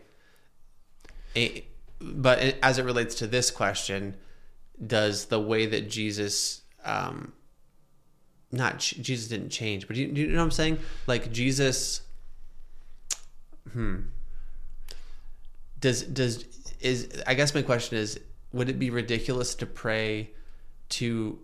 A- 1.36 1.64
but 2.00 2.38
eh, 2.40 2.52
as 2.62 2.78
it 2.78 2.84
relates 2.84 3.14
to 3.16 3.26
this 3.26 3.50
question, 3.50 4.16
does 4.84 5.26
the 5.26 5.38
way 5.40 5.66
that 5.66 5.90
Jesus 5.90 6.62
um, 6.86 7.32
not 8.52 8.78
Jesus 8.78 9.28
didn't 9.28 9.50
change, 9.50 9.86
but 9.86 9.96
you, 9.96 10.06
you 10.06 10.28
know 10.28 10.38
what 10.38 10.44
I'm 10.44 10.50
saying? 10.50 10.78
Like 11.06 11.30
Jesus, 11.32 12.02
hmm. 13.72 13.96
Does 15.80 16.02
does 16.04 16.44
is 16.80 17.22
I 17.26 17.34
guess 17.34 17.54
my 17.54 17.62
question 17.62 17.98
is, 17.98 18.18
would 18.52 18.68
it 18.68 18.78
be 18.78 18.90
ridiculous 18.90 19.54
to 19.56 19.66
pray 19.66 20.30
to 20.90 21.38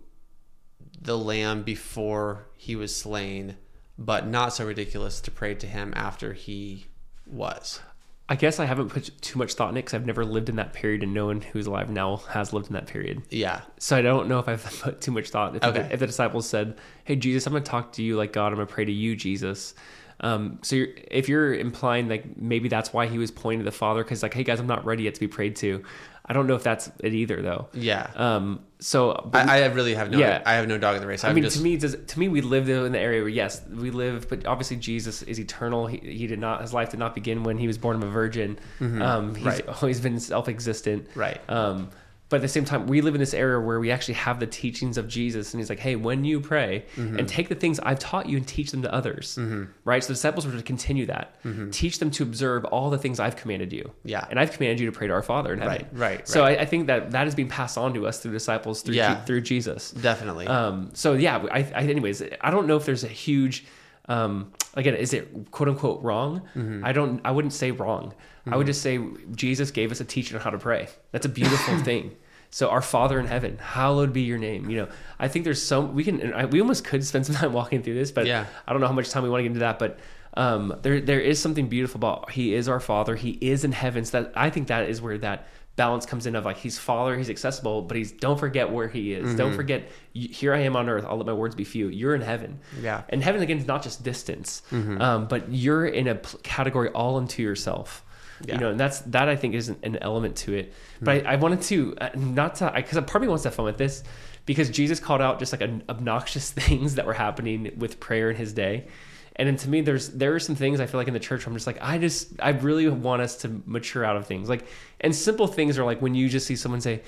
the 1.01 1.17
Lamb 1.17 1.63
before 1.63 2.47
he 2.55 2.75
was 2.75 2.95
slain, 2.95 3.57
but 3.97 4.27
not 4.27 4.53
so 4.53 4.65
ridiculous 4.65 5.21
to 5.21 5.31
pray 5.31 5.53
to 5.55 5.67
him 5.67 5.93
after 5.95 6.33
he 6.33 6.87
was? 7.27 7.81
I 8.29 8.35
guess 8.35 8.59
I 8.59 8.65
haven't 8.65 8.89
put 8.89 9.11
too 9.21 9.37
much 9.37 9.53
thought 9.55 9.69
in 9.71 9.75
it 9.77 9.81
because 9.81 9.93
I've 9.95 10.05
never 10.05 10.23
lived 10.23 10.47
in 10.47 10.55
that 10.55 10.71
period, 10.73 11.03
and 11.03 11.13
no 11.13 11.25
one 11.25 11.41
who's 11.41 11.67
alive 11.67 11.89
now 11.89 12.17
has 12.29 12.53
lived 12.53 12.67
in 12.67 12.73
that 12.73 12.87
period. 12.87 13.21
Yeah, 13.29 13.61
So 13.79 13.97
I 13.97 14.01
don't 14.01 14.29
know 14.29 14.39
if 14.39 14.47
I've 14.47 14.63
put 14.81 15.01
too 15.01 15.11
much 15.11 15.29
thought. 15.29 15.55
If, 15.57 15.63
Okay. 15.63 15.81
the, 15.81 15.93
if 15.93 15.99
the 15.99 16.07
disciples 16.07 16.47
said, 16.47 16.77
"Hey 17.03 17.15
Jesus, 17.17 17.45
I'm 17.45 17.51
going 17.53 17.63
to 17.63 17.69
talk 17.69 17.91
to 17.93 18.03
you 18.03 18.15
like 18.15 18.31
God. 18.31 18.47
I'm 18.47 18.55
going 18.55 18.67
to 18.67 18.73
pray 18.73 18.85
to 18.85 18.91
you, 18.91 19.15
Jesus." 19.15 19.73
Um, 20.21 20.59
so 20.61 20.77
you're, 20.77 20.87
if 21.11 21.27
you're 21.27 21.53
implying 21.53 22.07
like 22.07 22.37
maybe 22.37 22.69
that's 22.69 22.93
why 22.93 23.07
he 23.07 23.17
was 23.17 23.29
pointing 23.29 23.59
to 23.59 23.65
the 23.65 23.71
Father 23.75 24.03
because 24.03 24.23
like, 24.23 24.33
"Hey 24.33 24.43
guys, 24.43 24.59
I'm 24.59 24.67
not 24.67 24.85
ready 24.85 25.03
yet 25.03 25.15
to 25.15 25.19
be 25.19 25.27
prayed 25.27 25.55
to." 25.57 25.83
I 26.25 26.31
don't 26.31 26.47
know 26.47 26.55
if 26.55 26.63
that's 26.63 26.89
it 27.03 27.13
either 27.13 27.41
though. 27.41 27.67
yeah. 27.73 28.09
Um, 28.15 28.61
so 28.83 29.29
but 29.31 29.47
I, 29.47 29.63
I 29.63 29.65
really 29.67 29.95
have 29.95 30.11
no. 30.11 30.17
Yeah. 30.19 30.41
I 30.45 30.53
have 30.55 30.67
no 30.67 30.77
dog 30.77 30.95
in 30.95 31.01
the 31.01 31.07
race. 31.07 31.23
I 31.23 31.29
I'm 31.29 31.35
mean, 31.35 31.43
just, 31.45 31.57
to 31.57 31.63
me, 31.63 31.77
does 31.77 31.95
to 31.95 32.19
me, 32.19 32.27
we 32.27 32.41
live 32.41 32.67
in 32.69 32.91
the 32.91 32.99
area 32.99 33.21
where 33.21 33.29
yes, 33.29 33.61
we 33.69 33.91
live, 33.91 34.27
but 34.29 34.45
obviously 34.45 34.77
Jesus 34.77 35.21
is 35.23 35.39
eternal. 35.39 35.87
He, 35.87 35.97
he 35.97 36.27
did 36.27 36.39
not, 36.39 36.61
his 36.61 36.73
life 36.73 36.89
did 36.89 36.99
not 36.99 37.15
begin 37.15 37.43
when 37.43 37.57
he 37.57 37.67
was 37.67 37.77
born 37.77 37.95
of 37.95 38.03
a 38.03 38.09
virgin. 38.09 38.59
Um, 38.81 39.35
he's 39.35 39.45
Right. 39.45 39.67
always 39.81 40.01
been 40.01 40.19
self-existent. 40.19 41.07
Right. 41.15 41.39
Um, 41.49 41.89
but 42.33 42.37
at 42.37 42.41
the 42.41 42.55
same 42.57 42.65
time, 42.65 42.87
we 42.87 43.01
live 43.01 43.13
in 43.15 43.19
this 43.19 43.33
area 43.35 43.59
where 43.59 43.79
we 43.79 43.91
actually 43.91 44.15
have 44.15 44.39
the 44.39 44.47
teachings 44.47 44.97
of 44.97 45.07
Jesus, 45.07 45.53
and 45.53 45.61
He's 45.61 45.69
like, 45.69 45.79
"Hey, 45.79 45.95
when 45.95 46.25
you 46.25 46.39
pray, 46.41 46.85
Mm-hmm. 46.97 47.19
and 47.19 47.27
take 47.29 47.47
the 47.47 47.55
things 47.55 47.79
I've 47.79 47.99
taught 47.99 48.25
you 48.27 48.37
and 48.37 48.47
teach 48.47 48.71
them 48.71 48.81
to 48.81 48.91
others." 48.93 49.37
Right. 49.85 50.03
So 50.03 50.07
the 50.07 50.13
disciples 50.15 50.45
were 50.47 50.53
to 50.53 50.63
continue 50.63 51.05
that, 51.05 51.35
teach 51.71 51.99
them 51.99 52.09
to 52.11 52.23
observe 52.23 52.65
all 52.65 52.89
the 52.89 52.97
things 52.97 53.19
I've 53.19 53.35
commanded 53.35 53.71
you. 53.71 53.83
Mm-hmm. 53.83 54.07
Yeah. 54.09 54.25
And 54.29 54.39
I've 54.39 54.51
commanded 54.51 54.79
you 54.79 54.87
to 54.91 54.97
pray 54.97 55.07
to 55.07 55.13
our 55.13 55.21
Father 55.23 55.53
in 55.53 55.59
heaven. 55.59 55.87
Right, 55.93 56.17
right, 56.17 56.27
So 56.27 56.43
I, 56.43 56.51
I 56.61 56.65
think 56.65 56.87
that 56.87 57.11
that 57.11 57.27
is 57.27 57.35
being 57.35 57.49
passed 57.49 57.77
on 57.77 57.93
to 57.93 58.07
us 58.07 58.19
through 58.19 58.31
disciples 58.33 58.81
through 58.81 58.95
Yeah. 58.95 59.23
through 59.25 59.41
Jesus. 59.41 59.91
definitely. 59.91 60.47
Um, 60.47 60.89
so 60.93 61.13
yeah, 61.13 61.37
I, 61.51 61.59
I, 61.59 61.81
anyways, 61.95 62.23
I 62.41 62.49
don't 62.51 62.65
know 62.67 62.77
if 62.77 62.85
there's 62.85 63.03
a 63.03 63.07
huge, 63.27 63.65
um, 64.09 64.51
again, 64.73 64.95
is 64.95 65.13
it 65.13 65.51
quote 65.51 65.69
unquote 65.69 66.01
wrong? 66.01 66.41
Mm-hmm. 66.55 66.83
I 66.83 66.91
don't, 66.93 67.21
I 67.23 67.31
wouldn't 67.31 67.53
say 67.53 67.69
wrong. 67.71 68.13
I 68.45 68.57
would 68.57 68.67
just 68.67 68.81
say 68.81 68.99
Jesus 69.35 69.71
gave 69.71 69.89
us 69.93 70.01
a 70.01 70.05
teaching 70.05 70.35
on 70.35 70.41
how 70.43 70.49
to 70.49 70.57
pray. 70.57 70.89
That's 71.13 71.25
a 71.25 71.29
beautiful 71.29 71.77
thing. 71.89 72.13
So 72.53 72.69
our 72.69 72.83
Father 72.83 73.19
in 73.19 73.25
heaven, 73.25 73.57
hallowed 73.57 74.13
be 74.13 74.21
your 74.21 74.37
name. 74.37 74.69
You 74.69 74.77
know, 74.77 74.87
I 75.17 75.27
think 75.27 75.43
there's 75.43 75.61
so 75.61 75.81
we 75.81 76.03
can, 76.03 76.21
and 76.21 76.33
I, 76.35 76.45
we 76.45 76.61
almost 76.61 76.85
could 76.85 77.03
spend 77.03 77.25
some 77.25 77.35
time 77.41 77.51
walking 77.51 77.81
through 77.81 77.95
this, 77.95 78.11
but 78.11 78.27
Yeah. 78.27 78.45
I 78.67 78.71
don't 78.71 78.79
know 78.79 78.87
how 78.87 78.93
much 78.93 79.09
time 79.09 79.23
we 79.23 79.29
want 79.29 79.39
to 79.39 79.43
get 79.43 79.47
into 79.47 79.59
that, 79.61 79.79
but. 79.79 79.99
Um, 80.35 80.75
there, 80.81 80.99
there 80.99 81.19
is 81.19 81.39
something 81.39 81.67
beautiful 81.69 81.99
about 81.99 82.31
He 82.31 82.55
is 82.55 82.67
our 82.67 82.79
Father. 82.79 83.15
He 83.15 83.37
is 83.39 83.63
in 83.63 83.71
heaven. 83.71 84.03
So 84.03 84.23
that 84.23 84.33
I 84.35 84.49
think 84.49 84.67
that 84.69 84.89
is 84.89 84.99
where 84.99 85.19
that 85.19 85.45
balance 85.75 86.07
comes 86.07 86.25
in 86.25 86.35
of 86.35 86.43
like 86.43 86.57
He's 86.57 86.79
Father, 86.79 87.15
He's 87.15 87.29
accessible, 87.29 87.83
but 87.83 87.95
He's 87.97 88.11
don't 88.11 88.39
forget 88.39 88.71
where 88.71 88.87
He 88.87 89.13
is. 89.13 89.35
Don't 89.35 89.53
forget, 89.53 89.91
here 90.11 90.51
I 90.55 90.61
am 90.61 90.75
on 90.75 90.89
earth. 90.89 91.05
I'll 91.07 91.17
let 91.17 91.27
my 91.27 91.33
words 91.33 91.53
be 91.53 91.63
few. 91.63 91.87
You're 91.87 92.15
in 92.15 92.21
heaven. 92.21 92.59
Yeah. 92.81 93.03
And 93.09 93.23
heaven 93.23 93.43
again 93.43 93.59
is 93.59 93.67
not 93.67 93.83
just 93.83 94.03
distance, 94.03 94.63
um, 94.71 95.27
but 95.27 95.51
you're 95.51 95.85
in 95.85 96.07
a 96.07 96.15
category 96.41 96.89
all 96.89 97.17
unto 97.17 97.43
yourself. 97.43 98.02
Yeah. 98.45 98.55
You 98.55 98.59
know, 98.59 98.69
and 98.71 98.79
that's 98.79 98.99
that 99.01 99.29
I 99.29 99.35
think 99.35 99.55
is 99.55 99.69
an, 99.69 99.77
an 99.83 99.97
element 99.97 100.35
to 100.37 100.53
it. 100.53 100.73
But 101.01 101.25
I, 101.25 101.33
I 101.33 101.35
wanted 101.37 101.61
to 101.63 101.95
uh, 101.99 102.09
not 102.15 102.55
to 102.55 102.71
because 102.75 102.97
part 102.97 103.15
of 103.15 103.21
me 103.21 103.27
wants 103.27 103.43
to 103.43 103.49
have 103.49 103.55
fun 103.55 103.65
with 103.65 103.77
this 103.77 104.03
because 104.45 104.69
Jesus 104.69 104.99
called 104.99 105.21
out 105.21 105.39
just 105.39 105.53
like 105.53 105.61
an 105.61 105.83
obnoxious 105.89 106.51
things 106.59 106.95
that 106.95 107.05
were 107.05 107.13
happening 107.13 107.71
with 107.77 107.99
prayer 107.99 108.29
in 108.29 108.35
His 108.35 108.53
day. 108.53 108.87
And 109.35 109.47
then 109.47 109.55
to 109.57 109.69
me, 109.69 109.81
there's 109.81 110.09
there 110.09 110.35
are 110.35 110.39
some 110.39 110.55
things 110.55 110.79
I 110.79 110.85
feel 110.85 110.99
like 110.99 111.07
in 111.07 111.13
the 111.13 111.19
church 111.19 111.45
where 111.45 111.51
I'm 111.51 111.55
just 111.55 111.65
like 111.67 111.79
I 111.81 111.97
just 111.97 112.33
I 112.39 112.49
really 112.49 112.87
want 112.87 113.21
us 113.21 113.37
to 113.37 113.61
mature 113.65 114.05
out 114.05 114.15
of 114.15 114.27
things 114.27 114.47
like 114.47 114.65
and 115.01 115.15
simple 115.15 115.47
things 115.47 115.79
are 115.79 115.85
like 115.85 116.01
when 116.01 116.13
you 116.13 116.29
just 116.29 116.45
see 116.45 116.55
someone 116.55 116.81
say, 116.81 117.01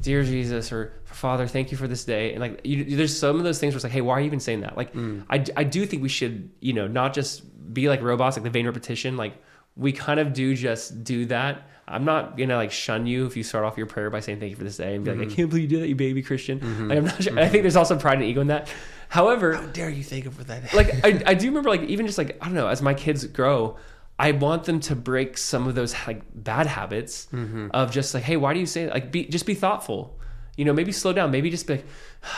"Dear 0.00 0.22
Jesus" 0.22 0.72
or 0.72 0.92
"Father, 1.04 1.46
thank 1.46 1.70
you 1.70 1.78
for 1.78 1.88
this 1.88 2.04
day," 2.04 2.32
and 2.32 2.40
like 2.40 2.60
you, 2.64 2.96
there's 2.96 3.18
some 3.18 3.36
of 3.36 3.44
those 3.44 3.58
things 3.58 3.72
where 3.72 3.78
it's 3.78 3.84
like, 3.84 3.94
"Hey, 3.94 4.02
why 4.02 4.14
are 4.14 4.20
you 4.20 4.26
even 4.26 4.40
saying 4.40 4.60
that?" 4.60 4.76
Like 4.76 4.94
I 5.30 5.44
I 5.56 5.64
do 5.64 5.86
think 5.86 6.02
we 6.02 6.10
should 6.10 6.50
you 6.60 6.74
know 6.74 6.86
not 6.86 7.14
just 7.14 7.44
be 7.72 7.88
like 7.88 8.02
robots 8.02 8.36
like 8.36 8.44
the 8.44 8.50
vain 8.50 8.66
repetition 8.66 9.16
like 9.16 9.34
we 9.80 9.92
kind 9.92 10.20
of 10.20 10.34
do 10.34 10.54
just 10.54 11.02
do 11.02 11.24
that. 11.26 11.66
I'm 11.88 12.04
not 12.04 12.36
gonna 12.36 12.56
like 12.56 12.70
shun 12.70 13.06
you 13.06 13.26
if 13.26 13.36
you 13.36 13.42
start 13.42 13.64
off 13.64 13.78
your 13.78 13.86
prayer 13.86 14.10
by 14.10 14.20
saying 14.20 14.38
thank 14.38 14.50
you 14.50 14.56
for 14.56 14.62
this 14.62 14.76
day 14.76 14.94
and 14.94 15.04
be 15.04 15.10
like, 15.10 15.20
I 15.20 15.24
mm-hmm. 15.24 15.34
can't 15.34 15.48
believe 15.48 15.62
you 15.62 15.76
did 15.76 15.82
that, 15.82 15.88
you 15.88 15.96
baby 15.96 16.22
Christian. 16.22 16.60
Mm-hmm. 16.60 16.88
Like 16.88 16.98
I'm 16.98 17.04
not 17.06 17.22
sure. 17.22 17.32
I 17.32 17.42
mm-hmm. 17.42 17.50
think 17.50 17.62
there's 17.62 17.76
also 17.76 17.98
pride 17.98 18.18
and 18.18 18.24
ego 18.24 18.42
in 18.42 18.48
that. 18.48 18.72
However, 19.08 19.54
How 19.54 19.66
dare 19.66 19.90
you 19.90 20.04
think 20.04 20.26
of 20.26 20.34
for 20.34 20.44
that? 20.44 20.72
like 20.74 21.04
I, 21.04 21.22
I 21.30 21.34
do 21.34 21.46
remember 21.48 21.70
like 21.70 21.82
even 21.84 22.06
just 22.06 22.18
like 22.18 22.36
I 22.42 22.44
don't 22.44 22.54
know 22.54 22.68
as 22.68 22.82
my 22.82 22.94
kids 22.94 23.24
grow, 23.24 23.78
I 24.18 24.32
want 24.32 24.64
them 24.64 24.80
to 24.80 24.94
break 24.94 25.38
some 25.38 25.66
of 25.66 25.74
those 25.74 25.94
like 26.06 26.22
bad 26.34 26.66
habits 26.66 27.26
of 27.72 27.90
just 27.90 28.12
like, 28.12 28.22
hey, 28.22 28.36
why 28.36 28.52
do 28.52 28.60
you 28.60 28.66
say 28.66 28.84
that? 28.84 28.94
like 28.94 29.10
be 29.10 29.24
just 29.24 29.46
be 29.46 29.54
thoughtful. 29.54 30.18
You 30.56 30.66
know, 30.66 30.74
maybe 30.74 30.92
slow 30.92 31.14
down. 31.14 31.30
Maybe 31.30 31.48
just 31.48 31.66
be 31.66 31.76
like, 31.76 31.86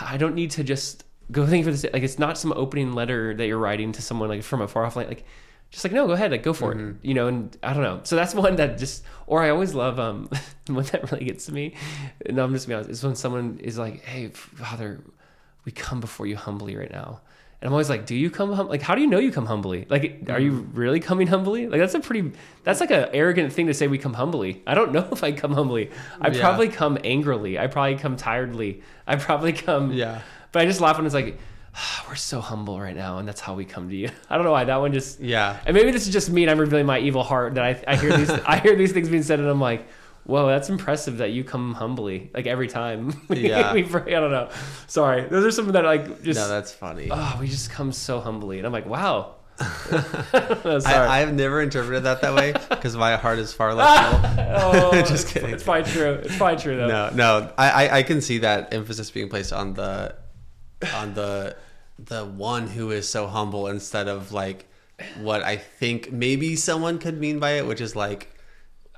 I 0.01 0.17
don't 0.17 0.37
need 0.37 0.53
to 0.53 0.63
just 0.63 1.05
go 1.33 1.45
think 1.45 1.65
for 1.65 1.73
this. 1.73 1.85
Like 1.93 2.05
it's 2.05 2.21
not 2.21 2.39
some 2.39 2.53
opening 2.53 2.93
letter 2.93 3.35
that 3.35 3.47
you're 3.49 3.59
writing 3.59 3.91
to 3.93 4.03
someone 4.03 4.29
like 4.29 4.45
from 4.45 4.63
a 4.63 4.69
far 4.69 4.85
off 4.85 4.95
land. 4.95 5.09
Like 5.09 5.25
just 5.73 5.83
like 5.85 5.93
no, 5.93 6.07
go 6.07 6.13
ahead, 6.13 6.31
like 6.31 6.43
go 6.45 6.53
for 6.53 6.73
it. 6.73 6.97
You 7.03 7.15
know, 7.15 7.27
and 7.27 7.57
I 7.63 7.73
don't 7.73 7.83
know. 7.83 8.01
So 8.05 8.15
that's 8.15 8.35
one 8.47 8.55
that 8.57 8.79
just 8.79 9.03
or 9.27 9.43
I 9.43 9.51
always 9.51 9.75
love 9.75 9.99
um 9.99 10.29
one 10.69 10.85
that 10.87 11.11
really 11.11 11.25
gets 11.25 11.47
to 11.47 11.53
me. 11.53 11.75
No, 12.31 12.45
I'm 12.45 12.53
just 12.53 12.69
gonna 12.69 12.83
be 12.83 12.85
honest. 12.85 12.91
Is 12.91 13.05
when 13.05 13.15
someone 13.17 13.59
is 13.61 13.79
like, 13.79 14.03
hey, 14.05 14.29
Father, 14.29 15.01
we 15.65 15.73
come 15.73 15.99
before 16.01 16.27
you 16.27 16.37
humbly 16.37 16.77
right 16.77 16.91
now. 16.93 17.21
And 17.61 17.69
I'm 17.69 17.75
always 17.75 17.89
like, 17.89 18.07
do 18.07 18.17
you 18.17 18.29
come 18.29 18.53
hum- 18.53 18.69
like 18.69 18.83
how 18.83 18.95
do 18.97 19.01
you 19.01 19.07
know 19.07 19.21
you 19.21 19.31
come 19.33 19.47
humbly? 19.47 19.87
Like 19.89 20.25
are 20.29 20.41
you 20.41 20.69
really 20.75 20.99
coming 21.01 21.29
humbly? 21.29 21.69
Like 21.69 21.79
that's 21.81 21.95
a 21.95 22.01
pretty 22.01 22.33
that's 22.65 22.81
like 22.81 22.91
an 22.91 23.09
arrogant 23.13 23.53
thing 23.53 23.69
to 23.69 23.75
say 23.75 23.87
we 23.87 23.99
come 23.99 24.15
humbly. 24.15 24.63
I 24.67 24.75
don't 24.75 24.93
know 24.97 25.09
if 25.13 25.23
I 25.25 25.31
come 25.33 25.53
humbly. 25.53 25.91
I 26.21 26.29
Yeah. 26.31 26.41
probably 26.41 26.69
come 26.69 26.99
angrily. 27.05 27.59
I 27.59 27.69
probably 27.69 27.95
come 27.97 28.17
tiredly. 28.17 28.83
I 29.07 29.17
probably 29.17 29.53
come 29.53 29.93
Yeah. 29.93 30.23
But 30.51 30.63
I 30.63 30.67
just 30.67 30.81
laugh 30.81 30.97
when 30.97 31.07
it's 31.07 31.15
like 31.15 31.39
we're 32.09 32.15
so 32.15 32.41
humble 32.41 32.81
right 32.81 32.95
now 32.97 33.19
and 33.19 33.27
that's 33.27 33.41
how 33.41 33.55
we 33.55 33.65
come 33.65 33.89
to 33.89 33.97
you. 33.97 34.11
I 34.31 34.37
don't 34.37 34.45
know 34.45 34.53
why 34.53 34.65
that 34.65 34.77
one 34.77 34.93
just 34.93 35.21
Yeah. 35.21 35.59
and 35.67 35.75
maybe 35.75 35.91
this 35.91 36.07
is 36.07 36.13
just 36.13 36.31
me 36.31 36.43
and 36.43 36.51
I'm 36.51 36.59
revealing 36.59 36.87
my 36.87 36.99
evil 36.99 37.23
heart 37.23 37.55
that 37.55 37.65
I, 37.65 37.85
I 37.93 37.97
hear 37.97 38.17
these 38.17 38.31
I 38.47 38.59
hear 38.59 38.77
these 38.77 38.93
things 38.93 39.09
being 39.09 39.23
said 39.23 39.41
and 39.41 39.49
I'm 39.49 39.61
like, 39.61 39.87
whoa, 40.25 40.47
that's 40.47 40.69
impressive 40.69 41.19
that 41.19 41.31
you 41.33 41.45
come 41.45 41.75
humbly 41.75 42.31
like 42.35 42.47
every 42.47 42.69
time. 42.69 43.21
Yeah. 43.31 43.73
we 43.73 43.83
pray. 43.85 44.15
I 44.15 44.21
don't 44.21 44.31
know. 44.31 44.51
Sorry, 44.87 45.25
those 45.25 45.45
are 45.45 45.51
some 45.51 45.69
that 45.73 45.85
like 45.85 46.23
just 46.23 46.39
No, 46.39 46.49
that's 46.49 46.73
funny. 46.73 47.09
oh 47.11 47.37
we 47.41 47.49
just 47.49 47.71
come 47.71 47.93
so 47.93 48.21
humbly 48.21 48.59
and 48.59 48.67
I'm 48.67 48.73
like 48.73 48.87
wow. 48.87 49.37
Sorry. 49.59 50.83
I, 50.87 51.23
I've 51.23 51.35
never 51.35 51.63
interpreted 51.63 52.05
that 52.05 52.21
that 52.23 52.35
way 52.35 52.53
because 52.71 52.97
my 52.97 53.17
heart 53.17 53.39
is 53.39 53.53
far 53.53 53.75
less 53.75 54.15
evil. 54.15 54.31
oh, 54.57 54.91
just 55.03 55.13
it's, 55.13 55.33
kidding. 55.33 55.51
It's 55.51 55.63
probably 55.63 55.91
true. 55.91 56.13
It's 56.15 56.37
probably 56.37 56.59
true 56.61 56.77
though. 56.77 56.89
No, 56.89 57.11
no, 57.15 57.53
I, 57.57 57.71
I, 57.87 57.99
I 57.99 58.03
can 58.03 58.21
see 58.21 58.39
that 58.39 58.75
emphasis 58.75 59.11
being 59.11 59.29
placed 59.29 59.53
on 59.53 59.75
the, 59.75 60.15
on 60.95 61.15
the, 61.15 61.57
the 61.99 62.25
one 62.25 62.67
who 62.69 62.91
is 62.91 63.09
so 63.09 63.27
humble 63.27 63.67
instead 63.69 64.09
of 64.09 64.33
like 64.33 64.67
what 65.21 65.43
I 65.43 65.57
think 65.57 66.13
maybe 66.13 66.57
someone 66.57 66.99
could 66.99 67.19
mean 67.19 67.39
by 67.39 67.53
it, 67.53 67.67
which 67.67 67.81
is 67.81 67.97
like, 67.97 68.29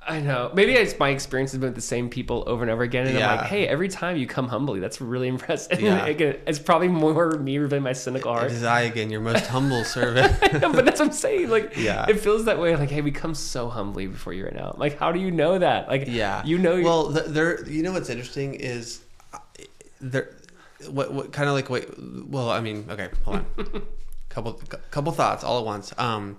I 0.07 0.19
know. 0.19 0.51
Maybe 0.53 0.73
it's 0.73 0.99
my 0.99 1.09
experience 1.09 1.51
has 1.53 1.59
been 1.59 1.69
with 1.69 1.75
the 1.75 1.81
same 1.81 2.11
people 2.11 2.43
over 2.45 2.61
and 2.61 2.69
over 2.69 2.83
again, 2.83 3.07
and 3.07 3.17
I'm 3.17 3.37
like, 3.37 3.47
hey, 3.47 3.67
every 3.67 3.87
time 3.89 4.17
you 4.17 4.27
come 4.27 4.47
humbly, 4.47 4.79
that's 4.79 5.01
really 5.01 5.27
impressive. 5.27 5.81
Yeah. 5.81 6.05
Again, 6.05 6.37
it's 6.45 6.59
probably 6.59 6.89
more 6.89 7.31
me 7.39 7.57
revealing 7.57 7.81
my 7.81 7.93
cynical 7.93 8.31
heart. 8.31 8.51
is 8.51 8.63
I 8.63 8.81
again, 8.81 9.09
your 9.09 9.21
most 9.21 9.47
humble 9.55 9.83
servant. 9.83 10.31
No, 10.61 10.71
but 10.71 10.85
that's 10.85 10.99
what 10.99 11.07
I'm 11.07 11.11
saying. 11.11 11.49
Like, 11.49 11.75
Yeah. 11.75 12.05
it 12.07 12.19
feels 12.19 12.45
that 12.45 12.59
way. 12.59 12.75
Like, 12.75 12.91
hey, 12.91 13.01
we 13.01 13.09
come 13.09 13.33
so 13.33 13.67
humbly 13.67 14.05
before 14.05 14.31
you 14.33 14.43
right 14.45 14.53
now. 14.53 14.75
Like, 14.77 14.99
how 14.99 15.11
do 15.11 15.19
you 15.19 15.31
know 15.31 15.57
that? 15.57 15.87
Like, 15.87 16.03
Yeah, 16.07 16.43
you 16.45 16.59
know. 16.59 16.79
Well, 16.83 17.07
there. 17.07 17.67
You 17.67 17.81
know 17.81 17.93
what's 17.93 18.11
interesting 18.11 18.53
is 18.53 18.99
uh, 19.33 19.39
there. 19.99 20.29
What 20.89 21.13
what 21.13 21.31
kind 21.31 21.47
of 21.49 21.55
like 21.55 21.69
wait? 21.69 21.89
Well, 21.97 22.49
I 22.49 22.61
mean, 22.61 22.85
okay, 22.89 23.09
hold 23.23 23.37
on. 23.37 23.81
couple 24.29 24.53
couple 24.91 25.11
thoughts 25.13 25.43
all 25.43 25.59
at 25.59 25.65
once. 25.65 25.93
Um, 25.97 26.37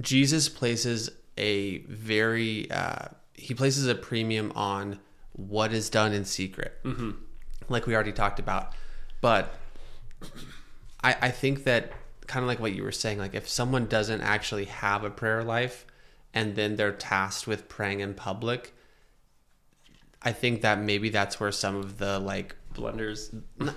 Jesus 0.00 0.48
places 0.48 1.10
a 1.38 1.78
very 1.78 2.70
uh, 2.70 3.06
he 3.34 3.54
places 3.54 3.86
a 3.86 3.94
premium 3.94 4.52
on 4.54 4.98
what 5.32 5.72
is 5.72 5.90
done 5.90 6.12
in 6.12 6.24
secret, 6.24 6.78
mm-hmm. 6.84 7.12
like 7.68 7.86
we 7.86 7.94
already 7.94 8.12
talked 8.12 8.38
about. 8.38 8.72
But 9.20 9.54
I 11.02 11.16
I 11.22 11.30
think 11.30 11.64
that 11.64 11.92
kind 12.26 12.42
of 12.42 12.48
like 12.48 12.60
what 12.60 12.74
you 12.74 12.82
were 12.82 12.92
saying, 12.92 13.18
like 13.18 13.34
if 13.34 13.48
someone 13.48 13.86
doesn't 13.86 14.20
actually 14.20 14.66
have 14.66 15.04
a 15.04 15.10
prayer 15.10 15.42
life, 15.42 15.86
and 16.34 16.56
then 16.56 16.76
they're 16.76 16.92
tasked 16.92 17.46
with 17.46 17.68
praying 17.68 18.00
in 18.00 18.12
public, 18.12 18.74
I 20.26 20.32
think 20.32 20.62
that 20.62 20.76
maybe 20.80 21.08
that's 21.18 21.38
where 21.40 21.52
some 21.52 21.76
of 21.76 21.98
the 21.98 22.18
like 22.18 22.54
blunders. 22.74 23.30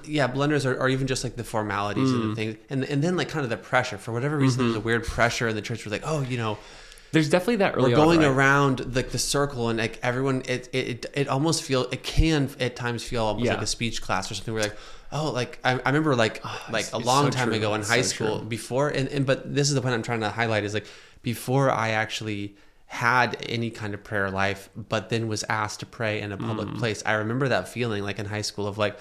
yeah 0.03 0.27
blunders 0.27 0.65
or, 0.65 0.75
or 0.81 0.89
even 0.89 1.07
just 1.07 1.23
like 1.23 1.35
the 1.37 1.43
formalities 1.55 2.09
Mm. 2.09 2.15
and 2.21 2.31
the 2.31 2.35
things 2.35 2.57
and 2.69 2.83
and 2.83 3.01
then 3.03 3.15
like 3.15 3.29
kind 3.29 3.43
of 3.45 3.49
the 3.49 3.55
pressure 3.71 3.97
for 3.97 4.11
whatever 4.11 4.35
reason 4.37 4.57
there's 4.65 4.75
a 4.75 4.79
weird 4.89 5.05
pressure 5.05 5.47
in 5.47 5.55
the 5.55 5.61
church 5.61 5.85
was 5.85 5.93
like 5.93 6.01
oh 6.05 6.21
you 6.21 6.37
know 6.37 6.57
There's 7.13 7.29
definitely 7.29 7.57
that 7.63 7.75
early 7.77 7.91
we're 7.91 7.95
going 8.05 8.19
on, 8.19 8.25
right? 8.25 8.35
around 8.37 8.95
like 8.97 9.09
the 9.11 9.17
circle 9.35 9.69
and 9.69 9.79
like 9.79 9.99
everyone 10.03 10.37
it 10.47 10.67
it 10.73 11.05
it, 11.13 11.27
almost 11.29 11.63
feel 11.63 11.83
it 11.95 12.03
can 12.03 12.49
at 12.59 12.75
times 12.75 13.01
feel 13.03 13.23
almost 13.23 13.45
Yeah. 13.45 13.53
like 13.53 13.63
a 13.63 13.67
speech 13.77 14.01
class 14.01 14.29
or 14.29 14.33
something 14.35 14.53
where 14.53 14.63
like 14.63 14.77
oh 15.13 15.31
like 15.31 15.59
I, 15.63 15.71
I 15.85 15.89
remember 15.91 16.13
like 16.25 16.43
like 16.69 16.87
a 16.91 16.97
long 17.11 17.25
so 17.31 17.37
time 17.37 17.47
true. 17.49 17.55
ago 17.57 17.73
in 17.75 17.81
It's 17.81 17.89
high 17.89 18.01
so 18.01 18.15
school 18.15 18.39
true. 18.39 18.47
before 18.49 18.89
and, 18.89 19.07
and 19.15 19.23
but 19.25 19.37
this 19.55 19.69
is 19.69 19.75
the 19.75 19.81
point 19.81 19.93
I'm 19.93 20.03
trying 20.03 20.19
to 20.27 20.29
highlight 20.29 20.65
is 20.65 20.73
like 20.73 20.87
before 21.23 21.71
I 21.71 21.87
actually 22.03 22.55
had 22.89 23.37
any 23.47 23.69
kind 23.69 23.93
of 23.93 24.03
prayer 24.03 24.29
life 24.29 24.69
but 24.75 25.09
then 25.09 25.27
was 25.27 25.43
asked 25.47 25.79
to 25.79 25.85
pray 25.85 26.19
in 26.19 26.31
a 26.31 26.37
public 26.37 26.67
Mm. 26.67 26.77
place. 26.77 27.01
I 27.05 27.13
remember 27.13 27.47
that 27.49 27.69
feeling 27.69 28.03
like 28.03 28.19
in 28.19 28.25
high 28.25 28.41
school 28.41 28.67
of 28.67 28.77
like 28.77 28.99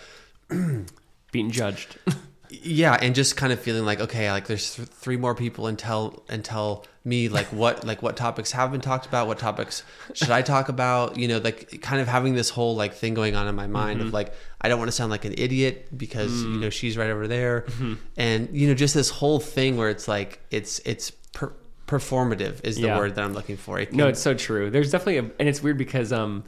being 1.32 1.50
judged. 1.50 1.98
yeah 2.50 2.96
and 3.02 3.14
just 3.14 3.36
kind 3.36 3.52
of 3.52 3.60
feeling 3.60 3.84
like 3.84 4.00
okay 4.00 4.32
like 4.32 4.46
there's 4.46 4.76
th- 4.76 4.88
three 4.88 5.18
more 5.18 5.34
people 5.34 5.66
and 5.66 5.78
tell 5.78 6.22
and 6.30 6.42
tell 6.42 6.86
me 7.04 7.28
like 7.28 7.46
what 7.48 7.84
like 7.90 8.00
what 8.02 8.16
topics 8.16 8.52
have 8.52 8.72
been 8.72 8.80
talked 8.80 9.04
about 9.04 9.26
what 9.26 9.38
topics 9.38 9.82
should 10.14 10.30
i 10.30 10.40
talk 10.40 10.70
about 10.70 11.18
you 11.18 11.28
know 11.28 11.36
like 11.38 11.82
kind 11.82 12.00
of 12.00 12.08
having 12.08 12.34
this 12.34 12.48
whole 12.48 12.74
like 12.74 12.94
thing 12.94 13.12
going 13.12 13.36
on 13.36 13.46
in 13.46 13.54
my 13.54 13.66
mind 13.66 14.00
of 14.00 14.06
mm-hmm. 14.06 14.14
like 14.14 14.32
i 14.62 14.68
don't 14.68 14.78
want 14.78 14.88
to 14.88 14.92
sound 14.92 15.10
like 15.10 15.26
an 15.26 15.34
idiot 15.36 15.88
because 15.94 16.42
you 16.42 16.48
mm. 16.48 16.60
know 16.60 16.70
she's 16.70 16.96
right 16.96 17.10
over 17.10 17.28
there. 17.28 17.62
Mm-hmm. 17.62 17.94
And 18.16 18.48
you 18.56 18.66
know 18.68 18.74
just 18.74 18.94
this 18.94 19.10
whole 19.10 19.40
thing 19.40 19.76
where 19.76 19.90
it's 19.90 20.08
like 20.08 20.40
it's 20.50 20.78
it's 20.86 21.10
per- 21.10 21.52
performative 21.88 22.60
is 22.64 22.76
the 22.76 22.82
Yeah. 22.82 22.98
word 22.98 23.14
that 23.16 23.24
i'm 23.24 23.34
looking 23.34 23.56
for 23.56 23.78
it 23.80 23.92
no, 23.92 24.06
it's 24.06 24.20
so 24.20 24.34
true. 24.34 24.70
There's 24.70 24.90
definitely, 24.92 25.18
a, 25.18 25.22
and 25.40 25.48
it's 25.48 25.62
weird 25.62 25.78
because, 25.78 26.12
um, 26.12 26.44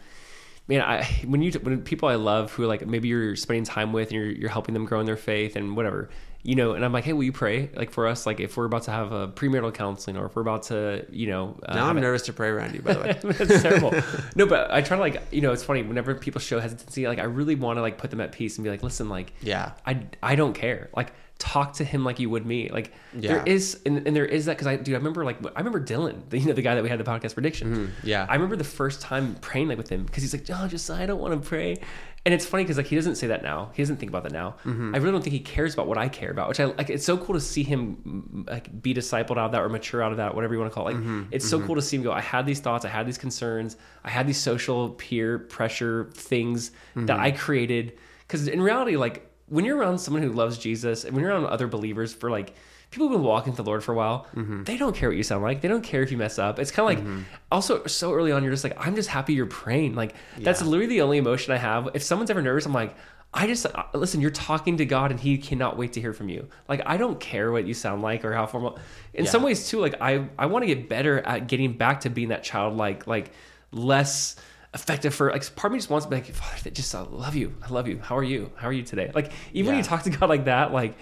man, 0.68 0.82
I 0.82 1.02
when 1.26 1.42
you 1.42 1.50
when 1.60 1.82
people 1.82 2.08
I 2.08 2.14
love 2.14 2.52
who 2.52 2.66
like 2.66 2.86
maybe 2.86 3.08
you're 3.08 3.34
spending 3.36 3.64
time 3.64 3.92
with 3.92 4.08
and 4.10 4.16
you're 4.20 4.30
you're 4.30 4.50
helping 4.50 4.74
them 4.74 4.84
grow 4.84 5.00
in 5.00 5.06
their 5.06 5.16
faith 5.16 5.56
and 5.56 5.74
whatever, 5.76 6.10
you 6.42 6.54
know, 6.54 6.72
and 6.74 6.84
I'm 6.84 6.92
like, 6.92 7.04
hey, 7.04 7.12
will 7.14 7.24
you 7.24 7.32
pray 7.32 7.70
like 7.74 7.90
for 7.90 8.06
us? 8.06 8.26
Like 8.26 8.38
if 8.40 8.56
we're 8.56 8.66
about 8.66 8.82
to 8.84 8.90
have 8.92 9.10
a 9.12 9.28
premarital 9.28 9.74
counseling 9.74 10.16
or 10.16 10.26
if 10.26 10.36
we're 10.36 10.42
about 10.42 10.62
to, 10.64 11.04
you 11.10 11.26
know, 11.26 11.58
uh, 11.66 11.74
now 11.74 11.86
i'm 11.88 11.96
a- 11.98 12.00
nervous 12.00 12.22
to 12.22 12.32
pray 12.32 12.48
around 12.48 12.74
you 12.74 12.82
by 12.82 12.92
the 12.94 13.00
way 13.00 13.18
That's 13.44 13.62
terrible. 13.62 13.92
no, 14.36 14.46
but 14.46 14.70
I 14.70 14.80
try 14.82 14.96
to 14.96 15.00
like, 15.00 15.20
you 15.32 15.40
know, 15.40 15.52
it's 15.52 15.64
funny 15.64 15.82
whenever 15.82 16.14
people 16.14 16.40
show 16.40 16.60
hesitancy, 16.60 17.08
like 17.08 17.18
I 17.18 17.24
really 17.24 17.54
want 17.56 17.78
to 17.78 17.82
like 17.82 17.98
put 17.98 18.10
them 18.10 18.20
at 18.20 18.30
peace 18.32 18.56
and 18.58 18.64
be 18.64 18.70
like, 18.70 18.82
listen, 18.82 19.08
like, 19.08 19.32
yeah 19.42 19.72
I, 19.86 20.02
I 20.22 20.34
don't 20.36 20.54
care. 20.54 20.90
Like, 20.94 21.12
talk 21.40 21.72
to 21.74 21.84
him 21.84 22.04
like 22.04 22.20
you 22.20 22.30
would 22.30 22.46
me. 22.46 22.68
Like, 22.68 22.92
Yeah. 23.18 23.34
there 23.34 23.42
is, 23.46 23.80
and, 23.84 24.06
and 24.06 24.14
there 24.14 24.24
is 24.26 24.44
that 24.44 24.52
because 24.52 24.68
I, 24.68 24.76
dude, 24.76 24.94
I 24.94 24.98
remember 24.98 25.24
like, 25.24 25.38
I 25.56 25.58
remember 25.58 25.80
Dylan, 25.80 26.28
the, 26.30 26.38
you 26.40 26.46
know, 26.46 26.52
the 26.52 26.62
guy 26.62 26.74
that 26.76 26.82
we 26.84 26.88
had 26.88 27.00
the 27.00 27.04
podcast 27.04 27.34
prediction. 27.34 27.74
Mm-hmm. 27.74 28.06
yeah 28.06 28.26
I 28.28 28.34
remember 28.34 28.54
the 28.56 28.64
first 28.64 29.00
time 29.00 29.34
praying 29.40 29.68
like 29.68 29.78
with 29.78 29.88
him 29.88 30.04
because 30.04 30.22
he's 30.22 30.32
like, 30.34 30.44
John, 30.44 30.68
just 30.68 30.88
I 30.90 31.06
don't 31.06 31.18
want 31.20 31.42
to 31.42 31.48
pray. 31.48 31.78
And 32.26 32.34
it's 32.34 32.44
funny 32.44 32.64
because 32.64 32.76
like 32.76 32.86
he 32.86 32.96
doesn't 32.96 33.14
say 33.14 33.28
that 33.28 33.42
now. 33.42 33.70
He 33.72 33.82
doesn't 33.82 33.96
think 33.96 34.10
about 34.10 34.24
that 34.24 34.32
now. 34.32 34.56
Mm-hmm. 34.66 34.94
I 34.94 34.98
really 34.98 35.12
don't 35.12 35.22
think 35.22 35.32
he 35.32 35.40
cares 35.40 35.72
about 35.72 35.86
what 35.86 35.96
I 35.96 36.10
care 36.10 36.30
about, 36.30 36.48
which 36.50 36.60
I 36.60 36.66
like. 36.66 36.90
It's 36.90 37.04
so 37.06 37.16
cool 37.16 37.34
to 37.34 37.40
see 37.40 37.62
him 37.62 38.44
mm, 38.46 38.50
like 38.50 38.82
be 38.82 38.92
discipled 38.92 39.38
out 39.38 39.46
of 39.46 39.52
that 39.52 39.62
or 39.62 39.70
mature 39.70 40.02
out 40.02 40.10
of 40.12 40.18
that, 40.18 40.34
whatever 40.34 40.52
you 40.52 40.60
want 40.60 40.70
to 40.70 40.74
call 40.74 40.88
it. 40.88 40.92
Like 40.94 41.02
Mm-hmm. 41.02 41.22
it's 41.30 41.48
so 41.48 41.58
cool 41.62 41.76
to 41.76 41.82
see 41.82 41.96
him 41.96 42.02
go. 42.02 42.12
I 42.12 42.20
had 42.20 42.44
these 42.44 42.60
thoughts, 42.60 42.84
I 42.84 42.88
had 42.90 43.06
these 43.06 43.16
concerns, 43.16 43.78
I 44.04 44.10
had 44.10 44.26
these 44.26 44.36
social 44.38 44.90
peer 44.90 45.38
pressure 45.38 46.10
things 46.12 46.72
that 46.94 47.06
Mm-hmm. 47.06 47.20
I 47.22 47.30
created. 47.30 47.94
Because 48.26 48.46
in 48.48 48.60
reality, 48.60 48.96
like 48.96 49.26
when 49.50 49.64
you're 49.66 49.76
around 49.76 49.98
someone 49.98 50.22
who 50.22 50.32
loves 50.32 50.56
Jesus 50.56 51.04
and 51.04 51.14
when 51.14 51.22
you're 51.22 51.32
around 51.32 51.44
other 51.46 51.66
believers 51.68 52.14
for 52.14 52.30
like 52.30 52.54
people 52.90 53.06
who've 53.06 53.18
been 53.18 53.24
walking 53.26 53.52
with 53.52 53.56
the 53.58 53.62
Lord 53.62 53.84
for 53.84 53.92
a 53.92 53.96
while, 53.96 54.26
Mm-hmm. 54.34 54.64
they 54.64 54.76
don't 54.76 54.96
care 54.96 55.08
what 55.10 55.16
you 55.16 55.22
sound 55.22 55.42
like. 55.42 55.60
They 55.60 55.68
don't 55.68 55.82
care 55.84 56.02
if 56.02 56.10
you 56.10 56.16
mess 56.16 56.38
up. 56.38 56.58
It's 56.58 56.70
kind 56.72 56.98
of 56.98 57.04
like 57.04 57.24
also 57.52 57.84
so 57.86 58.12
early 58.14 58.32
on, 58.32 58.42
you're 58.42 58.50
just 58.52 58.64
like, 58.64 58.76
I'm 58.84 58.94
just 58.96 59.08
happy 59.10 59.34
you're 59.34 59.46
praying. 59.46 59.94
Like 59.94 60.14
that's 60.38 60.62
literally 60.62 60.86
the 60.86 61.02
only 61.02 61.18
emotion 61.18 61.52
I 61.52 61.58
have. 61.58 61.90
If 61.94 62.02
someone's 62.02 62.30
ever 62.30 62.42
nervous, 62.42 62.64
I'm 62.66 62.72
like, 62.72 62.96
I 63.32 63.46
just 63.46 63.64
uh, 63.64 63.84
listen. 63.94 64.20
You're 64.20 64.32
talking 64.32 64.78
to 64.78 64.84
God, 64.84 65.12
and 65.12 65.20
He 65.20 65.38
cannot 65.38 65.76
wait 65.78 65.92
to 65.92 66.00
hear 66.00 66.12
from 66.12 66.28
you. 66.28 66.48
Like 66.68 66.82
I 66.84 66.96
don't 66.96 67.20
care 67.20 67.52
what 67.52 67.64
you 67.64 67.74
sound 67.74 68.02
like 68.02 68.24
or 68.24 68.32
how 68.34 68.44
formal. 68.46 68.76
In 69.14 69.24
Yeah. 69.24 69.30
some 69.30 69.44
ways, 69.44 69.68
too, 69.68 69.78
like 69.78 69.94
I 70.00 70.26
I 70.36 70.46
want 70.46 70.64
to 70.64 70.66
get 70.66 70.88
better 70.88 71.20
at 71.20 71.46
getting 71.46 71.74
back 71.74 72.00
to 72.00 72.10
being 72.10 72.30
that 72.30 72.42
childlike, 72.42 73.06
like 73.06 73.30
less 73.70 74.34
effective 74.72 75.14
for 75.14 75.30
like 75.32 75.42
part 75.56 75.70
of 75.70 75.72
me 75.72 75.78
just 75.78 75.90
wants 75.90 76.06
to 76.06 76.10
be 76.10 76.16
like 76.16 76.26
father 76.32 76.70
just 76.70 76.94
i 76.94 77.00
love 77.00 77.34
you 77.34 77.52
i 77.62 77.68
love 77.68 77.88
you 77.88 77.98
how 77.98 78.16
are 78.16 78.22
you 78.22 78.52
how 78.56 78.68
are 78.68 78.72
you 78.72 78.82
today 78.84 79.10
like 79.14 79.32
even 79.52 79.68
when 79.72 79.76
you 79.76 79.82
talk 79.82 80.02
to 80.04 80.10
god 80.18 80.28
like 80.28 80.44
that 80.44 80.72
like 80.72 80.94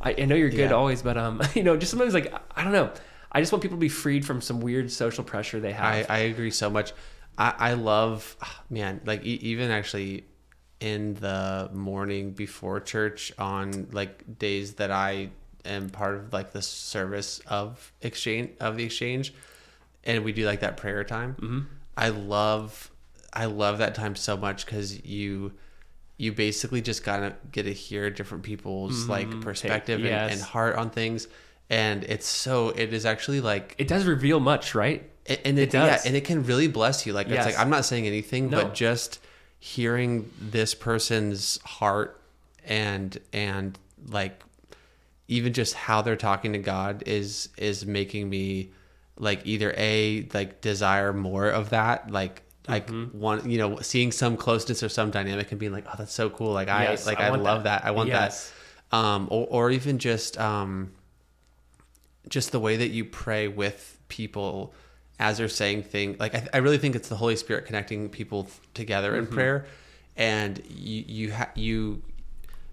i, 0.00 0.14
I 0.16 0.24
know 0.26 0.36
you're 0.36 0.48
good 0.50 0.70
Yeah. 0.70 0.76
always 0.76 1.02
but 1.02 1.16
um 1.18 1.42
you 1.54 1.64
know 1.64 1.76
just 1.76 1.90
sometimes 1.90 2.14
like 2.14 2.32
i 2.56 2.62
don't 2.62 2.72
know 2.72 2.90
i 3.32 3.40
just 3.40 3.50
want 3.52 3.62
people 3.62 3.76
to 3.76 3.80
be 3.80 3.88
freed 3.88 4.24
from 4.24 4.40
some 4.40 4.60
weird 4.60 4.92
social 4.92 5.24
pressure 5.24 5.58
they 5.58 5.72
have 5.72 5.84
I 6.08 6.18
agree 6.18 6.50
so 6.52 6.70
much. 6.70 6.92
I, 7.38 7.52
I 7.58 7.72
love, 7.74 8.34
ah, 8.40 8.62
man, 8.70 9.00
like 9.04 9.26
e- 9.26 9.40
even 9.42 9.70
actually 9.70 10.24
in 10.80 11.14
the 11.14 11.68
morning 11.72 12.30
before 12.30 12.80
church 12.80 13.30
on 13.38 13.88
like 13.92 14.38
days 14.38 14.74
that 14.74 14.90
I 14.90 15.30
am 15.66 15.90
part 15.90 16.14
of 16.14 16.32
like 16.32 16.52
the 16.52 16.62
service 16.62 17.40
of 17.46 17.92
exchange 18.00 18.52
of 18.58 18.76
the 18.78 18.84
exchange, 18.84 19.34
and 20.04 20.24
we 20.24 20.32
do 20.32 20.46
like 20.46 20.60
that 20.60 20.78
prayer 20.78 21.04
time. 21.04 21.34
Mm-hmm. 21.34 21.60
I 21.98 22.08
love, 22.08 22.90
I 23.36 23.44
love 23.44 23.78
that 23.78 23.94
time 23.94 24.16
so 24.16 24.36
much 24.36 24.66
because 24.66 25.04
you. 25.04 25.52
You 26.18 26.32
basically 26.32 26.80
just 26.80 27.04
gotta 27.04 27.34
get 27.52 27.64
to 27.64 27.74
hear 27.74 28.08
different 28.08 28.42
people's 28.42 29.02
mm-hmm. 29.02 29.10
like 29.10 29.40
perspective 29.42 30.00
yes. 30.00 30.32
and, 30.32 30.32
and 30.32 30.40
heart 30.40 30.76
on 30.76 30.88
things, 30.88 31.28
and 31.68 32.04
it's 32.04 32.26
so 32.26 32.70
it 32.70 32.94
is 32.94 33.04
actually 33.04 33.42
like 33.42 33.74
It 33.76 33.86
does 33.86 34.06
reveal 34.06 34.40
much, 34.40 34.74
right? 34.74 35.10
and 35.26 35.38
and 35.44 35.58
it, 35.58 35.64
It 35.64 35.70
does. 35.72 35.88
yeah, 35.88 36.08
and 36.08 36.16
it 36.16 36.24
can 36.24 36.44
really 36.44 36.68
bless 36.68 37.04
you. 37.06 37.12
Like 37.12 37.28
Yes. 37.28 37.44
it's 37.46 37.54
like 37.54 37.62
I'm 37.62 37.70
not 37.70 37.84
saying 37.84 38.06
anything, 38.06 38.48
No. 38.48 38.62
but 38.62 38.74
just 38.74 39.20
hearing 39.58 40.30
this 40.40 40.74
person's 40.74 41.58
heart 41.64 42.20
and 42.64 43.18
and 43.32 43.78
like 44.08 44.42
even 45.28 45.52
just 45.52 45.74
how 45.74 46.02
they're 46.02 46.16
talking 46.16 46.52
to 46.52 46.58
God 46.58 47.02
is 47.06 47.48
is 47.56 47.84
making 47.84 48.28
me 48.30 48.70
like 49.18 49.42
either 49.44 49.74
a 49.76 50.28
like 50.32 50.60
desire 50.60 51.12
more 51.12 51.48
of 51.48 51.70
that, 51.70 52.10
like 52.10 52.42
like 52.68 52.86
Mm-hmm. 52.88 53.18
one 53.18 53.48
you 53.50 53.58
know 53.58 53.78
seeing 53.80 54.10
some 54.12 54.36
closeness 54.36 54.82
or 54.82 54.88
some 54.88 55.10
dynamic 55.10 55.50
and 55.52 55.60
being 55.60 55.72
like 55.72 55.84
oh 55.88 55.94
that's 55.98 56.12
so 56.12 56.28
cool 56.30 56.52
like 56.52 56.68
I 56.68 56.84
Yes, 56.84 57.06
like 57.06 57.20
I 57.20 57.26
I, 57.26 57.30
love 57.30 57.64
that. 57.64 57.82
that. 57.82 57.88
I 57.88 57.92
want 57.92 58.08
Yes. 58.08 58.52
that 58.90 58.96
um 58.96 59.28
or 59.30 59.46
or 59.50 59.70
even 59.70 59.98
just 59.98 60.38
um 60.38 60.92
just 62.28 62.52
the 62.52 62.60
way 62.60 62.76
that 62.76 62.88
you 62.88 63.04
pray 63.04 63.48
with 63.48 63.98
people 64.08 64.74
as 65.18 65.38
they're 65.38 65.48
saying 65.48 65.82
things 65.82 66.18
like 66.18 66.34
I, 66.34 66.46
I 66.54 66.56
really 66.58 66.78
think 66.78 66.94
it's 66.96 67.08
the 67.08 67.16
holy 67.16 67.36
spirit 67.36 67.66
connecting 67.66 68.08
people 68.08 68.48
together 68.74 69.12
Mm-hmm. 69.12 69.18
in 69.20 69.26
prayer 69.26 69.66
and 70.16 70.62
you 70.70 71.04
you 71.06 71.32
ha- 71.32 71.50
you 71.54 72.02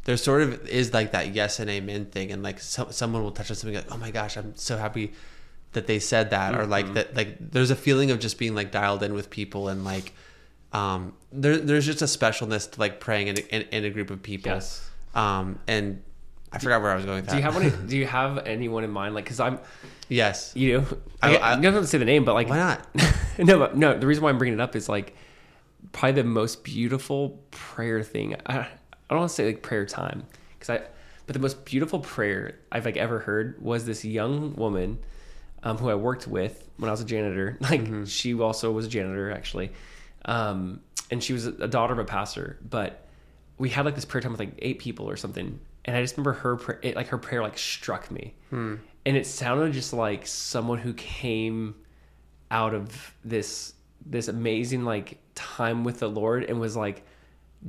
there 0.05 0.17
sort 0.17 0.41
of 0.41 0.67
is 0.67 0.93
like 0.93 1.11
that 1.11 1.33
yes 1.33 1.59
and 1.59 1.69
amen 1.69 2.05
thing 2.07 2.31
and 2.31 2.41
like 2.43 2.59
so, 2.59 2.87
someone 2.91 3.23
will 3.23 3.31
touch 3.31 3.49
on 3.51 3.55
something 3.55 3.75
like 3.75 3.91
oh 3.91 3.97
my 3.97 4.11
gosh 4.11 4.37
i'm 4.37 4.55
so 4.55 4.77
happy 4.77 5.13
that 5.73 5.87
they 5.87 5.99
said 5.99 6.29
that 6.31 6.53
or 6.55 6.59
Mm-hmm. 6.63 6.71
like 6.71 6.93
that 6.93 7.15
like 7.15 7.37
there's 7.51 7.71
a 7.71 7.75
feeling 7.75 8.11
of 8.11 8.19
just 8.19 8.37
being 8.37 8.55
like 8.55 8.71
dialed 8.71 9.03
in 9.03 9.13
with 9.13 9.29
people 9.29 9.67
and 9.69 9.83
like 9.83 10.13
um 10.71 11.13
there, 11.31 11.57
there's 11.57 11.85
just 11.85 12.01
a 12.01 12.05
specialness 12.05 12.69
to 12.71 12.79
like 12.79 12.99
praying 12.99 13.27
in, 13.27 13.37
in, 13.37 13.61
in 13.71 13.85
a 13.85 13.89
group 13.89 14.09
of 14.09 14.21
people 14.23 14.51
Yes. 14.51 14.89
um 15.15 15.59
and 15.67 16.01
i 16.51 16.57
forgot 16.59 16.81
where 16.81 16.91
i 16.91 16.95
was 16.95 17.05
going 17.05 17.17
with 17.17 17.25
that 17.25 17.31
Do 17.31 17.37
you 17.37 17.43
have 17.43 17.55
any, 17.57 17.69
do 17.87 17.97
you 17.97 18.05
have 18.05 18.37
anyone 18.47 18.83
in 18.83 18.91
mind? 18.91 19.13
Like, 19.15 19.25
because 19.25 19.39
I'm, 19.39 19.59
yes 20.09 20.51
you 20.55 20.79
know, 20.79 20.85
I- 21.21 21.37
I, 21.37 21.51
I, 21.53 21.55
don't 21.59 21.73
have 21.73 21.83
to 21.83 21.87
say 21.87 21.97
the 21.97 22.05
name, 22.05 22.25
but 22.25 22.33
like, 22.33 22.49
why 22.49 22.57
not 22.57 22.87
no, 23.39 23.57
but 23.59 23.75
no. 23.77 23.97
The 23.97 24.05
reason 24.07 24.23
why 24.23 24.29
I'm 24.29 24.37
bringing 24.37 24.59
it 24.59 24.61
up 24.61 24.75
is 24.75 24.87
like 24.89 25.15
probably 25.91 26.21
the 26.21 26.27
most 26.27 26.63
beautiful 26.63 27.39
prayer 27.51 28.03
thing. 28.03 28.35
I, 28.45 28.59
I 28.59 28.67
don't 29.09 29.19
want 29.19 29.29
to 29.29 29.35
say 29.35 29.45
like 29.47 29.61
prayer 29.63 29.85
time 29.85 30.25
because 30.57 30.69
I, 30.69 30.81
but 31.25 31.33
the 31.33 31.39
most 31.39 31.65
beautiful 31.65 31.99
prayer 31.99 32.59
I've 32.71 32.85
like 32.85 32.97
ever 32.97 33.19
heard 33.19 33.61
was 33.61 33.85
this 33.85 34.03
young 34.05 34.55
woman 34.55 34.99
um, 35.63 35.77
who 35.77 35.89
I 35.89 35.95
worked 35.95 36.27
with 36.27 36.69
when 36.77 36.89
I 36.89 36.91
was 36.91 37.01
a 37.01 37.05
janitor. 37.05 37.57
Like 37.61 38.07
she 38.07 38.33
also 38.39 38.71
was 38.71 38.85
a 38.85 38.89
janitor 38.89 39.31
actually, 39.31 39.71
um, 40.25 40.79
and 41.11 41.23
she 41.23 41.33
was 41.33 41.45
a 41.47 41.67
daughter 41.67 41.93
of 41.93 41.99
a 41.99 42.05
pastor. 42.05 42.57
But 42.69 43.05
we 43.57 43.69
had 43.69 43.85
like 43.85 43.95
this 43.95 44.05
prayer 44.05 44.21
time 44.21 44.31
with 44.31 44.39
like 44.39 44.53
eight 44.59 44.79
people 44.79 45.09
or 45.09 45.15
something, 45.17 45.59
and 45.85 45.97
I 45.97 46.01
just 46.01 46.15
remember 46.17 46.33
her 46.33 46.55
pray- 46.57 46.77
it, 46.81 46.95
like 46.95 47.07
her 47.07 47.17
prayer 47.17 47.41
like 47.41 47.57
struck 47.57 48.09
me, 48.11 48.33
and 49.05 49.17
it 49.17 49.25
sounded 49.25 49.73
just 49.73 49.93
like 49.93 50.25
someone 50.27 50.79
who 50.79 50.93
came 50.93 51.75
out 52.51 52.73
of 52.73 53.13
this 53.23 53.73
this 54.05 54.27
amazing 54.27 54.83
like 54.85 55.17
time 55.33 55.83
with 55.83 55.99
the 55.99 56.09
Lord 56.09 56.43
and 56.43 56.59
was 56.59 56.75
like 56.75 57.05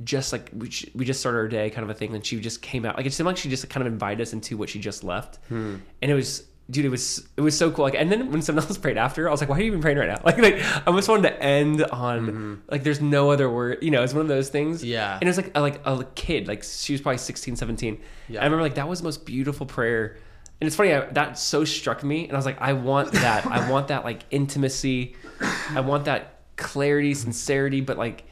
just 0.03 0.33
like 0.33 0.49
we, 0.53 0.69
we 0.93 1.05
just 1.05 1.21
started 1.21 1.37
our 1.37 1.47
day 1.47 1.69
kind 1.69 1.83
of 1.83 1.89
a 1.89 1.93
thing. 1.93 2.13
And 2.13 2.25
she 2.25 2.39
just 2.41 2.61
came 2.61 2.83
out 2.85 2.97
like 2.97 3.05
it 3.05 3.13
seemed 3.13 3.25
like 3.27 3.37
she 3.37 3.49
just 3.49 3.69
kind 3.69 3.85
of 3.87 3.91
invited 3.93 4.21
us 4.21 4.33
into 4.33 4.57
what 4.57 4.69
she 4.69 4.79
just 4.79 5.03
left. 5.03 5.39
And 5.49 5.81
it 6.01 6.13
was 6.13 6.43
dude 6.69 6.85
it 6.85 6.89
was 6.89 7.27
it 7.37 7.41
was 7.41 7.57
so 7.57 7.69
cool. 7.71 7.85
Like 7.85 7.95
and 7.95 8.11
then 8.11 8.31
when 8.31 8.41
someone 8.41 8.65
else 8.67 8.77
prayed 8.77 8.97
after 8.97 9.27
I 9.27 9.31
was 9.31 9.39
like 9.39 9.49
why 9.49 9.57
are 9.57 9.61
you 9.61 9.67
even 9.67 9.81
praying 9.81 9.97
right 9.97 10.07
now? 10.07 10.19
Like 10.25 10.37
like 10.37 10.55
I 10.61 10.83
almost 10.87 11.07
wanted 11.07 11.29
to 11.29 11.41
end 11.41 11.83
on 11.83 12.27
mm-hmm. 12.27 12.53
like 12.69 12.83
there's 12.83 13.01
no 13.01 13.29
other 13.31 13.49
word 13.49 13.79
you 13.81 13.91
know 13.91 14.03
it's 14.03 14.13
one 14.13 14.21
of 14.21 14.27
those 14.27 14.49
things. 14.49 14.83
Yeah. 14.83 15.15
and 15.15 15.23
it 15.23 15.27
was 15.27 15.37
like 15.37 15.51
a, 15.55 15.61
like 15.61 15.81
a 15.85 16.03
kid 16.15 16.47
like 16.47 16.63
she 16.63 16.93
was 16.93 17.01
probably 17.01 17.19
16 17.19 17.55
17 17.55 17.99
Yeah. 18.27 18.37
and 18.37 18.39
I 18.39 18.43
remember 18.45 18.63
like 18.63 18.75
that 18.75 18.87
was 18.87 18.99
the 18.99 19.05
most 19.05 19.25
beautiful 19.25 19.65
prayer. 19.65 20.17
And 20.61 20.67
it's 20.67 20.75
funny 20.75 20.93
I, 20.93 21.01
that 21.11 21.37
so 21.37 21.65
struck 21.65 22.03
me 22.03 22.23
and 22.23 22.33
I 22.33 22.35
was 22.37 22.45
like 22.45 22.61
I 22.61 22.73
want 22.73 23.11
that. 23.13 23.45
I 23.45 23.69
want 23.71 23.89
that 23.89 24.03
like 24.03 24.23
intimacy. 24.31 25.15
I 25.69 25.81
want 25.81 26.05
that 26.05 26.39
clarity 26.55 27.13
sincerity 27.13 27.81
but 27.81 27.97
like 27.97 28.23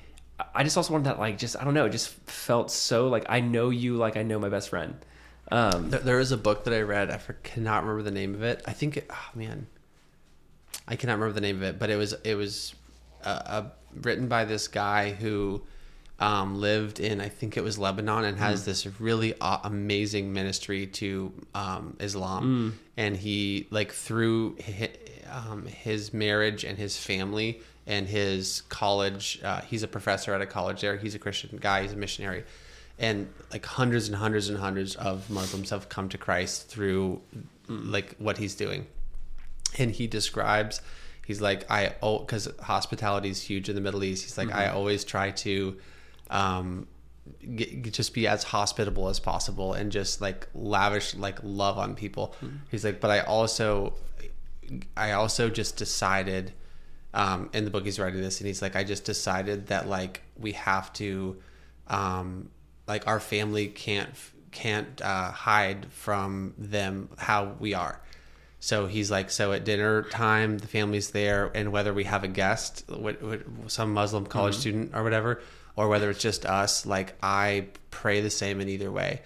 I 0.56 0.64
just 0.64 0.78
also 0.78 0.94
wanted 0.94 1.06
that 1.06 1.20
like 1.20 1.38
just 1.38 1.56
I 1.60 1.64
don't 1.64 1.74
know 1.74 1.86
it 1.86 1.92
just 1.92 2.10
felt 2.28 2.72
so 2.72 3.10
like 3.10 3.26
I 3.30 3.42
know 3.42 3.70
you 3.70 3.98
like 3.98 4.18
I 4.18 4.24
know 4.24 4.40
my 4.40 4.50
best 4.50 4.70
friend 4.70 4.96
um 5.54 5.90
There, 5.90 6.00
there 6.00 6.20
is 6.20 6.32
a 6.32 6.38
book 6.38 6.64
that 6.64 6.74
I 6.74 6.82
read. 6.82 7.10
I 7.12 7.18
for, 7.18 7.34
cannot 7.34 7.84
remember 7.84 8.04
the 8.04 8.12
name 8.12 8.34
of 8.34 8.44
it. 8.44 8.62
I 8.66 8.74
think, 8.74 8.98
it, 8.98 9.06
oh 9.10 9.30
man, 9.36 9.68
I 10.88 10.96
cannot 10.96 11.14
remember 11.14 11.34
the 11.34 11.42
name 11.42 11.58
of 11.58 11.64
it. 11.64 11.80
But 11.80 11.90
it 11.90 11.96
was 11.96 12.14
it 12.24 12.36
was 12.36 12.74
uh, 13.24 13.42
uh, 13.46 13.70
written 14.02 14.28
by 14.28 14.46
this 14.46 14.68
guy 14.68 15.12
who 15.12 15.62
um, 16.20 16.60
lived 16.60 17.00
in 17.00 17.22
I 17.22 17.30
think 17.30 17.58
it 17.58 17.64
was 17.64 17.78
Lebanon 17.78 18.24
and 18.26 18.38
has 18.38 18.66
this 18.66 18.86
really 19.00 19.34
uh, 19.40 19.60
amazing 19.64 20.34
ministry 20.34 20.88
to 20.88 21.32
um, 21.54 21.98
Islam. 22.00 22.80
And 22.98 23.16
he 23.16 23.68
like 23.70 23.92
through 23.92 24.56
his, 24.56 24.90
um, 25.32 25.66
his 25.66 26.14
marriage 26.14 26.64
and 26.64 26.78
his 26.78 26.98
family 26.98 27.62
and 27.86 28.08
his 28.08 28.62
college. 28.70 29.42
Uh, 29.44 29.62
he's 29.62 29.84
a 29.84 29.88
professor 29.88 30.34
at 30.34 30.42
a 30.42 30.46
college 30.46 30.82
there. 30.82 30.98
He's 30.98 31.16
a 31.16 31.20
Christian 31.20 31.58
guy. 31.62 31.82
He's 31.82 31.94
a 31.94 31.98
missionary 31.98 32.44
and 33.00 33.28
like 33.52 33.66
hundreds 33.66 34.08
and 34.08 34.16
hundreds 34.16 34.50
and 34.50 34.58
hundreds 34.58 34.96
of 34.96 35.30
Muslims 35.30 35.72
have 35.72 35.90
come 35.90 36.10
to 36.10 36.18
Christ 36.18 36.68
through 36.68 37.22
like 37.68 38.16
what 38.18 38.38
he's 38.38 38.56
doing. 38.56 38.88
And 39.78 39.90
he 39.90 40.06
describes, 40.06 40.82
he's 41.26 41.42
like, 41.42 41.70
I 41.72 41.96
oh, 42.02 42.20
because 42.20 42.48
hospitality 42.62 43.30
is 43.30 43.42
huge 43.42 43.70
in 43.70 43.76
the 43.76 43.82
Middle 43.82 44.04
East. 44.04 44.24
He's 44.24 44.38
like, 44.38 44.54
I 44.54 44.68
always 44.70 45.04
try 45.04 45.32
to, 45.32 45.78
um, 46.30 46.88
get, 47.56 47.92
just 47.92 48.14
be 48.14 48.28
as 48.28 48.44
hospitable 48.44 49.10
as 49.10 49.20
possible 49.20 49.74
and 49.74 49.92
just 49.92 50.22
like 50.22 50.48
lavish 50.54 51.16
like 51.16 51.40
love 51.42 51.80
on 51.80 51.96
people. 51.96 52.36
He's 52.70 52.86
like, 52.86 53.00
but 53.02 53.10
I 53.10 53.22
also, 53.22 53.96
I 54.96 55.12
also 55.14 55.50
just 55.50 55.78
decided, 55.78 56.54
um, 57.16 57.50
in 57.54 57.66
the 57.66 57.72
book 57.72 57.86
he's 57.86 58.00
writing 58.00 58.22
this, 58.22 58.40
and 58.40 58.48
he's 58.48 58.62
like, 58.62 58.76
I 58.76 58.84
just 58.84 59.06
decided 59.06 59.68
that 59.68 59.88
like 59.90 60.22
we 60.38 60.52
have 60.52 60.94
to, 60.94 61.38
um, 61.88 62.50
like 62.88 63.08
our 63.08 63.20
family 63.20 63.68
can't 63.68 64.10
can't 64.52 65.02
uh, 65.02 65.32
hide 65.32 65.88
from 65.92 66.54
them 66.58 67.10
how 67.18 67.56
we 67.60 67.74
are. 67.74 68.00
So 68.60 68.88
he's 68.88 69.12
like, 69.12 69.30
so 69.30 69.52
at 69.52 69.66
dinner 69.66 70.04
time, 70.04 70.58
the 70.58 70.68
family's 70.68 71.12
there, 71.12 71.52
and 71.54 71.74
whether 71.74 71.94
we 71.94 72.06
have 72.06 72.24
a 72.24 72.30
guest, 72.30 72.86
what, 72.88 73.22
what, 73.22 73.42
some 73.68 73.94
Muslim 73.94 74.26
college 74.26 74.56
student 74.56 74.92
or 74.96 75.04
whatever, 75.04 75.42
or 75.76 75.90
whether 75.90 76.10
it's 76.10 76.22
just 76.22 76.46
us, 76.46 76.86
like 76.86 77.16
I 77.22 77.68
pray 77.92 78.22
the 78.22 78.30
same 78.30 78.62
in 78.62 78.70
either 78.70 78.90
way. 78.90 79.22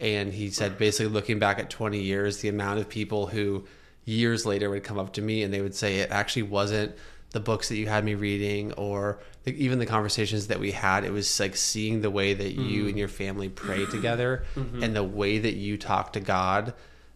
And 0.00 0.32
he 0.32 0.50
said, 0.50 0.76
basically, 0.76 1.12
looking 1.12 1.38
back 1.38 1.60
at 1.60 1.70
20 1.70 2.00
years, 2.00 2.38
the 2.38 2.48
amount 2.48 2.80
of 2.80 2.88
people 2.88 3.28
who 3.28 3.64
years 4.06 4.44
later 4.44 4.70
would 4.70 4.82
come 4.82 4.98
up 4.98 5.12
to 5.12 5.22
me 5.22 5.42
and 5.42 5.54
they 5.54 5.60
would 5.60 5.74
say, 5.74 5.98
it 5.98 6.10
actually 6.10 6.42
wasn't 6.42 6.96
the 7.30 7.38
books 7.38 7.68
that 7.68 7.76
you 7.76 7.86
had 7.86 8.04
me 8.04 8.14
reading 8.14 8.72
or 8.72 9.20
the, 9.44 9.64
even 9.64 9.78
the 9.78 9.86
conversations 9.86 10.48
that 10.48 10.60
we 10.60 10.70
had 10.72 11.04
it 11.04 11.12
was 11.12 11.40
like 11.40 11.56
seeing 11.56 12.02
the 12.02 12.10
way 12.10 12.34
that 12.34 12.52
you 12.52 12.84
mm. 12.84 12.88
and 12.90 12.98
your 12.98 13.08
family 13.08 13.48
pray 13.48 13.80
mm-hmm. 13.80 13.90
together 13.90 14.44
mm-hmm. 14.54 14.82
and 14.82 14.94
the 14.94 15.04
way 15.04 15.38
that 15.38 15.54
you 15.54 15.76
talk 15.76 16.12
to 16.12 16.20
god 16.20 16.74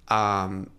um 0.08 0.70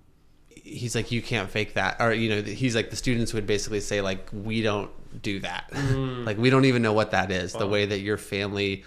he's 0.66 0.96
like 0.96 1.12
you 1.12 1.22
can't 1.22 1.50
fake 1.50 1.76
that. 1.76 1.98
Or 2.00 2.12
you 2.12 2.30
know 2.30 2.42
he's 2.42 2.76
like 2.76 2.90
the 2.90 2.96
students 2.96 3.34
would 3.34 3.48
basically 3.48 3.80
say 3.80 4.02
like 4.02 4.28
we 4.34 4.62
don't 4.62 4.92
do 5.22 5.40
that. 5.40 5.70
Mm. 5.72 6.16
Like 6.26 6.38
we 6.40 6.50
don't 6.50 6.66
even 6.66 6.82
know 6.82 6.94
what 6.94 7.12
that 7.12 7.32
is 7.32 7.54
the 7.54 7.68
way 7.68 7.86
that 7.86 8.00
your 8.00 8.18
family 8.18 8.84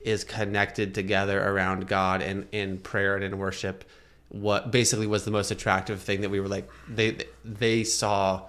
is 0.00 0.24
connected 0.24 0.94
together 0.94 1.40
around 1.40 1.86
god 1.86 2.20
and 2.20 2.48
in 2.50 2.78
prayer 2.78 3.14
and 3.14 3.22
in 3.22 3.38
worship. 3.38 3.84
What 4.28 4.70
basically 4.70 5.06
was 5.06 5.24
the 5.24 5.30
most 5.30 5.50
attractive 5.50 6.02
thing 6.02 6.22
that 6.22 6.30
we 6.30 6.40
were 6.40 6.48
like 6.48 6.68
they 6.88 7.18
they 7.44 7.84
saw 7.84 8.48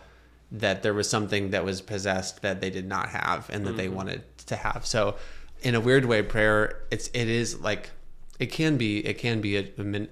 that 0.51 0.83
there 0.83 0.93
was 0.93 1.09
something 1.09 1.51
that 1.51 1.63
was 1.63 1.81
possessed 1.81 2.41
that 2.41 2.59
they 2.61 2.69
did 2.69 2.85
not 2.85 3.09
have 3.09 3.49
and 3.51 3.65
that 3.65 3.77
they 3.77 3.87
mm-hmm. 3.87 3.95
wanted 3.95 4.37
to 4.47 4.55
have. 4.55 4.85
So 4.85 5.15
in 5.61 5.75
a 5.75 5.79
weird 5.79 6.05
way 6.05 6.21
prayer 6.21 6.83
it's 6.91 7.07
it 7.13 7.27
is 7.27 7.59
like 7.61 7.91
it 8.39 8.47
can 8.47 8.77
be 8.77 9.05
it 9.05 9.17
can 9.17 9.39
be 9.41 9.57
a, 9.57 9.71
a 9.77 9.83
min, 9.83 10.09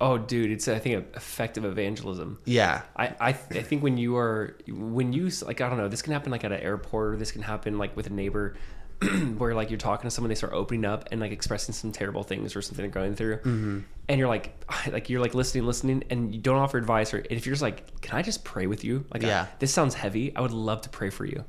oh 0.00 0.18
dude 0.18 0.50
it's 0.50 0.68
I 0.68 0.78
think 0.78 1.06
effective 1.16 1.64
evangelism. 1.64 2.38
Yeah. 2.44 2.82
I, 2.96 3.06
I, 3.20 3.28
I 3.28 3.32
think 3.32 3.82
when 3.82 3.96
you 3.96 4.16
are 4.16 4.56
when 4.68 5.12
you 5.12 5.30
like 5.44 5.60
I 5.60 5.68
don't 5.68 5.78
know 5.78 5.88
this 5.88 6.02
can 6.02 6.12
happen 6.12 6.30
like 6.30 6.44
at 6.44 6.52
an 6.52 6.60
airport 6.60 7.14
or 7.14 7.16
this 7.16 7.32
can 7.32 7.42
happen 7.42 7.78
like 7.78 7.96
with 7.96 8.06
a 8.06 8.12
neighbor 8.12 8.56
where 9.38 9.54
like 9.54 9.70
you're 9.70 9.78
talking 9.78 10.04
to 10.08 10.10
someone 10.10 10.28
they 10.28 10.34
start 10.34 10.52
opening 10.52 10.84
up 10.84 11.08
and 11.10 11.20
like 11.20 11.32
expressing 11.32 11.74
some 11.74 11.90
terrible 11.92 12.22
things 12.22 12.54
or 12.54 12.62
something 12.62 12.82
they're 12.82 12.90
going 13.02 13.14
through 13.14 13.36
Mm-hmm. 13.38 13.78
and 14.08 14.18
you're 14.18 14.28
like 14.28 14.62
like 14.92 15.08
you're 15.08 15.20
like 15.20 15.34
listening 15.34 15.64
listening 15.66 16.04
and 16.10 16.34
you 16.34 16.40
don't 16.40 16.58
offer 16.58 16.76
advice 16.78 17.14
or 17.14 17.24
if 17.30 17.46
you're 17.46 17.52
just 17.54 17.62
like 17.62 18.00
can 18.02 18.18
I 18.18 18.22
just 18.22 18.44
pray 18.44 18.66
with 18.66 18.84
you 18.84 19.04
like 19.12 19.22
Yeah. 19.22 19.42
I, 19.42 19.48
this 19.58 19.72
sounds 19.72 19.94
heavy 19.94 20.34
I 20.36 20.40
would 20.42 20.52
love 20.52 20.82
to 20.82 20.88
pray 20.90 21.10
for 21.10 21.24
you 21.24 21.44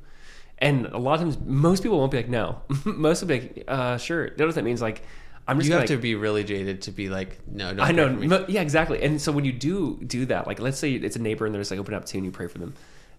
and 0.60 0.86
a 0.86 0.98
lot 0.98 1.16
of 1.16 1.22
times 1.22 1.38
most 1.46 1.84
people 1.84 1.98
won't 2.00 2.12
be 2.12 2.18
like 2.18 2.30
no 2.30 2.62
most 2.86 3.22
will 3.22 3.28
be 3.28 3.40
like 3.42 3.64
uh 3.68 3.98
sure 3.98 4.26
you 4.28 4.34
know 4.38 4.46
what 4.46 4.56
that 4.56 4.64
means 4.64 4.82
like 4.82 5.04
I'm 5.48 5.58
just 5.58 5.66
you 5.68 5.72
gonna, 5.72 5.82
have 5.82 5.90
like, 5.90 5.98
to 5.98 6.02
be 6.02 6.16
really 6.16 6.44
jaded 6.44 6.84
to 6.84 6.92
be 6.92 7.10
like 7.10 7.40
no 7.48 7.70
I 7.80 7.92
know. 7.92 8.08
for 8.08 8.14
me. 8.14 8.28
mo- 8.28 8.46
Yeah, 8.48 8.62
exactly. 8.62 9.02
And 9.02 9.20
so 9.20 9.32
when 9.32 9.44
you 9.44 9.52
do 9.52 10.00
do 10.06 10.26
that, 10.28 10.46
like 10.46 10.60
let's 10.60 10.78
say 10.78 10.94
it's 10.94 11.16
a 11.16 11.20
neighbor 11.22 11.46
and 11.48 11.54
they're 11.54 11.60
just 11.62 11.72
like 11.72 11.80
open 11.80 11.96
up 11.96 12.06
to 12.06 12.14
you 12.16 12.20
and 12.20 12.26
you 12.26 12.32
pray 12.32 12.48
for 12.48 12.60
them, 12.60 12.76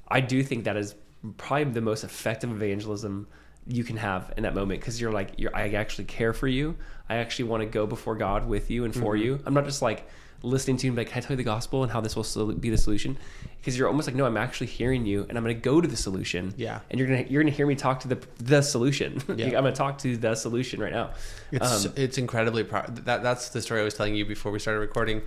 I 0.06 0.20
do 0.20 0.42
think 0.44 0.64
that 0.64 0.76
is 0.76 0.94
probably 1.36 1.64
the 1.72 1.80
most 1.80 2.04
effective 2.04 2.50
evangelism 2.50 3.26
you 3.66 3.84
can 3.84 3.96
have 3.96 4.32
in 4.36 4.42
that 4.42 4.54
moment 4.54 4.80
because 4.80 5.00
you're 5.00 5.12
like 5.12 5.32
you're 5.38 5.54
I 5.54 5.68
actually 5.70 6.04
care 6.04 6.32
for 6.32 6.48
you. 6.48 6.76
I 7.08 7.16
actually 7.16 7.46
want 7.48 7.60
to 7.62 7.66
go 7.66 7.86
before 7.86 8.16
God 8.16 8.48
with 8.48 8.70
you 8.70 8.84
and 8.84 8.94
for 8.94 9.14
Mm-hmm. 9.14 9.24
you. 9.24 9.40
I'm 9.46 9.54
not 9.54 9.64
just 9.64 9.82
like 9.82 10.08
listening 10.44 10.76
to 10.76 10.86
you 10.86 10.90
and 10.90 10.96
be 10.96 11.02
like, 11.02 11.08
can 11.12 11.18
I 11.18 11.20
tell 11.20 11.32
you 11.34 11.36
the 11.36 11.44
gospel 11.44 11.84
and 11.84 11.92
how 11.92 12.00
this 12.00 12.16
will 12.16 12.24
sol- 12.24 12.50
be 12.52 12.68
the 12.70 12.76
solution? 12.78 13.16
Because 13.60 13.78
you're 13.78 13.86
almost 13.86 14.08
like, 14.08 14.16
no, 14.16 14.24
I'm 14.26 14.36
actually 14.36 14.66
hearing 14.66 15.06
you 15.06 15.24
and 15.28 15.38
I'm 15.38 15.44
going 15.44 15.54
to 15.54 15.60
go 15.60 15.80
to 15.80 15.86
the 15.86 15.96
solution. 15.96 16.52
Yeah. 16.56 16.80
And 16.90 16.98
you're 16.98 17.06
gonna 17.08 17.24
you're 17.28 17.42
gonna 17.42 17.54
hear 17.54 17.66
me 17.66 17.76
talk 17.76 18.00
to 18.00 18.08
the 18.08 18.18
the 18.38 18.62
solution. 18.62 19.22
Yeah. 19.36 19.46
I'm 19.46 19.52
gonna 19.52 19.72
talk 19.72 19.98
to 19.98 20.16
the 20.16 20.34
solution 20.34 20.80
right 20.80 20.92
now. 20.92 21.10
It's 21.52 21.86
Um, 21.86 21.92
it's 21.96 22.18
incredibly 22.18 22.64
pro- 22.64 22.86
that 22.88 23.22
that's 23.22 23.50
the 23.50 23.62
story 23.62 23.80
I 23.80 23.84
was 23.84 23.94
telling 23.94 24.14
you 24.16 24.24
before 24.24 24.50
we 24.50 24.58
started 24.58 24.80
recording 24.80 25.22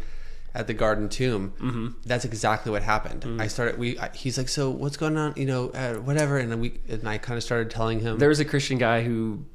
at 0.55 0.67
the 0.67 0.73
Garden 0.73 1.09
Tomb. 1.09 1.53
Mm-hmm. 1.59 1.87
That's 2.05 2.25
exactly 2.25 2.71
what 2.71 2.81
happened. 2.83 3.21
Mm. 3.23 3.41
I 3.41 3.47
started. 3.47 3.77
We 3.77 3.99
I, 3.99 4.09
he's 4.13 4.37
like, 4.37 4.49
so 4.49 4.69
what's 4.69 4.97
going 4.97 5.17
on? 5.17 5.33
You 5.35 5.45
know, 5.45 5.69
uh, 5.69 5.95
whatever. 5.95 6.37
And 6.37 6.51
then 6.51 6.59
we 6.59 6.79
and 6.89 7.07
I 7.07 7.17
kind 7.17 7.37
of 7.37 7.43
started 7.43 7.69
telling 7.69 7.99
him. 7.99 8.17
there 8.19 8.29
was 8.29 8.39
a 8.39 8.45
Christian 8.45 8.77
guy 8.77 9.03
who 9.03 9.45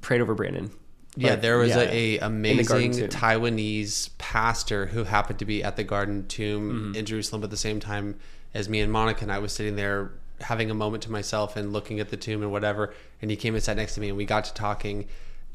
prayed 0.00 0.20
over 0.20 0.34
Brandon. 0.34 0.70
yeah, 1.16 1.36
there 1.36 1.58
was 1.58 1.70
yeah, 1.70 1.82
a, 1.82 2.18
a 2.18 2.26
amazing 2.26 2.92
Taiwanese 2.92 4.10
pastor 4.18 4.86
who 4.86 5.04
happened 5.04 5.38
to 5.38 5.44
be 5.44 5.62
at 5.64 5.76
the 5.76 5.84
Garden 5.84 6.26
Tomb 6.26 6.70
Mm-hmm. 6.70 6.94
in 6.96 7.06
Jerusalem 7.06 7.42
at 7.44 7.50
the 7.50 7.56
same 7.56 7.80
time 7.80 8.16
as 8.52 8.68
me 8.68 8.80
and 8.80 8.92
Monica. 8.92 9.22
And 9.22 9.32
I 9.32 9.38
was 9.38 9.52
sitting 9.52 9.76
there 9.76 10.12
having 10.40 10.70
a 10.70 10.74
moment 10.74 11.02
to 11.04 11.10
myself 11.12 11.56
and 11.56 11.72
looking 11.72 12.00
at 12.00 12.08
the 12.10 12.16
tomb 12.16 12.42
and 12.42 12.50
whatever. 12.52 12.92
And 13.22 13.30
he 13.30 13.36
came 13.36 13.54
and 13.54 13.62
sat 13.62 13.76
next 13.76 13.94
to 13.94 14.00
me, 14.00 14.08
and 14.08 14.16
we 14.16 14.24
got 14.24 14.44
to 14.46 14.54
talking. 14.54 15.06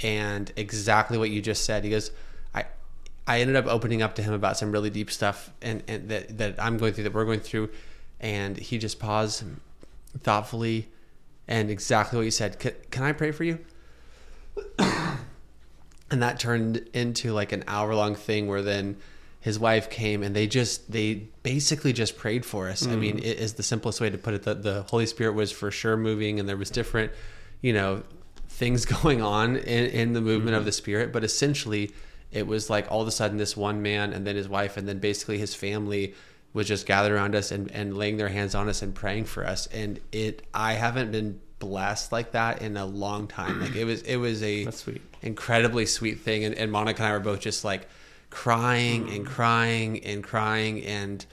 And 0.02 0.52
exactly 0.56 1.18
what 1.18 1.30
you 1.30 1.41
just 1.41 1.66
said, 1.66 1.84
he 1.84 1.90
goes, 1.90 2.11
"I." 3.30 3.39
Ended 3.41 3.56
up 3.56 3.68
opening 3.68 4.01
up 4.01 4.15
to 4.15 4.22
him 4.23 4.34
about 4.34 4.57
some 4.57 4.72
really 4.72 4.89
deep 4.89 5.10
stuff 5.11 5.51
and, 5.61 5.84
and 5.88 6.10
that, 6.10 6.38
that 6.38 6.56
I'm 6.61 6.77
going 6.77 6.93
through 6.93 7.06
that 7.06 7.14
we're 7.14 7.26
going 7.26 7.39
through. 7.39 7.69
And 8.19 8.57
he 8.57 8.77
just 8.77 8.99
paused 8.99 9.43
thoughtfully 10.18 10.89
and 11.47 11.69
exactly 11.69 12.18
what 12.18 12.23
you 12.23 12.31
said. 12.31 12.60
Can, 12.60 12.73
can 12.91 13.03
I 13.03 13.14
pray 13.14 13.31
for 13.31 13.43
you? 13.43 13.60
And 16.11 16.23
that 16.23 16.39
turned 16.39 16.89
into 16.93 17.34
like 17.34 17.51
an 17.51 17.64
hour 17.68 17.93
long 17.93 18.15
thing 18.15 18.47
where 18.47 18.64
then 18.64 18.97
his 19.41 19.60
wife 19.60 19.89
came 19.89 20.23
and 20.23 20.35
they 20.35 20.47
just 20.47 20.91
they 20.91 21.27
basically 21.43 21.93
just 21.93 22.18
prayed 22.18 22.45
for 22.45 22.68
us. 22.68 22.88
I 22.88 22.95
mean 22.95 23.18
mm-hmm. 23.18 23.26
it 23.26 23.39
is 23.39 23.53
the 23.53 23.61
simplest 23.64 24.01
way 24.01 24.10
to 24.10 24.18
put 24.18 24.34
it. 24.34 24.41
That 24.43 24.64
the 24.64 24.81
holy 24.84 25.06
spirit 25.06 25.34
was 25.34 25.51
for 25.51 25.69
sure 25.69 25.95
moving 25.95 26.39
and 26.39 26.49
there 26.49 26.57
was 26.57 26.72
different 26.72 27.11
you 27.61 27.73
know 27.73 28.01
things 28.47 28.85
going 29.03 29.22
on 29.22 29.56
in, 29.56 29.85
in 29.85 30.14
the 30.14 30.22
movement 30.22 30.53
mm-hmm. 30.53 30.56
of 30.56 30.65
the 30.65 30.72
spirit. 30.72 31.14
But 31.14 31.23
essentially 31.23 31.91
it 32.31 32.45
was 32.47 32.69
like 32.69 32.91
all 32.91 33.01
of 33.01 33.07
a 33.07 33.11
sudden 33.11 33.38
this 33.38 33.57
one 33.57 33.81
man 33.81 34.14
and 34.14 34.26
then 34.26 34.35
his 34.35 34.47
wife 34.47 34.77
and 34.77 34.88
then 34.88 34.99
basically 34.99 35.38
his 35.38 35.56
family 35.56 36.14
was 36.53 36.68
just 36.68 36.85
gathered 36.85 37.14
around 37.14 37.35
us 37.35 37.51
and, 37.51 37.72
and 37.72 37.97
laying 37.97 38.18
their 38.18 38.30
hands 38.30 38.56
on 38.56 38.69
us 38.69 38.81
and 38.81 38.93
praying 38.93 39.26
for 39.26 39.45
us. 39.45 39.68
And 39.68 39.99
it 40.11 40.45
i 40.53 40.73
haven't 40.73 41.11
been 41.11 41.39
blessed 41.60 42.11
like 42.11 42.31
that 42.31 42.61
in 42.61 42.77
a 42.77 42.85
long 42.85 43.27
time. 43.27 43.60
Like 43.60 43.76
it 43.76 43.85
was 43.85 44.01
it 44.03 44.18
was 44.18 44.41
a 44.43 44.69
sweet. 44.72 45.01
incredibly 45.22 45.85
sweet 45.85 46.22
thing. 46.22 46.43
And, 46.43 46.56
and 46.56 46.72
monica 46.72 47.03
and 47.03 47.11
i 47.11 47.14
were 47.14 47.19
both 47.19 47.39
just 47.39 47.64
like 47.64 47.88
crying 48.30 49.10
and 49.10 49.26
crying 49.26 50.03
and 50.03 50.23
crying. 50.23 50.84
And 50.85 51.26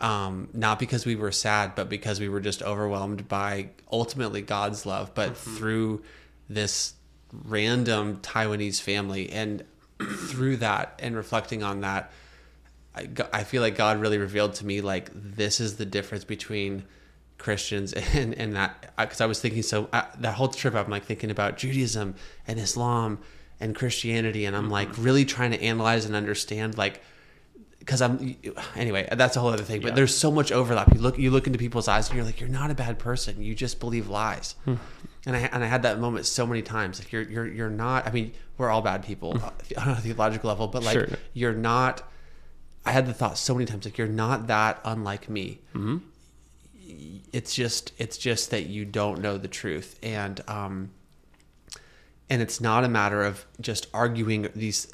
um, 0.00 0.48
not 0.52 0.78
because 0.78 1.04
we 1.04 1.16
were 1.16 1.32
sad 1.32 1.74
but 1.74 1.88
because 1.88 2.20
we 2.20 2.28
were 2.28 2.40
just 2.40 2.62
overwhelmed 2.62 3.26
by 3.26 3.70
ultimately 3.90 4.42
god's 4.42 4.86
love 4.86 5.10
but 5.12 5.36
through 5.36 6.04
this 6.48 6.94
random 7.32 8.18
taiwanese 8.18 8.80
family. 8.80 9.30
And 9.30 9.64
through 10.00 10.56
that 10.58 10.98
and 11.02 11.16
reflecting 11.16 11.62
on 11.62 11.80
that 11.80 12.10
I, 12.94 13.08
I 13.32 13.44
feel 13.44 13.62
like 13.62 13.76
god 13.76 14.00
really 14.00 14.18
revealed 14.18 14.54
to 14.54 14.66
me 14.66 14.80
like 14.80 15.10
this 15.14 15.60
is 15.60 15.76
the 15.76 15.86
difference 15.86 16.24
between 16.24 16.84
Christians 17.38 17.92
and 18.14 18.34
and 18.34 18.54
that 18.56 18.92
because 18.98 19.20
I 19.20 19.26
was 19.26 19.40
thinking 19.40 19.62
so 19.62 19.88
uh, 19.92 20.02
that 20.18 20.34
whole 20.34 20.48
trip 20.48 20.74
I'm 20.74 20.90
like 20.90 21.04
thinking 21.04 21.30
about 21.30 21.56
Judaism 21.56 22.14
and 22.46 22.58
Islam 22.58 23.18
and 23.60 23.74
Christianity 23.74 24.44
and 24.44 24.56
I'm 24.56 24.70
like 24.70 24.88
really 24.98 25.24
trying 25.24 25.52
to 25.52 25.62
analyze 25.62 26.04
and 26.04 26.14
understand 26.14 26.76
like 26.76 27.02
because 27.78 28.02
I'm 28.02 28.36
anyway 28.76 29.08
that's 29.12 29.36
a 29.36 29.40
whole 29.40 29.50
other 29.50 29.62
thing 29.62 29.80
but 29.80 29.88
Yeah. 29.90 29.94
there's 29.94 30.16
so 30.16 30.30
much 30.30 30.52
overlap. 30.52 30.92
You 30.94 31.00
look 31.00 31.18
you 31.18 31.30
look 31.30 31.46
into 31.46 31.58
people's 31.58 31.88
eyes 31.88 32.08
and 32.08 32.16
you're 32.16 32.24
like 32.26 32.40
you're 32.40 32.48
not 32.48 32.70
a 32.70 32.74
bad 32.74 32.98
person. 32.98 33.42
You 33.42 33.54
just 33.54 33.80
believe 33.80 34.08
lies. 34.08 34.54
And 34.66 35.36
I 35.36 35.40
and 35.52 35.62
I 35.64 35.66
had 35.66 35.82
that 35.82 35.98
moment 36.00 36.26
so 36.26 36.46
many 36.46 36.62
times. 36.62 36.98
Like 37.00 37.12
you're 37.12 37.22
you're 37.22 37.46
you're 37.46 37.70
not 37.70 38.06
I 38.06 38.10
mean 38.12 38.32
we're 38.56 38.68
all 38.70 38.82
bad 38.82 39.04
people 39.04 39.36
uh, 39.42 39.50
on 39.80 39.88
a 39.90 39.96
theological 39.96 40.48
level 40.48 40.66
but 40.68 40.82
like 40.82 40.92
Sure. 40.94 41.08
you're 41.32 41.54
not 41.54 42.02
I 42.84 42.92
had 42.92 43.06
the 43.06 43.14
thought 43.14 43.36
so 43.38 43.54
many 43.54 43.66
times 43.66 43.84
like 43.84 43.96
you're 43.98 44.08
not 44.08 44.46
that 44.48 44.80
unlike 44.84 45.28
me. 45.28 45.60
It's 47.32 47.54
just 47.54 47.92
it's 47.98 48.16
just 48.18 48.50
that 48.50 48.66
you 48.66 48.84
don't 48.84 49.20
know 49.20 49.38
the 49.38 49.48
truth. 49.48 49.98
And 50.02 50.40
um 50.48 50.90
and 52.30 52.42
it's 52.42 52.60
not 52.60 52.84
a 52.84 52.88
matter 52.88 53.22
of 53.22 53.46
just 53.60 53.86
arguing 53.94 54.48
these 54.54 54.86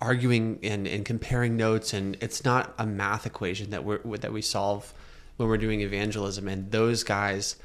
arguing 0.00 0.58
and, 0.62 0.86
and 0.86 1.04
comparing 1.04 1.56
notes 1.56 1.92
and 1.92 2.16
it's 2.20 2.44
not 2.44 2.74
a 2.78 2.86
math 2.86 3.26
equation 3.26 3.70
that 3.70 3.84
we're 3.84 3.98
that 4.18 4.32
we 4.32 4.42
solve 4.42 4.92
when 5.36 5.48
we're 5.48 5.58
doing 5.58 5.80
evangelism. 5.80 6.48
And 6.48 6.70
those 6.70 7.04
guys 7.04 7.56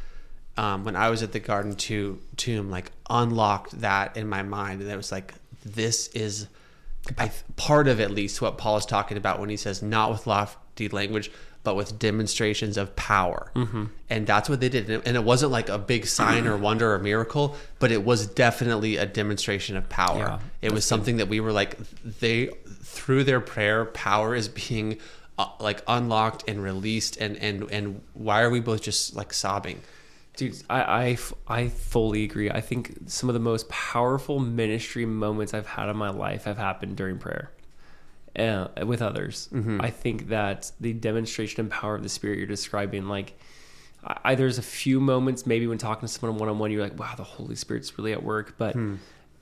um, 0.57 0.83
when 0.83 0.95
I 0.95 1.09
was 1.09 1.21
at 1.21 1.33
the 1.33 1.39
Garden 1.39 1.75
to, 1.75 2.19
Tomb 2.37 2.69
like 2.69 2.91
unlocked 3.09 3.81
that 3.81 4.15
in 4.17 4.27
my 4.27 4.41
mind 4.41 4.81
and 4.81 4.89
it 4.89 4.97
was 4.97 5.11
like 5.11 5.33
this 5.65 6.07
is 6.09 6.47
I, 7.17 7.31
part 7.55 7.87
of 7.87 7.99
at 7.99 8.11
least 8.11 8.41
what 8.41 8.57
Paul 8.57 8.77
is 8.77 8.85
talking 8.85 9.17
about 9.17 9.39
when 9.39 9.49
he 9.49 9.57
says 9.57 9.81
not 9.81 10.09
with 10.11 10.27
lofty 10.27 10.89
language 10.89 11.31
but 11.65 11.75
with 11.75 11.99
demonstrations 11.99 12.77
of 12.77 12.95
power. 12.95 13.51
Mm-hmm. 13.55 13.85
and 14.09 14.25
that's 14.25 14.47
what 14.47 14.61
they 14.61 14.69
did. 14.69 14.89
And 14.89 15.17
it 15.17 15.23
wasn't 15.23 15.51
like 15.51 15.67
a 15.67 15.77
big 15.77 16.05
sign 16.05 16.47
or 16.47 16.55
wonder 16.55 16.93
or 16.93 16.99
miracle 16.99 17.57
but 17.79 17.91
it 17.91 18.05
was 18.05 18.27
definitely 18.27 18.97
a 18.97 19.05
demonstration 19.05 19.75
of 19.75 19.89
power. 19.89 20.17
Yeah, 20.17 20.39
it 20.61 20.71
was 20.71 20.85
something 20.85 21.17
that 21.17 21.27
we 21.27 21.39
were 21.39 21.51
like 21.51 21.77
they 22.19 22.47
through 22.81 23.25
their 23.25 23.41
prayer 23.41 23.85
power 23.85 24.33
is 24.33 24.47
being 24.47 24.97
uh, 25.37 25.47
like 25.59 25.83
unlocked 25.87 26.45
and 26.47 26.63
released. 26.63 27.17
And 27.17 27.37
and 27.37 27.69
and 27.71 28.01
why 28.13 28.41
are 28.41 28.49
we 28.49 28.59
both 28.59 28.81
just 28.81 29.15
like 29.15 29.33
sobbing? 29.33 29.81
Dude, 30.37 30.61
I 30.69 31.17
I 31.47 31.67
fully 31.69 32.23
agree. 32.23 32.49
I 32.49 32.61
think 32.61 32.97
some 33.07 33.29
of 33.29 33.33
the 33.33 33.39
most 33.39 33.69
powerful 33.69 34.39
ministry 34.39 35.05
moments 35.05 35.53
I've 35.53 35.67
had 35.67 35.89
in 35.89 35.97
my 35.97 36.09
life 36.09 36.43
have 36.43 36.57
happened 36.57 36.97
during 36.97 37.17
prayer 37.17 37.51
uh, 38.39 38.67
with 38.85 39.01
others. 39.01 39.49
I 39.81 39.89
think 39.89 40.29
that 40.29 40.71
the 40.79 40.93
demonstration 40.93 41.61
and 41.61 41.69
power 41.71 41.95
of 41.95 42.03
the 42.03 42.09
Spirit 42.09 42.37
you're 42.37 42.47
describing, 42.47 43.07
like, 43.07 43.37
I, 44.03 44.35
there's 44.35 44.57
a 44.59 44.63
few 44.63 44.99
moments 44.99 45.45
maybe 45.45 45.65
when 45.65 45.77
talking 45.79 46.07
to 46.07 46.13
someone 46.13 46.37
one 46.37 46.49
on 46.49 46.59
one, 46.59 46.71
you're 46.71 46.83
like, 46.83 46.99
wow, 46.99 47.15
the 47.15 47.23
Holy 47.23 47.55
Spirit's 47.55 47.97
really 47.97 48.13
at 48.13 48.21
work. 48.21 48.55
But 48.57 48.75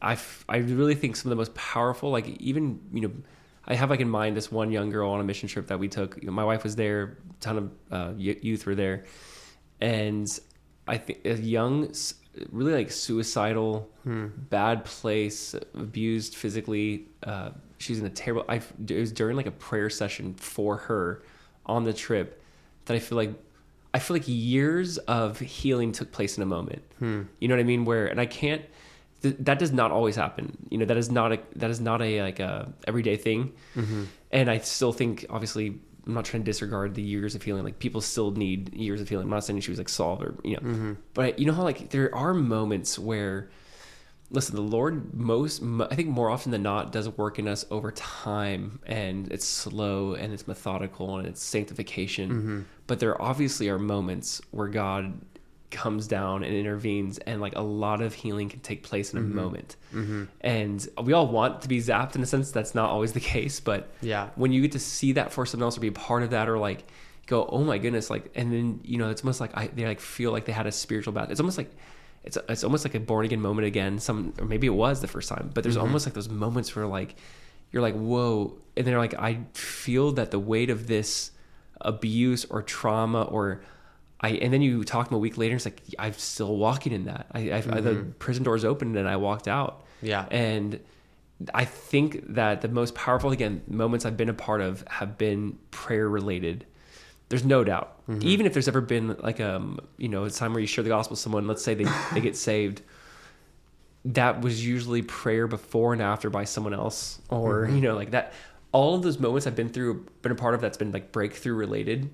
I, 0.02 0.14
f- 0.14 0.46
I 0.48 0.58
really 0.58 0.96
think 0.96 1.16
some 1.16 1.30
of 1.30 1.36
the 1.36 1.42
most 1.42 1.54
powerful, 1.54 2.12
like, 2.12 2.28
even, 2.40 2.80
you 2.94 3.02
know, 3.02 3.12
I 3.66 3.76
have 3.76 3.90
like 3.90 4.02
in 4.02 4.10
mind 4.10 4.36
this 4.36 4.52
one 4.52 4.72
young 4.72 4.90
girl 4.90 5.10
on 5.12 5.20
a 5.22 5.24
mission 5.24 5.48
trip 5.50 5.68
that 5.68 5.80
we 5.80 5.88
took. 5.88 6.18
You 6.22 6.28
know, 6.28 6.34
my 6.34 6.44
wife 6.44 6.64
was 6.64 6.76
there, 6.76 7.18
a 7.30 7.34
ton 7.42 7.58
of 7.58 7.72
uh, 7.92 8.14
youth 8.18 8.66
were 8.66 8.76
there, 8.76 9.06
and 9.80 10.28
I 10.86 10.98
think 10.98 11.26
a 11.26 11.36
young, 11.36 11.94
really 12.52 12.74
like 12.74 12.92
suicidal, 12.92 13.90
bad 14.50 14.84
place, 14.84 15.56
abused 15.76 16.36
physically. 16.36 17.08
Uh, 17.26 17.52
she's 17.84 18.00
in 18.00 18.06
a 18.06 18.10
terrible. 18.10 18.46
I 18.48 18.62
it 18.88 19.00
was 19.00 19.12
during 19.12 19.38
like 19.38 19.46
a 19.46 19.52
prayer 19.52 19.90
session 19.90 20.34
for 20.36 20.78
her 20.78 21.24
on 21.66 21.84
the 21.84 21.94
trip 21.94 22.42
that 22.86 22.96
I 22.96 23.00
feel 23.00 23.18
like 23.18 23.34
I 23.94 24.00
feel 24.00 24.16
like 24.16 24.28
years 24.28 24.98
of 25.00 25.40
healing 25.40 25.92
took 25.92 26.12
place 26.12 26.38
in 26.38 26.44
a 26.44 26.48
moment. 26.48 26.82
Hmm. 27.00 27.24
You 27.40 27.48
know 27.48 27.56
what 27.56 27.62
I 27.62 27.66
mean? 27.66 27.86
Where 27.86 28.08
and 28.08 28.20
I 28.20 28.26
can't. 28.26 28.64
Th- 29.22 29.36
that 29.40 29.60
does 29.60 29.72
not 29.72 29.92
always 29.92 30.16
happen. 30.16 30.58
You 30.70 30.80
know 30.80 30.86
that 30.86 30.98
is 30.98 31.12
not 31.12 31.32
a 31.32 31.40
that 31.56 31.70
is 31.70 31.80
not 31.80 32.02
a 32.02 32.22
like 32.22 32.40
a 32.40 32.72
everyday 32.88 33.18
thing. 33.18 33.54
Mm-hmm. 33.76 34.04
And 34.32 34.50
I 34.50 34.58
still 34.60 34.92
think 34.92 35.26
obviously 35.30 35.80
I'm 36.06 36.14
not 36.14 36.26
trying 36.26 36.44
to 36.44 36.46
disregard 36.46 36.96
the 36.96 37.02
years 37.02 37.36
of 37.36 37.44
healing. 37.44 37.64
Like 37.64 37.80
people 37.80 38.02
still 38.02 38.32
need 38.32 38.74
years 38.74 39.00
of 39.00 39.08
healing. 39.08 39.26
I'm 39.26 39.30
not 39.30 39.46
saying 39.46 39.62
she 39.62 39.72
was 39.72 39.78
like 39.78 39.90
solved 39.90 40.24
or 40.24 40.36
you 40.44 40.56
know, 40.56 40.62
mm-hmm. 40.62 40.94
but 41.14 41.40
you 41.40 41.46
know 41.46 41.54
how 41.54 41.64
like 41.64 41.90
there 41.90 42.14
are 42.14 42.34
moments 42.34 43.00
where, 43.00 43.50
listen, 44.34 44.56
the 44.56 44.62
Lord 44.62 45.14
most 45.14 45.64
I 45.64 45.96
think 45.96 46.10
more 46.10 46.30
often 46.30 46.52
than 46.52 46.64
not 46.64 46.92
does 46.92 47.08
work 47.10 47.40
in 47.40 47.48
us 47.48 47.66
over 47.72 47.92
time, 47.92 48.80
and 48.86 49.32
it's 49.32 49.48
slow 49.48 50.16
and 50.16 50.34
it's 50.34 50.48
methodical 50.48 51.18
and 51.18 51.28
it's 51.28 51.42
sanctification. 51.42 52.30
Mm-hmm. 52.30 52.62
But 52.88 53.00
there 53.00 53.20
obviously 53.22 53.70
are 53.70 53.80
moments 53.80 54.42
where 54.52 54.68
God 54.68 55.22
comes 55.74 56.08
down 56.08 56.44
and 56.44 56.54
intervenes 56.54 57.18
and 57.20 57.42
like 57.42 57.56
a 57.56 57.62
lot 57.62 58.00
of 58.00 58.14
healing 58.14 58.48
can 58.48 58.60
take 58.60 58.84
place 58.84 59.12
in 59.12 59.20
a 59.20 59.22
mm-hmm. 59.22 59.36
moment. 59.36 59.76
Mm-hmm. 59.94 60.26
And 60.42 60.88
we 61.02 61.14
all 61.14 61.28
want 61.28 61.62
to 61.64 61.68
be 61.68 61.80
zapped 61.80 62.16
in 62.16 62.22
a 62.22 62.28
sense. 62.28 62.52
That's 62.52 62.76
not 62.76 62.90
always 62.92 63.14
the 63.14 63.20
case 63.34 63.60
but 63.60 63.90
Yeah. 64.02 64.30
when 64.36 64.52
you 64.52 64.62
get 64.62 64.74
to 64.74 64.80
see 64.80 65.14
that 65.14 65.34
for 65.34 65.46
someone 65.46 65.66
else 65.66 65.78
or 65.78 65.82
be 65.82 65.88
a 65.88 65.92
part 65.92 66.24
of 66.24 66.30
that 66.30 66.48
or 66.48 66.60
like 66.60 66.86
go 67.26 67.46
oh 67.46 67.64
my 67.64 67.78
goodness 67.78 68.10
like 68.10 68.30
and 68.36 68.52
then 68.52 68.82
you 68.84 68.98
know 68.98 69.10
it's 69.10 69.22
almost 69.22 69.40
like 69.40 69.56
I, 69.58 69.68
they 69.68 69.86
like 69.86 70.00
feel 70.00 70.32
like 70.32 70.46
they 70.46 70.52
had 70.52 70.68
a 70.68 70.72
spiritual 70.72 71.14
bath 71.14 71.32
it's 71.32 71.40
almost 71.40 71.58
like 71.58 71.72
it's 72.24 72.38
it's 72.50 72.64
almost 72.64 72.86
like 72.86 72.96
a 72.96 73.00
born 73.00 73.26
again 73.26 73.42
moment 73.42 73.68
again 73.68 74.00
some 74.00 74.34
or 74.40 74.46
maybe 74.46 74.68
it 74.68 74.74
was 74.74 75.02
the 75.02 75.08
first 75.08 75.30
time 75.30 75.52
but 75.54 75.64
there's 75.64 75.76
mm-hmm. 75.76 75.86
almost 75.86 76.06
like 76.06 76.14
those 76.14 76.30
moments 76.30 76.76
where 76.76 76.88
like 76.88 77.16
you're 77.72 77.82
like 77.82 77.96
whoa 77.96 78.58
and 78.78 78.88
they're 78.88 79.00
like 79.00 79.14
i 79.16 79.40
feel 79.54 80.12
that 80.12 80.32
the 80.32 80.40
weight 80.40 80.70
of 80.70 80.88
this 80.88 81.32
abuse 81.82 82.46
or 82.46 82.62
trauma 82.62 83.24
or 83.24 83.62
I 84.24 84.30
and 84.30 84.54
then 84.54 84.62
you 84.62 84.86
talk 84.86 85.10
to 85.10 85.14
him 85.14 85.18
a 85.18 85.20
week 85.20 85.38
later. 85.38 85.56
It's 85.56 85.66
like 85.66 85.82
I'm 86.00 86.14
still 86.14 86.56
walking 86.56 86.94
in 86.94 87.06
that. 87.06 87.28
I, 87.34 87.40
I 87.52 87.60
the 87.60 87.92
mm-hmm. 87.92 88.12
prison 88.12 88.44
doors 88.46 88.64
opened 88.64 88.96
and 88.96 89.08
I 89.08 89.18
walked 89.18 89.50
out. 89.50 89.84
Yeah. 90.02 90.26
and 90.32 90.80
I 91.54 91.66
think 91.66 92.34
that 92.34 92.62
the 92.62 92.68
most 92.70 92.96
powerful 92.96 93.32
again 93.32 93.62
moments 93.68 94.06
I've 94.06 94.16
been 94.16 94.30
a 94.30 94.34
part 94.34 94.62
of 94.62 94.84
have 94.88 95.18
been 95.18 95.58
prayer 95.72 96.08
related. 96.08 96.66
There's 97.34 97.44
no 97.44 97.64
doubt. 97.64 97.98
Even 98.22 98.46
if 98.46 98.54
there's 98.54 98.68
ever 98.68 98.80
been 98.80 99.18
like 99.18 99.40
um 99.40 99.80
you 99.98 100.08
know 100.08 100.24
a 100.24 100.30
time 100.30 100.54
where 100.54 100.62
you 100.62 100.68
share 100.68 100.84
the 100.84 100.92
gospel 100.92 101.14
with 101.14 101.20
someone, 101.20 101.48
let's 101.48 101.64
say 101.64 101.74
they 101.74 101.88
they 102.14 102.22
get 102.22 102.36
saved, 102.38 102.84
that 104.06 104.42
was 104.42 104.64
usually 104.64 105.02
prayer 105.02 105.48
before 105.48 105.94
and 105.94 106.02
after 106.04 106.30
by 106.30 106.44
someone 106.44 106.76
else, 106.76 107.20
or 107.30 107.68
you 107.68 107.82
know 107.82 107.96
like 107.96 108.12
that. 108.12 108.34
All 108.72 108.94
of 108.94 109.02
those 109.02 109.18
moments 109.18 109.48
I've 109.48 109.56
been 109.56 109.70
through, 109.70 110.06
been 110.22 110.32
a 110.32 110.36
part 110.36 110.54
of, 110.54 110.62
that's 110.62 110.78
been 110.78 110.92
like 110.92 111.12
breakthrough 111.12 111.56
related. 111.56 112.12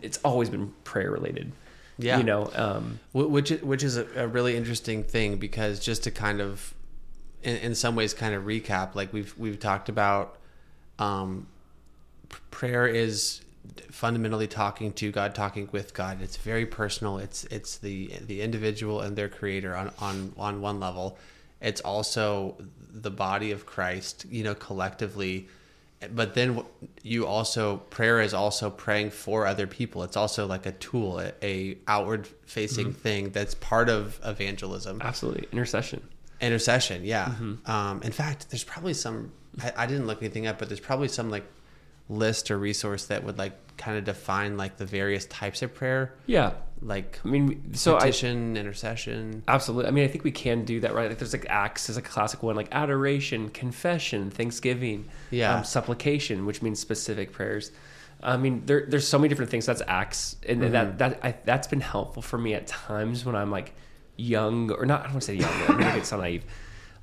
It's 0.00 0.20
always 0.24 0.48
been 0.48 0.72
prayer 0.84 1.10
related. 1.10 1.50
Yeah. 1.98 2.18
you 2.18 2.22
know. 2.22 2.48
Um, 2.54 3.00
which 3.12 3.50
which 3.50 3.82
is 3.82 3.96
a, 3.96 4.06
a 4.14 4.28
really 4.28 4.56
interesting 4.56 5.02
thing 5.02 5.38
because 5.38 5.80
just 5.80 6.04
to 6.04 6.12
kind 6.12 6.40
of 6.40 6.72
in, 7.42 7.56
in 7.56 7.74
some 7.74 7.96
ways 7.96 8.14
kind 8.14 8.32
of 8.32 8.44
recap 8.44 8.94
like 8.94 9.12
we've 9.12 9.36
we've 9.36 9.58
talked 9.58 9.88
about 9.88 10.38
um 11.00 11.48
prayer 12.52 12.86
is 12.86 13.40
fundamentally 13.90 14.46
talking 14.46 14.92
to 14.94 15.10
God 15.12 15.34
talking 15.34 15.68
with 15.72 15.94
God. 15.94 16.20
It's 16.20 16.36
very 16.36 16.66
personal. 16.66 17.18
It's 17.18 17.44
it's 17.44 17.78
the 17.78 18.10
the 18.26 18.42
individual 18.42 19.00
and 19.00 19.16
their 19.16 19.28
creator 19.28 19.76
on 19.76 19.90
on 19.98 20.32
on 20.36 20.60
one 20.60 20.80
level. 20.80 21.18
It's 21.60 21.80
also 21.80 22.56
the 22.92 23.10
body 23.10 23.52
of 23.52 23.66
Christ 23.66 24.26
you 24.28 24.42
know 24.44 24.54
collectively. 24.54 25.48
But 26.12 26.34
then 26.34 26.64
you 27.04 27.26
also 27.26 27.76
prayer 27.90 28.20
is 28.20 28.34
also 28.34 28.70
praying 28.70 29.10
for 29.10 29.46
other 29.46 29.68
people. 29.68 30.02
It's 30.02 30.16
also 30.16 30.46
like 30.48 30.66
a 30.66 30.72
tool 30.72 31.20
a, 31.20 31.32
a 31.42 31.78
outward 31.86 32.28
facing 32.44 32.92
thing 32.92 33.30
that's 33.30 33.54
part 33.54 33.88
of 33.88 34.18
evangelism. 34.24 35.00
Absolutely. 35.00 35.46
Intercession. 35.52 36.02
intercession 36.40 37.04
yeah. 37.04 37.32
Um, 37.66 38.02
in 38.02 38.10
fact 38.10 38.50
there's 38.50 38.64
probably 38.64 38.94
some 38.94 39.30
I, 39.62 39.72
I 39.76 39.86
didn't 39.86 40.08
look 40.08 40.20
anything 40.20 40.48
up 40.48 40.58
but 40.58 40.68
there's 40.68 40.80
probably 40.80 41.06
some 41.06 41.30
like 41.30 41.44
list 42.08 42.50
or 42.50 42.58
resource 42.58 43.06
that 43.06 43.24
would 43.24 43.38
like 43.38 43.52
kind 43.78 43.96
of 43.96 44.04
define 44.04 44.56
like 44.56 44.76
the 44.76 44.84
various 44.84 45.24
types 45.26 45.62
of 45.62 45.74
prayer 45.74 46.12
Yeah, 46.26 46.52
like 46.82 47.18
I 47.24 47.28
mean, 47.28 47.74
so 47.74 47.96
I 47.96 48.00
petition 48.00 48.56
intercession 48.56 49.42
Absolutely. 49.48 49.88
I 49.88 49.92
mean, 49.92 50.04
I 50.04 50.08
think 50.08 50.24
we 50.24 50.30
can 50.32 50.64
do 50.64 50.80
that, 50.80 50.94
right? 50.94 51.08
Like, 51.08 51.18
there's 51.18 51.32
like 51.32 51.46
acts 51.48 51.88
is 51.88 51.96
a 51.96 52.02
classic 52.02 52.42
one, 52.42 52.54
like 52.56 52.68
adoration, 52.72 53.48
confession, 53.50 54.30
thanksgiving, 54.30 55.08
Yeah. 55.30 55.56
um, 55.58 55.64
supplication, 55.64 56.44
which 56.46 56.60
means 56.62 56.78
specific 56.80 57.32
prayers. 57.32 57.72
I 58.22 58.36
mean, 58.36 58.62
there, 58.66 58.84
there's 58.86 59.08
so 59.08 59.18
many 59.18 59.28
different 59.30 59.50
things. 59.50 59.66
That's 59.66 59.82
acts, 59.88 60.36
and 60.48 60.62
that 60.74 60.98
that 60.98 61.18
I, 61.24 61.34
that's 61.44 61.66
been 61.66 61.80
helpful 61.80 62.22
for 62.22 62.38
me 62.38 62.54
at 62.54 62.68
times 62.68 63.24
when 63.24 63.34
I'm 63.34 63.50
like 63.50 63.72
young 64.16 64.70
or 64.70 64.86
not. 64.86 65.00
I 65.00 65.04
don't 65.04 65.14
want 65.14 65.22
to 65.22 65.26
say 65.26 65.34
young. 65.34 65.50
I'm 65.68 65.78
gonna 65.78 65.94
get 65.94 66.06
so 66.06 66.18
naive. 66.18 66.44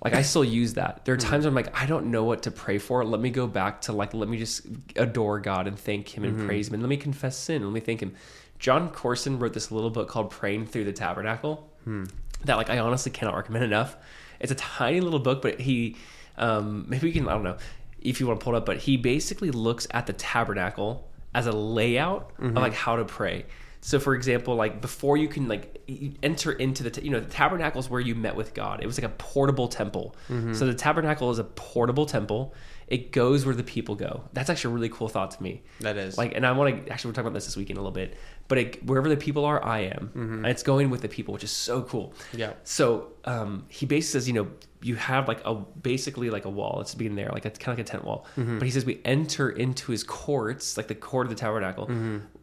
Like 0.03 0.13
I 0.13 0.21
still 0.21 0.45
use 0.45 0.75
that. 0.75 1.03
There 1.03 1.13
are 1.13 1.17
mm-hmm. 1.17 1.29
times 1.29 1.45
I'm 1.45 1.53
like, 1.53 1.77
I 1.79 1.85
don't 1.85 2.07
know 2.07 2.23
what 2.23 2.43
to 2.43 2.51
pray 2.51 2.77
for. 2.77 3.03
Let 3.03 3.19
me 3.19 3.29
go 3.29 3.47
back 3.47 3.81
to 3.81 3.91
like, 3.91 4.13
let 4.13 4.29
me 4.29 4.37
just 4.37 4.61
adore 4.95 5.39
God 5.39 5.67
and 5.67 5.77
thank 5.77 6.15
Him 6.15 6.23
and 6.23 6.37
mm-hmm. 6.37 6.47
praise 6.47 6.69
Him, 6.69 6.75
and 6.75 6.83
let 6.83 6.89
me 6.89 6.97
confess 6.97 7.37
sin. 7.37 7.63
Let 7.63 7.73
me 7.73 7.81
thank 7.81 8.01
Him. 8.01 8.15
Jon 8.59 8.89
Courson 8.89 9.39
wrote 9.39 9.53
this 9.53 9.71
little 9.71 9.89
book 9.89 10.07
called 10.07 10.31
"Praying 10.31 10.67
Through 10.67 10.85
the 10.85 10.93
Tabernacle." 10.93 11.69
Hmm. 11.83 12.05
That 12.45 12.55
like 12.55 12.69
I 12.69 12.79
honestly 12.79 13.11
cannot 13.11 13.35
recommend 13.35 13.65
enough. 13.65 13.97
It's 14.39 14.51
a 14.51 14.55
tiny 14.55 15.01
little 15.01 15.19
book, 15.19 15.41
but 15.41 15.59
he 15.59 15.97
um, 16.37 16.85
maybe 16.87 17.07
we 17.07 17.13
can 17.13 17.27
I 17.27 17.33
don't 17.33 17.43
know 17.43 17.57
if 18.01 18.19
you 18.19 18.27
want 18.27 18.39
to 18.39 18.43
pull 18.43 18.55
it 18.55 18.57
up, 18.59 18.65
but 18.65 18.77
he 18.77 18.95
basically 18.97 19.51
looks 19.51 19.87
at 19.91 20.07
the 20.07 20.13
tabernacle 20.13 21.09
as 21.33 21.47
a 21.47 21.51
layout 21.51 22.31
of 22.37 22.45
mm-hmm. 22.45 22.57
like 22.57 22.73
how 22.73 22.95
to 22.95 23.05
pray. 23.05 23.45
So, 23.81 23.99
for 23.99 24.13
example, 24.13 24.55
like 24.55 24.81
before 24.81 25.15
you 25.17 25.27
can 25.27 25.47
like 25.47 25.81
enter 26.21 26.51
into 26.51 26.83
the, 26.83 26.91
ta- 26.91 27.01
you 27.01 27.11
know, 27.11 27.19
the 27.19 27.29
tabernacle 27.29 27.79
is 27.79 27.89
where 27.89 28.01
you 28.01 28.13
met 28.13 28.35
with 28.35 28.53
God. 28.53 28.83
It 28.83 28.85
was 28.85 28.97
like 28.99 29.09
a 29.09 29.15
portable 29.15 29.67
temple. 29.67 30.15
Mm-hmm. 30.29 30.53
So 30.53 30.65
the 30.65 30.73
tabernacle 30.73 31.31
is 31.31 31.39
a 31.39 31.45
portable 31.45 32.05
temple. 32.05 32.53
It 32.87 33.11
goes 33.11 33.45
where 33.45 33.55
the 33.55 33.63
people 33.63 33.95
go. 33.95 34.23
That's 34.33 34.49
actually 34.49 34.71
a 34.71 34.75
really 34.75 34.89
cool 34.89 35.07
thought 35.07 35.31
to 35.31 35.43
me. 35.43 35.61
That 35.79 35.95
is. 35.95 36.17
like, 36.17 36.35
and 36.35 36.45
I 36.45 36.51
want 36.51 36.85
to 36.85 36.91
actually 36.91 37.09
we're 37.09 37.13
talking 37.13 37.27
about 37.27 37.35
this 37.35 37.45
this 37.45 37.55
weekend 37.55 37.77
a 37.77 37.81
little 37.81 37.91
bit. 37.91 38.17
But 38.47 38.57
it, 38.57 38.85
wherever 38.85 39.07
the 39.07 39.15
people 39.15 39.45
are, 39.45 39.63
I 39.63 39.81
am, 39.81 40.07
mm-hmm. 40.07 40.33
and 40.33 40.47
it's 40.47 40.63
going 40.63 40.89
with 40.89 41.01
the 41.01 41.07
people, 41.07 41.35
which 41.35 41.43
is 41.43 41.51
so 41.51 41.83
cool. 41.83 42.15
Yeah. 42.33 42.53
So 42.63 43.09
um, 43.25 43.65
he 43.69 43.85
basically 43.85 44.19
says, 44.19 44.27
you 44.27 44.33
know, 44.33 44.47
you 44.81 44.95
have 44.95 45.27
like 45.27 45.41
a 45.45 45.53
basically 45.53 46.31
like 46.31 46.45
a 46.45 46.49
wall. 46.49 46.81
It's 46.81 46.95
being 46.95 47.15
there, 47.15 47.29
like 47.31 47.45
it's 47.45 47.59
kind 47.59 47.73
of 47.73 47.77
like 47.77 47.87
a 47.87 47.91
tent 47.91 48.05
wall. 48.05 48.25
Mm-hmm. 48.35 48.57
But 48.57 48.65
he 48.65 48.71
says 48.71 48.85
we 48.85 49.01
enter 49.05 49.51
into 49.51 49.91
his 49.91 50.03
courts, 50.03 50.75
like 50.75 50.87
the 50.87 50.95
court 50.95 51.27
of 51.27 51.29
the 51.29 51.35
tabernacle, 51.35 51.87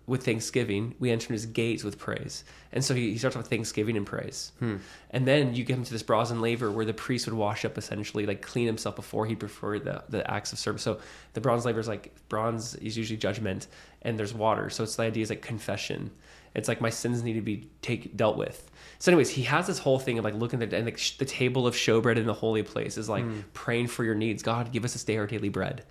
with 0.07 0.25
thanksgiving. 0.25 0.95
We 0.99 1.11
enter 1.11 1.33
his 1.33 1.47
gates 1.47 1.83
with 1.83 1.99
praise. 1.99 2.45
And 2.73 2.85
so 2.85 2.95
he, 2.95 3.13
he 3.13 3.19
starts 3.19 3.37
with 3.37 3.49
thanksgiving 3.49 3.97
and 3.97 4.07
praise. 4.07 4.53
Hmm. 4.61 4.77
And 5.11 5.27
then 5.27 5.55
you 5.55 5.65
get 5.65 5.77
him 5.77 5.85
to 5.85 5.93
this 5.93 6.03
brazen 6.03 6.41
laver 6.41 6.71
where 6.71 6.85
the 6.85 6.95
priest 6.95 7.27
would 7.27 7.35
wash 7.35 7.65
up 7.65 7.77
essentially, 7.77 8.27
like 8.27 8.43
clean 8.43 8.67
himself 8.67 8.97
before 8.97 9.27
he 9.27 9.35
performed 9.35 9.85
the, 9.85 10.05
the 10.09 10.31
acts 10.31 10.53
of 10.53 10.59
service. 10.59 10.83
So 10.83 11.01
the 11.33 11.41
bronze 11.41 11.65
laver 11.65 11.81
is 11.81 11.89
like 11.89 12.15
bronze 12.29 12.75
is 12.77 12.97
usually 12.97 13.17
judgment, 13.17 13.67
and 14.03 14.19
there's 14.19 14.35
water. 14.35 14.71
So 14.71 14.85
it's 14.85 14.97
the 14.97 15.03
idea 15.03 15.23
is 15.23 15.31
like 15.31 15.43
confession. 15.43 16.11
It's 16.55 16.69
like 16.69 16.81
my 16.81 16.91
sins 16.91 17.23
need 17.23 17.35
to 17.35 17.43
be 17.43 17.69
take 17.83 18.17
dealt 18.17 18.39
with. 18.39 18.71
So, 18.99 19.11
anyways, 19.11 19.29
he 19.29 19.43
has 19.43 19.67
this 19.67 19.79
whole 19.79 19.99
thing 19.99 20.19
of 20.19 20.25
like 20.25 20.35
looking 20.35 20.63
at 20.63 20.71
the, 20.71 20.77
and 20.77 20.87
like 20.87 20.97
sh- 20.97 21.19
the 21.19 21.27
table 21.27 21.67
of 21.67 21.75
showbread 21.75 22.17
in 22.17 22.25
the 22.25 22.33
holy 22.33 22.63
place 22.63 22.97
is 22.97 23.09
like 23.09 23.25
hmm. 23.25 23.41
praying 23.53 23.89
for 23.89 24.05
your 24.05 24.15
needs. 24.15 24.43
God, 24.43 24.73
give 24.73 24.85
us 24.85 24.95
this 24.95 25.05
day 25.05 25.19
our 25.19 25.27
daily 25.27 25.51
bread, 25.51 25.85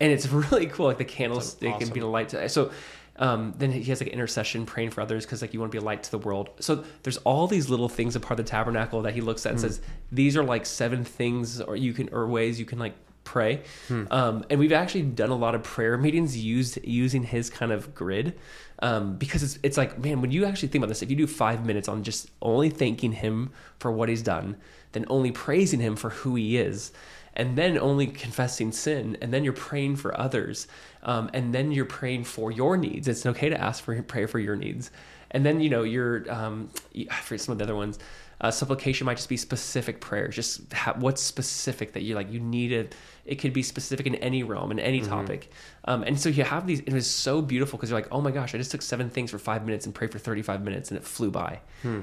and 0.00 0.10
it's 0.10 0.26
really 0.30 0.66
cool. 0.66 0.86
Like 0.86 0.98
the 0.98 1.04
candlestick 1.04 1.68
and 1.68 1.82
awesome. 1.82 1.92
being 1.92 2.06
a 2.06 2.10
light 2.10 2.30
to. 2.30 2.48
So, 2.48 2.70
um, 3.18 3.54
then 3.56 3.72
he 3.72 3.84
has 3.84 4.00
like 4.00 4.10
intercession, 4.10 4.66
praying 4.66 4.90
for 4.90 5.00
others 5.00 5.24
because 5.24 5.42
like 5.42 5.54
you 5.54 5.60
want 5.60 5.72
to 5.72 5.78
be 5.78 5.82
a 5.82 5.84
light 5.84 6.02
to 6.02 6.10
the 6.10 6.18
world. 6.18 6.50
So 6.60 6.84
there's 7.02 7.16
all 7.18 7.46
these 7.46 7.68
little 7.70 7.88
things 7.88 8.16
a 8.16 8.20
part 8.20 8.38
of 8.38 8.46
the 8.46 8.50
tabernacle 8.50 9.02
that 9.02 9.14
he 9.14 9.20
looks 9.20 9.46
at 9.46 9.52
and 9.52 9.60
says 9.60 9.80
these 10.12 10.36
are 10.36 10.44
like 10.44 10.66
seven 10.66 11.04
things 11.04 11.60
or 11.60 11.76
you 11.76 11.92
can 11.92 12.08
or 12.12 12.26
ways 12.26 12.58
you 12.58 12.66
can 12.66 12.78
like 12.78 12.94
pray. 13.24 13.62
Um, 13.88 14.44
and 14.50 14.60
we've 14.60 14.72
actually 14.72 15.02
done 15.02 15.30
a 15.30 15.36
lot 15.36 15.54
of 15.54 15.62
prayer 15.62 15.98
meetings 15.98 16.36
used 16.36 16.78
using 16.84 17.22
his 17.24 17.50
kind 17.50 17.72
of 17.72 17.94
grid 17.94 18.38
um, 18.80 19.16
because 19.16 19.42
it's 19.42 19.58
it's 19.62 19.76
like 19.76 19.98
man, 19.98 20.20
when 20.20 20.30
you 20.30 20.44
actually 20.44 20.68
think 20.68 20.82
about 20.82 20.88
this, 20.88 21.02
if 21.02 21.10
you 21.10 21.16
do 21.16 21.26
five 21.26 21.64
minutes 21.64 21.88
on 21.88 22.02
just 22.02 22.30
only 22.42 22.70
thanking 22.70 23.12
him 23.12 23.50
for 23.78 23.90
what 23.90 24.08
he's 24.08 24.22
done, 24.22 24.56
then 24.92 25.04
only 25.08 25.32
praising 25.32 25.80
him 25.80 25.96
for 25.96 26.10
who 26.10 26.34
he 26.34 26.56
is, 26.58 26.92
and 27.36 27.56
then 27.56 27.78
only 27.78 28.06
confessing 28.06 28.72
sin, 28.72 29.16
and 29.20 29.32
then 29.32 29.44
you're 29.44 29.52
praying 29.52 29.96
for 29.96 30.18
others, 30.18 30.66
um, 31.02 31.30
and 31.32 31.54
then 31.54 31.70
you're 31.70 31.84
praying 31.84 32.24
for 32.24 32.50
your 32.50 32.76
needs. 32.76 33.06
It's 33.06 33.24
okay 33.26 33.48
to 33.48 33.60
ask 33.60 33.84
for 33.84 34.02
pray 34.02 34.26
for 34.26 34.38
your 34.38 34.56
needs, 34.56 34.90
and 35.30 35.44
then 35.46 35.60
you 35.60 35.70
know 35.70 35.82
you're 35.82 36.30
um, 36.32 36.70
I 37.10 37.14
forget 37.16 37.42
some 37.42 37.52
of 37.52 37.58
the 37.58 37.64
other 37.64 37.76
ones. 37.76 37.98
Uh, 38.38 38.50
supplication 38.50 39.06
might 39.06 39.16
just 39.16 39.30
be 39.30 39.36
specific 39.38 39.98
prayers. 39.98 40.34
Just 40.34 40.70
ha- 40.70 40.94
what's 40.98 41.22
specific 41.22 41.94
that 41.94 42.02
you 42.02 42.14
like. 42.14 42.30
You 42.30 42.40
need 42.40 42.70
it. 42.70 42.94
It 43.24 43.36
could 43.36 43.54
be 43.54 43.62
specific 43.62 44.06
in 44.06 44.14
any 44.16 44.42
realm, 44.42 44.70
in 44.70 44.78
any 44.78 45.00
topic. 45.00 45.50
Um, 45.86 46.02
and 46.02 46.20
so 46.20 46.28
you 46.28 46.44
have 46.44 46.66
these. 46.66 46.80
It 46.80 46.92
was 46.92 47.08
so 47.10 47.40
beautiful 47.40 47.78
because 47.78 47.88
you're 47.90 47.98
like, 47.98 48.08
oh 48.12 48.20
my 48.20 48.30
gosh, 48.30 48.54
I 48.54 48.58
just 48.58 48.70
took 48.70 48.82
seven 48.82 49.08
things 49.08 49.30
for 49.30 49.38
five 49.38 49.64
minutes 49.64 49.86
and 49.86 49.94
prayed 49.94 50.12
for 50.12 50.18
35 50.18 50.62
minutes, 50.62 50.90
and 50.90 50.98
it 50.98 51.04
flew 51.04 51.30
by. 51.30 51.60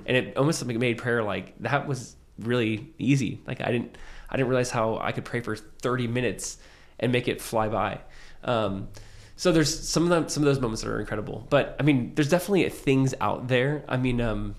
And 0.07 0.18
it 0.18 0.38
almost 0.38 0.65
like 0.65 0.76
made 0.77 0.97
prayer 0.97 1.23
like 1.23 1.53
that 1.60 1.88
was 1.88 2.15
really 2.39 2.93
easy. 2.97 3.39
Like 3.45 3.61
I 3.61 3.72
didn't, 3.72 3.95
I 4.34 4.38
didn't 4.38 4.49
realize 4.49 4.72
how 4.72 4.97
I 4.97 5.11
could 5.11 5.26
pray 5.26 5.41
for 5.41 5.55
30 5.55 6.07
minutes 6.07 6.57
and 6.99 7.11
make 7.11 7.27
it 7.27 7.39
fly 7.39 7.69
by. 7.69 7.99
Um, 8.43 8.89
so 9.35 9.51
there's 9.51 9.88
some 9.88 10.03
of 10.03 10.10
them, 10.10 10.27
some 10.30 10.43
of 10.43 10.45
those 10.45 10.60
moments 10.60 10.81
that 10.81 10.89
are 10.89 10.99
incredible. 10.99 11.45
But 11.49 11.76
I 11.80 11.84
mean, 11.84 12.14
there's 12.15 12.30
definitely 12.30 12.68
things 12.69 13.14
out 13.22 13.47
there. 13.47 13.84
I 13.88 13.97
mean, 13.97 14.19
um, 14.22 14.55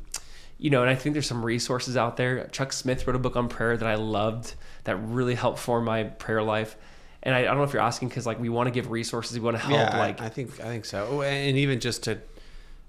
you 0.59 0.71
know, 0.71 0.83
and 0.83 0.91
I 0.91 0.95
think 0.95 1.13
there's 1.15 1.27
some 1.27 1.45
resources 1.45 1.97
out 1.97 2.17
there. 2.17 2.47
Chuck 2.49 2.73
Smith 2.73 3.07
wrote 3.07 3.17
a 3.17 3.19
book 3.19 3.37
on 3.37 3.49
prayer 3.49 3.77
that 3.77 3.89
I 3.89 3.97
loved 3.97 4.55
that 4.85 4.97
really 4.97 5.35
helped 5.35 5.59
form 5.59 5.85
my 5.85 6.05
prayer 6.05 6.43
life. 6.43 6.77
And 7.23 7.35
I, 7.35 7.41
I 7.41 7.43
don't 7.45 7.57
know 7.59 7.65
if 7.65 7.73
you're 7.73 7.83
asking 7.83 8.09
because 8.09 8.27
like 8.27 8.39
we 8.39 8.49
want 8.49 8.67
to 8.67 8.71
give 8.71 8.91
resources, 8.91 9.39
we 9.39 9.45
want 9.45 9.57
to 9.57 9.63
help. 9.63 9.73
yeah, 9.75 9.91
I- 9.95 9.99
like 9.99 10.21
I, 10.21 10.29
think 10.29 10.61
I 10.61 10.65
think 10.65 10.85
so. 10.85 11.07
Oh, 11.11 11.23
And 11.23 11.57
even 11.57 11.81
just 11.81 12.05
to, 12.05 12.19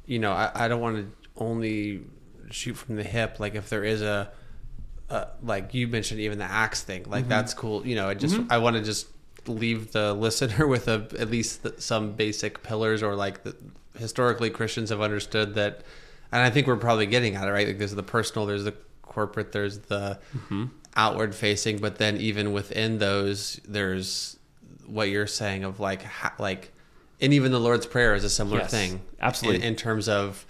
you 0.06 0.20
know, 0.20 0.32
I, 0.34 0.52
I 0.54 0.68
don't 0.68 0.82
want 0.82 0.98
to 0.98 1.12
only 1.38 2.02
shoot 2.52 2.76
from 2.76 2.96
the 2.96 3.04
hip. 3.04 3.40
Like 3.40 3.56
if 3.56 3.70
there 3.70 3.84
is 3.84 4.02
a, 4.02 4.32
uh, 5.10 5.26
like 5.44 5.74
you 5.74 5.88
mentioned, 5.88 6.20
even 6.20 6.38
the 6.40 6.46
acts 6.46 6.82
thing, 6.82 7.04
Mm-hmm. 7.04 7.12
like 7.12 7.28
that's 7.28 7.54
cool. 7.54 7.86
You 7.86 7.96
know, 7.96 8.10
I 8.10 8.14
just 8.14 8.40
I 8.50 8.58
want 8.58 8.76
to 8.76 8.82
just 8.84 9.08
leave 9.48 9.92
the 9.92 10.14
listener 10.26 10.66
with 10.68 10.88
a 10.88 11.08
at 11.20 11.30
least 11.30 11.64
th- 11.64 11.80
some 11.80 12.14
basic 12.14 12.64
pillars 12.64 13.04
or 13.04 13.16
like 13.16 13.44
the, 13.44 13.56
historically 13.98 14.50
Christians 14.50 14.90
have 14.90 15.02
understood 15.02 15.56
that, 15.56 15.82
and 16.32 16.42
I 16.42 16.50
think 16.50 16.68
we're 16.68 16.76
probably 16.78 17.06
getting 17.06 17.36
at 17.36 17.48
it 17.48 17.52
right. 17.52 17.68
Like 17.68 17.78
there's 17.78 17.94
the 17.96 18.04
personal, 18.04 18.46
there's 18.48 18.64
the 18.64 18.74
corporate, 19.04 19.52
there's 19.52 19.80
the 19.80 20.20
Mm-hmm. 20.36 20.66
outward 20.96 21.36
facing, 21.36 21.78
but 21.78 21.98
then 21.98 22.18
even 22.18 22.52
within 22.54 22.98
those, 23.00 23.60
there's 23.68 24.38
what 24.88 25.10
you're 25.10 25.28
saying 25.28 25.64
of 25.64 25.80
like 25.80 26.04
ha- 26.04 26.34
like 26.40 26.72
and 27.22 27.34
even 27.34 27.52
the 27.52 27.60
lord's 27.60 27.86
prayer 27.88 28.14
is 28.14 28.24
a 28.24 28.30
similar 28.30 28.60
Yes, 28.60 28.70
thing 28.72 29.02
absolutely. 29.20 29.62
in, 29.62 29.70
in 29.70 29.76
terms 29.76 30.08
of 30.08 30.46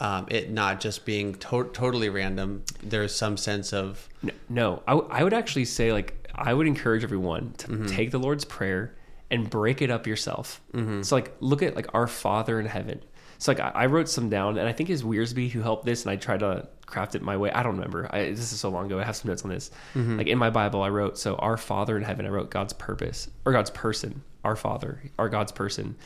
um, 0.00 0.26
it 0.30 0.50
not 0.50 0.80
just 0.80 1.04
being 1.06 1.34
to- 1.36 1.70
totally 1.72 2.08
random 2.10 2.62
there's 2.82 3.14
some 3.14 3.36
sense 3.36 3.72
of 3.72 4.08
N- 4.22 4.32
No, 4.48 4.82
I, 4.86 4.92
w- 4.92 5.08
I 5.10 5.24
would 5.24 5.32
actually 5.34 5.64
say 5.64 5.92
like 5.92 6.28
I 6.34 6.52
would 6.52 6.66
encourage 6.66 7.02
everyone 7.02 7.54
to 7.58 7.68
Mm-hmm. 7.68 7.86
take 7.86 8.10
the 8.10 8.18
Lord's 8.18 8.44
prayer 8.44 8.94
and 9.30 9.48
break 9.48 9.80
it 9.82 9.90
up 9.90 10.06
yourself. 10.06 10.60
So 11.02 11.16
like 11.16 11.34
look 11.40 11.62
at 11.62 11.74
like 11.74 11.88
our 11.94 12.06
Father 12.06 12.60
in 12.60 12.66
heaven. 12.66 13.02
So 13.38 13.50
like 13.52 13.60
I, 13.60 13.70
I 13.74 13.86
wrote 13.86 14.08
some 14.08 14.28
down, 14.30 14.56
and 14.58 14.68
I 14.68 14.72
think 14.72 14.88
it's 14.90 15.02
Wiersbe 15.02 15.50
who 15.50 15.60
helped 15.62 15.84
this, 15.84 16.04
and 16.04 16.10
I 16.10 16.16
tried 16.16 16.40
to 16.40 16.68
craft 16.86 17.14
it 17.14 17.22
my 17.22 17.36
way. 17.36 17.50
I 17.50 17.62
don't 17.62 17.74
remember. 17.76 18.08
I, 18.14 18.30
this 18.30 18.52
is 18.52 18.60
so 18.60 18.68
long 18.70 18.86
ago. 18.86 18.98
I 18.98 19.02
have 19.04 19.16
some 19.16 19.28
notes 19.30 19.42
on 19.44 19.50
this. 19.50 19.70
Like 19.94 20.26
in 20.28 20.38
my 20.38 20.48
Bible, 20.50 20.80
I 20.82 20.88
wrote 20.90 21.18
so 21.18 21.34
our 21.36 21.56
Father 21.56 21.96
in 21.96 22.02
heaven. 22.02 22.24
I 22.24 22.28
wrote 22.30 22.50
God's 22.50 22.72
purpose 22.72 23.28
or 23.44 23.52
God's 23.52 23.70
person. 23.70 24.22
Our 24.44 24.56
Father, 24.56 25.02
our 25.18 25.28
God's 25.28 25.52
person 25.52 25.96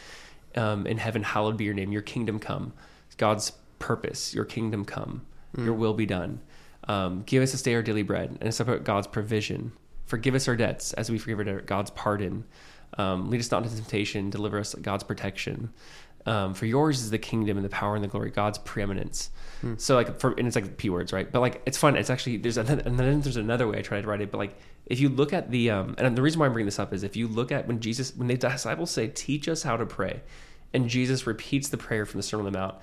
um, 0.56 0.86
in 0.86 0.96
heaven. 0.98 1.22
Hallowed 1.22 1.56
be 1.56 1.64
your 1.64 1.74
name. 1.74 1.92
Your 1.92 2.02
kingdom 2.02 2.38
come. 2.38 2.72
God's 3.18 3.52
purpose. 3.80 4.32
Your 4.32 4.44
kingdom 4.44 4.84
come. 4.84 5.22
Your 5.58 5.74
will 5.74 5.94
be 5.94 6.06
done. 6.06 6.40
Um, 6.84 7.24
give 7.26 7.42
us 7.42 7.50
this 7.50 7.62
day 7.62 7.74
our 7.74 7.82
daily 7.82 8.04
bread, 8.04 8.30
and 8.30 8.44
it's 8.48 8.60
about 8.60 8.84
God's 8.84 9.08
provision. 9.08 9.72
Forgive 10.06 10.36
us 10.36 10.46
our 10.46 10.54
debts 10.54 10.92
as 10.92 11.10
we 11.10 11.18
forgive 11.18 11.38
our 11.38 11.44
debtors. 11.44 11.64
God's 11.66 11.90
pardon. 11.90 12.44
Um, 12.96 13.30
lead 13.30 13.40
us 13.40 13.50
not 13.50 13.64
into 13.64 13.74
temptation. 13.74 14.30
Deliver 14.30 14.60
us 14.60 14.74
God's 14.74 15.02
protection. 15.02 15.70
Um, 16.26 16.54
for 16.54 16.66
yours 16.66 17.00
is 17.00 17.10
the 17.10 17.18
kingdom 17.18 17.56
and 17.56 17.64
the 17.64 17.70
power 17.70 17.94
and 17.94 18.04
the 18.04 18.08
glory. 18.08 18.30
God's 18.30 18.58
preeminence. 18.58 19.30
So 19.76 19.94
like 19.94 20.20
for 20.20 20.32
and 20.32 20.46
it's 20.46 20.56
like 20.56 20.76
p 20.76 20.88
words, 20.88 21.12
right? 21.12 21.30
But 21.30 21.40
like 21.40 21.62
it's 21.66 21.76
fun. 21.76 21.96
It's 21.96 22.10
actually 22.10 22.38
there's 22.38 22.56
another, 22.56 22.82
and 22.84 22.98
then 22.98 23.20
there's 23.20 23.36
another 23.36 23.68
way 23.68 23.78
I 23.78 23.82
tried 23.82 24.02
to 24.02 24.06
write 24.08 24.20
it. 24.20 24.30
But 24.30 24.38
like 24.38 24.56
if 24.86 25.00
you 25.00 25.08
look 25.08 25.32
at 25.32 25.50
the 25.50 25.70
um, 25.70 25.94
and 25.98 26.16
the 26.16 26.22
reason 26.22 26.40
why 26.40 26.46
I'm 26.46 26.52
bringing 26.52 26.66
this 26.66 26.78
up 26.78 26.92
is 26.92 27.02
if 27.02 27.16
you 27.16 27.28
look 27.28 27.52
at 27.52 27.66
when 27.66 27.80
Jesus 27.80 28.14
when 28.16 28.28
the 28.28 28.36
disciples 28.36 28.90
say 28.90 29.08
teach 29.08 29.48
us 29.48 29.62
how 29.62 29.76
to 29.76 29.84
pray, 29.84 30.22
and 30.72 30.88
Jesus 30.88 31.26
repeats 31.26 31.68
the 31.68 31.76
prayer 31.76 32.06
from 32.06 32.18
the 32.18 32.22
Sermon 32.22 32.46
on 32.46 32.52
the 32.52 32.58
Mount, 32.58 32.74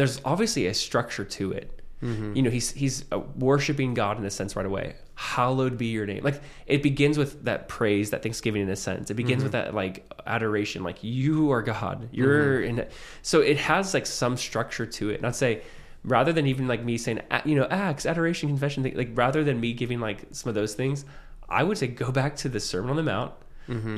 there's 0.00 0.20
obviously 0.24 0.66
a 0.66 0.74
structure 0.74 1.24
to 1.24 1.52
it. 1.52 1.76
Mm-hmm. 2.02 2.36
You 2.36 2.42
know, 2.42 2.50
he's 2.50 2.72
he's 2.72 3.04
uh, 3.10 3.20
worshiping 3.36 3.94
God 3.94 4.18
in 4.18 4.24
a 4.24 4.30
sense 4.30 4.54
right 4.54 4.66
away. 4.66 4.96
Hallowed 5.14 5.78
be 5.78 5.86
your 5.86 6.04
name. 6.04 6.22
Like 6.22 6.42
it 6.66 6.82
begins 6.82 7.16
with 7.16 7.44
that 7.44 7.68
praise, 7.68 8.10
that 8.10 8.22
thanksgiving 8.22 8.62
in 8.62 8.68
a 8.68 8.76
sense. 8.76 9.10
It 9.10 9.14
begins 9.14 9.38
mm-hmm. 9.38 9.44
with 9.44 9.52
that 9.52 9.74
like 9.74 10.10
adoration, 10.26 10.82
like 10.82 11.02
you 11.02 11.50
are 11.52 11.62
God. 11.62 12.08
You're 12.12 12.60
mm-hmm. 12.60 12.80
in. 12.80 12.86
So 13.22 13.40
it 13.40 13.56
has 13.56 13.94
like 13.94 14.04
some 14.04 14.36
structure 14.36 14.84
to 14.84 15.10
it. 15.10 15.16
And 15.16 15.26
I'd 15.26 15.36
say 15.36 15.62
rather 16.04 16.32
than 16.32 16.46
even 16.46 16.68
like 16.68 16.84
me 16.84 16.98
saying 16.98 17.22
you 17.46 17.54
know 17.54 17.66
acts, 17.70 18.04
adoration, 18.04 18.50
confession, 18.50 18.82
like 18.94 19.10
rather 19.14 19.42
than 19.42 19.58
me 19.58 19.72
giving 19.72 19.98
like 19.98 20.26
some 20.32 20.50
of 20.50 20.54
those 20.54 20.74
things, 20.74 21.06
I 21.48 21.62
would 21.62 21.78
say 21.78 21.86
go 21.86 22.12
back 22.12 22.36
to 22.36 22.50
the 22.50 22.60
Sermon 22.60 22.90
on 22.90 22.96
the 22.96 23.02
Mount. 23.02 23.32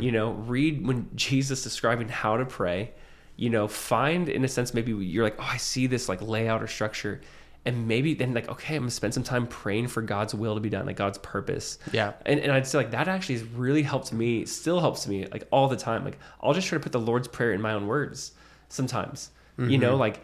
You 0.01 0.13
know, 0.13 0.31
read 0.31 0.87
when 0.87 1.11
Jesus 1.17 1.65
describing 1.65 2.09
how 2.09 2.37
to 2.37 2.47
pray 2.47 2.93
you 3.39 3.49
know 3.49 3.67
find 3.67 4.29
in 4.29 4.45
a 4.45 4.49
sense 4.49 4.75
maybe 4.75 4.93
you're 4.93 5.25
like 5.25 5.37
oh 5.39 5.49
i 5.51 5.57
see 5.57 5.87
this 5.87 6.09
like 6.09 6.21
layout 6.21 6.63
or 6.63 6.67
structure 6.67 7.21
and 7.65 7.87
maybe 7.89 8.13
then 8.13 8.35
like 8.35 8.49
okay 8.49 8.77
i'm 8.77 8.83
gonna 8.83 8.91
spend 8.91 9.15
some 9.15 9.23
time 9.23 9.47
praying 9.47 9.87
for 9.87 10.03
god's 10.03 10.35
will 10.35 10.55
to 10.55 10.61
be 10.61 10.69
done 10.69 10.85
like 10.85 10.97
god's 10.97 11.19
purpose. 11.19 11.79
Yeah. 11.93 12.13
and, 12.27 12.41
and 12.41 12.53
i'd 12.53 12.67
say 12.67 12.79
like 12.79 12.91
that 12.91 13.09
actually 13.09 13.37
has 13.37 13.45
really 13.45 13.83
helped 13.83 14.13
me 14.13 14.45
still 14.45 14.81
helps 14.81 15.07
me 15.07 15.27
like 15.27 15.47
all 15.51 15.69
the 15.69 15.77
time. 15.77 16.05
Like 16.05 16.19
i'll 16.43 16.53
just 16.53 16.67
try 16.67 16.77
to 16.77 16.83
put 16.83 16.93
the 16.93 17.01
lord's 17.01 17.29
prayer 17.29 17.53
in 17.53 17.61
my 17.61 17.73
own 17.73 17.87
words 17.87 18.33
sometimes 18.69 19.31
you 19.59 19.77
know 19.77 19.93
mm-hmm. 19.93 20.01
like 20.01 20.21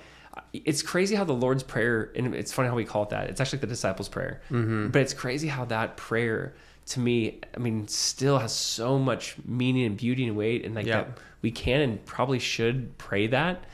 it's 0.53 0.82
crazy 0.82 1.15
how 1.15 1.24
the 1.24 1.32
lord's 1.32 1.62
prayer 1.62 2.12
and 2.16 2.35
it's 2.35 2.53
funny 2.53 2.69
how 2.69 2.74
we 2.74 2.85
call 2.85 3.05
it 3.05 3.11
that 3.11 3.28
it's 3.28 3.41
actually 3.41 3.59
the 3.59 3.66
disciples 3.66 4.09
prayer. 4.09 4.41
Mm-hmm. 4.51 4.89
But 4.89 5.03
it's 5.03 5.15
crazy 5.15 5.49
how 5.49 5.65
that 5.66 5.97
prayer 5.97 6.55
to 6.86 7.01
me 7.01 7.40
i 7.56 7.59
mean 7.59 7.89
still 7.89 8.39
has 8.39 8.55
so 8.55 8.98
much 8.98 9.36
meaning 9.47 9.85
and 9.85 9.97
beauty 9.97 10.27
and 10.27 10.36
weight 10.36 10.65
and 10.65 10.74
like 10.74 10.86
Yeah. 10.86 11.02
that 11.02 11.19
we 11.43 11.51
can 11.51 11.81
and 11.82 12.05
probably 12.06 12.39
should 12.39 12.97
pray 12.97 13.27
that. 13.27 13.65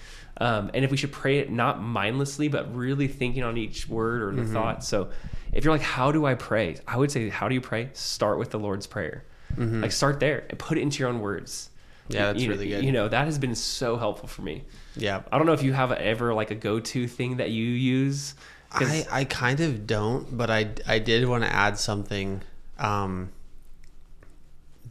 Um, 0.40 0.70
and 0.74 0.84
if 0.84 0.90
we 0.90 0.96
should 0.96 1.12
pray 1.12 1.38
it 1.38 1.52
not 1.52 1.80
mindlessly, 1.80 2.48
but 2.48 2.74
really 2.74 3.06
thinking 3.06 3.44
on 3.44 3.56
each 3.56 3.88
word 3.88 4.22
or 4.22 4.32
the 4.34 4.42
Mm-hmm. 4.42 4.52
thought. 4.54 4.82
So 4.82 5.10
if 5.52 5.64
you're 5.64 5.72
like, 5.72 5.82
how 5.82 6.10
do 6.10 6.26
I 6.26 6.34
pray? 6.34 6.78
I 6.88 6.96
would 6.96 7.12
say, 7.12 7.28
how 7.28 7.46
do 7.46 7.54
you 7.54 7.60
pray? 7.60 7.90
Start 7.92 8.38
with 8.40 8.50
the 8.50 8.58
Lord's 8.58 8.88
Prayer. 8.88 9.22
Like 9.56 9.92
start 9.92 10.18
there 10.18 10.44
and 10.50 10.58
put 10.58 10.78
it 10.78 10.80
into 10.80 10.98
your 10.98 11.10
own 11.10 11.20
words. 11.20 11.70
Mm-hmm. 12.08 12.12
Yeah, 12.14 12.26
that's 12.32 12.42
You- 12.42 12.50
really 12.50 12.68
good. 12.70 12.84
You 12.84 12.90
know, 12.90 13.06
that 13.08 13.26
has 13.26 13.38
been 13.38 13.54
so 13.54 13.96
helpful 13.96 14.26
for 14.28 14.42
me. 14.42 14.64
Yeah. 14.96 15.22
I 15.30 15.38
don't 15.38 15.46
know 15.46 15.52
if 15.52 15.62
you 15.62 15.72
have 15.72 15.92
ever 15.92 16.34
like 16.34 16.50
a 16.50 16.56
go-to 16.56 17.06
thing 17.06 17.36
that 17.36 17.50
you 17.50 17.66
use. 17.66 18.34
I, 18.72 19.06
I 19.12 19.24
kind 19.26 19.60
of 19.60 19.86
don't, 19.86 20.36
but 20.36 20.50
I, 20.50 20.70
I 20.88 20.98
did 20.98 21.28
want 21.28 21.44
to 21.44 21.52
add 21.52 21.78
something. 21.78 22.40
Um, 22.80 23.30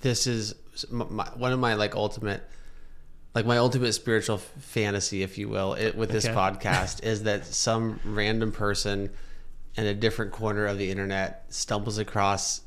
this 0.01 0.27
is 0.27 0.55
my, 0.89 1.25
one 1.35 1.51
of 1.51 1.59
my 1.59 1.73
like 1.73 1.95
ultimate, 1.95 2.41
like 3.35 3.45
my 3.45 3.57
ultimate 3.57 3.93
spiritual 3.93 4.37
fantasy, 4.37 5.23
if 5.23 5.37
you 5.37 5.49
will, 5.49 5.73
it, 5.73 5.95
with 5.95 6.11
this 6.11 6.25
Okay. 6.25 6.33
podcast 6.33 7.03
is 7.03 7.23
that 7.23 7.45
some 7.45 7.99
random 8.05 8.51
person 8.51 9.09
in 9.75 9.85
a 9.85 9.93
different 9.93 10.31
corner 10.31 10.65
of 10.65 10.77
the 10.77 10.89
internet 10.89 11.45
stumbles 11.49 11.97
across 11.97 12.61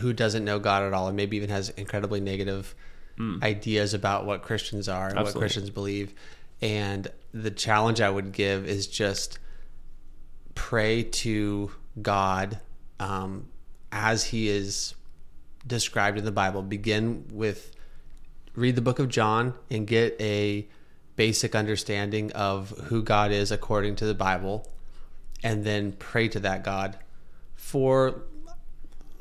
who 0.00 0.12
doesn't 0.12 0.44
know 0.44 0.58
God 0.58 0.82
at 0.82 0.92
all 0.92 1.06
and 1.08 1.16
maybe 1.16 1.36
even 1.36 1.50
has 1.50 1.68
incredibly 1.70 2.20
negative 2.20 2.74
ideas 3.42 3.92
about 3.92 4.24
what 4.24 4.42
Christians 4.42 4.88
are 4.88 5.08
and 5.10 5.20
what 5.22 5.34
Hmm. 5.34 5.38
Christians 5.40 5.68
believe. 5.68 6.14
And 6.62 7.06
the 7.32 7.50
challenge 7.50 8.00
I 8.00 8.08
would 8.08 8.32
give 8.32 8.66
is 8.66 8.86
just 8.86 9.38
pray 10.54 11.02
to 11.02 11.70
God 12.00 12.60
um, 12.98 13.46
as 13.92 14.24
He 14.24 14.48
is 14.48 14.94
described 15.66 16.18
in 16.18 16.24
the 16.24 16.32
Bible. 16.32 16.62
Begin 16.62 17.24
with 17.32 17.74
read 18.54 18.74
the 18.76 18.82
book 18.82 18.98
of 18.98 19.08
John 19.08 19.54
and 19.70 19.86
get 19.86 20.16
a 20.20 20.66
basic 21.16 21.54
understanding 21.54 22.32
of 22.32 22.70
who 22.86 23.02
God 23.02 23.30
is 23.30 23.50
according 23.52 23.96
to 23.96 24.06
the 24.06 24.14
Bible, 24.14 24.68
and 25.42 25.64
then 25.64 25.92
pray 25.92 26.28
to 26.28 26.40
that 26.40 26.64
God 26.64 26.96
for, 27.54 28.22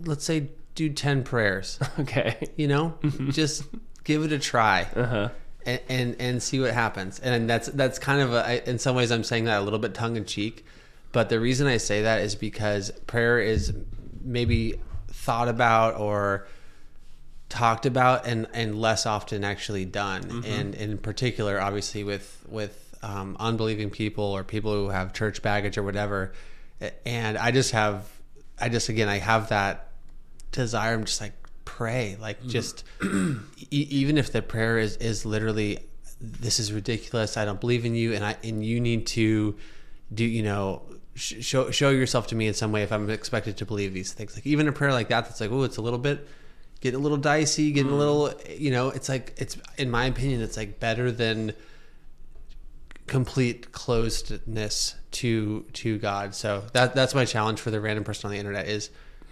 let's 0.04 0.24
say, 0.24 0.50
do 0.76 0.90
10 0.90 1.24
prayers. 1.24 1.78
okay. 2.00 2.50
You 2.56 2.68
know, 2.68 2.96
just 3.30 3.64
give 4.04 4.24
it 4.24 4.32
a 4.32 4.40
try 4.40 4.88
Uh-huh. 4.96 5.30
and, 5.66 5.82
and 5.90 6.16
and 6.20 6.44
see 6.44 6.60
what 6.60 6.74
happens. 6.74 7.20
And 7.20 7.50
that's 7.50 7.68
that's 7.68 8.00
kind 8.00 8.22
of 8.22 8.34
a, 8.34 8.68
in 8.70 8.80
some 8.80 8.96
ways 8.96 9.12
I'm 9.12 9.24
saying 9.26 9.46
that 9.46 9.60
a 9.60 9.62
little 9.64 9.80
bit 9.80 9.94
tongue 9.94 10.16
in 10.16 10.26
cheek, 10.26 10.66
but 11.12 11.28
the 11.30 11.40
reason 11.40 11.68
I 11.68 11.78
say 11.78 12.02
that 12.04 12.22
is 12.22 12.36
because 12.36 12.92
prayer 13.08 13.40
is 13.40 13.74
maybe 14.22 14.80
thought 15.08 15.48
about 15.48 15.98
or 15.98 16.48
talked 17.50 17.86
about 17.86 18.28
and 18.28 18.48
and 18.54 18.80
less 18.80 19.06
often 19.06 19.44
actually 19.44 19.86
done. 19.86 20.44
And 20.46 20.76
in 20.76 20.98
particular, 20.98 21.60
obviously 21.60 22.04
with 22.04 22.46
with 22.48 22.86
um, 23.02 23.38
unbelieving 23.40 23.90
people 23.90 24.24
or 24.24 24.44
people 24.44 24.74
who 24.74 24.90
have 24.90 25.14
church 25.14 25.42
baggage 25.42 25.78
or 25.78 25.84
whatever. 25.84 26.34
And 27.06 27.38
I 27.38 27.52
just 27.52 27.72
have, 27.72 28.08
I 28.60 28.70
just 28.70 28.90
again 28.90 29.10
I 29.10 29.18
have 29.18 29.50
that 29.50 29.90
desire. 30.52 30.94
I'm 30.94 31.06
just 31.06 31.22
like 31.22 31.34
pray, 31.66 32.18
like 32.20 32.46
just 32.46 32.84
e- 33.04 33.38
even 33.70 34.18
if 34.18 34.32
the 34.32 34.42
prayer 34.42 34.78
is 34.78 34.98
is 34.98 35.26
literally 35.26 35.80
this 36.22 36.60
is 36.60 36.72
ridiculous. 36.72 37.38
I 37.38 37.46
don't 37.46 37.60
believe 37.60 37.86
in 37.86 37.96
you, 37.96 38.14
and 38.14 38.24
I 38.24 38.38
and 38.44 38.64
you 38.66 38.80
need 38.80 39.08
to 39.08 39.56
do 40.14 40.26
you 40.26 40.44
know 40.44 40.82
show 41.20 41.70
show 41.72 41.90
yourself 41.90 42.28
to 42.28 42.36
me 42.36 42.48
in 42.48 42.54
some 42.54 42.72
way 42.72 42.84
if 42.84 42.92
I'm 42.92 43.10
expected 43.10 43.58
to 43.58 43.66
believe 43.66 43.94
these 43.94 44.14
things. 44.14 44.36
Like 44.36 44.48
even 44.48 44.68
a 44.68 44.72
prayer 44.72 44.94
like 44.94 45.10
that, 45.10 45.26
that's 45.26 45.42
like 45.42 45.52
oh, 45.52 45.64
it's 45.64 45.78
a 45.78 45.82
little 45.82 46.00
bit 46.00 46.28
getting 46.82 47.00
a 47.00 47.04
little 47.04 47.18
dicey, 47.18 47.72
getting 47.72 47.92
a 47.92 47.96
little 47.96 48.34
you 48.50 48.72
know. 48.72 48.90
It's 48.90 49.10
like 49.10 49.34
it's 49.38 49.58
in 49.78 49.92
my 49.92 50.06
opinion, 50.06 50.42
it's 50.42 50.58
like 50.58 50.80
better 50.80 51.12
than 51.12 51.54
complete 53.08 53.72
closedness 53.72 54.96
to 55.12 55.66
to 55.74 55.98
God. 55.98 56.36
So 56.36 56.64
that 56.74 56.96
that's 56.96 57.16
my 57.16 57.26
challenge 57.26 57.60
for 57.60 57.72
the 57.72 57.82
random 57.82 58.04
person 58.04 58.28
on 58.28 58.32
the 58.32 58.40
internet 58.40 58.68
is 58.68 58.90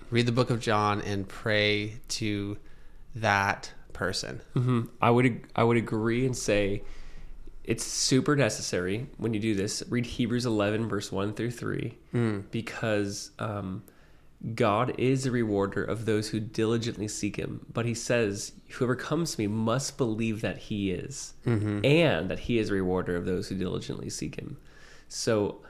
read 0.09 0.26
the 0.26 0.31
book 0.31 0.49
of 0.49 0.59
John 0.59 1.01
and 1.01 1.27
pray 1.27 1.99
to 2.09 2.57
that 3.15 3.72
person. 3.93 4.41
hmm 4.53 4.81
I 5.01 5.09
would 5.09 5.41
I 5.55 5.64
would 5.64 5.77
agree 5.77 6.26
and 6.26 6.35
say 6.35 6.84
it's 7.68 7.84
super 7.84 8.35
necessary 8.35 9.06
when 9.18 9.34
you 9.34 9.39
do 9.39 9.53
this. 9.53 9.84
Read 9.89 10.06
Hebrews 10.06 10.45
11 10.45 10.88
verse 10.89 11.11
1 11.11 11.34
through 11.34 11.52
3 11.52 11.94
because 12.52 13.31
um, 13.39 13.84
God 14.56 14.95
is 14.98 15.26
a 15.26 15.31
rewarder 15.31 15.84
of 15.84 16.06
those 16.06 16.30
who 16.30 16.39
diligently 16.39 17.07
seek 17.07 17.35
him. 17.35 17.65
But 17.73 17.85
he 17.85 17.94
says, 17.94 18.53
whoever 18.72 18.95
comes 18.95 19.35
to 19.35 19.41
me 19.41 19.48
must 19.48 19.98
believe 19.98 20.41
that 20.41 20.57
he 20.57 20.91
is 20.91 21.34
and 21.45 22.30
that 22.30 22.39
he 22.39 22.57
is 22.57 22.69
a 22.69 22.73
rewarder 22.73 23.15
of 23.15 23.26
those 23.26 23.49
who 23.49 23.56
diligently 23.56 24.10
seek 24.10 24.35
him. 24.35 24.57
So 25.10 25.61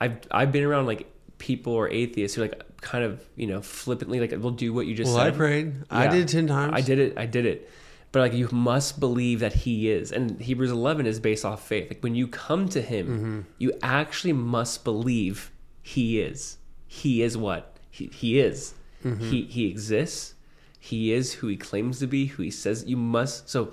I've 0.00 0.18
I've 0.30 0.52
been 0.52 0.64
around 0.64 0.86
like 0.86 1.10
people 1.38 1.72
or 1.74 1.88
atheists 1.90 2.34
who 2.34 2.42
are 2.42 2.46
like 2.48 2.62
kind 2.80 3.04
of, 3.04 3.22
you 3.36 3.46
know, 3.46 3.60
flippantly 3.62 4.20
like 4.20 4.32
will 4.42 4.50
do 4.50 4.72
what 4.72 4.86
you 4.86 4.94
just 4.94 5.12
Well, 5.12 5.20
I 5.20 5.26
said. 5.28 5.36
prayed. 5.36 5.74
I 5.90 6.04
Yeah. 6.04 6.10
did 6.10 6.20
it 6.24 6.28
ten 6.32 6.46
times. 6.46 6.72
I 6.74 6.80
did 6.80 6.98
it. 6.98 7.16
I 7.18 7.26
did 7.26 7.46
it. 7.46 7.70
But 8.16 8.22
like 8.22 8.32
you 8.32 8.48
must 8.50 8.98
believe 8.98 9.40
that 9.40 9.52
he 9.52 9.90
is. 9.90 10.10
And 10.10 10.40
Hebrews 10.40 10.70
11 10.70 11.04
is 11.04 11.20
based 11.20 11.44
off 11.44 11.66
faith. 11.68 11.90
Like 11.90 12.02
when 12.02 12.14
you 12.14 12.26
come 12.26 12.66
to 12.70 12.80
him, 12.80 13.06
Mm-hmm. 13.06 13.40
you 13.58 13.74
actually 13.82 14.32
must 14.32 14.84
believe 14.84 15.52
he 15.82 16.18
is. 16.18 16.56
He 16.86 17.20
is 17.20 17.36
what? 17.36 17.76
He, 17.90 18.06
he 18.06 18.40
is. 18.40 18.72
Mm-hmm. 19.04 19.22
He 19.22 19.42
he 19.42 19.66
exists. 19.68 20.32
He 20.80 21.12
is 21.12 21.34
who 21.34 21.48
he 21.48 21.58
claims 21.58 21.98
to 21.98 22.06
be, 22.06 22.24
who 22.24 22.42
he 22.42 22.50
says 22.50 22.84
you 22.86 22.96
must. 22.96 23.50
So 23.50 23.72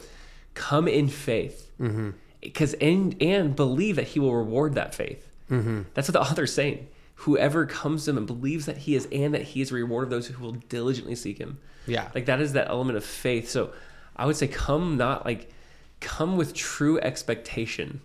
come 0.55 0.89
in 0.89 1.07
faith. 1.07 1.71
Mm-hmm. 1.79 2.09
Because 2.41 2.73
and 2.81 3.15
and 3.21 3.55
believe 3.55 3.95
that 3.95 4.09
he 4.09 4.19
will 4.19 4.35
reward 4.35 4.75
that 4.75 4.93
faith. 4.93 5.25
Mm-hmm. 5.49 5.83
That's 5.93 6.09
what 6.09 6.13
the 6.13 6.21
author's 6.21 6.53
saying. 6.53 6.89
Whoever 7.15 7.65
comes 7.65 8.03
to 8.03 8.11
him 8.11 8.17
and 8.17 8.27
believes 8.27 8.65
that 8.65 8.79
he 8.79 8.95
is 8.95 9.07
and 9.09 9.33
that 9.33 9.43
he 9.43 9.61
is 9.61 9.71
a 9.71 9.75
reward 9.75 10.03
of 10.03 10.09
those 10.09 10.27
who 10.27 10.43
will 10.43 10.57
diligently 10.67 11.15
seek 11.15 11.37
him. 11.37 11.59
Yeah. 11.87 12.09
Like 12.13 12.25
that 12.25 12.41
is 12.41 12.51
that 12.53 12.67
element 12.67 12.97
of 12.97 13.05
faith. 13.05 13.49
So 13.49 13.71
I 14.15 14.25
would 14.25 14.35
say 14.35 14.47
come 14.47 14.97
not 14.97 15.25
like 15.25 15.51
come 15.99 16.37
with 16.37 16.53
true 16.53 16.99
expectation 16.99 18.01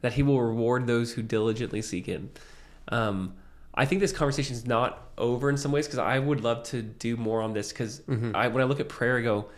that 0.00 0.14
He 0.14 0.22
will 0.22 0.40
reward 0.40 0.86
those 0.86 1.12
who 1.12 1.22
diligently 1.22 1.82
seek 1.82 2.06
Him. 2.06 2.30
Um, 2.88 3.34
I 3.74 3.84
think 3.84 4.00
this 4.00 4.12
conversation 4.12 4.54
is 4.54 4.66
not 4.66 5.10
over 5.16 5.48
in 5.48 5.56
some 5.56 5.72
ways 5.72 5.86
because 5.86 5.98
I 5.98 6.18
would 6.18 6.42
love 6.42 6.64
to 6.64 6.82
do 6.82 7.16
more 7.16 7.40
on 7.40 7.52
this 7.52 7.70
because 7.70 8.02
I 8.08 8.48
when 8.48 8.62
I 8.62 8.66
look 8.66 8.80
at 8.80 8.88
prayer, 8.88 9.18
I 9.18 9.22
go, 9.22 9.48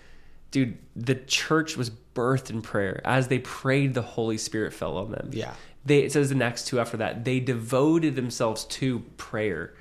dude, 0.50 0.78
the 0.94 1.14
church 1.14 1.76
was 1.76 1.90
birthed 2.14 2.50
in 2.50 2.62
prayer. 2.62 3.00
As 3.04 3.28
they 3.28 3.38
prayed, 3.38 3.94
the 3.94 4.02
Holy 4.02 4.38
Spirit 4.38 4.72
fell 4.72 4.96
on 4.98 5.10
them. 5.10 5.30
Yeah. 5.32 5.54
They, 5.84 6.00
it 6.00 6.12
says 6.12 6.28
the 6.28 6.36
next 6.36 6.68
2 6.68 6.78
after 6.78 6.98
that, 6.98 7.24
they 7.24 7.40
devoted 7.40 8.14
themselves 8.14 8.64
to 8.66 9.00
prayer. 9.16 9.74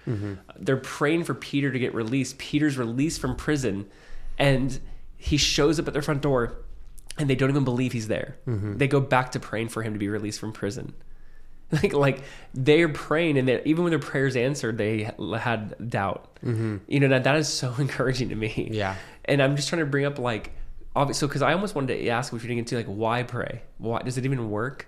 They're 0.58 0.78
praying 0.78 1.26
for 1.26 1.36
Peter 1.36 1.72
to 1.72 1.78
get 1.78 1.94
released. 1.94 2.40
Peter's 2.40 2.76
released 2.78 3.22
from 3.22 3.36
prison, 3.36 3.88
and 4.40 4.80
he 5.22 5.38
shows 5.38 5.80
up 5.80 5.88
at 5.88 5.94
their 5.94 6.02
front 6.02 6.22
door, 6.22 6.56
and 7.18 7.30
they 7.30 7.36
don't 7.36 7.52
even 7.52 7.64
believe 7.64 7.94
he's 7.94 8.08
there. 8.08 8.38
Mm-hmm. 8.48 8.78
They 8.78 8.88
go 8.88 9.00
back 9.00 9.32
to 9.34 9.40
praying 9.40 9.70
for 9.70 9.84
him 9.84 9.94
to 9.94 10.00
be 10.00 10.10
released 10.10 10.40
from 10.40 10.52
prison. 10.52 10.94
Like, 11.82 11.94
like 11.94 12.24
they're 12.54 12.90
praying, 12.90 13.38
and 13.38 13.48
that 13.48 13.66
even 13.66 13.86
when 13.86 13.92
their 13.92 14.00
prayers 14.00 14.36
answered, 14.36 14.78
they 14.78 15.10
had 15.40 15.90
doubt. 15.90 16.38
Mm-hmm. 16.44 16.80
You 16.90 17.00
know, 17.00 17.08
that, 17.08 17.24
that 17.24 17.38
is 17.38 17.48
so 17.48 17.74
encouraging 17.80 18.28
to 18.28 18.36
me. 18.36 18.68
Yeah. 18.74 18.98
And 19.24 19.42
I'm 19.42 19.56
just 19.56 19.70
trying 19.70 19.80
to 19.80 19.86
bring 19.86 20.04
up 20.04 20.20
like, 20.20 20.52
obviously, 20.98 21.30
because 21.30 21.42
I 21.42 21.54
almost 21.54 21.74
wanted 21.74 21.96
to 21.96 22.10
ask, 22.10 22.34
which 22.34 22.42
we 22.42 22.50
didn't 22.50 22.66
get 22.66 22.68
to, 22.72 22.76
like, 22.76 22.88
why 22.88 23.24
pray? 23.24 23.62
Why 23.78 24.02
does 24.02 24.18
it 24.18 24.26
even 24.26 24.50
work? 24.50 24.86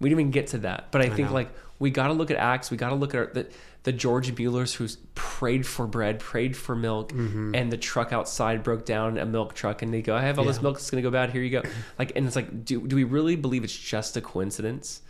We 0.00 0.08
didn't 0.08 0.22
even 0.22 0.30
get 0.32 0.48
to 0.48 0.58
that, 0.58 0.90
but 0.90 1.02
I, 1.02 1.08
think 1.08 1.28
know. 1.28 1.34
like 1.34 1.50
we 1.84 1.90
got 1.90 2.06
to 2.06 2.14
look 2.14 2.30
at 2.30 2.38
Acts. 2.38 2.70
We 2.70 2.78
got 2.78 2.88
to 2.88 2.94
look 2.94 3.14
at 3.14 3.18
our, 3.18 3.26
the 3.26 3.46
the 3.82 3.92
George 3.92 4.34
Muellers 4.34 4.74
who 4.74 4.88
prayed 5.14 5.66
for 5.66 5.86
bread, 5.86 6.18
prayed 6.18 6.56
for 6.56 6.74
milk, 6.74 7.12
mm-hmm. 7.12 7.54
and 7.54 7.70
the 7.70 7.76
truck 7.76 8.10
outside 8.10 8.62
broke 8.62 8.86
down, 8.86 9.18
a 9.18 9.26
milk 9.26 9.52
truck, 9.54 9.82
and 9.82 9.92
they 9.92 10.00
go, 10.00 10.16
"I 10.16 10.22
have 10.22 10.38
all 10.38 10.46
this 10.46 10.62
milk. 10.62 10.78
It's 10.78 10.90
gonna 10.90 11.02
go 11.02 11.10
bad. 11.10 11.30
Here 11.30 11.42
you 11.42 11.50
go." 11.50 11.62
Like, 11.98 12.12
and 12.16 12.26
it's 12.26 12.36
like, 12.36 12.64
do 12.64 12.80
do 12.88 12.96
we 12.96 13.04
really 13.04 13.36
believe 13.36 13.62
it's 13.62 13.76
just 13.76 14.16
a 14.16 14.22
coincidence? 14.22 15.02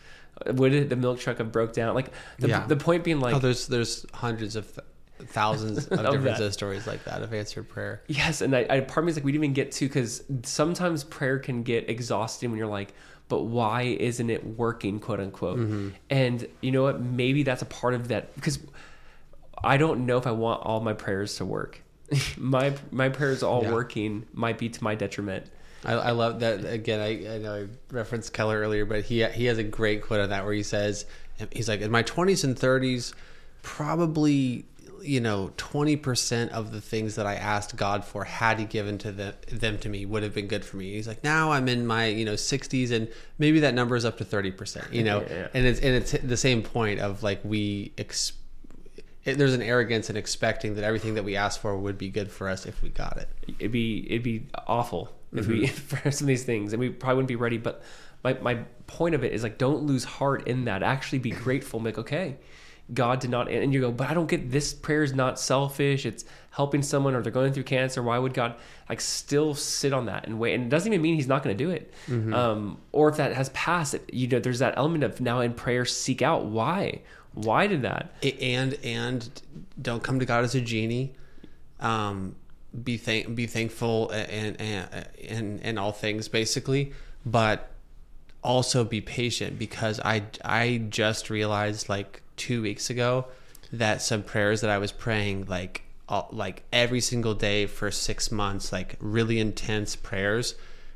Would 0.47 0.75
it, 0.75 0.89
the 0.89 0.97
milk 0.97 1.21
truck 1.21 1.39
have 1.39 1.53
broke 1.53 1.73
down? 1.73 1.95
Like 1.95 2.11
the 2.41 2.49
Yeah. 2.49 2.67
the 2.67 2.77
point 2.77 3.05
being 3.05 3.21
like, 3.21 3.37
oh, 3.37 3.39
there's 3.39 3.69
there's 3.69 4.05
hundreds 4.13 4.57
of 4.57 4.67
th- 4.67 5.29
thousands 5.29 5.87
of 5.93 6.01
Of 6.01 6.25
different 6.25 6.53
stories 6.53 6.87
like 6.89 7.05
that 7.05 7.23
of 7.23 7.33
answered 7.33 7.69
prayer. 7.69 8.03
Yes, 8.09 8.41
and 8.41 8.57
I, 8.57 8.67
I 8.69 8.81
part 8.81 8.99
of 8.99 9.05
me 9.05 9.11
is 9.11 9.17
like 9.17 9.25
we 9.25 9.31
didn't 9.31 9.45
even 9.45 9.55
get 9.55 9.71
to 9.73 9.87
because 9.87 10.25
sometimes 10.43 11.05
prayer 11.05 11.39
can 11.39 11.63
get 11.63 11.89
exhausting 11.89 12.51
when 12.51 12.59
you're 12.59 12.67
like, 12.67 12.93
but 13.29 13.43
why 13.45 13.83
isn't 13.83 14.29
it 14.31 14.45
working, 14.59 15.01
quote 15.01 15.21
unquote? 15.21 15.59
Mm-hmm. 15.59 15.89
And 16.11 16.47
you 16.61 16.71
know 16.73 16.83
what? 16.83 17.01
Maybe 17.01 17.43
that's 17.43 17.63
a 17.63 17.67
part 17.67 17.95
of 17.95 18.09
that 18.09 18.35
because 18.35 18.59
I 19.63 19.77
don't 19.77 20.07
know 20.07 20.19
if 20.19 20.27
I 20.27 20.33
want 20.33 20.63
all 20.63 20.81
my 20.81 20.93
prayers 20.93 21.37
to 21.37 21.45
work. 21.45 21.81
my 22.37 22.75
my 22.91 23.09
prayers 23.09 23.43
all 23.43 23.63
Yeah. 23.63 23.73
working 23.73 24.27
might 24.33 24.59
be 24.59 24.69
to 24.69 24.85
my 24.85 24.95
detriment. 24.95 25.47
I, 25.87 25.93
I 25.93 26.11
love 26.13 26.41
that 26.41 26.65
again. 26.65 27.01
I, 27.01 27.35
I 27.35 27.39
know 27.39 27.55
I 27.55 27.67
referenced 27.95 28.33
Keller 28.33 28.59
earlier, 28.59 28.85
but 28.85 29.05
he 29.05 29.25
he 29.25 29.47
has 29.47 29.59
a 29.59 29.65
great 29.65 30.03
quote 30.03 30.21
on 30.21 30.29
that 30.31 30.45
where 30.45 30.53
he 30.55 30.63
says 30.63 31.07
he's 31.51 31.69
like 31.69 31.81
in 31.81 31.91
my 31.91 32.03
twenties 32.03 32.45
and 32.45 32.59
thirties, 32.59 33.15
probably 33.63 34.65
you 35.05 35.21
know 35.21 35.53
twenty 35.57 35.97
percent 35.97 36.51
of 36.53 36.73
the 36.73 36.81
things 36.81 37.15
that 37.17 37.27
I 37.27 37.35
asked 37.35 37.77
God 37.77 38.05
for 38.05 38.25
had 38.25 38.59
He 38.59 38.65
given 38.65 38.99
to 38.99 39.13
the, 39.13 39.35
them 39.53 39.79
to 39.79 39.89
me 39.89 40.07
would 40.07 40.23
have 40.23 40.35
been 40.35 40.47
good 40.49 40.65
for 40.65 40.77
me. 40.77 40.93
He's 40.95 41.07
like 41.07 41.23
now 41.23 41.53
I'm 41.53 41.69
in 41.69 41.87
my 41.87 42.07
you 42.07 42.25
know 42.25 42.37
sixties 42.37 42.91
and 42.91 43.09
maybe 43.39 43.61
that 43.61 43.75
number 43.75 43.97
is 43.97 44.05
up 44.05 44.19
to 44.19 44.25
thirty 44.25 44.51
percent. 44.51 44.93
You 44.93 45.05
know, 45.05 45.21
Yeah, 45.31 45.49
and 45.55 45.67
it's 45.67 45.81
and 45.81 45.95
it's 45.95 46.13
the 46.13 46.37
same 46.37 46.63
point 46.63 47.01
of 47.01 47.23
like 47.23 47.41
we. 47.45 47.93
Ex- 47.99 48.33
it, 49.25 49.39
there's 49.39 49.55
an 49.55 49.63
arrogance 49.63 50.11
in 50.11 50.17
expecting 50.19 50.75
that 50.75 50.85
everything 50.85 51.15
that 51.15 51.25
we 51.25 51.35
ask 51.35 51.59
for 51.61 51.75
would 51.77 51.97
be 51.97 52.11
good 52.11 52.31
for 52.31 52.47
us 52.49 52.67
if 52.67 52.83
we 52.83 52.91
got 52.91 53.17
it. 53.17 53.29
it'd 53.59 53.73
be 53.73 54.05
it'd 54.11 54.23
be 54.23 54.47
awful 54.67 55.11
if 55.33 55.47
we 55.47 55.63
Mm-hmm. 55.67 55.75
for 55.97 56.11
some 56.11 56.27
of 56.27 56.29
these 56.29 56.45
things 56.45 56.73
and 56.75 56.81
we 56.81 56.91
probably 56.91 57.17
wouldn't 57.17 57.29
be 57.29 57.37
ready 57.37 57.57
but 57.57 57.83
my 58.23 58.35
my 58.35 58.55
point 58.87 59.15
of 59.15 59.25
it 59.25 59.33
is 59.33 59.43
like 59.43 59.57
don't 59.57 59.83
lose 59.85 60.05
heart 60.05 60.47
in 60.47 60.67
that 60.67 60.83
actually 60.83 61.19
be 61.21 61.31
grateful 61.31 61.81
like 61.81 61.97
okay 61.99 62.37
god 62.93 63.19
did 63.19 63.31
not 63.31 63.51
and 63.51 63.73
you 63.73 63.81
go 63.81 63.90
but 63.90 64.11
i 64.11 64.15
don't 64.15 64.28
get 64.28 64.51
this 64.51 64.74
prayer 64.74 65.02
is 65.02 65.15
not 65.15 65.39
selfish. 65.40 66.05
It's 66.05 66.24
helping 66.51 66.82
someone 66.82 67.15
or 67.15 67.23
they're 67.23 67.32
going 67.32 67.52
through 67.52 67.65
cancer. 67.65 68.02
Why 68.02 68.19
would 68.19 68.35
god 68.35 68.56
like 68.89 69.01
still 69.01 69.55
sit 69.55 69.93
on 69.93 70.06
that 70.06 70.27
and 70.27 70.39
wait? 70.39 70.55
And 70.55 70.65
it 70.65 70.69
doesn't 70.69 70.93
even 70.93 71.02
mean 71.02 71.15
he's 71.16 71.27
not 71.27 71.43
going 71.43 71.56
to 71.56 71.65
do 71.65 71.70
it. 71.70 71.93
Mm-hmm. 72.09 72.35
um 72.35 72.78
or 72.93 73.09
if 73.09 73.16
that 73.16 73.32
has 73.35 73.48
passed 73.51 73.97
you 74.12 74.28
know 74.28 74.39
there's 74.39 74.59
that 74.59 74.74
element 74.77 75.05
of 75.05 75.20
now 75.20 75.40
in 75.40 75.55
prayer 75.55 75.85
seek 75.85 76.23
out 76.23 76.44
why. 76.47 77.01
Why 77.32 77.66
did 77.66 77.82
that? 77.82 78.15
And 78.40 78.78
and 78.85 79.43
don't 79.81 80.02
come 80.02 80.20
to 80.20 80.27
God 80.27 80.44
as 80.44 80.55
a 80.55 80.61
genie. 80.61 81.15
Um, 81.81 82.36
be 82.82 82.97
thank 82.97 83.35
be 83.35 83.47
thankful 83.47 84.11
and 84.11 84.61
and 84.61 85.61
and, 85.61 85.78
all 85.78 85.93
things 85.93 86.28
basically, 86.28 86.93
but 87.27 87.70
also 88.43 88.85
be 88.85 89.01
patient 89.01 89.59
because 89.59 90.01
I 90.01 90.23
I 90.44 90.82
just 90.89 91.31
realized 91.31 91.89
like 91.89 92.23
two 92.36 92.62
weeks 92.62 92.90
ago 92.90 93.27
that 93.73 94.02
some 94.02 94.23
prayers 94.23 94.61
that 94.61 94.70
I 94.70 94.78
was 94.78 94.93
praying 94.93 95.47
like 95.47 95.82
all, 96.09 96.28
like 96.32 96.62
every 96.73 97.01
single 97.01 97.35
day 97.35 97.66
for 97.66 97.90
six 97.90 98.31
months 98.31 98.73
like 98.73 98.97
really 99.01 99.39
intense 99.40 99.97
prayers. 99.97 100.55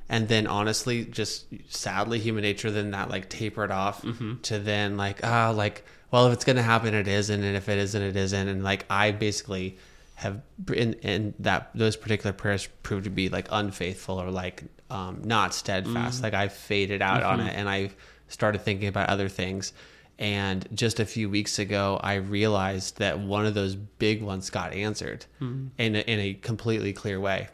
And 0.08 0.28
then 0.28 0.46
honestly 0.46 1.04
just 1.04 1.46
sadly 1.68 2.18
human 2.18 2.42
nature 2.42 2.70
then 2.70 2.92
that 2.92 3.10
like 3.10 3.28
tapered 3.28 3.70
off 3.70 4.04
to 4.42 4.58
then 4.58 4.96
like 4.96 5.20
ah 5.24 5.50
like 5.50 5.84
well 6.10 6.26
if 6.26 6.32
it's 6.32 6.44
gonna 6.44 6.62
happen 6.62 6.94
it 6.94 7.08
isn't. 7.08 7.42
And 7.42 7.56
if 7.56 7.68
it 7.68 7.78
isn't 7.78 8.02
it 8.02 8.16
isn't. 8.16 8.48
And 8.48 8.62
like 8.64 8.86
I 8.88 9.10
basically 9.12 9.76
have 10.14 10.40
in, 10.74 10.94
in 10.94 11.34
that 11.40 11.70
those 11.74 11.96
particular 11.96 12.32
prayers 12.32 12.68
proved 12.82 13.04
to 13.04 13.10
be 13.10 13.28
like 13.28 13.48
unfaithful 13.50 14.20
or 14.20 14.30
like 14.30 14.64
um, 14.90 15.20
not 15.24 15.54
steadfast. 15.54 16.22
Like 16.22 16.34
I 16.34 16.48
faded 16.48 17.02
out 17.02 17.22
on 17.22 17.40
it 17.40 17.54
and 17.54 17.68
I 17.68 17.90
started 18.28 18.62
thinking 18.62 18.88
about 18.88 19.08
other 19.08 19.28
things 19.28 19.72
and 20.18 20.66
just 20.74 20.98
a 21.00 21.04
few 21.06 21.30
weeks 21.30 21.58
ago 21.58 22.00
I 22.02 22.14
realized 22.14 22.98
that 22.98 23.20
one 23.20 23.46
of 23.46 23.54
those 23.54 23.74
big 23.76 24.22
ones 24.22 24.50
got 24.50 24.72
answered 24.72 25.26
in 25.40 25.70
a, 25.96 26.00
in 26.00 26.18
a 26.20 26.34
completely 26.34 26.92
clear 26.92 27.20
way. 27.20 27.48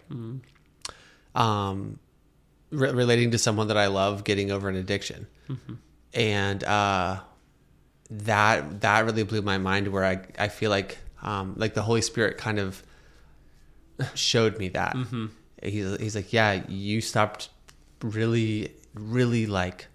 Um, 1.34 1.98
re- 2.70 2.92
relating 2.92 3.32
to 3.32 3.38
someone 3.38 3.68
that 3.68 3.76
I 3.76 3.86
love 3.88 4.24
getting 4.24 4.50
over 4.50 4.68
an 4.68 4.76
addiction, 4.76 5.26
and 6.14 6.62
uh, 6.64 7.20
that 8.10 8.80
that 8.82 9.04
really 9.04 9.24
blew 9.24 9.42
my 9.42 9.58
mind. 9.58 9.88
Where 9.88 10.04
I 10.04 10.20
I 10.38 10.48
feel 10.48 10.70
like 10.70 10.98
um, 11.22 11.54
like 11.56 11.74
the 11.74 11.82
Holy 11.82 12.02
Spirit 12.02 12.38
kind 12.38 12.58
of 12.58 12.82
showed 14.14 14.58
me 14.58 14.68
that. 14.70 14.96
He's 15.62 15.96
he's 15.98 16.14
like, 16.16 16.32
yeah, 16.32 16.62
you 16.68 17.00
stopped 17.00 17.48
really 18.02 18.72
really 18.94 19.46
like 19.46 19.86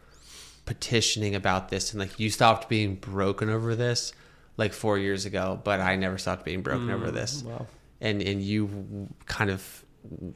petitioning 0.69 1.33
about 1.33 1.69
this, 1.69 1.91
and 1.91 1.99
like 1.99 2.19
you 2.19 2.29
stopped 2.29 2.69
being 2.69 2.93
broken 2.93 3.49
over 3.49 3.75
this 3.75 4.13
like 4.55 4.71
four 4.71 4.99
years 4.99 5.25
ago, 5.25 5.59
but 5.63 5.79
I 5.79 5.95
never 5.95 6.19
stopped 6.19 6.45
being 6.45 6.61
broken 6.61 6.91
over 6.91 7.07
mm, 7.07 7.13
this. 7.13 7.41
wow. 7.41 7.65
And 7.99 8.21
and 8.21 8.39
you 8.39 9.09
kind 9.25 9.49
of 9.49 9.83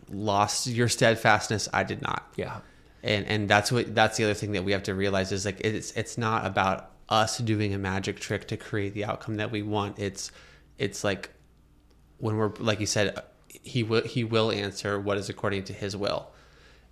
lost 0.09 0.65
your 0.65 0.89
steadfastness. 0.89 1.69
I 1.71 1.83
did 1.83 2.01
not. 2.01 2.33
Yeah. 2.35 2.61
And 3.03 3.27
and 3.27 3.47
that's 3.47 3.71
what 3.71 3.93
that's 3.93 4.17
the 4.17 4.23
other 4.23 4.33
thing 4.33 4.53
that 4.53 4.63
we 4.63 4.71
have 4.71 4.81
to 4.83 4.95
realize 4.95 5.31
is 5.31 5.45
like 5.45 5.61
it's 5.61 5.91
it's 5.91 6.17
not 6.17 6.47
about 6.47 6.89
us 7.09 7.37
doing 7.37 7.75
a 7.75 7.77
magic 7.77 8.19
trick 8.19 8.47
to 8.47 8.57
create 8.57 8.95
the 8.95 9.05
outcome 9.05 9.35
that 9.35 9.51
we 9.51 9.61
want. 9.61 9.99
It's 9.99 10.31
it's 10.79 11.03
like 11.03 11.29
when 12.17 12.37
we're 12.37 12.53
like 12.57 12.79
you 12.79 12.87
said 12.87 13.21
he 13.49 13.83
will 13.83 14.01
he 14.01 14.23
will 14.23 14.51
answer 14.51 14.99
what 14.99 15.19
is 15.19 15.29
according 15.29 15.65
to 15.65 15.73
his 15.73 15.95
will. 15.95 16.31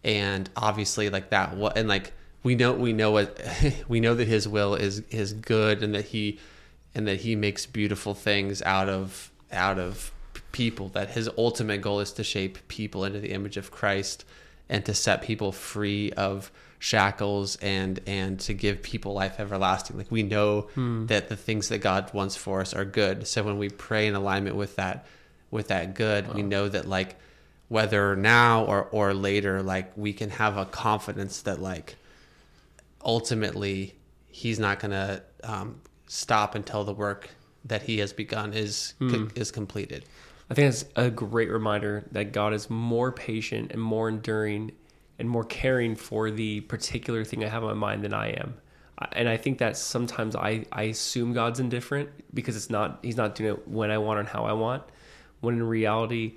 And 0.03 0.47
obviously 0.55 1.09
like 1.09 1.31
that 1.31 1.57
what 1.57 1.75
and 1.75 1.89
like 1.89 2.13
we 2.43 2.55
know 2.55 2.73
we 2.73 2.93
know 2.93 3.11
what 3.11 3.39
we 3.87 3.99
know 3.99 4.15
that 4.15 4.27
his 4.27 4.47
will 4.47 4.75
is 4.75 4.99
is 5.09 5.33
good 5.33 5.83
and 5.83 5.93
that 5.95 6.05
he 6.05 6.39
and 6.93 7.07
that 7.07 7.21
he 7.21 7.35
makes 7.35 7.65
beautiful 7.65 8.13
things 8.13 8.61
out 8.63 8.89
of 8.89 9.31
out 9.51 9.79
of 9.79 10.11
people 10.51 10.89
that 10.89 11.11
his 11.11 11.29
ultimate 11.37 11.81
goal 11.81 11.99
is 11.99 12.11
to 12.13 12.23
shape 12.23 12.67
people 12.67 13.05
into 13.05 13.19
the 13.19 13.31
image 13.31 13.57
of 13.57 13.71
Christ 13.71 14.25
and 14.69 14.83
to 14.85 14.93
set 14.93 15.21
people 15.21 15.51
free 15.51 16.11
of 16.13 16.51
shackles 16.79 17.57
and 17.57 17.99
and 18.07 18.39
to 18.39 18.53
give 18.53 18.81
people 18.81 19.13
life 19.13 19.39
everlasting. 19.39 19.97
Like 19.97 20.11
we 20.11 20.23
know 20.23 20.61
hmm. 20.73 21.05
that 21.05 21.29
the 21.29 21.35
things 21.35 21.69
that 21.69 21.79
God 21.79 22.11
wants 22.13 22.35
for 22.35 22.61
us 22.61 22.73
are 22.73 22.85
good. 22.85 23.27
So 23.27 23.43
when 23.43 23.57
we 23.57 23.69
pray 23.69 24.07
in 24.07 24.15
alignment 24.15 24.55
with 24.55 24.75
that 24.77 25.05
with 25.51 25.67
that 25.67 25.93
good 25.93 26.33
we 26.33 26.41
know 26.41 26.69
that 26.69 26.87
like 26.87 27.17
whether 27.67 28.15
now 28.15 28.63
or 28.63 28.83
or 28.85 29.13
later 29.13 29.61
like 29.61 29.91
we 29.97 30.13
can 30.13 30.29
have 30.29 30.55
a 30.57 30.65
confidence 30.65 31.41
that 31.41 31.61
like 31.61 31.97
ultimately 33.03 33.95
he's 34.27 34.59
not 34.59 34.79
going 34.79 34.91
to 34.91 35.21
um, 35.43 35.81
stop 36.07 36.55
until 36.55 36.83
the 36.83 36.93
work 36.93 37.29
that 37.65 37.83
he 37.83 37.99
has 37.99 38.11
begun 38.13 38.53
is 38.53 38.93
is 39.35 39.51
completed 39.51 40.05
I 40.51 40.53
think 40.53 40.67
it's 40.67 40.83
a 40.97 41.09
great 41.09 41.49
reminder 41.49 42.03
that 42.11 42.33
God 42.33 42.53
is 42.53 42.69
more 42.69 43.13
patient 43.13 43.71
and 43.71 43.81
more 43.81 44.09
enduring 44.09 44.73
and 45.17 45.29
more 45.29 45.45
caring 45.45 45.95
for 45.95 46.29
the 46.29 46.59
particular 46.61 47.23
thing 47.23 47.41
I 47.45 47.47
have 47.47 47.63
in 47.63 47.69
my 47.69 47.73
mind 47.73 48.03
than 48.03 48.13
I 48.13 48.31
am. 48.31 48.55
And 49.13 49.29
I 49.29 49.37
think 49.37 49.59
that 49.59 49.77
sometimes 49.77 50.35
I, 50.35 50.65
I 50.73 50.83
assume 50.83 51.31
God's 51.31 51.61
indifferent 51.61 52.09
because 52.33 52.57
it's 52.57 52.69
not 52.69 52.99
he's 53.01 53.15
not 53.15 53.33
doing 53.35 53.51
it 53.51 53.65
when 53.65 53.91
I 53.91 53.97
want 53.97 54.19
and 54.19 54.27
how 54.27 54.43
I 54.43 54.51
want. 54.51 54.83
When 55.39 55.55
in 55.55 55.63
reality, 55.63 56.33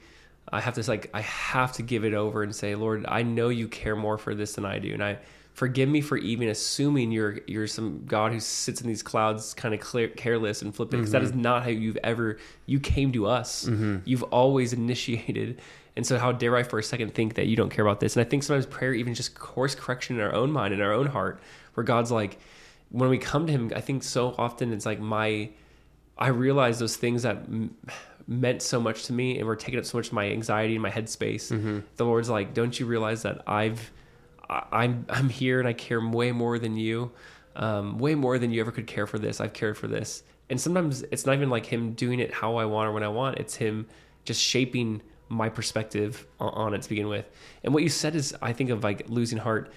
I 0.48 0.60
have 0.60 0.74
to 0.74 0.88
like 0.88 1.10
I 1.12 1.22
have 1.22 1.72
to 1.72 1.82
give 1.82 2.04
it 2.04 2.14
over 2.14 2.44
and 2.44 2.54
say, 2.54 2.76
Lord, 2.76 3.04
I 3.08 3.24
know 3.24 3.48
you 3.48 3.66
care 3.66 3.96
more 3.96 4.16
for 4.16 4.32
this 4.36 4.54
than 4.54 4.64
I 4.64 4.78
do, 4.78 4.92
and 4.92 5.02
I 5.02 5.18
forgive 5.54 5.88
me 5.88 6.00
for 6.00 6.16
even 6.18 6.48
assuming 6.48 7.10
you're 7.12 7.38
you're 7.46 7.66
some 7.66 8.04
God 8.06 8.32
who 8.32 8.40
sits 8.40 8.80
in 8.80 8.86
these 8.88 9.02
clouds, 9.02 9.54
kind 9.54 9.74
of 9.74 9.80
clear, 9.80 10.08
careless 10.08 10.60
and 10.62 10.74
flippant. 10.74 11.02
Because 11.02 11.14
Mm-hmm. 11.14 11.24
is 11.38 11.42
not 11.42 11.62
how 11.62 11.70
you've 11.70 11.96
ever 12.04 12.38
you 12.66 12.78
came 12.80 13.12
to 13.12 13.26
us. 13.26 13.68
You've 14.04 14.24
always 14.24 14.72
initiated. 14.72 15.60
And 15.96 16.04
so, 16.04 16.18
how 16.18 16.32
dare 16.32 16.56
I 16.56 16.64
for 16.64 16.78
a 16.80 16.82
second 16.82 17.14
think 17.14 17.34
that 17.34 17.46
you 17.46 17.54
don't 17.54 17.70
care 17.70 17.84
about 17.86 18.00
this? 18.00 18.16
And 18.16 18.26
I 18.26 18.28
think 18.28 18.42
sometimes 18.42 18.66
prayer, 18.66 18.92
even 18.92 19.14
just 19.14 19.34
course 19.38 19.76
correction 19.76 20.16
in 20.16 20.22
our 20.22 20.34
own 20.34 20.50
mind, 20.50 20.74
in 20.74 20.80
our 20.80 20.92
own 20.92 21.06
heart, 21.06 21.38
where 21.74 21.84
God's 21.84 22.10
like, 22.10 22.38
when 22.90 23.08
we 23.10 23.18
come 23.18 23.46
to 23.46 23.52
Him, 23.52 23.70
I 23.76 23.80
think 23.80 24.02
so 24.02 24.34
often 24.36 24.72
it's 24.72 24.84
like 24.86 24.98
my 24.98 25.50
I 26.18 26.28
realized 26.28 26.80
those 26.80 26.96
things 26.96 27.22
that 27.22 27.36
m- 27.36 27.76
meant 28.26 28.62
so 28.62 28.80
much 28.80 29.04
to 29.06 29.12
me 29.12 29.38
and 29.38 29.46
were 29.46 29.54
taking 29.56 29.78
up 29.78 29.84
so 29.84 29.98
much 29.98 30.08
of 30.08 30.12
my 30.14 30.28
anxiety 30.30 30.74
and 30.74 30.82
my 30.82 30.90
headspace. 30.90 31.82
The 31.96 32.04
Lord's 32.04 32.28
like, 32.30 32.54
"Don't 32.54 32.78
you 32.80 32.86
realize 32.86 33.22
that 33.22 33.42
I've, 33.46 33.92
I- 34.48 34.66
I'm, 34.72 35.06
I'm 35.08 35.28
here 35.28 35.58
and 35.58 35.68
I 35.68 35.72
care 35.72 36.00
way 36.06 36.32
more 36.32 36.58
than 36.58 36.76
you, 36.76 37.12
um, 37.56 37.98
way 37.98 38.14
more 38.14 38.38
than 38.38 38.50
you 38.50 38.60
ever 38.60 38.72
could 38.72 38.86
care 38.86 39.06
for 39.06 39.18
this. 39.18 39.40
I've 39.40 39.52
cared 39.52 39.76
for 39.76 39.86
this." 39.86 40.22
And 40.50 40.60
sometimes 40.60 41.02
it's 41.10 41.24
not 41.26 41.34
even 41.34 41.50
like 41.50 41.66
Him 41.66 41.92
doing 41.92 42.20
it 42.20 42.32
how 42.32 42.56
I 42.56 42.64
want 42.64 42.88
or 42.88 42.92
when 42.92 43.02
I 43.02 43.08
want. 43.08 43.38
It's 43.38 43.56
Him 43.56 43.86
just 44.24 44.42
shaping 44.42 45.02
my 45.28 45.48
perspective 45.48 46.26
on, 46.38 46.50
on 46.50 46.74
it 46.74 46.82
to 46.82 46.88
begin 46.88 47.08
with. 47.08 47.26
And 47.62 47.72
what 47.72 47.82
you 47.82 47.88
said 47.88 48.14
is, 48.14 48.34
I 48.42 48.52
think 48.52 48.70
of 48.70 48.84
like 48.84 49.08
losing 49.08 49.38
heart 49.38 49.72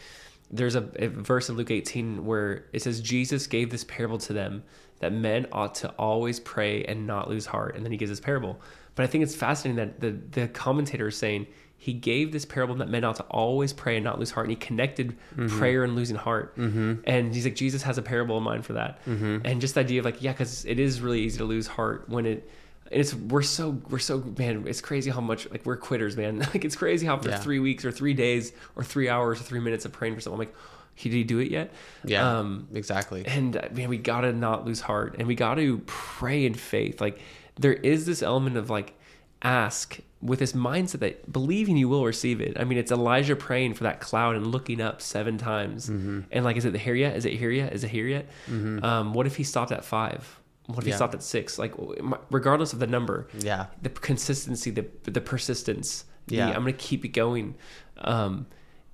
there's 0.49 0.76
a, 0.76 0.89
a 0.95 1.07
verse 1.07 1.49
in 1.49 1.56
Luke 1.56 1.72
18 1.72 2.26
where 2.26 2.65
it 2.72 2.81
says 2.81 3.02
Jesus 3.02 3.48
gave 3.48 3.69
this 3.69 3.84
parable 3.84 4.18
to 4.19 4.34
them 4.34 4.64
that 4.99 5.11
men 5.11 5.45
ought 5.52 5.76
to 5.76 5.89
always 5.91 6.39
pray 6.39 6.84
and 6.85 7.06
not 7.06 7.30
lose 7.30 7.45
heart, 7.45 7.76
and 7.76 7.85
then 7.85 7.91
he 7.91 7.98
gives 7.98 8.10
this 8.10 8.19
parable. 8.19 8.60
But 8.95 9.03
I 9.03 9.07
think 9.07 9.23
it's 9.23 9.35
fascinating 9.35 9.76
that 9.76 9.99
the 9.99 10.41
the 10.41 10.48
commentator 10.48 11.07
is 11.07 11.18
saying 11.18 11.48
he 11.79 11.93
gave 11.93 12.31
this 12.31 12.43
parable 12.43 12.75
that 12.75 12.89
men 12.89 13.03
ought 13.03 13.17
to 13.17 13.23
always 13.23 13.71
pray 13.71 13.95
and 13.97 14.03
not 14.03 14.17
lose 14.19 14.31
heart, 14.31 14.47
and 14.47 14.51
he 14.51 14.55
connected 14.55 15.15
prayer 15.47 15.83
and 15.83 15.95
losing 15.95 16.15
heart. 16.17 16.57
Mm-hmm. 16.57 16.95
And 17.05 17.33
he's 17.33 17.45
like 17.45 17.55
Jesus 17.55 17.83
has 17.83 17.97
a 17.97 18.01
parable 18.01 18.37
in 18.37 18.43
mind 18.43 18.65
for 18.65 18.73
that, 18.73 19.03
mm-hmm. 19.05 19.39
and 19.45 19.61
just 19.61 19.75
the 19.75 19.81
idea 19.81 19.99
of 19.99 20.05
like 20.05 20.21
yeah, 20.21 20.31
because 20.31 20.65
it 20.65 20.79
is 20.79 21.01
really 21.01 21.21
easy 21.21 21.37
to 21.37 21.45
lose 21.45 21.67
heart 21.67 22.09
when 22.09 22.25
it. 22.25 22.49
And 22.89 23.01
it's 23.01 23.13
we're 23.13 23.41
so 23.41 23.81
we're 23.89 23.99
so 23.99 24.19
man 24.37 24.63
it's 24.65 24.79
crazy 24.79 25.11
how 25.11 25.19
much 25.19 25.49
like 25.51 25.65
we're 25.65 25.75
quitters 25.75 26.15
man 26.15 26.39
like 26.53 26.63
it's 26.63 26.77
crazy 26.77 27.05
how 27.05 27.15
after 27.15 27.29
Yeah. 27.29 27.37
three 27.37 27.59
weeks 27.59 27.83
or 27.83 27.91
three 27.91 28.13
days 28.13 28.53
or 28.77 28.83
three 28.85 29.09
hours 29.09 29.41
or 29.41 29.43
three 29.43 29.59
minutes 29.59 29.83
of 29.83 29.91
praying 29.91 30.15
for 30.15 30.21
someone 30.21 30.39
I'm 30.39 30.47
like 30.47 30.55
he 30.95 31.09
did 31.09 31.17
he 31.17 31.23
do 31.25 31.39
it 31.39 31.51
yet 31.51 31.73
Yeah, 32.05 32.39
um 32.39 32.69
exactly. 32.73 33.25
and 33.27 33.57
uh, 33.57 33.67
man 33.73 33.89
we 33.89 33.97
gotta 33.97 34.31
not 34.31 34.65
lose 34.65 34.79
heart 34.79 35.17
and 35.19 35.27
we 35.27 35.35
gotta 35.35 35.81
pray 35.85 36.45
in 36.45 36.53
faith 36.53 37.01
like 37.01 37.19
there 37.59 37.73
is 37.73 38.05
this 38.05 38.23
element 38.23 38.55
of 38.55 38.69
like 38.69 38.93
ask 39.41 39.99
with 40.22 40.39
this 40.39 40.53
mindset 40.53 40.99
that 40.99 41.31
believing 41.31 41.77
you 41.77 41.88
will 41.88 42.03
receive 42.06 42.41
it 42.41 42.60
i 42.60 42.64
mean 42.64 42.77
it's 42.77 42.91
elijah 42.91 43.35
praying 43.35 43.73
for 43.73 43.84
that 43.84 43.99
cloud 43.99 44.35
and 44.35 44.48
looking 44.48 44.81
up 44.81 45.02
seven 45.02 45.38
times 45.38 45.89
Mm-hmm. 45.89 46.22
and 46.31 46.44
like 46.44 46.57
is 46.57 46.65
it 46.65 46.76
here 46.76 46.95
yet 46.95 47.15
is 47.15 47.26
it 47.26 47.34
here 47.34 47.52
yet 47.52 47.72
is 47.73 47.84
it 47.84 47.89
here 47.91 48.07
yet 48.07 48.26
um 48.84 49.14
what 49.14 49.27
if 49.27 49.35
he 49.35 49.44
stopped 49.44 49.72
at 49.72 49.85
five 49.85 50.39
what 50.65 50.80
if 50.80 50.85
he 50.85 50.91
stopped 50.91 51.14
at 51.14 51.23
six 51.23 51.57
like 51.60 51.73
regardless 52.31 52.73
of 52.73 52.80
the 52.80 52.88
number 52.88 53.27
Yeah. 53.39 53.68
the 53.81 53.89
consistency, 53.89 54.69
the 54.72 54.85
the 55.03 55.22
persistence. 55.22 56.03
the, 56.27 56.35
Yeah. 56.38 56.48
I'm 56.49 56.56
gonna 56.64 56.73
keep 56.73 57.06
it 57.06 57.10
going. 57.10 57.56
Um, 57.99 58.48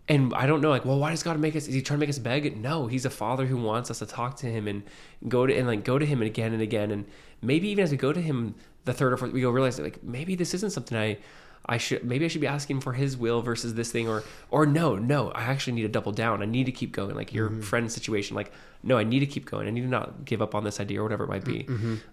and 0.10 0.34
I 0.36 0.46
don't 0.48 0.60
know, 0.62 0.70
like, 0.70 0.84
well, 0.86 1.00
why 1.00 1.10
does 1.12 1.24
God 1.24 1.40
make 1.40 1.56
us? 1.56 1.68
Is 1.68 1.74
He 1.74 1.82
trying 1.82 1.98
to 1.98 2.02
make 2.02 2.10
us 2.10 2.20
beg? 2.20 2.58
No, 2.58 2.88
He's 2.88 3.06
a 3.06 3.10
Father 3.10 3.46
who 3.46 3.58
wants 3.58 3.90
us 3.90 4.00
to 4.00 4.06
talk 4.06 4.36
to 4.38 4.48
Him 4.48 4.68
and 4.68 4.84
go 5.28 5.48
to 5.48 5.56
and 5.56 5.66
like 5.66 5.84
go 5.86 5.98
to 5.98 6.06
Him 6.06 6.22
again 6.22 6.52
and 6.54 6.62
again, 6.62 6.92
and 6.92 7.06
maybe 7.42 7.70
even 7.70 7.84
as 7.86 7.90
we 7.92 7.98
go 7.98 8.12
to 8.14 8.22
Him 8.22 8.54
the 8.86 8.94
third 8.94 9.14
or 9.14 9.18
fourth, 9.18 9.32
we 9.32 9.42
go 9.42 9.50
realize 9.50 9.78
that 9.78 9.84
like 9.84 10.04
maybe 10.04 10.36
this 10.36 10.54
isn't 10.54 10.72
something 10.72 10.98
I. 10.98 11.18
I 11.66 11.78
should 11.78 12.04
maybe 12.04 12.26
I 12.26 12.28
should 12.28 12.42
be 12.42 12.48
asking 12.48 12.82
for 12.82 12.92
his 12.92 13.16
will 13.16 13.42
versus 13.42 13.74
this 13.74 13.90
thing 13.90 14.10
or 14.10 14.22
or 14.52 14.66
no 14.66 14.98
no 14.98 15.32
I 15.32 15.44
actually 15.44 15.72
need 15.72 15.84
to 15.84 15.88
double 15.88 16.12
down 16.12 16.42
I 16.42 16.46
need 16.46 16.66
to 16.66 16.74
keep 16.74 16.92
going 16.92 17.16
like 17.16 17.34
your 17.34 17.50
friend 17.62 17.90
situation 17.90 18.36
like 18.36 18.52
no 18.84 18.98
I 18.98 19.06
need 19.06 19.22
to 19.22 19.26
keep 19.26 19.46
going 19.46 19.66
I 19.66 19.70
need 19.70 19.84
to 19.84 19.88
not 19.88 20.26
give 20.26 20.42
up 20.42 20.56
on 20.56 20.66
this 20.66 20.82
idea 20.82 21.00
or 21.00 21.04
whatever 21.04 21.24
it 21.24 21.30
might 21.30 21.46
be 21.46 21.66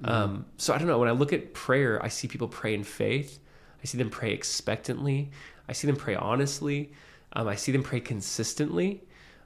um, 0.05 0.47
so 0.56 0.72
I 0.72 0.78
don't 0.78 0.86
know 0.86 1.01
when 1.01 1.09
I 1.09 1.10
look 1.10 1.32
at 1.32 1.52
prayer 1.52 2.01
I 2.01 2.06
see 2.06 2.28
people 2.28 2.47
pray 2.47 2.74
in 2.74 2.84
faith 2.84 3.40
I 3.82 3.86
see 3.86 3.98
them 3.98 4.10
pray 4.10 4.32
expectantly. 4.32 5.30
I 5.68 5.72
see 5.72 5.86
them 5.88 5.97
pray 5.97 6.14
honestly. 6.14 6.92
Um, 7.32 7.48
I 7.48 7.56
see 7.56 7.72
them 7.72 7.82
pray 7.82 7.98
consistently. 8.01 9.02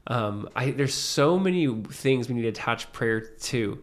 Um, 0.06 0.48
I, 0.54 0.70
there's 0.72 0.92
so 0.94 1.38
many 1.38 1.66
things 1.90 2.28
we 2.28 2.34
need 2.34 2.42
to 2.42 2.48
attach 2.48 2.92
prayer 2.92 3.20
to, 3.20 3.82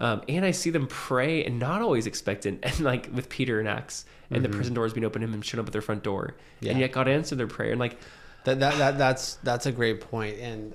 um, 0.00 0.22
and 0.28 0.44
I 0.44 0.50
see 0.50 0.68
them 0.70 0.86
pray 0.86 1.44
and 1.44 1.58
not 1.58 1.80
always 1.80 2.06
expectant. 2.06 2.60
And 2.64 2.80
like 2.80 3.08
with 3.12 3.28
Peter 3.30 3.58
and 3.58 3.68
Acts, 3.68 4.04
and 4.30 4.44
the 4.44 4.48
prison 4.48 4.74
doors 4.74 4.92
being 4.92 5.04
opened, 5.04 5.24
and 5.24 5.34
him 5.34 5.42
showing 5.42 5.60
up 5.60 5.66
at 5.66 5.72
their 5.72 5.82
front 5.82 6.02
door, 6.02 6.36
Yeah. 6.60 6.72
and 6.72 6.80
yet 6.80 6.92
God 6.92 7.06
answered 7.08 7.36
their 7.36 7.46
prayer. 7.46 7.70
And 7.70 7.80
like, 7.80 7.98
That, 8.44 8.60
that, 8.60 8.76
that 8.78 8.98
that's 8.98 9.34
that's 9.36 9.66
a 9.66 9.72
great 9.72 10.00
point, 10.02 10.38
and 10.38 10.74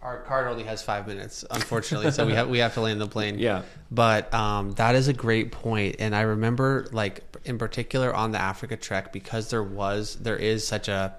our 0.00 0.20
card 0.22 0.46
only 0.46 0.62
has 0.64 0.80
five 0.82 1.06
minutes, 1.08 1.44
unfortunately, 1.50 2.10
so 2.12 2.24
we 2.26 2.32
have 2.32 2.48
we 2.48 2.58
have 2.58 2.74
to 2.74 2.80
land 2.80 3.00
the 3.00 3.06
plane. 3.08 3.38
Yeah. 3.38 3.62
but 3.90 4.32
um, 4.34 4.72
that 4.72 4.94
is 4.94 5.06
a 5.08 5.12
great 5.12 5.50
point, 5.52 5.96
and 6.00 6.14
I 6.14 6.20
remember 6.22 6.86
like 6.92 7.22
in 7.44 7.56
particular 7.58 8.14
on 8.14 8.30
the 8.32 8.38
Africa 8.40 8.76
trek 8.76 9.12
because 9.12 9.50
there 9.50 9.62
was 9.62 10.16
there 10.16 10.36
is 10.36 10.66
such 10.66 10.88
a 10.88 11.14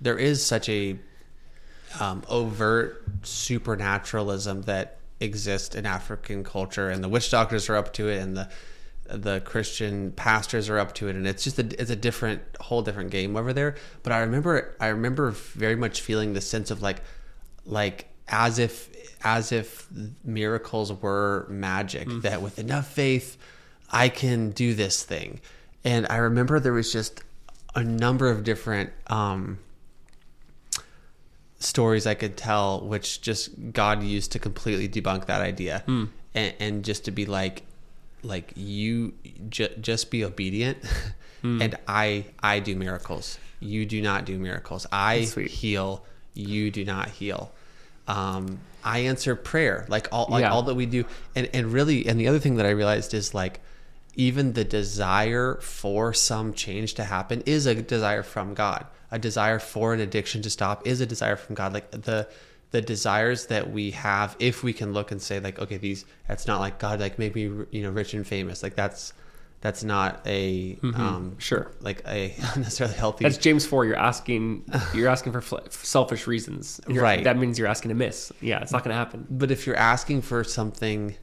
there 0.00 0.16
is 0.18 0.44
such 0.44 0.68
a 0.68 0.98
um, 2.00 2.22
overt 2.28 3.04
supernaturalism 3.22 4.62
that 4.62 4.98
exists 5.20 5.74
in 5.74 5.86
African 5.86 6.44
culture, 6.44 6.90
and 6.90 7.02
the 7.02 7.08
witch 7.08 7.30
doctors 7.30 7.68
are 7.68 7.76
up 7.76 7.92
to 7.94 8.08
it, 8.08 8.18
and 8.18 8.36
the 8.36 8.48
the 9.10 9.40
Christian 9.40 10.12
pastors 10.12 10.68
are 10.68 10.78
up 10.78 10.94
to 10.96 11.08
it, 11.08 11.16
and 11.16 11.26
it's 11.26 11.42
just 11.42 11.58
a 11.58 11.80
it's 11.80 11.90
a 11.90 11.96
different 11.96 12.42
whole 12.60 12.82
different 12.82 13.10
game 13.10 13.36
over 13.36 13.52
there. 13.52 13.74
But 14.02 14.12
I 14.12 14.20
remember 14.20 14.76
I 14.80 14.88
remember 14.88 15.30
very 15.30 15.76
much 15.76 16.00
feeling 16.00 16.34
the 16.34 16.40
sense 16.40 16.70
of 16.70 16.82
like 16.82 17.02
like 17.64 18.08
as 18.28 18.58
if 18.58 18.90
as 19.24 19.50
if 19.52 19.88
miracles 20.24 20.92
were 20.92 21.46
magic 21.48 22.06
that 22.22 22.40
with 22.42 22.58
enough 22.58 22.86
faith 22.86 23.36
I 23.90 24.08
can 24.08 24.50
do 24.50 24.74
this 24.74 25.02
thing. 25.02 25.40
And 25.84 26.06
I 26.10 26.16
remember 26.16 26.60
there 26.60 26.72
was 26.72 26.92
just 26.92 27.22
a 27.74 27.82
number 27.82 28.30
of 28.30 28.44
different 28.44 28.90
um 29.08 29.58
stories 31.58 32.06
I 32.06 32.14
could 32.14 32.36
tell, 32.36 32.80
which 32.80 33.20
just 33.20 33.50
God 33.72 34.02
used 34.02 34.32
to 34.32 34.38
completely 34.38 34.88
debunk 34.88 35.26
that 35.26 35.40
idea, 35.40 35.82
and, 35.86 36.54
and 36.60 36.84
just 36.84 37.04
to 37.06 37.10
be 37.10 37.26
like, 37.26 37.62
like 38.22 38.52
you 38.56 39.14
ju- 39.48 39.68
just 39.80 40.10
be 40.10 40.24
obedient, 40.24 40.78
and 41.42 41.76
I 41.86 42.26
I 42.42 42.60
do 42.60 42.76
miracles. 42.76 43.38
You 43.60 43.86
do 43.86 44.00
not 44.00 44.24
do 44.24 44.38
miracles. 44.38 44.86
I 44.92 45.18
heal. 45.48 46.04
You 46.34 46.70
do 46.70 46.84
not 46.84 47.08
heal. 47.08 47.50
Um, 48.06 48.60
I 48.84 49.00
answer 49.00 49.34
prayer, 49.34 49.84
like 49.88 50.08
all 50.12 50.26
like 50.30 50.42
Yeah. 50.42 50.52
all 50.52 50.62
that 50.62 50.74
we 50.74 50.86
do, 50.86 51.04
and 51.34 51.48
and 51.52 51.72
really, 51.72 52.06
and 52.06 52.18
the 52.20 52.28
other 52.28 52.38
thing 52.38 52.54
that 52.56 52.66
I 52.66 52.70
realized 52.70 53.12
is 53.14 53.34
like 53.34 53.60
even 54.18 54.52
the 54.52 54.64
desire 54.64 55.54
for 55.62 56.12
some 56.12 56.52
change 56.52 56.92
to 56.94 57.04
happen 57.04 57.42
is 57.46 57.64
a 57.66 57.74
desire 57.74 58.22
from 58.22 58.52
God. 58.52 58.84
A 59.10 59.18
desire 59.18 59.58
for 59.58 59.94
an 59.94 60.00
addiction 60.00 60.42
to 60.42 60.50
stop 60.50 60.86
is 60.86 61.00
a 61.00 61.06
desire 61.06 61.36
from 61.36 61.54
God. 61.54 61.72
Like 61.72 61.90
the 61.92 62.28
the 62.72 62.82
desires 62.82 63.46
that 63.46 63.70
we 63.70 63.92
have, 63.92 64.36
if 64.38 64.62
we 64.62 64.74
can 64.74 64.92
look 64.92 65.10
and 65.10 65.22
say 65.22 65.40
like, 65.40 65.58
okay, 65.58 65.78
these 65.78 66.04
that's 66.26 66.46
not 66.46 66.60
like 66.60 66.78
God 66.78 67.00
like 67.00 67.18
make 67.18 67.34
me 67.34 67.42
you 67.70 67.82
know 67.82 67.90
rich 67.90 68.12
and 68.12 68.26
famous. 68.26 68.62
Like 68.62 68.74
that's 68.74 69.14
that's 69.60 69.82
not 69.82 70.20
a 70.26 70.78
um 70.94 71.36
Sure. 71.38 71.70
like 71.80 72.02
a 72.06 72.34
necessarily 72.56 72.94
healthy 72.96 73.24
that's 73.24 73.38
James 73.38 73.64
four. 73.64 73.86
You're 73.86 73.96
asking, 73.96 74.64
you're 74.94 75.08
asking 75.08 75.32
for 75.32 75.40
fl- 75.40 75.56
selfish 75.70 76.26
reasons, 76.26 76.80
You're- 76.86 77.00
Right. 77.00 77.24
That 77.24 77.38
means 77.38 77.58
you're 77.58 77.66
asking 77.68 77.88
to 77.88 77.94
miss. 77.94 78.30
Yeah, 78.40 78.60
it's 78.60 78.72
not 78.72 78.84
going 78.84 78.92
to 78.94 78.98
happen. 78.98 79.26
but 79.30 79.50
if 79.50 79.66
you're 79.66 79.74
asking 79.76 80.22
for 80.22 80.44
something 80.44 81.16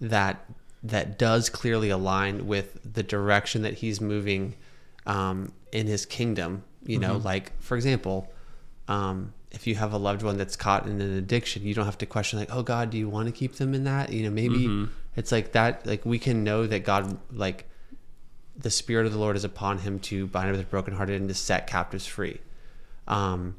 that 0.00 0.44
that 0.84 1.18
does 1.18 1.48
clearly 1.48 1.88
align 1.88 2.46
with 2.46 2.78
the 2.94 3.02
direction 3.02 3.62
that 3.62 3.74
he's 3.74 4.00
moving 4.00 4.54
um, 5.06 5.50
in 5.72 5.86
his 5.86 6.06
kingdom, 6.06 6.62
you 6.84 6.98
know, 6.98 7.16
like 7.16 7.58
for 7.60 7.74
example, 7.76 8.30
um, 8.86 9.32
if 9.50 9.66
you 9.66 9.74
have 9.76 9.92
a 9.92 9.96
loved 9.98 10.22
one 10.22 10.36
that's 10.36 10.56
caught 10.56 10.86
in 10.86 11.00
an 11.00 11.16
addiction, 11.16 11.62
you 11.64 11.74
don't 11.74 11.86
have 11.86 11.98
to 11.98 12.06
question 12.06 12.38
like, 12.38 12.54
oh 12.54 12.62
God, 12.62 12.90
do 12.90 12.98
you 12.98 13.08
want 13.08 13.26
to 13.26 13.32
keep 13.32 13.54
them 13.54 13.72
in 13.72 13.84
that? 13.84 14.12
You 14.12 14.24
know, 14.24 14.30
maybe 14.30 14.66
it's 15.16 15.32
like 15.32 15.52
that. 15.52 15.86
Like 15.86 16.04
we 16.04 16.18
can 16.18 16.44
know 16.44 16.66
that 16.66 16.84
God, 16.84 17.18
like 17.32 17.66
the 18.56 18.70
Spirit 18.70 19.06
of 19.06 19.12
the 19.12 19.18
Lord 19.18 19.36
is 19.36 19.44
upon 19.44 19.78
him 19.78 19.98
to 20.00 20.26
bind 20.26 20.50
up 20.50 20.56
the 20.56 20.64
brokenhearted 20.64 21.18
and 21.18 21.28
to 21.28 21.34
set 21.34 21.66
captives 21.66 22.06
free. 22.06 22.40
Um, 23.08 23.56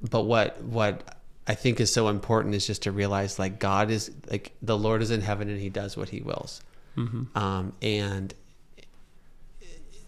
but 0.00 0.22
what 0.24 0.62
what 0.62 1.17
I 1.48 1.54
think 1.54 1.80
is 1.80 1.92
so 1.92 2.08
important 2.08 2.54
is 2.54 2.66
just 2.66 2.82
to 2.82 2.92
realize 2.92 3.38
like 3.38 3.58
God 3.58 3.90
is 3.90 4.10
like 4.30 4.52
the 4.60 4.76
Lord 4.76 5.00
is 5.00 5.10
in 5.10 5.22
heaven 5.22 5.48
and 5.48 5.58
He 5.58 5.70
does 5.70 5.96
what 5.96 6.10
He 6.10 6.20
wills, 6.20 6.62
mm-hmm. 6.96 7.36
um, 7.36 7.72
and 7.80 8.34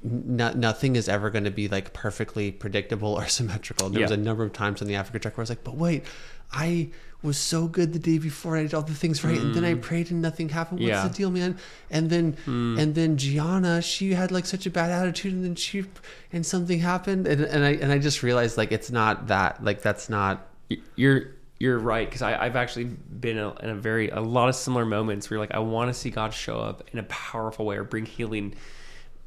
no, 0.03 0.53
nothing 0.53 0.97
is 0.97 1.09
ever 1.09 1.31
going 1.31 1.45
to 1.45 1.51
be 1.51 1.67
like 1.69 1.95
perfectly 1.95 2.53
predictable 2.53 3.15
or 3.15 3.27
symmetrical. 3.39 3.89
There 3.89 4.03
was 4.03 4.11
a 4.11 4.19
number 4.19 4.45
of 4.45 4.53
times 4.53 4.83
on 4.83 4.89
the 4.89 4.97
Africa 4.97 5.19
trek 5.19 5.37
where 5.37 5.43
I 5.43 5.45
was 5.45 5.49
like, 5.49 5.65
but 5.65 5.77
wait, 5.77 6.05
I 6.53 6.91
was 7.23 7.37
so 7.37 7.67
good 7.67 7.93
the 7.93 7.99
day 7.99 8.19
before 8.19 8.57
I 8.57 8.63
did 8.63 8.75
all 8.75 8.83
the 8.83 8.95
things 8.95 9.25
right, 9.25 9.39
and 9.39 9.55
then 9.55 9.65
I 9.65 9.75
mm. 9.75 9.83
prayed 9.83 10.11
and 10.11 10.23
nothing 10.23 10.51
happened. 10.51 10.81
What's 10.81 10.89
Yeah. 10.89 11.09
the 11.09 11.15
deal, 11.15 11.31
man? 11.31 11.59
And 11.91 12.11
then 12.11 12.37
mm. 12.47 12.79
and 12.79 12.95
then 12.95 13.17
Gianna, 13.17 13.81
she 13.81 14.13
had 14.13 14.31
like 14.31 14.45
such 14.45 14.67
a 14.67 14.71
bad 14.71 14.91
attitude, 14.91 15.33
and 15.33 15.45
then 15.45 15.55
she 15.55 15.85
and 16.33 16.45
something 16.45 16.81
happened, 16.81 17.27
and 17.27 17.43
and 17.43 17.65
I 17.65 17.71
and 17.71 17.93
I 17.93 17.99
just 17.99 18.23
realized 18.23 18.57
like 18.59 18.73
it's 18.73 18.91
not 18.91 19.29
that 19.29 19.65
like 19.65 19.83
that's 19.83 20.11
not 20.11 20.50
you're 20.97 21.33
you're 21.59 21.79
right 21.79 22.09
because 22.09 22.23
I've 22.23 22.57
actually 22.57 22.85
been 22.85 23.37
a, 23.37 23.55
in 23.57 23.69
a 23.69 23.75
very 23.75 24.09
a 24.09 24.21
lot 24.21 24.49
of 24.49 24.55
similar 24.55 24.87
moments 24.87 25.29
where 25.29 25.39
like 25.39 25.53
I 25.53 25.59
want 25.59 25.91
to 25.91 25.95
see 25.95 26.11
God 26.11 26.33
show 26.33 26.59
up 26.59 26.89
in 26.93 26.99
a 26.99 27.03
powerful 27.05 27.67
way 27.67 27.77
or 27.77 27.85
bring 27.85 28.07
healing. 28.07 28.55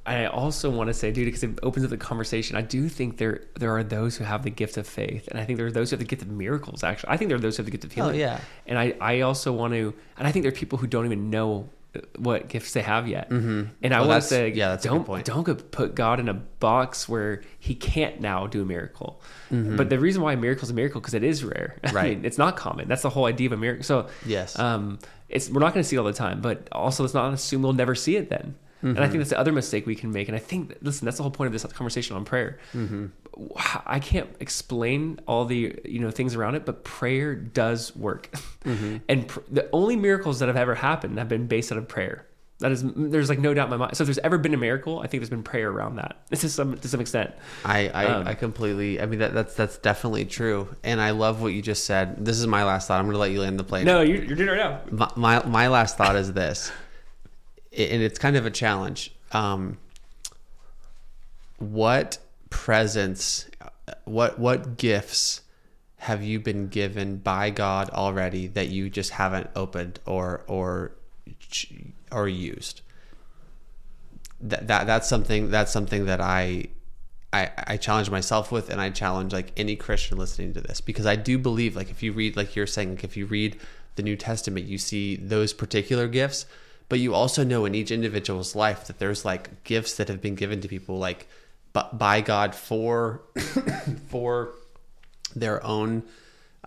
And 0.05 0.17
I 0.17 0.25
also 0.25 0.69
want 0.69 0.89
to 0.89 0.93
say, 0.93 1.11
dude, 1.11 1.27
because 1.27 1.43
it 1.43 1.59
opens 1.63 1.85
up 1.85 1.91
the 1.91 1.97
conversation. 1.97 2.57
I 2.57 2.61
do 2.61 2.89
think 2.89 3.17
there 3.17 3.43
there 3.55 3.71
are 3.77 3.83
those 3.83 4.17
who 4.17 4.23
have 4.23 4.43
the 4.43 4.49
gift 4.49 4.77
of 4.77 4.87
faith, 4.87 5.27
and 5.29 5.39
I 5.39 5.45
think 5.45 5.57
there 5.57 5.67
are 5.67 5.71
those 5.71 5.91
who 5.91 5.93
have 5.93 5.99
the 5.99 6.05
gift 6.05 6.23
of 6.23 6.27
miracles. 6.27 6.83
Actually, 6.83 7.11
I 7.11 7.17
think 7.17 7.29
there 7.29 7.37
are 7.37 7.41
those 7.41 7.55
who 7.55 7.61
have 7.61 7.67
the 7.67 7.71
gift 7.71 7.85
of 7.85 7.91
oh, 7.91 7.95
healing. 7.95 8.15
Oh, 8.15 8.19
yeah. 8.19 8.41
And 8.65 8.77
I 8.77 8.95
I 8.99 9.21
also 9.21 9.53
want 9.53 9.73
to, 9.73 9.93
and 10.17 10.27
I 10.27 10.31
think 10.31 10.43
there 10.43 10.51
are 10.51 10.55
people 10.55 10.79
who 10.79 10.87
don't 10.87 11.05
even 11.05 11.29
know 11.29 11.69
what 12.17 12.47
gifts 12.47 12.73
they 12.73 12.81
have 12.81 13.07
yet. 13.07 13.29
Mm-hmm. 13.29 13.63
And 13.83 13.93
I 13.93 13.99
Well, 13.99 14.09
want 14.09 14.23
to 14.23 14.27
say, 14.27 14.49
yeah, 14.51 14.69
that's 14.69 14.83
don't 14.83 15.05
point. 15.05 15.25
don't 15.25 15.43
put 15.71 15.93
God 15.95 16.19
in 16.19 16.27
a 16.27 16.33
box 16.33 17.07
where 17.07 17.41
He 17.59 17.75
can't 17.75 18.19
now 18.19 18.47
do 18.47 18.61
a 18.61 18.65
miracle. 18.65 19.21
Mm-hmm. 19.51 19.75
But 19.77 19.89
the 19.89 19.99
reason 19.99 20.21
why 20.21 20.33
a 20.33 20.37
miracle 20.37 20.63
is 20.63 20.69
a 20.71 20.73
miracle 20.73 21.01
because 21.01 21.13
it 21.13 21.23
is 21.23 21.43
rare. 21.43 21.77
I 21.83 21.91
Right. 21.91 22.15
mean, 22.17 22.25
it's 22.25 22.37
not 22.37 22.57
common. 22.57 22.87
That's 22.87 23.03
the 23.03 23.09
whole 23.11 23.25
idea 23.25 23.47
of 23.47 23.53
a 23.53 23.57
miracle. 23.57 23.83
So 23.83 24.07
Yes. 24.25 24.57
um, 24.57 24.97
it's 25.29 25.49
we're 25.49 25.59
not 25.59 25.73
going 25.73 25.83
to 25.83 25.87
see 25.87 25.95
it 25.95 25.99
all 25.99 26.05
the 26.05 26.13
time, 26.13 26.41
but 26.41 26.67
also 26.71 27.03
let's 27.03 27.13
not 27.13 27.31
assume 27.33 27.61
we'll 27.61 27.73
never 27.73 27.95
see 27.95 28.15
it 28.17 28.29
then. 28.29 28.55
And 28.89 28.99
I 28.99 29.01
think 29.03 29.11
mm-hmm. 29.11 29.19
that's 29.19 29.29
the 29.29 29.39
other 29.39 29.51
mistake 29.51 29.85
we 29.85 29.95
can 29.95 30.11
make. 30.11 30.27
And 30.27 30.35
I 30.35 30.39
think, 30.39 30.69
that, 30.69 30.83
listen, 30.83 31.05
that's 31.05 31.17
the 31.17 31.23
whole 31.23 31.31
point 31.31 31.47
of 31.47 31.53
this 31.53 31.63
conversation 31.73 32.15
on 32.15 32.25
prayer. 32.25 32.59
Mm-hmm. 32.73 33.07
I 33.85 33.99
can't 33.99 34.29
explain 34.39 35.19
all 35.27 35.45
the 35.45 35.75
you 35.85 35.99
know 35.99 36.11
things 36.11 36.35
around 36.35 36.55
it, 36.55 36.65
but 36.65 36.83
prayer 36.83 37.35
does 37.35 37.95
work. 37.95 38.29
Mm-hmm. 38.65 38.97
And 39.09 39.27
pr- 39.27 39.39
the 39.51 39.69
only 39.71 39.95
miracles 39.95 40.39
that 40.39 40.47
have 40.47 40.55
ever 40.55 40.75
happened 40.75 41.17
have 41.17 41.29
been 41.29 41.47
based 41.47 41.71
out 41.71 41.77
of 41.77 41.87
prayer. 41.87 42.27
That 42.59 42.71
is, 42.71 42.83
there's 42.95 43.27
like 43.27 43.39
no 43.39 43.53
doubt 43.53 43.65
in 43.65 43.71
my 43.71 43.77
mind. 43.77 43.97
So 43.97 44.03
if 44.03 44.07
there's 44.07 44.19
ever 44.19 44.37
been 44.37 44.53
a 44.53 44.57
miracle, 44.57 44.99
I 44.99 45.07
think 45.07 45.21
there's 45.21 45.29
been 45.29 45.43
prayer 45.43 45.69
around 45.69 45.95
that. 45.97 46.17
To 46.43 46.49
some 46.49 46.77
to 46.77 46.87
some 46.87 47.01
extent. 47.01 47.33
I 47.65 47.89
I, 47.89 48.05
Um, 48.05 48.27
I 48.27 48.33
completely. 48.35 49.01
I 49.01 49.05
mean 49.05 49.19
that 49.19 49.33
that's 49.33 49.55
that's 49.55 49.77
definitely 49.77 50.25
true, 50.25 50.73
and 50.83 51.01
I 51.01 51.11
love 51.11 51.41
what 51.41 51.53
you 51.53 51.61
just 51.61 51.85
said. 51.85 52.23
This 52.23 52.39
is 52.39 52.47
my 52.47 52.63
last 52.63 52.87
thought. 52.87 52.99
I'm 52.99 53.05
going 53.05 53.13
to 53.13 53.19
let 53.19 53.31
you 53.31 53.41
land 53.41 53.59
the 53.59 53.63
plane. 53.63 53.85
No, 53.85 54.01
you're, 54.01 54.23
you're 54.23 54.35
doing 54.35 54.49
it 54.49 54.51
right 54.51 54.91
now. 54.91 55.11
my, 55.15 55.39
my 55.41 55.45
my 55.45 55.67
last 55.67 55.97
thought 55.97 56.15
is 56.15 56.31
this, 56.33 56.71
and 57.77 58.01
it's 58.01 58.19
kind 58.19 58.35
of 58.35 58.45
a 58.45 58.51
challenge. 58.51 59.13
Um, 59.31 59.77
what 61.57 62.19
presents, 62.49 63.49
what 64.05 64.39
what 64.39 64.77
gifts 64.77 65.41
have 65.97 66.23
you 66.23 66.39
been 66.39 66.67
given 66.67 67.17
by 67.17 67.49
God 67.49 67.89
already 67.89 68.47
that 68.47 68.69
you 68.69 68.89
just 68.89 69.11
haven't 69.11 69.49
opened 69.55 69.99
or 70.05 70.43
or 70.47 70.91
or 72.11 72.27
used? 72.27 72.81
That, 74.41 74.67
that 74.67 74.87
that's 74.87 75.07
something 75.07 75.49
that's 75.49 75.71
something 75.71 76.05
that 76.05 76.21
I 76.21 76.67
I, 77.31 77.49
I 77.65 77.77
challenge 77.77 78.11
myself 78.11 78.51
with 78.51 78.69
and 78.69 78.79
I 78.79 78.91
challenge 78.91 79.33
like 79.33 79.51
any 79.57 79.75
Christian 79.75 80.17
listening 80.17 80.53
to 80.53 80.61
this 80.61 80.81
because 80.81 81.07
I 81.07 81.15
do 81.15 81.39
believe 81.39 81.75
like 81.75 81.89
if 81.89 82.03
you 82.03 82.13
read 82.13 82.37
like 82.37 82.55
you're 82.55 82.67
saying 82.67 82.91
like 82.91 83.03
if 83.03 83.17
you 83.17 83.25
read 83.25 83.59
the 83.95 84.03
New 84.03 84.15
Testament 84.15 84.67
you 84.67 84.77
see 84.77 85.15
those 85.15 85.53
particular 85.53 86.07
gifts 86.07 86.45
but 86.93 86.99
you 86.99 87.15
also 87.15 87.43
know 87.43 87.65
in 87.65 87.73
each 87.73 87.89
individual's 87.89 88.55
life 88.55 88.85
that 88.85 88.99
there's 88.99 89.25
like 89.25 89.63
gifts 89.63 89.95
that 89.95 90.09
have 90.09 90.21
been 90.21 90.35
given 90.35 90.61
to 90.61 90.67
people 90.67 90.99
like 90.99 91.27
by 91.91 92.21
God 92.21 92.53
for 92.53 93.23
for 94.09 94.51
their 95.35 95.65
own 95.65 96.03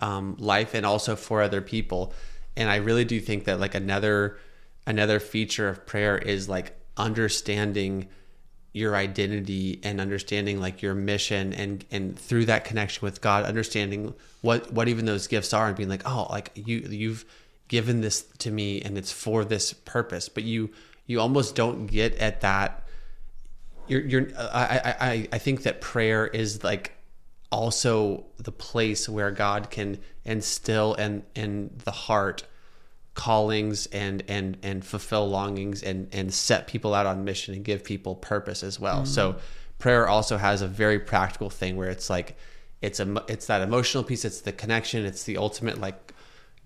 um, 0.01 0.35
life 0.41 0.75
and 0.75 0.85
also 0.85 1.15
for 1.15 1.43
other 1.43 1.61
people. 1.61 2.13
And 2.57 2.69
I 2.69 2.79
really 2.79 3.05
do 3.05 3.21
think 3.21 3.45
that 3.45 3.61
like 3.61 3.77
another 3.77 4.37
another 4.85 5.21
feature 5.21 5.69
of 5.69 5.87
prayer 5.87 6.19
is 6.19 6.49
like 6.49 6.77
understanding 6.97 8.09
your 8.73 8.97
identity 8.97 9.79
and 9.85 10.01
understanding 10.01 10.61
like 10.61 10.83
your 10.83 10.97
mission 10.97 11.53
and 11.53 11.85
and 11.93 12.19
through 12.19 12.47
that 12.47 12.65
connection 12.65 13.05
with 13.05 13.21
God 13.21 13.45
understanding 13.45 14.13
what 14.41 14.73
what 14.73 14.89
even 14.89 15.05
those 15.05 15.29
gifts 15.29 15.55
are 15.55 15.69
and 15.69 15.77
being 15.77 15.89
like 15.89 16.03
oh 16.05 16.27
like 16.31 16.51
you 16.57 16.79
you've 16.79 17.25
given 17.69 18.01
this 18.01 18.23
to 18.39 18.51
me 18.51 18.81
and 18.83 18.97
it's 18.97 19.13
for 19.13 19.45
this 19.45 19.73
purpose 19.73 20.29
but 20.29 20.43
you 20.43 20.71
you 21.07 21.21
almost 21.21 21.55
don't 21.55 21.87
get 21.87 22.15
at 22.17 22.41
that 22.41 22.87
you're 23.89 24.03
you're 24.03 24.29
I 24.39 24.97
I 25.01 25.29
I 25.33 25.39
think 25.39 25.63
that 25.63 25.81
prayer 25.81 26.27
is 26.27 26.65
like 26.65 26.93
also 27.53 28.25
the 28.39 28.53
place 28.53 29.09
where 29.09 29.31
God 29.31 29.71
can 29.71 29.99
instill 30.25 30.95
and 30.95 31.23
in 31.35 31.71
the 31.85 31.93
heart 31.93 32.45
callings 33.15 33.87
and 33.87 34.23
and 34.29 34.59
and 34.63 34.85
fulfill 34.85 35.29
longings 35.29 35.83
and 35.83 36.09
and 36.13 36.33
set 36.33 36.67
people 36.67 36.95
out 36.95 37.07
on 37.07 37.25
mission 37.25 37.55
and 37.55 37.65
give 37.65 37.85
people 37.85 38.15
purpose 38.15 38.63
as 38.63 38.79
well. 38.79 38.99
Mm-hmm. 38.99 39.07
So 39.07 39.37
prayer 39.79 40.09
also 40.09 40.37
has 40.37 40.63
a 40.63 40.69
very 40.69 40.99
practical 40.99 41.51
thing 41.51 41.77
where 41.77 41.89
it's 41.89 42.11
like 42.11 42.37
it's 42.83 43.01
a 43.01 43.25
it's 43.29 43.47
that 43.47 43.63
emotional 43.63 44.05
piece, 44.05 44.25
it's 44.25 44.41
the 44.41 44.53
connection, 44.53 45.07
it's 45.07 45.25
the 45.25 45.39
ultimate 45.39 45.81
like 45.81 46.13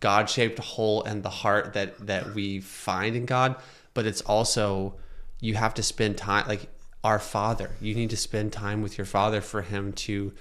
God-shaped 0.01 0.59
hole 0.59 1.03
and 1.05 1.23
the 1.23 1.31
heart 1.31 1.75
that 1.75 2.07
that 2.07 2.35
we 2.35 2.61
find 2.61 3.15
in 3.15 3.27
God, 3.27 3.57
but 3.95 4.07
it's 4.07 4.23
also 4.23 4.97
you 5.41 5.55
have 5.55 5.75
to 5.75 5.83
spend 5.83 6.17
time 6.17 6.47
like 6.49 6.69
our 7.03 7.19
father. 7.19 7.71
You 7.81 7.95
need 7.95 8.11
to 8.11 8.17
spend 8.17 8.53
time 8.53 8.83
with 8.83 8.99
your 8.99 9.07
father 9.07 9.41
for 9.41 9.63
him 9.63 9.93
to 9.93 10.33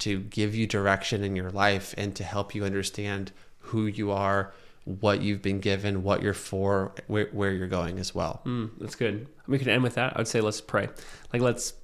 to 0.00 0.20
give 0.20 0.54
you 0.54 0.66
direction 0.66 1.22
in 1.22 1.36
your 1.36 1.50
life 1.50 1.94
and 1.96 2.14
to 2.16 2.24
help 2.24 2.54
you 2.54 2.64
understand 2.64 3.32
who 3.58 3.86
you 3.86 4.10
are, 4.10 4.52
what 4.84 5.22
you've 5.22 5.40
been 5.40 5.60
given, 5.60 6.02
what 6.02 6.22
you're 6.22 6.34
for, 6.34 6.92
where, 7.06 7.26
where 7.26 7.52
you're 7.52 7.68
going 7.68 7.98
as 7.98 8.14
well. 8.14 8.42
Mm, 8.44 8.70
that's 8.78 8.96
good. 8.96 9.28
We 9.46 9.58
can 9.58 9.68
end 9.68 9.82
with 9.82 9.94
that. 9.94 10.14
I 10.14 10.18
would 10.18 10.28
say 10.28 10.40
let's 10.40 10.60
pray. 10.60 10.88
Like 11.32 11.42
let's 11.42 11.74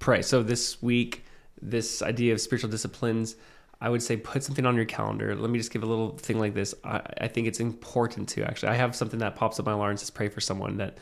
pray. 0.00 0.22
So 0.22 0.42
this 0.42 0.82
week, 0.82 1.24
this 1.60 2.02
idea 2.02 2.32
of 2.32 2.40
spiritual 2.40 2.70
disciplines, 2.70 3.36
I 3.82 3.88
would 3.88 4.00
say 4.00 4.16
put 4.16 4.44
something 4.44 4.64
on 4.64 4.76
your 4.76 4.84
calendar. 4.84 5.34
Let 5.34 5.50
me 5.50 5.58
just 5.58 5.72
give 5.72 5.82
a 5.82 5.86
little 5.86 6.16
thing 6.16 6.38
like 6.38 6.54
this. 6.54 6.72
I, 6.84 7.00
I 7.22 7.28
think 7.28 7.48
it's 7.48 7.58
important 7.58 8.28
to 8.30 8.44
actually. 8.44 8.68
I 8.68 8.76
have 8.76 8.94
something 8.94 9.18
that 9.18 9.34
pops 9.34 9.58
up 9.58 9.66
my 9.66 9.72
alarm 9.72 9.96
says 9.96 10.08
pray 10.08 10.28
for 10.28 10.40
someone 10.40 10.76
that 10.76 10.98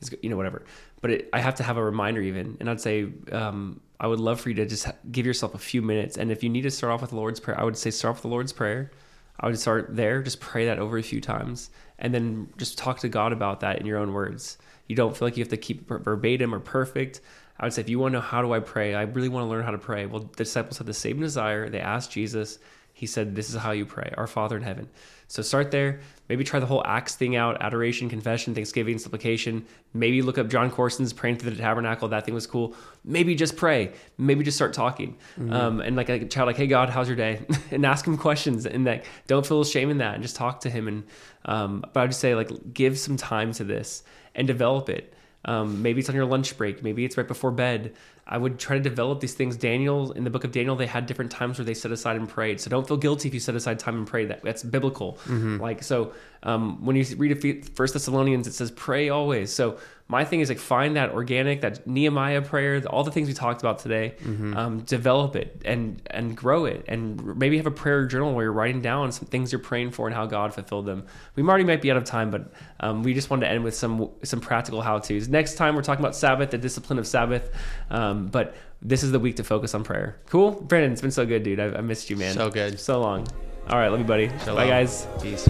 is 0.00 0.12
you 0.20 0.28
know 0.30 0.36
whatever. 0.36 0.64
But 1.00 1.10
it, 1.12 1.28
I 1.32 1.38
have 1.38 1.54
to 1.56 1.62
have 1.62 1.76
a 1.76 1.84
reminder 1.84 2.20
even, 2.20 2.56
and 2.58 2.68
I'd 2.68 2.80
say 2.80 3.06
um, 3.30 3.80
I 4.00 4.08
would 4.08 4.18
love 4.18 4.40
for 4.40 4.48
you 4.48 4.56
to 4.56 4.66
just 4.66 4.88
give 5.12 5.24
yourself 5.24 5.54
a 5.54 5.58
few 5.58 5.80
minutes. 5.80 6.16
And 6.18 6.32
if 6.32 6.42
you 6.42 6.50
need 6.50 6.62
to 6.62 6.72
start 6.72 6.92
off 6.92 7.02
with 7.02 7.10
the 7.10 7.16
Lord's 7.16 7.38
prayer, 7.38 7.58
I 7.58 7.62
would 7.62 7.76
say 7.76 7.90
start 7.90 8.10
off 8.10 8.16
with 8.16 8.22
the 8.22 8.28
Lord's 8.28 8.52
prayer. 8.52 8.90
I 9.38 9.46
would 9.46 9.58
start 9.58 9.94
there, 9.94 10.20
just 10.20 10.40
pray 10.40 10.66
that 10.66 10.80
over 10.80 10.98
a 10.98 11.02
few 11.02 11.20
times, 11.20 11.70
and 12.00 12.12
then 12.12 12.48
just 12.56 12.78
talk 12.78 12.98
to 13.00 13.08
God 13.08 13.32
about 13.32 13.60
that 13.60 13.78
in 13.78 13.86
your 13.86 13.98
own 13.98 14.12
words. 14.12 14.58
You 14.88 14.96
don't 14.96 15.16
feel 15.16 15.26
like 15.26 15.36
you 15.36 15.42
have 15.42 15.50
to 15.50 15.56
keep 15.56 15.88
verbatim 15.88 16.52
or 16.52 16.60
perfect. 16.60 17.20
I 17.58 17.64
would 17.64 17.72
say 17.72 17.82
if 17.82 17.88
you 17.88 17.98
want 17.98 18.12
to 18.12 18.18
know 18.18 18.22
how 18.22 18.42
do 18.42 18.52
I 18.52 18.60
pray, 18.60 18.94
I 18.94 19.02
really 19.02 19.28
want 19.28 19.44
to 19.44 19.48
learn 19.48 19.64
how 19.64 19.70
to 19.70 19.78
pray. 19.78 20.06
Well, 20.06 20.22
the 20.22 20.36
disciples 20.36 20.78
had 20.78 20.86
the 20.86 20.94
same 20.94 21.20
desire. 21.20 21.68
They 21.68 21.80
asked 21.80 22.10
Jesus. 22.10 22.58
He 22.92 23.06
said, 23.06 23.34
"This 23.34 23.48
is 23.48 23.56
how 23.56 23.72
you 23.72 23.86
pray, 23.86 24.12
Our 24.16 24.26
Father 24.26 24.56
in 24.56 24.62
heaven." 24.62 24.88
So 25.26 25.42
start 25.42 25.70
there. 25.70 26.00
Maybe 26.28 26.44
try 26.44 26.60
the 26.60 26.66
whole 26.66 26.82
Acts 26.86 27.16
thing 27.16 27.34
out: 27.34 27.60
adoration, 27.60 28.08
confession, 28.08 28.54
thanksgiving, 28.54 28.98
supplication. 28.98 29.66
Maybe 29.92 30.22
look 30.22 30.38
up 30.38 30.48
Jon 30.48 30.70
Courson's 30.70 31.12
praying 31.12 31.38
through 31.38 31.50
the 31.50 31.56
tabernacle. 31.56 32.08
That 32.08 32.24
thing 32.24 32.34
was 32.34 32.46
cool. 32.46 32.74
Maybe 33.04 33.34
just 33.34 33.56
pray. 33.56 33.92
Maybe 34.16 34.44
just 34.44 34.56
start 34.56 34.74
talking. 34.74 35.16
Um, 35.50 35.80
and 35.80 35.96
like 35.96 36.08
a 36.08 36.24
child, 36.26 36.46
like, 36.46 36.56
"Hey 36.56 36.66
God, 36.66 36.88
how's 36.88 37.08
your 37.08 37.16
day?" 37.16 37.40
and 37.70 37.84
ask 37.86 38.06
him 38.06 38.16
questions. 38.16 38.66
And 38.66 38.84
like, 38.84 39.06
don't 39.26 39.46
feel 39.46 39.64
shame 39.64 39.90
in 39.90 39.98
that. 39.98 40.14
And 40.14 40.22
just 40.22 40.36
talk 40.36 40.60
to 40.60 40.70
him. 40.70 40.86
And 40.86 41.04
um, 41.44 41.84
but 41.92 42.00
I'd 42.00 42.10
just 42.10 42.20
say 42.20 42.34
like, 42.34 42.50
give 42.72 42.98
some 42.98 43.16
time 43.16 43.52
to 43.54 43.64
this 43.64 44.02
and 44.34 44.46
develop 44.46 44.88
it. 44.88 45.13
Um, 45.44 45.82
maybe 45.82 46.00
it's 46.00 46.08
on 46.08 46.14
your 46.14 46.24
lunch 46.24 46.56
break. 46.56 46.82
Maybe 46.82 47.04
it's 47.04 47.16
right 47.16 47.28
before 47.28 47.50
bed. 47.50 47.94
I 48.26 48.38
would 48.38 48.58
try 48.58 48.76
to 48.76 48.82
develop 48.82 49.20
these 49.20 49.34
things. 49.34 49.56
Daniel, 49.56 50.12
in 50.12 50.24
the 50.24 50.30
book 50.30 50.44
of 50.44 50.52
Daniel, 50.52 50.76
they 50.76 50.86
had 50.86 51.06
different 51.06 51.30
times 51.30 51.58
where 51.58 51.64
they 51.64 51.74
set 51.74 51.92
aside 51.92 52.16
and 52.16 52.28
prayed. 52.28 52.60
So 52.60 52.70
don't 52.70 52.86
feel 52.88 52.96
guilty 52.96 53.28
if 53.28 53.34
you 53.34 53.40
set 53.40 53.54
aside 53.54 53.78
time 53.78 53.96
and 53.96 54.06
pray. 54.06 54.24
That 54.24 54.42
that's 54.42 54.62
biblical. 54.62 55.18
Like 55.58 55.82
so, 55.82 56.12
um, 56.42 56.84
when 56.84 56.96
you 56.96 57.04
read 57.16 57.76
First 57.76 57.92
Thessalonians, 57.94 58.46
it 58.46 58.54
says 58.54 58.70
pray 58.70 59.08
always. 59.10 59.52
So 59.52 59.78
my 60.06 60.24
thing 60.24 60.40
is 60.40 60.50
like 60.50 60.58
find 60.58 60.96
that 60.96 61.12
organic, 61.12 61.62
that 61.62 61.86
Nehemiah 61.86 62.42
prayer, 62.42 62.82
all 62.86 63.04
the 63.04 63.10
things 63.10 63.26
we 63.28 63.34
talked 63.34 63.62
about 63.62 63.78
today. 63.78 64.14
Um, 64.54 64.80
develop 64.80 65.34
it 65.36 65.62
and 65.64 66.00
and 66.10 66.36
grow 66.36 66.66
it, 66.66 66.84
and 66.88 67.36
maybe 67.36 67.56
have 67.56 67.66
a 67.66 67.70
prayer 67.70 68.06
journal 68.06 68.34
where 68.34 68.44
you're 68.44 68.52
writing 68.52 68.82
down 68.82 69.12
some 69.12 69.26
things 69.26 69.52
you're 69.52 69.58
praying 69.58 69.90
for 69.92 70.06
and 70.06 70.14
how 70.14 70.26
God 70.26 70.54
fulfilled 70.54 70.86
them. 70.86 71.04
We 71.36 71.42
already 71.42 71.64
might 71.64 71.82
be 71.82 71.90
out 71.90 71.96
of 71.96 72.04
time, 72.04 72.30
but 72.30 72.52
um, 72.80 73.02
we 73.02 73.14
just 73.14 73.30
wanted 73.30 73.46
to 73.46 73.52
end 73.52 73.64
with 73.64 73.74
some 73.74 74.10
some 74.22 74.40
practical 74.40 74.82
how 74.82 74.98
tos. 74.98 75.28
Next 75.28 75.54
time 75.56 75.74
we're 75.74 75.82
talking 75.82 76.04
about 76.04 76.16
Sabbath, 76.16 76.50
the 76.50 76.58
discipline 76.58 76.98
of 76.98 77.06
Sabbath. 77.06 77.50
Um, 77.90 78.13
Um, 78.14 78.26
but 78.28 78.54
this 78.82 79.02
is 79.02 79.12
the 79.12 79.18
week 79.18 79.36
to 79.36 79.44
focus 79.44 79.74
on 79.74 79.84
prayer. 79.84 80.16
Cool, 80.26 80.52
Brandon. 80.52 80.92
It's 80.92 81.00
been 81.00 81.10
so 81.10 81.26
good, 81.26 81.42
dude. 81.42 81.60
I, 81.60 81.66
I 81.74 81.80
missed 81.80 82.10
you, 82.10 82.16
man. 82.16 82.34
So 82.34 82.50
good. 82.50 82.78
so 82.78 83.00
long. 83.00 83.26
All 83.68 83.78
right, 83.78 83.88
love 83.88 84.00
you, 84.00 84.06
buddy. 84.06 84.28
Shalom. 84.44 84.56
Bye, 84.56 84.68
guys. 84.68 85.06
Peace. 85.22 85.48